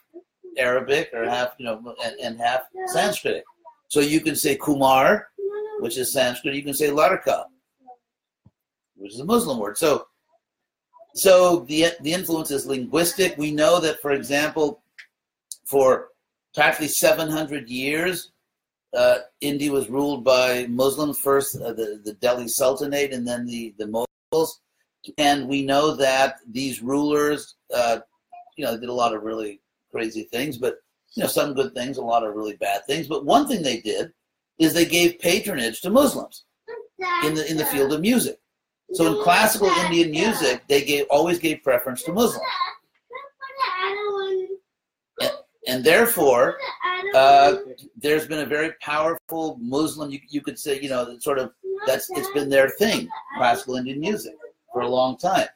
Arabic 0.56 1.10
or 1.12 1.24
half, 1.24 1.54
you 1.58 1.64
know, 1.66 1.94
and, 2.04 2.14
and 2.20 2.40
half 2.40 2.62
Sanskrit. 2.86 3.44
So 3.88 4.00
you 4.00 4.20
can 4.20 4.36
say 4.36 4.56
Kumar, 4.56 5.28
which 5.80 5.98
is 5.98 6.12
Sanskrit. 6.12 6.54
You 6.54 6.62
can 6.62 6.74
say 6.74 6.90
Larka, 6.90 7.46
which 9.02 9.14
is 9.14 9.20
a 9.20 9.24
Muslim 9.24 9.58
word. 9.58 9.76
So, 9.76 10.06
so 11.14 11.60
the 11.68 11.88
the 12.00 12.12
influence 12.12 12.50
is 12.50 12.66
linguistic. 12.66 13.36
We 13.36 13.50
know 13.50 13.80
that, 13.80 14.00
for 14.00 14.12
example, 14.12 14.82
for 15.64 16.08
practically 16.54 16.88
700 16.88 17.68
years, 17.68 18.32
uh, 18.96 19.18
India 19.40 19.72
was 19.72 19.90
ruled 19.90 20.24
by 20.24 20.66
Muslims 20.68 21.18
first, 21.18 21.56
uh, 21.56 21.72
the 21.72 22.00
the 22.04 22.14
Delhi 22.14 22.48
Sultanate, 22.48 23.12
and 23.12 23.26
then 23.26 23.44
the 23.44 23.74
the 23.78 23.86
Mughals. 23.86 24.50
And 25.18 25.48
we 25.48 25.62
know 25.62 25.96
that 25.96 26.36
these 26.48 26.80
rulers, 26.80 27.56
uh, 27.74 27.98
you 28.56 28.64
know, 28.64 28.78
did 28.78 28.88
a 28.88 28.92
lot 28.92 29.14
of 29.14 29.24
really 29.24 29.60
crazy 29.90 30.22
things, 30.24 30.58
but 30.58 30.76
you 31.14 31.22
know, 31.22 31.28
some 31.28 31.54
good 31.54 31.74
things, 31.74 31.98
a 31.98 32.02
lot 32.02 32.24
of 32.24 32.36
really 32.36 32.56
bad 32.56 32.86
things. 32.86 33.08
But 33.08 33.26
one 33.26 33.48
thing 33.48 33.62
they 33.62 33.80
did 33.80 34.12
is 34.58 34.72
they 34.72 34.86
gave 34.86 35.18
patronage 35.18 35.80
to 35.80 35.90
Muslims 35.90 36.44
in 37.24 37.34
the 37.34 37.50
in 37.50 37.56
the 37.56 37.66
field 37.66 37.92
of 37.92 38.00
music. 38.00 38.38
So 38.94 39.06
in 39.06 39.22
classical 39.22 39.68
Indian 39.68 40.10
music, 40.10 40.62
they 40.68 40.84
gave 40.84 41.06
always 41.08 41.38
gave 41.38 41.62
preference 41.62 42.02
to 42.02 42.12
Muslims, 42.12 42.44
and, 45.20 45.30
and 45.66 45.84
therefore, 45.84 46.58
uh, 47.14 47.56
there's 47.96 48.26
been 48.26 48.40
a 48.40 48.46
very 48.46 48.72
powerful 48.80 49.56
Muslim. 49.60 50.10
You, 50.10 50.20
you 50.28 50.42
could 50.42 50.58
say, 50.58 50.80
you 50.80 50.90
know, 50.90 51.18
sort 51.20 51.38
of 51.38 51.52
that's 51.86 52.10
it's 52.10 52.30
been 52.32 52.50
their 52.50 52.68
thing, 52.68 53.08
classical 53.36 53.76
Indian 53.76 53.98
music, 53.98 54.34
for 54.72 54.82
a 54.82 54.88
long 54.88 55.16
time. 55.16 55.48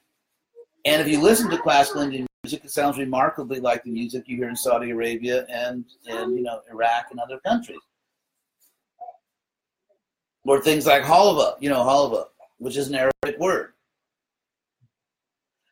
And 0.87 1.03
if 1.03 1.09
you 1.09 1.21
listen 1.21 1.51
to 1.51 1.59
classical 1.59 2.03
Indian 2.03 2.27
music, 2.43 2.65
it 2.65 2.71
sounds 2.71 2.97
remarkably 2.97 3.61
like 3.61 3.83
the 3.85 3.91
music 3.91 4.25
you 4.27 4.37
hear 4.37 4.49
in 4.49 4.57
Saudi 4.57 4.91
Arabia 4.91 5.45
and, 5.51 5.85
and 6.07 6.37
you 6.37 6.43
know 6.43 6.61
Iraq 6.71 7.07
and 7.11 7.21
other 7.21 7.39
countries. 7.41 7.81
Or 10.45 10.63
things 10.63 10.87
like 10.87 11.03
halva, 11.03 11.57
you 11.61 11.69
know, 11.69 11.83
halva, 11.83 12.27
which 12.59 12.77
is 12.77 12.89
an 12.89 12.95
Arabic 12.95 13.39
word. 13.39 13.73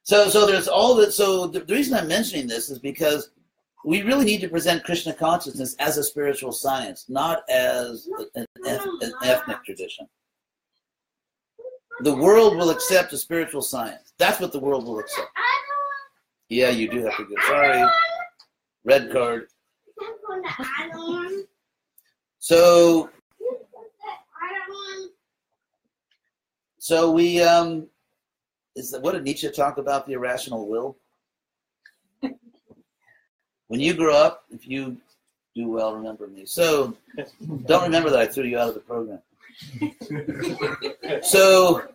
So, 0.03 0.29
so 0.29 0.47
there's 0.47 0.69
all 0.69 0.95
that. 0.97 1.13
So 1.13 1.47
the, 1.47 1.61
the 1.61 1.75
reason 1.75 1.97
I'm 1.97 2.09
mentioning 2.09 2.47
this 2.47 2.71
is 2.71 2.79
because 2.79 3.31
we 3.85 4.03
really 4.03 4.25
need 4.25 4.41
to 4.43 4.49
present 4.49 4.85
Krishna 4.85 5.13
consciousness 5.13 5.75
as 5.79 5.99
a 5.99 6.05
spiritual 6.05 6.53
science, 6.53 7.07
not 7.09 7.43
as 7.51 8.09
an, 8.35 8.47
an 8.65 9.13
ethnic 9.23 9.65
tradition. 9.65 10.07
The 12.01 12.15
world 12.15 12.57
will 12.57 12.71
accept 12.71 13.13
a 13.13 13.19
spiritual 13.19 13.63
science. 13.63 14.13
That's 14.19 14.41
what 14.41 14.53
the 14.53 14.59
world 14.59 14.87
will 14.87 14.99
accept. 14.99 15.29
Yeah, 16.49 16.71
you 16.71 16.91
do 16.91 17.05
have 17.05 17.17
to 17.17 17.25
go. 17.25 17.35
Sorry. 17.47 17.91
Red 18.85 19.13
card. 19.13 19.49
So 22.45 23.09
so 26.85 27.11
we 27.11 27.41
um 27.41 27.89
is 28.77 28.91
that 28.91 29.01
what 29.01 29.15
did 29.15 29.23
Nietzsche 29.23 29.51
talk 29.51 29.79
about 29.79 30.05
the 30.05 30.13
irrational 30.13 30.69
will? 30.69 30.99
when 33.69 33.81
you 33.81 33.95
grow 33.95 34.15
up, 34.15 34.45
if 34.51 34.69
you 34.69 34.99
do 35.57 35.71
well, 35.71 35.95
remember 35.95 36.27
me. 36.27 36.45
So 36.45 36.95
don't 37.65 37.85
remember 37.85 38.11
that 38.11 38.19
I 38.19 38.27
threw 38.27 38.45
you 38.45 38.59
out 38.59 38.69
of 38.69 38.75
the 38.75 38.81
program. 38.81 39.21
so 41.23 41.89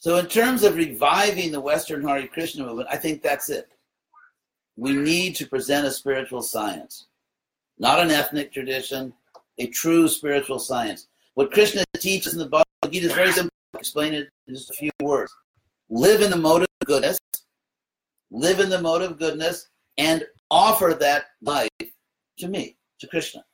so 0.00 0.16
in 0.16 0.26
terms 0.26 0.64
of 0.64 0.74
reviving 0.74 1.52
the 1.52 1.60
Western 1.60 2.02
Hare 2.04 2.26
Krishna 2.26 2.66
movement, 2.66 2.88
I 2.90 2.96
think 2.96 3.22
that's 3.22 3.48
it. 3.48 3.68
we 4.76 4.92
need 4.92 5.36
to 5.36 5.46
present 5.46 5.86
a 5.86 5.92
spiritual 5.92 6.42
science, 6.42 7.06
not 7.78 8.00
an 8.00 8.10
ethnic 8.10 8.52
tradition, 8.52 9.12
a 9.58 9.68
true 9.68 10.08
spiritual 10.08 10.58
science. 10.58 11.06
What 11.34 11.50
Krishna 11.50 11.84
teaches 11.96 12.34
in 12.34 12.38
the 12.38 12.46
Bhagavad 12.46 12.92
Gita 12.92 13.06
is 13.06 13.12
very 13.12 13.32
simple. 13.32 13.50
Explain 13.74 14.12
it 14.12 14.28
in 14.46 14.54
just 14.54 14.70
a 14.70 14.74
few 14.74 14.90
words. 15.00 15.34
Live 15.88 16.20
in 16.20 16.30
the 16.30 16.36
mode 16.36 16.62
of 16.62 16.68
goodness, 16.84 17.18
live 18.30 18.60
in 18.60 18.68
the 18.68 18.80
mode 18.80 19.02
of 19.02 19.18
goodness, 19.18 19.68
and 19.98 20.24
offer 20.50 20.96
that 20.98 21.26
life 21.40 21.68
to 22.38 22.48
me, 22.48 22.76
to 22.98 23.06
Krishna. 23.06 23.44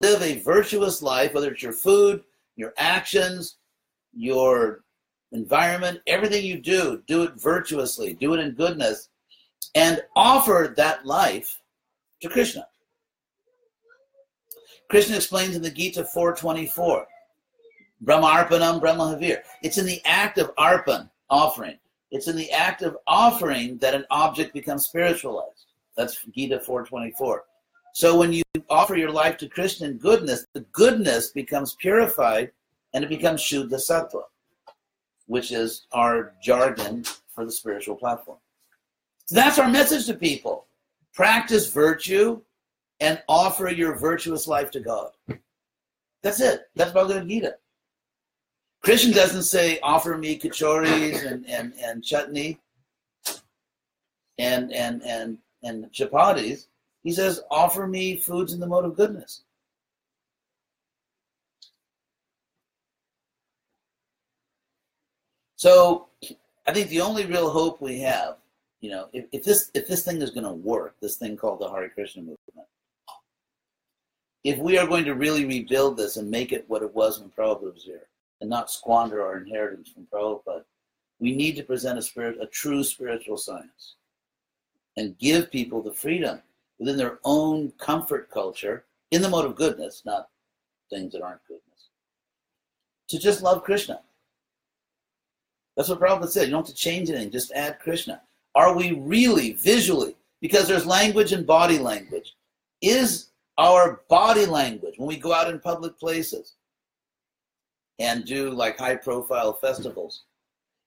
Live 0.00 0.22
a 0.22 0.40
virtuous 0.40 1.02
life, 1.02 1.32
whether 1.32 1.52
it's 1.52 1.62
your 1.62 1.72
food, 1.72 2.22
your 2.56 2.74
actions, 2.76 3.56
your 4.12 4.84
environment, 5.32 6.00
everything 6.06 6.44
you 6.44 6.58
do, 6.58 7.02
do 7.06 7.22
it 7.22 7.34
virtuously, 7.34 8.14
do 8.14 8.34
it 8.34 8.40
in 8.40 8.52
goodness, 8.52 9.08
and 9.74 10.02
offer 10.14 10.74
that 10.76 11.06
life 11.06 11.60
to 12.20 12.28
Krishna. 12.28 12.66
Krishna 14.90 15.16
explains 15.16 15.56
in 15.56 15.62
the 15.62 15.70
Gita 15.70 16.04
424, 16.04 17.06
Brahma 18.00 18.26
Arpanam 18.26 18.80
Brahma 18.80 19.16
Havir. 19.16 19.38
It's 19.62 19.78
in 19.78 19.86
the 19.86 20.00
act 20.04 20.38
of 20.38 20.54
arpan, 20.56 21.10
offering. 21.30 21.78
It's 22.10 22.28
in 22.28 22.36
the 22.36 22.50
act 22.50 22.82
of 22.82 22.96
offering 23.06 23.78
that 23.78 23.94
an 23.94 24.04
object 24.10 24.52
becomes 24.52 24.86
spiritualized. 24.86 25.66
That's 25.96 26.22
Gita 26.34 26.60
424. 26.60 27.44
So 27.94 28.18
when 28.18 28.32
you 28.32 28.42
offer 28.68 28.96
your 28.96 29.10
life 29.10 29.36
to 29.38 29.48
Krishna 29.48 29.88
in 29.88 29.98
goodness, 29.98 30.46
the 30.52 30.60
goodness 30.72 31.30
becomes 31.30 31.74
purified 31.76 32.50
and 32.92 33.04
it 33.04 33.08
becomes 33.08 33.40
Shuddha 33.40 33.74
Sattva, 33.74 34.22
which 35.26 35.52
is 35.52 35.86
our 35.92 36.34
jargon 36.42 37.04
for 37.28 37.44
the 37.44 37.52
spiritual 37.52 37.96
platform. 37.96 38.38
So 39.26 39.34
that's 39.36 39.58
our 39.58 39.68
message 39.68 40.06
to 40.06 40.14
people. 40.14 40.66
Practice 41.14 41.72
virtue 41.72 42.40
and 43.00 43.22
offer 43.28 43.68
your 43.68 43.96
virtuous 43.96 44.46
life 44.46 44.70
to 44.72 44.80
God. 44.80 45.10
That's 46.22 46.40
it. 46.40 46.62
That's 46.74 46.92
Bhagavad 46.92 47.28
Gita. 47.28 47.56
Krishna 48.82 49.14
doesn't 49.14 49.44
say, 49.44 49.78
offer 49.82 50.16
me 50.16 50.38
kachoris 50.38 51.26
and, 51.26 51.46
and, 51.48 51.72
and 51.82 52.04
chutney 52.04 52.58
and, 54.38 54.72
and, 54.72 55.02
and, 55.02 55.38
and 55.62 55.86
chapatis. 55.92 56.66
He 57.02 57.12
says, 57.12 57.42
offer 57.50 57.86
me 57.86 58.16
foods 58.16 58.52
in 58.52 58.60
the 58.60 58.66
mode 58.66 58.84
of 58.84 58.96
goodness. 58.96 59.42
So 65.56 66.08
I 66.66 66.72
think 66.72 66.90
the 66.90 67.00
only 67.00 67.24
real 67.24 67.50
hope 67.50 67.80
we 67.80 68.00
have 68.00 68.36
you 68.84 68.90
know, 68.90 69.08
if, 69.14 69.24
if 69.32 69.44
this 69.44 69.70
if 69.72 69.88
this 69.88 70.04
thing 70.04 70.20
is 70.20 70.28
going 70.28 70.44
to 70.44 70.52
work, 70.52 70.94
this 71.00 71.16
thing 71.16 71.38
called 71.38 71.60
the 71.60 71.70
Hare 71.70 71.88
Krishna 71.88 72.20
movement, 72.20 72.68
if 74.44 74.58
we 74.58 74.78
are 74.78 74.86
going 74.86 75.06
to 75.06 75.14
really 75.14 75.46
rebuild 75.46 75.96
this 75.96 76.18
and 76.18 76.30
make 76.30 76.52
it 76.52 76.66
what 76.68 76.82
it 76.82 76.94
was 76.94 77.18
when 77.18 77.30
Prabhupada 77.30 77.72
was 77.74 77.84
here, 77.84 78.06
and 78.40 78.50
not 78.50 78.70
squander 78.70 79.22
our 79.22 79.38
inheritance 79.38 79.88
from 79.88 80.06
Prabhupada, 80.12 80.64
we 81.18 81.34
need 81.34 81.56
to 81.56 81.62
present 81.62 81.98
a 81.98 82.02
spirit, 82.02 82.36
a 82.40 82.46
true 82.46 82.84
spiritual 82.84 83.38
science, 83.38 83.96
and 84.98 85.18
give 85.18 85.50
people 85.50 85.82
the 85.82 85.92
freedom 85.92 86.42
within 86.78 86.96
their 86.96 87.18
own 87.24 87.72
comfort 87.78 88.30
culture, 88.30 88.84
in 89.10 89.22
the 89.22 89.28
mode 89.28 89.46
of 89.46 89.56
goodness, 89.56 90.02
not 90.04 90.28
things 90.90 91.12
that 91.12 91.22
aren't 91.22 91.46
goodness, 91.48 91.88
to 93.08 93.18
just 93.18 93.42
love 93.42 93.64
Krishna. 93.64 94.00
That's 95.76 95.88
what 95.88 96.00
Prabhupada 96.00 96.28
said. 96.28 96.44
You 96.44 96.50
don't 96.50 96.66
have 96.66 96.74
to 96.74 96.80
change 96.80 97.08
anything, 97.08 97.30
just 97.30 97.52
add 97.52 97.80
Krishna. 97.80 98.20
Are 98.54 98.76
we 98.76 98.92
really 98.92 99.52
visually? 99.52 100.16
Because 100.40 100.68
there's 100.68 100.86
language 100.86 101.32
and 101.32 101.46
body 101.46 101.78
language. 101.78 102.34
Is 102.82 103.30
our 103.58 104.02
body 104.08 104.46
language 104.46 104.94
when 104.98 105.08
we 105.08 105.16
go 105.16 105.32
out 105.32 105.50
in 105.50 105.58
public 105.60 105.98
places 105.98 106.54
and 107.98 108.24
do 108.24 108.50
like 108.50 108.78
high 108.78 108.96
profile 108.96 109.52
festivals? 109.54 110.22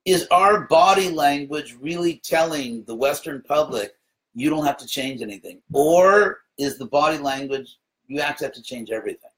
Is 0.06 0.27
our 0.31 0.61
body 0.61 1.10
language 1.10 1.77
really 1.81 2.22
telling 2.23 2.84
the 2.85 2.95
Western 2.95 3.41
public 3.41 3.94
you 4.34 4.49
don't 4.49 4.65
have 4.65 4.77
to 4.77 4.88
change 4.88 5.22
anything? 5.22 5.61
Or 5.73 6.39
is 6.57 6.77
the 6.77 6.85
body 6.85 7.18
language 7.18 7.77
you 8.07 8.19
actually 8.22 8.45
have 8.45 8.56
to 8.56 8.64
change 8.64 8.89
everything? 8.89 9.30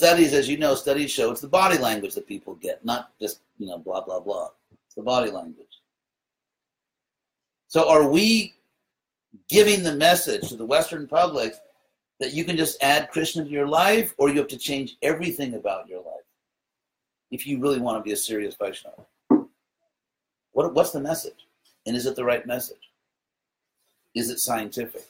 studies, 0.00 0.32
as 0.32 0.48
you 0.48 0.56
know, 0.56 0.74
studies 0.74 1.10
show 1.10 1.30
it's 1.30 1.42
the 1.42 1.48
body 1.48 1.76
language 1.76 2.14
that 2.14 2.26
people 2.26 2.54
get, 2.54 2.82
not 2.84 3.10
just, 3.20 3.40
you 3.58 3.66
know, 3.66 3.76
blah, 3.76 4.00
blah, 4.00 4.18
blah. 4.18 4.48
It's 4.86 4.94
the 4.94 5.02
body 5.02 5.30
language. 5.30 5.66
So 7.68 7.86
are 7.88 8.08
we 8.08 8.54
giving 9.48 9.82
the 9.82 9.94
message 9.94 10.48
to 10.48 10.56
the 10.56 10.64
Western 10.64 11.06
public 11.06 11.54
that 12.18 12.34
you 12.34 12.44
can 12.44 12.56
just 12.56 12.82
add 12.82 13.10
Krishna 13.10 13.44
to 13.44 13.50
your 13.50 13.68
life 13.68 14.14
or 14.18 14.28
you 14.28 14.38
have 14.38 14.48
to 14.48 14.58
change 14.58 14.96
everything 15.02 15.54
about 15.54 15.88
your 15.88 16.00
life 16.00 16.24
if 17.30 17.46
you 17.46 17.60
really 17.60 17.80
want 17.80 17.98
to 17.98 18.02
be 18.02 18.12
a 18.12 18.16
serious 18.16 18.56
Vaishnava? 18.56 19.02
What, 20.52 20.74
what's 20.74 20.90
the 20.90 21.00
message? 21.00 21.46
And 21.86 21.96
is 21.96 22.06
it 22.06 22.16
the 22.16 22.24
right 22.24 22.46
message? 22.46 22.90
Is 24.14 24.30
it 24.30 24.40
scientific? 24.40 25.06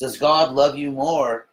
Does 0.00 0.18
God 0.18 0.52
love 0.54 0.76
you 0.76 0.90
more 0.90 1.48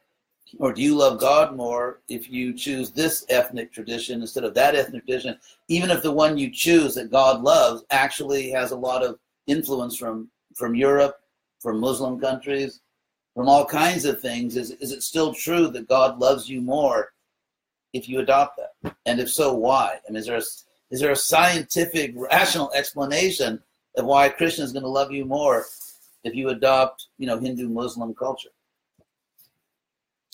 or 0.59 0.71
do 0.71 0.81
you 0.81 0.95
love 0.95 1.19
God 1.19 1.55
more 1.55 1.99
if 2.07 2.29
you 2.29 2.53
choose 2.53 2.91
this 2.91 3.25
ethnic 3.29 3.71
tradition 3.71 4.21
instead 4.21 4.43
of 4.43 4.53
that 4.53 4.75
ethnic 4.75 5.05
tradition, 5.05 5.37
even 5.67 5.89
if 5.89 6.03
the 6.03 6.11
one 6.11 6.37
you 6.37 6.51
choose 6.51 6.95
that 6.95 7.11
God 7.11 7.41
loves 7.41 7.83
actually 7.89 8.51
has 8.51 8.71
a 8.71 8.77
lot 8.77 9.03
of 9.03 9.19
influence 9.47 9.97
from 9.97 10.29
from 10.55 10.75
Europe, 10.75 11.19
from 11.65 11.79
Muslim 11.79 12.19
countries, 12.19 12.81
from 13.33 13.49
all 13.49 13.65
kinds 13.65 14.05
of 14.05 14.21
things? 14.21 14.55
Is 14.55 14.71
is 14.71 14.91
it 14.91 15.01
still 15.01 15.33
true 15.33 15.67
that 15.69 15.89
God 15.89 16.19
loves 16.19 16.47
you 16.47 16.61
more 16.61 17.11
if 17.91 18.07
you 18.07 18.19
adopt 18.19 18.57
that? 18.57 18.95
And 19.05 19.19
if 19.19 19.31
so, 19.31 19.53
why? 19.53 19.99
Mean, 20.07 20.17
is 20.17 20.27
there 20.27 20.37
a, 20.37 20.43
is 20.91 20.99
there 21.01 21.11
a 21.11 21.15
scientific, 21.15 22.13
rational 22.15 22.71
explanation 22.73 23.61
of 23.97 24.05
why 24.05 24.27
a 24.27 24.31
Christian 24.31 24.63
is 24.63 24.73
going 24.73 24.83
to 24.83 24.89
love 24.89 25.11
you 25.11 25.25
more 25.25 25.65
if 26.23 26.35
you 26.35 26.49
adopt, 26.49 27.07
you 27.17 27.25
know, 27.25 27.39
Hindu 27.39 27.67
Muslim 27.67 28.13
culture? 28.13 28.49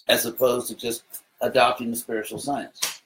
as 0.08 0.26
opposed 0.26 0.68
to 0.68 0.76
just 0.76 1.04
adopting 1.42 1.90
the 1.90 1.96
spiritual 1.96 2.40
science. 2.40 3.02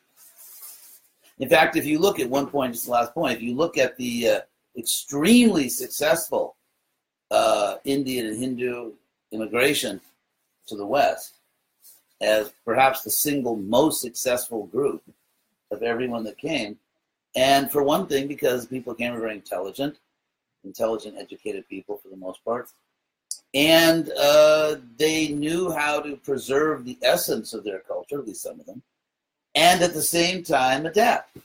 In 1.38 1.50
fact, 1.50 1.76
if 1.76 1.86
you 1.86 2.00
look 2.00 2.20
at 2.20 2.30
one 2.30 2.48
point, 2.48 2.74
just 2.74 2.86
the 2.86 2.92
last 2.92 3.14
point, 3.14 3.38
if 3.38 3.44
you 3.44 3.54
look 3.54 3.78
at 3.78 3.96
the 3.98 4.30
uh, 4.30 4.40
extremely 4.78 5.70
successful 5.70 6.55
uh, 7.32 7.76
Indian 7.84 8.28
and 8.28 8.40
Hindu 8.40 8.94
immigration 9.32 10.00
to 10.68 10.76
the 10.76 10.86
West 10.86 11.34
as 12.22 12.54
perhaps 12.64 13.04
the 13.04 13.12
single 13.12 13.56
most 13.56 14.02
successful 14.02 14.68
group 14.68 15.04
of 15.72 15.84
everyone 15.84 16.24
that 16.24 16.38
came, 16.38 16.78
and 17.36 17.70
for 17.70 17.84
one 17.84 18.08
thing, 18.08 18.28
because 18.28 18.66
people 18.66 18.94
came 18.94 19.14
very 19.14 19.34
intelligent, 19.34 19.98
intelligent, 20.64 21.16
educated 21.20 21.68
people 21.68 21.98
for 21.98 22.08
the 22.08 22.16
most 22.16 22.44
part, 22.46 22.70
and 23.54 24.12
uh, 24.20 24.76
they 24.98 25.30
knew 25.30 25.72
how 25.72 26.00
to 26.00 26.16
preserve 26.18 26.86
the 26.86 26.98
essence 27.02 27.54
of 27.54 27.64
their 27.64 27.80
culture, 27.80 28.20
at 28.20 28.28
least 28.28 28.44
some 28.44 28.60
of 28.60 28.66
them, 28.66 28.82
and 29.56 29.82
at 29.82 29.94
the 29.94 30.02
same 30.02 30.44
time 30.44 30.86
adapt. 30.86 31.38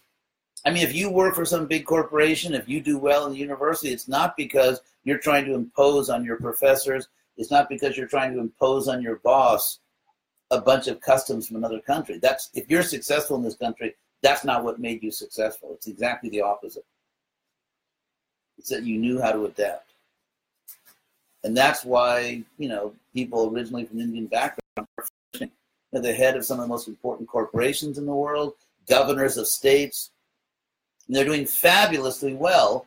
I 0.64 0.70
mean, 0.70 0.82
if 0.82 0.94
you 0.94 1.10
work 1.10 1.34
for 1.34 1.44
some 1.44 1.66
big 1.66 1.86
corporation, 1.86 2.54
if 2.54 2.68
you 2.68 2.80
do 2.80 2.98
well 2.98 3.26
in 3.26 3.32
the 3.32 3.38
university, 3.38 3.92
it's 3.92 4.08
not 4.08 4.36
because 4.36 4.80
you're 5.04 5.18
trying 5.18 5.46
to 5.46 5.54
impose 5.54 6.10
on 6.10 6.24
your 6.24 6.36
professors. 6.36 7.08
It's 7.36 7.50
not 7.50 7.68
because 7.68 7.96
you're 7.96 8.06
trying 8.06 8.34
to 8.34 8.40
impose 8.40 8.86
on 8.86 9.00
your 9.00 9.16
boss 9.16 9.80
a 10.50 10.60
bunch 10.60 10.88
of 10.88 11.00
customs 11.00 11.46
from 11.46 11.56
another 11.56 11.80
country. 11.80 12.18
That's 12.18 12.50
if 12.54 12.68
you're 12.68 12.82
successful 12.82 13.36
in 13.36 13.42
this 13.42 13.56
country, 13.56 13.94
that's 14.22 14.44
not 14.44 14.62
what 14.64 14.80
made 14.80 15.02
you 15.02 15.10
successful. 15.10 15.70
It's 15.72 15.86
exactly 15.86 16.28
the 16.28 16.42
opposite. 16.42 16.84
It's 18.58 18.68
that 18.68 18.84
you 18.84 18.98
knew 18.98 19.20
how 19.20 19.32
to 19.32 19.46
adapt. 19.46 19.94
And 21.44 21.56
that's 21.56 21.84
why, 21.84 22.42
you 22.58 22.68
know, 22.68 22.92
people 23.14 23.50
originally 23.50 23.86
from 23.86 24.00
Indian 24.00 24.26
background 24.26 24.86
are 25.94 26.00
the 26.00 26.12
head 26.12 26.36
of 26.36 26.44
some 26.44 26.58
of 26.58 26.64
the 26.64 26.68
most 26.68 26.86
important 26.86 27.28
corporations 27.28 27.96
in 27.96 28.04
the 28.04 28.14
world, 28.14 28.54
governors 28.86 29.38
of 29.38 29.46
states. 29.46 30.10
And 31.10 31.16
they're 31.16 31.24
doing 31.24 31.44
fabulously 31.44 32.34
well 32.34 32.86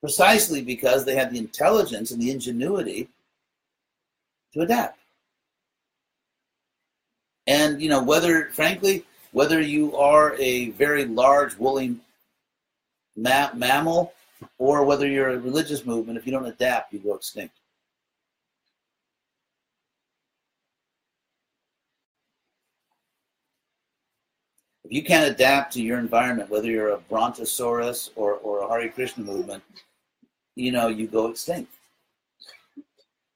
precisely 0.00 0.62
because 0.62 1.04
they 1.04 1.14
have 1.14 1.30
the 1.30 1.38
intelligence 1.38 2.10
and 2.10 2.22
the 2.22 2.30
ingenuity 2.30 3.10
to 4.54 4.62
adapt. 4.62 4.98
And, 7.46 7.82
you 7.82 7.90
know, 7.90 8.02
whether, 8.02 8.46
frankly, 8.54 9.04
whether 9.32 9.60
you 9.60 9.94
are 9.98 10.34
a 10.36 10.70
very 10.70 11.04
large 11.04 11.58
woolly 11.58 11.96
ma- 13.18 13.52
mammal 13.52 14.14
or 14.56 14.82
whether 14.86 15.06
you're 15.06 15.28
a 15.28 15.38
religious 15.38 15.84
movement, 15.84 16.16
if 16.16 16.24
you 16.24 16.32
don't 16.32 16.46
adapt, 16.46 16.94
you 16.94 17.00
go 17.00 17.16
extinct. 17.16 17.54
You 24.94 25.02
can't 25.02 25.28
adapt 25.28 25.72
to 25.72 25.82
your 25.82 25.98
environment, 25.98 26.48
whether 26.48 26.70
you're 26.70 26.90
a 26.90 26.98
Brontosaurus 26.98 28.10
or, 28.14 28.34
or 28.34 28.60
a 28.60 28.68
Hare 28.68 28.88
Krishna 28.88 29.24
movement, 29.24 29.60
you 30.54 30.70
know, 30.70 30.86
you 30.86 31.08
go 31.08 31.26
extinct. 31.26 31.72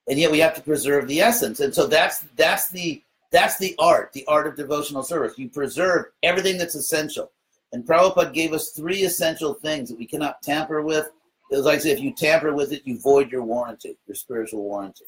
And 0.09 0.21
yet 0.21 0.31
we 0.31 0.39
have 0.39 0.55
to 0.55 0.63
preserve 0.63 1.09
the 1.09 1.21
essence. 1.21 1.59
And 1.59 1.75
so 1.75 1.89
that's 1.89 2.21
that's 2.37 2.69
the 2.69 3.03
that's 3.33 3.59
the 3.59 3.75
art, 3.81 4.13
the 4.13 4.25
art 4.29 4.47
of 4.47 4.55
devotional 4.55 5.03
service. 5.03 5.37
You 5.37 5.49
preserve 5.49 6.07
everything 6.23 6.59
that's 6.59 6.77
essential. 6.77 7.33
And 7.73 7.85
Prabhupada 7.85 8.33
gave 8.33 8.53
us 8.53 8.71
three 8.71 9.03
essential 9.03 9.55
things 9.55 9.89
that 9.89 9.99
we 9.99 10.07
cannot 10.07 10.41
tamper 10.43 10.83
with. 10.83 11.11
It 11.51 11.57
was 11.57 11.65
like 11.65 11.81
say, 11.81 11.91
if 11.91 11.99
you 11.99 12.15
tamper 12.15 12.55
with 12.55 12.73
it, 12.73 12.83
you 12.85 13.01
void 13.01 13.33
your 13.33 13.43
warranty, 13.43 13.99
your 14.07 14.15
spiritual 14.15 14.63
warranty. 14.63 15.07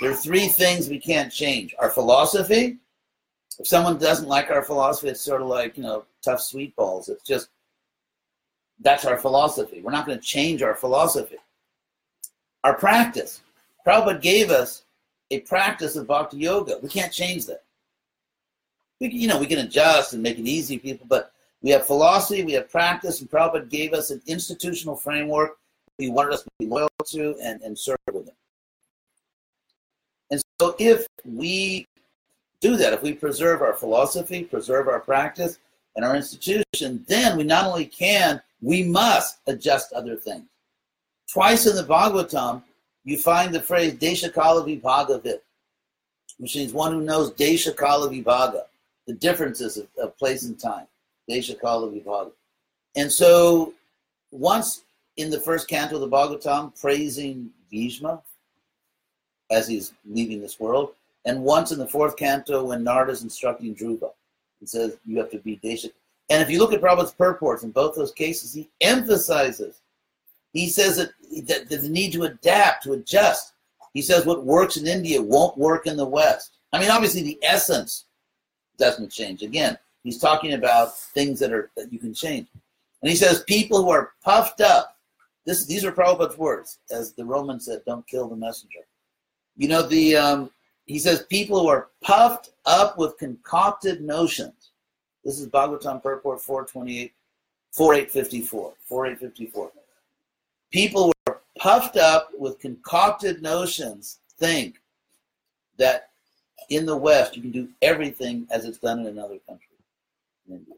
There 0.00 0.12
are 0.12 0.16
three 0.16 0.48
things 0.48 0.88
we 0.88 0.98
can't 0.98 1.30
change 1.30 1.74
our 1.78 1.90
philosophy. 1.90 2.78
If 3.58 3.66
someone 3.66 3.98
doesn't 3.98 4.28
like 4.28 4.50
our 4.50 4.62
philosophy, 4.62 5.08
it's 5.08 5.20
sort 5.20 5.42
of 5.42 5.48
like, 5.48 5.76
you 5.76 5.82
know, 5.82 6.04
tough 6.22 6.40
sweet 6.40 6.74
balls. 6.76 7.08
It's 7.08 7.24
just, 7.24 7.48
that's 8.80 9.04
our 9.04 9.16
philosophy. 9.16 9.80
We're 9.82 9.92
not 9.92 10.06
going 10.06 10.18
to 10.18 10.24
change 10.24 10.62
our 10.62 10.74
philosophy. 10.74 11.36
Our 12.62 12.74
practice. 12.74 13.40
Prabhupada 13.86 14.20
gave 14.20 14.50
us 14.50 14.84
a 15.30 15.40
practice 15.40 15.96
of 15.96 16.06
bhakti 16.06 16.38
yoga. 16.38 16.78
We 16.82 16.88
can't 16.88 17.12
change 17.12 17.46
that. 17.46 17.64
We 19.00 19.08
you 19.08 19.28
know, 19.28 19.38
we 19.38 19.46
can 19.46 19.58
adjust 19.58 20.12
and 20.12 20.22
make 20.22 20.38
it 20.38 20.46
easy 20.46 20.76
for 20.76 20.82
people, 20.82 21.06
but 21.08 21.32
we 21.62 21.70
have 21.70 21.86
philosophy, 21.86 22.44
we 22.44 22.52
have 22.52 22.70
practice, 22.70 23.20
and 23.20 23.30
Prabhupada 23.30 23.68
gave 23.68 23.92
us 23.92 24.10
an 24.10 24.22
institutional 24.26 24.96
framework 24.96 25.58
he 25.98 26.08
wanted 26.08 26.32
us 26.32 26.42
to 26.44 26.50
be 26.58 26.66
loyal 26.66 26.88
to 27.06 27.36
and, 27.42 27.60
and 27.62 27.76
serve 27.76 27.98
with 28.12 28.28
him. 28.28 28.34
And 30.30 30.40
so 30.60 30.76
if 30.78 31.06
we 31.24 31.86
do 32.60 32.76
that, 32.76 32.92
if 32.92 33.02
we 33.02 33.12
preserve 33.12 33.62
our 33.62 33.74
philosophy, 33.74 34.44
preserve 34.44 34.88
our 34.88 35.00
practice, 35.00 35.58
and 35.96 36.04
our 36.04 36.16
institution, 36.16 37.04
then 37.08 37.36
we 37.36 37.44
not 37.44 37.66
only 37.66 37.86
can, 37.86 38.40
we 38.60 38.84
must 38.84 39.38
adjust 39.46 39.92
other 39.92 40.16
things. 40.16 40.44
Twice 41.32 41.66
in 41.66 41.76
the 41.76 41.82
Bhagavatam, 41.82 42.62
you 43.04 43.18
find 43.18 43.54
the 43.54 43.60
phrase 43.60 43.94
Deshakala 43.94 44.64
Vibhagavit, 44.64 45.40
which 46.38 46.56
means 46.56 46.72
one 46.72 46.92
who 46.92 47.00
knows 47.00 47.32
Deshakala 47.32 48.10
Vibhaga, 48.10 48.62
the 49.06 49.14
differences 49.14 49.76
of, 49.76 49.86
of 50.00 50.16
place 50.18 50.44
and 50.44 50.58
time. 50.58 50.86
Deshakala 51.28 51.92
Vibhaga. 51.92 52.32
And 52.96 53.10
so 53.12 53.74
once 54.30 54.82
in 55.16 55.30
the 55.30 55.40
first 55.40 55.68
canto 55.68 55.96
of 55.96 56.00
the 56.00 56.08
Bhagavatam, 56.08 56.80
praising 56.80 57.50
Bhishma 57.70 58.22
as 59.50 59.66
he's 59.66 59.92
leaving 60.08 60.40
this 60.40 60.60
world, 60.60 60.92
and 61.28 61.42
once 61.42 61.72
in 61.72 61.78
the 61.78 61.86
fourth 61.86 62.16
canto 62.16 62.64
when 62.64 62.82
Narada 62.82 63.12
is 63.12 63.22
instructing 63.22 63.74
Dhruva. 63.74 64.10
He 64.60 64.66
says 64.66 64.96
you 65.04 65.18
have 65.18 65.30
to 65.30 65.38
be 65.38 65.60
Deshak. 65.62 65.92
And 66.30 66.42
if 66.42 66.50
you 66.50 66.58
look 66.58 66.72
at 66.72 66.80
Prabhupada's 66.80 67.12
purports 67.12 67.62
in 67.62 67.70
both 67.70 67.94
those 67.94 68.12
cases, 68.12 68.54
he 68.54 68.70
emphasizes, 68.80 69.82
he 70.54 70.68
says 70.68 70.96
that, 70.96 71.10
that, 71.46 71.68
that 71.68 71.82
the 71.82 71.88
need 71.88 72.12
to 72.14 72.24
adapt, 72.24 72.82
to 72.84 72.94
adjust. 72.94 73.52
He 73.92 74.00
says 74.00 74.24
what 74.24 74.44
works 74.44 74.78
in 74.78 74.86
India 74.86 75.20
won't 75.20 75.56
work 75.58 75.86
in 75.86 75.98
the 75.98 76.06
West. 76.06 76.52
I 76.72 76.80
mean, 76.80 76.90
obviously 76.90 77.22
the 77.22 77.38
essence 77.42 78.06
doesn't 78.78 79.12
change. 79.12 79.42
Again, 79.42 79.76
he's 80.04 80.18
talking 80.18 80.54
about 80.54 80.98
things 80.98 81.38
that 81.40 81.52
are 81.52 81.70
that 81.76 81.92
you 81.92 81.98
can 81.98 82.14
change. 82.14 82.48
And 83.02 83.10
he 83.10 83.16
says 83.16 83.44
people 83.44 83.84
who 83.84 83.90
are 83.90 84.12
puffed 84.24 84.62
up, 84.62 84.96
this 85.44 85.66
these 85.66 85.84
are 85.84 85.92
Prabhupada's 85.92 86.38
words, 86.38 86.78
as 86.90 87.12
the 87.12 87.24
Romans 87.24 87.66
said, 87.66 87.82
don't 87.86 88.06
kill 88.06 88.28
the 88.28 88.36
messenger. 88.36 88.80
You 89.56 89.68
know, 89.68 89.82
the 89.82 90.16
um, 90.16 90.50
he 90.88 90.98
says 90.98 91.24
people 91.24 91.60
who 91.60 91.68
are 91.68 91.88
puffed 92.00 92.50
up 92.64 92.96
with 92.96 93.18
concocted 93.18 94.00
notions. 94.00 94.70
This 95.22 95.38
is 95.38 95.46
Bhagavatam 95.46 96.02
Purport 96.02 96.40
428, 96.40 97.12
4854, 97.72 98.72
4854. 98.86 99.70
People 100.72 101.04
who 101.04 101.12
are 101.26 101.40
puffed 101.58 101.98
up 101.98 102.30
with 102.38 102.58
concocted 102.58 103.42
notions 103.42 104.20
think 104.38 104.80
that 105.76 106.08
in 106.70 106.86
the 106.86 106.96
West 106.96 107.36
you 107.36 107.42
can 107.42 107.50
do 107.50 107.68
everything 107.82 108.46
as 108.50 108.64
it's 108.64 108.78
done 108.78 109.00
in 109.00 109.06
another 109.08 109.36
country. 109.46 109.66
In 110.48 110.54
India. 110.54 110.74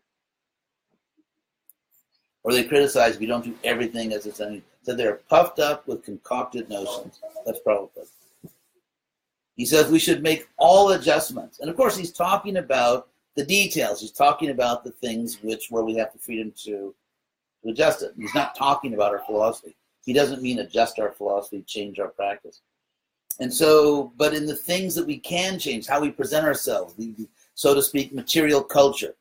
Or 2.42 2.52
they 2.52 2.64
criticize 2.64 3.14
if 3.14 3.20
you 3.20 3.28
don't 3.28 3.44
do 3.44 3.54
everything 3.62 4.12
as 4.12 4.26
it's 4.26 4.38
done. 4.38 4.60
So 4.82 4.92
they're 4.96 5.20
puffed 5.28 5.60
up 5.60 5.86
with 5.86 6.04
concocted 6.04 6.68
notions. 6.68 7.20
That's 7.46 7.60
probably 7.60 7.90
he 9.60 9.66
says 9.66 9.90
we 9.90 9.98
should 9.98 10.22
make 10.22 10.48
all 10.56 10.92
adjustments. 10.92 11.60
And 11.60 11.68
of 11.68 11.76
course, 11.76 11.94
he's 11.94 12.12
talking 12.12 12.56
about 12.56 13.08
the 13.36 13.44
details. 13.44 14.00
He's 14.00 14.10
talking 14.10 14.48
about 14.48 14.84
the 14.84 14.90
things 14.90 15.42
which 15.42 15.66
where 15.68 15.84
we 15.84 15.96
have 15.96 16.14
the 16.14 16.18
freedom 16.18 16.50
to, 16.64 16.94
to 17.62 17.68
adjust 17.68 18.02
it. 18.02 18.14
He's 18.16 18.34
not 18.34 18.56
talking 18.56 18.94
about 18.94 19.12
our 19.12 19.22
philosophy. 19.26 19.76
He 20.02 20.14
doesn't 20.14 20.40
mean 20.40 20.60
adjust 20.60 20.98
our 20.98 21.12
philosophy, 21.12 21.62
change 21.66 22.00
our 22.00 22.08
practice. 22.08 22.62
And 23.38 23.52
so, 23.52 24.14
but 24.16 24.32
in 24.32 24.46
the 24.46 24.56
things 24.56 24.94
that 24.94 25.06
we 25.06 25.18
can 25.18 25.58
change, 25.58 25.86
how 25.86 26.00
we 26.00 26.10
present 26.10 26.46
ourselves, 26.46 26.94
the, 26.94 27.28
so 27.52 27.74
to 27.74 27.82
speak, 27.82 28.14
material 28.14 28.62
culture, 28.62 29.14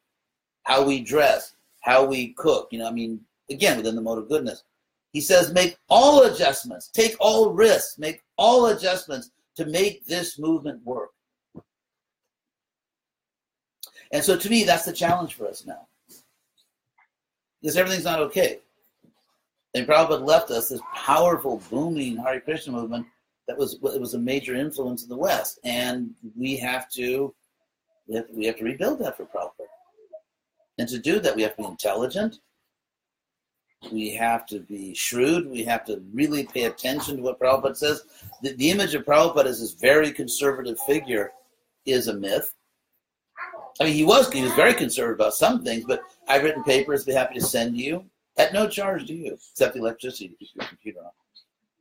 how 0.64 0.86
we 0.86 1.02
dress, 1.02 1.56
how 1.82 2.06
we 2.06 2.30
cook, 2.36 2.70
you 2.72 2.80
know, 2.80 2.88
I 2.88 2.92
mean, 2.92 3.20
again, 3.50 3.76
within 3.76 3.96
the 3.98 4.02
mode 4.02 4.20
of 4.20 4.30
goodness. 4.30 4.64
He 5.12 5.20
says, 5.20 5.52
make 5.52 5.78
all 5.90 6.24
adjustments, 6.24 6.88
take 6.88 7.18
all 7.20 7.52
risks, 7.52 7.98
make 7.98 8.22
all 8.38 8.68
adjustments 8.68 9.32
to 9.60 9.66
make 9.66 10.06
this 10.06 10.40
movement 10.40 10.82
work. 10.86 11.10
And 14.14 14.24
so 14.24 14.38
to 14.38 14.50
me, 14.50 14.64
that's 14.64 14.86
the 14.86 14.94
challenge 14.94 15.34
for 15.34 15.48
us 15.48 15.66
now. 15.66 15.86
Because 17.62 17.76
everything's 17.76 18.06
not 18.06 18.22
okay. 18.22 18.60
And 19.74 19.86
Prabhupada 19.86 20.26
left 20.26 20.50
us 20.50 20.70
this 20.70 20.82
powerful, 20.96 21.62
booming 21.70 22.16
Hare 22.16 22.40
Krishna 22.40 22.72
movement 22.72 23.06
that 23.50 23.58
was 23.58 23.74
it 23.74 24.00
was 24.00 24.14
a 24.14 24.20
major 24.20 24.56
influence 24.56 25.04
in 25.04 25.10
the 25.10 25.18
West. 25.18 25.60
And 25.66 26.16
we 26.38 26.56
have 26.58 26.90
to 26.92 27.36
we 28.08 28.16
have, 28.16 28.26
we 28.32 28.46
have 28.46 28.58
to 28.60 28.64
rebuild 28.64 29.00
that 29.00 29.18
for 29.18 29.26
Prabhupada. 29.26 29.68
And 30.78 30.88
to 30.88 31.00
do 31.00 31.20
that, 31.20 31.36
we 31.36 31.42
have 31.42 31.58
to 31.58 31.64
be 31.64 31.68
intelligent, 31.68 32.38
we 33.92 34.12
have 34.12 34.46
to 34.48 34.60
be 34.60 34.94
shrewd. 34.94 35.50
We 35.50 35.64
have 35.64 35.86
to 35.86 36.04
really 36.14 36.46
pay 36.46 36.66
attention 36.66 37.18
to 37.18 37.24
what 37.24 37.40
Prabhupada 37.40 37.78
says. 37.78 38.04
The, 38.42 38.54
the 38.54 38.72
image 38.72 38.94
of 38.94 39.06
Prabhupada 39.06 39.46
as 39.46 39.62
this 39.62 39.74
very 39.74 40.12
conservative 40.12 40.80
figure 40.82 41.32
is 41.86 42.08
a 42.08 42.14
myth. 42.14 42.54
I 43.80 43.86
mean, 43.86 43.94
he 43.94 44.04
was 44.04 44.32
he 44.32 44.44
was 44.44 44.52
very 44.54 44.74
conservative 44.74 45.20
about 45.20 45.34
some 45.34 45.64
things, 45.64 45.86
but 45.88 46.02
I've 46.28 46.44
written 46.44 46.64
papers. 46.64 47.06
Be 47.06 47.14
happy 47.14 47.36
to 47.36 47.46
send 47.46 47.78
you 47.78 48.04
at 48.38 48.54
no 48.54 48.68
charge 48.68 49.08
to 49.08 49.14
you, 49.14 49.34
except 49.34 49.74
the 49.74 49.80
electricity 49.80 50.30
to 50.30 50.36
keep 50.36 50.50
your 50.56 50.66
computer 50.66 51.00
on. 51.00 51.12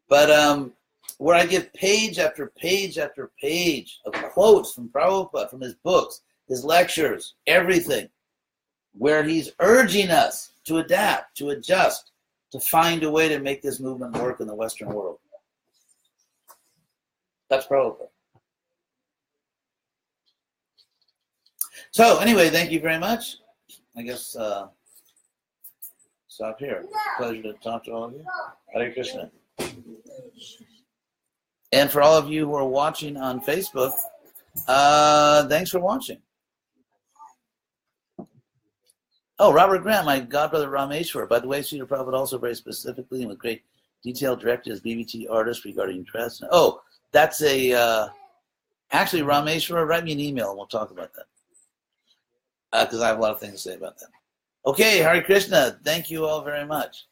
But 0.08 0.30
um, 0.30 0.72
where 1.18 1.34
I 1.34 1.44
give 1.44 1.72
page 1.74 2.18
after 2.18 2.52
page 2.56 2.98
after 2.98 3.32
page 3.40 4.00
of 4.06 4.12
quotes 4.30 4.72
from 4.72 4.88
Prabhupada, 4.90 5.50
from 5.50 5.60
his 5.60 5.74
books, 5.74 6.22
his 6.46 6.64
lectures, 6.64 7.34
everything, 7.48 8.08
where 8.96 9.24
he's 9.24 9.50
urging 9.58 10.10
us 10.10 10.52
to 10.68 10.78
adapt, 10.78 11.36
to 11.38 11.50
adjust, 11.50 12.12
to 12.52 12.60
find 12.60 13.02
a 13.02 13.10
way 13.10 13.28
to 13.28 13.38
make 13.40 13.62
this 13.62 13.80
movement 13.80 14.16
work 14.16 14.40
in 14.40 14.46
the 14.46 14.54
Western 14.54 14.88
world. 14.88 15.18
That's 17.50 17.66
probably. 17.66 18.06
So 21.90 22.18
anyway, 22.18 22.50
thank 22.50 22.70
you 22.70 22.80
very 22.80 22.98
much. 22.98 23.36
I 23.96 24.02
guess 24.02 24.36
uh, 24.36 24.68
stop 26.28 26.58
here. 26.58 26.84
Pleasure 27.16 27.42
to 27.42 27.52
talk 27.54 27.84
to 27.84 27.92
all 27.92 28.04
of 28.04 28.12
you. 28.12 28.24
Hare 28.72 28.92
Krishna. 28.92 29.30
And 31.72 31.90
for 31.90 32.02
all 32.02 32.16
of 32.16 32.30
you 32.30 32.46
who 32.46 32.54
are 32.54 32.64
watching 32.64 33.16
on 33.16 33.40
Facebook, 33.40 33.92
uh, 34.66 35.46
thanks 35.48 35.70
for 35.70 35.80
watching. 35.80 36.18
Oh, 39.40 39.52
Robert 39.52 39.82
Grant, 39.82 40.04
my 40.04 40.20
godbrother 40.20 40.68
Rameshwar. 40.68 41.28
By 41.28 41.38
the 41.38 41.46
way, 41.46 41.60
Srila 41.60 41.86
Prabhupada 41.86 42.14
also 42.14 42.38
very 42.38 42.56
specifically 42.56 43.20
and 43.20 43.28
with 43.28 43.38
great 43.38 43.62
detail 44.02 44.34
directed 44.34 44.70
his 44.70 44.80
BBT 44.80 45.26
artist 45.30 45.64
regarding 45.64 46.02
dress. 46.02 46.42
Oh, 46.50 46.80
that's 47.12 47.40
a 47.42 47.72
uh, 47.72 48.08
actually 48.90 49.22
Rameshwar. 49.22 49.86
Write 49.86 50.04
me 50.04 50.12
an 50.12 50.20
email 50.20 50.48
and 50.48 50.58
we'll 50.58 50.66
talk 50.66 50.90
about 50.90 51.12
that 51.14 51.26
because 52.72 53.00
uh, 53.00 53.04
I 53.04 53.08
have 53.08 53.18
a 53.18 53.22
lot 53.22 53.32
of 53.32 53.40
things 53.40 53.54
to 53.54 53.58
say 53.58 53.74
about 53.74 53.98
that. 53.98 54.08
Okay, 54.66 54.98
Hare 54.98 55.22
Krishna. 55.22 55.78
Thank 55.84 56.10
you 56.10 56.26
all 56.26 56.42
very 56.42 56.66
much. 56.66 57.06